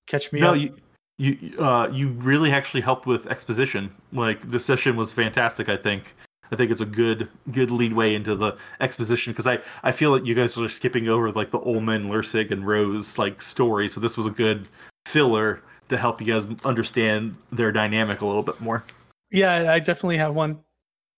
catch 0.07 0.33
me 0.33 0.41
no, 0.41 0.53
up. 0.53 0.59
you 0.59 0.77
you 1.19 1.53
uh 1.59 1.89
you 1.93 2.09
really 2.09 2.53
actually 2.53 2.81
helped 2.83 3.07
with 3.07 3.27
exposition. 3.27 3.95
Like 4.13 4.49
the 4.49 4.61
session 4.61 4.97
was 4.97 5.13
fantastic. 5.13 5.69
I 5.69 5.77
think. 5.77 6.15
I 6.53 6.55
think 6.55 6.71
it's 6.71 6.81
a 6.81 6.87
good 6.87 7.29
good 7.51 7.73
leadway 7.73 8.15
into 8.15 8.37
the 8.37 8.57
exposition 8.81 9.33
because 9.33 9.49
I 9.49 9.59
I 9.83 9.91
feel 9.91 10.13
that 10.13 10.25
you 10.25 10.35
guys 10.35 10.57
are 10.57 10.69
skipping 10.69 11.09
over 11.09 11.33
like 11.33 11.51
the 11.51 11.59
Ullman, 11.59 12.05
Lursig, 12.05 12.53
and 12.53 12.65
Rose 12.65 13.19
like 13.19 13.43
story. 13.43 13.89
So 13.89 13.99
this 13.99 14.17
was 14.17 14.27
a 14.27 14.31
good 14.31 14.69
filler 15.07 15.61
to 15.89 15.97
help 15.97 16.21
you 16.21 16.33
guys 16.33 16.47
understand 16.65 17.37
their 17.51 17.73
dynamic 17.73 18.21
a 18.21 18.27
little 18.27 18.45
bit 18.45 18.61
more. 18.61 18.85
Yeah, 19.33 19.73
I 19.73 19.81
definitely 19.81 20.19
have 20.19 20.35
one 20.35 20.61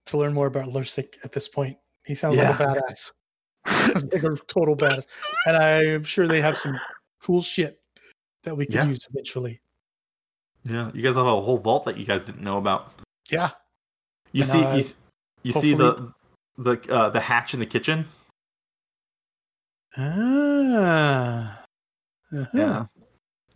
to 0.07 0.17
learn 0.17 0.33
more 0.33 0.47
about 0.47 0.69
Lursig 0.69 1.15
at 1.25 1.33
this 1.33 1.47
point. 1.47 1.77
He 2.07 2.15
sounds 2.15 2.39
like 2.39 2.59
a 2.59 2.65
badass. 2.65 3.13
sounds 3.67 4.07
like 4.13 4.23
a 4.23 4.35
total 4.47 4.77
badass. 4.77 5.05
And 5.45 5.57
I'm 5.59 6.05
sure 6.05 6.27
they 6.27 6.41
have 6.41 6.57
some 6.57 6.79
cool 7.21 7.43
shit 7.43 7.79
that 8.45 8.57
we 8.57 8.65
could 8.65 8.77
Yeah. 8.77 8.87
use 8.87 9.07
eventually. 9.13 9.61
Yeah, 10.65 10.91
you 10.95 11.03
guys 11.03 11.17
have 11.17 11.27
a 11.27 11.41
whole 11.41 11.59
vault 11.59 11.85
that 11.85 11.97
you 11.97 12.05
guys 12.05 12.25
didn't 12.25 12.43
know 12.43 12.59
about. 12.59 12.93
Yeah. 13.31 13.51
You 14.33 14.43
And, 14.43 14.51
see, 14.51 14.63
uh, 14.63 14.77
you, 14.77 14.85
you 15.45 15.53
see 15.53 15.75
the 15.75 16.13
the 16.59 16.79
uh, 16.91 17.11
the 17.11 17.21
hatch 17.21 17.55
in 17.55 17.61
the 17.61 17.67
kitchen. 17.67 18.05
Ah. 19.97 21.63
Uh-huh. 22.33 22.85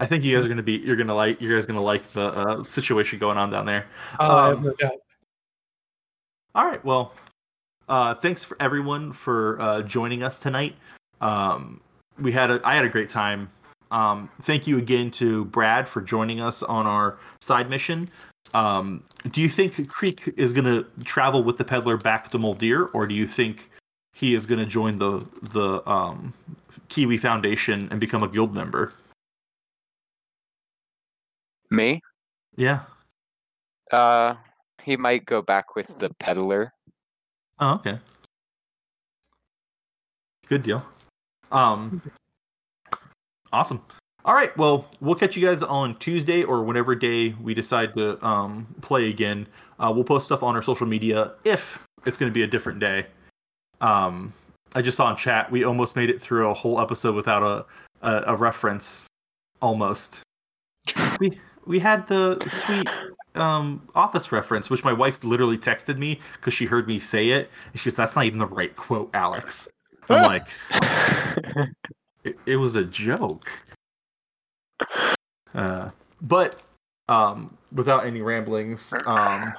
I 0.00 0.06
think 0.06 0.24
you 0.24 0.34
guys 0.34 0.44
are 0.44 0.48
gonna 0.48 0.62
be 0.62 0.78
you're 0.78 0.96
gonna 0.96 1.14
like 1.14 1.40
you 1.40 1.54
guys 1.54 1.66
gonna 1.66 1.80
like 1.80 2.10
the 2.12 2.26
uh, 2.26 2.64
situation 2.64 3.18
going 3.18 3.36
on 3.36 3.50
down 3.50 3.66
there. 3.66 3.86
Oh, 4.18 4.36
I 4.36 4.48
have 4.48 4.66
Um. 4.66 4.74
All 6.54 6.66
right, 6.66 6.84
well, 6.84 7.14
uh, 7.88 8.14
thanks 8.14 8.44
for 8.44 8.56
everyone 8.60 9.12
for 9.12 9.60
uh, 9.60 9.82
joining 9.82 10.22
us 10.22 10.38
tonight. 10.38 10.74
Um, 11.20 11.80
we 12.18 12.32
had 12.32 12.50
a 12.50 12.60
I 12.64 12.74
had 12.74 12.84
a 12.84 12.88
great 12.88 13.08
time. 13.08 13.50
Um, 13.92 14.30
thank 14.42 14.66
you 14.66 14.78
again 14.78 15.10
to 15.12 15.44
Brad 15.44 15.86
for 15.86 16.00
joining 16.00 16.40
us 16.40 16.62
on 16.62 16.86
our 16.86 17.18
side 17.40 17.68
mission. 17.68 18.08
Um, 18.54 19.04
do 19.30 19.42
you 19.42 19.48
think 19.48 19.88
Creek 19.88 20.32
is 20.36 20.54
gonna 20.54 20.84
travel 21.04 21.44
with 21.44 21.58
the 21.58 21.64
peddler 21.64 21.98
back 21.98 22.30
to 22.30 22.38
Moldir, 22.38 22.88
or 22.94 23.06
do 23.06 23.14
you 23.14 23.26
think 23.26 23.70
he 24.14 24.34
is 24.34 24.46
gonna 24.46 24.66
join 24.66 24.98
the 24.98 25.24
the 25.52 25.86
um, 25.88 26.32
Kiwi 26.88 27.18
Foundation 27.18 27.88
and 27.90 28.00
become 28.00 28.22
a 28.22 28.28
guild 28.28 28.54
member? 28.54 28.94
Me? 31.70 32.00
Yeah. 32.56 32.80
Uh, 33.90 34.36
he 34.82 34.96
might 34.96 35.26
go 35.26 35.42
back 35.42 35.76
with 35.76 35.98
the 35.98 36.10
peddler. 36.18 36.72
Oh, 37.58 37.74
okay. 37.74 37.98
Good 40.48 40.62
deal. 40.62 40.84
Um, 41.50 42.02
awesome. 43.52 43.82
All 44.24 44.34
right. 44.34 44.56
Well, 44.56 44.86
we'll 45.00 45.16
catch 45.16 45.36
you 45.36 45.44
guys 45.46 45.62
on 45.62 45.96
Tuesday 45.96 46.44
or 46.44 46.62
whatever 46.62 46.94
day 46.94 47.34
we 47.42 47.54
decide 47.54 47.94
to 47.96 48.24
um, 48.24 48.72
play 48.80 49.10
again. 49.10 49.46
Uh, 49.80 49.90
we'll 49.94 50.04
post 50.04 50.26
stuff 50.26 50.42
on 50.42 50.54
our 50.54 50.62
social 50.62 50.86
media 50.86 51.32
if 51.44 51.84
it's 52.06 52.16
going 52.16 52.30
to 52.30 52.34
be 52.34 52.44
a 52.44 52.46
different 52.46 52.78
day. 52.78 53.06
Um, 53.80 54.32
I 54.74 54.82
just 54.82 54.96
saw 54.96 55.10
in 55.10 55.16
chat 55.16 55.50
we 55.50 55.64
almost 55.64 55.96
made 55.96 56.08
it 56.08 56.22
through 56.22 56.48
a 56.48 56.54
whole 56.54 56.80
episode 56.80 57.14
without 57.14 57.42
a 57.42 57.66
a, 58.02 58.34
a 58.34 58.36
reference. 58.36 59.06
Almost. 59.60 60.22
we 61.20 61.38
we 61.66 61.78
had 61.78 62.06
the 62.08 62.44
sweet 62.48 62.88
um, 63.34 63.88
office 63.94 64.32
reference, 64.32 64.70
which 64.70 64.84
my 64.84 64.92
wife 64.92 65.22
literally 65.22 65.58
texted 65.58 65.98
me 65.98 66.20
because 66.34 66.54
she 66.54 66.64
heard 66.64 66.86
me 66.86 66.98
say 66.98 67.30
it. 67.30 67.50
And 67.72 67.80
she 67.80 67.90
goes, 67.90 67.96
"That's 67.96 68.16
not 68.16 68.24
even 68.24 68.38
the 68.38 68.46
right 68.46 68.74
quote, 68.74 69.10
Alex." 69.14 69.68
I'm 70.08 70.22
like, 70.26 70.48
it, 72.24 72.38
it 72.46 72.56
was 72.56 72.76
a 72.76 72.84
joke. 72.84 73.50
Uh, 75.54 75.90
but 76.22 76.62
um, 77.08 77.56
without 77.72 78.06
any 78.06 78.22
ramblings, 78.22 78.92
um, 79.06 79.52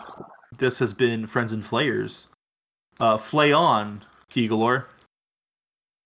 this 0.57 0.79
has 0.79 0.93
been 0.93 1.27
Friends 1.27 1.53
and 1.53 1.65
Flayers. 1.65 2.27
Uh, 2.99 3.17
flay 3.17 3.51
on, 3.51 4.03
Keegalore. 4.31 4.85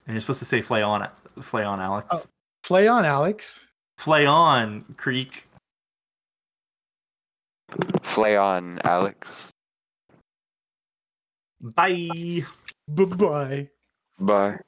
And 0.05 0.13
you're 0.13 0.21
supposed 0.21 0.39
to 0.39 0.45
say 0.45 0.61
flay 0.61 0.81
on, 0.81 1.07
flay 1.41 1.63
on, 1.63 1.81
Alex. 1.81 2.07
Oh. 2.11 2.23
Play 2.63 2.87
on, 2.87 3.05
Alex. 3.05 3.61
Flay 3.97 4.25
on, 4.25 4.83
Creek. 4.97 5.45
Flay 8.03 8.37
on, 8.37 8.79
Alex. 8.83 9.47
Bye. 11.61 12.43
Bye 12.87 13.05
bye. 13.05 13.69
Bye. 14.19 14.59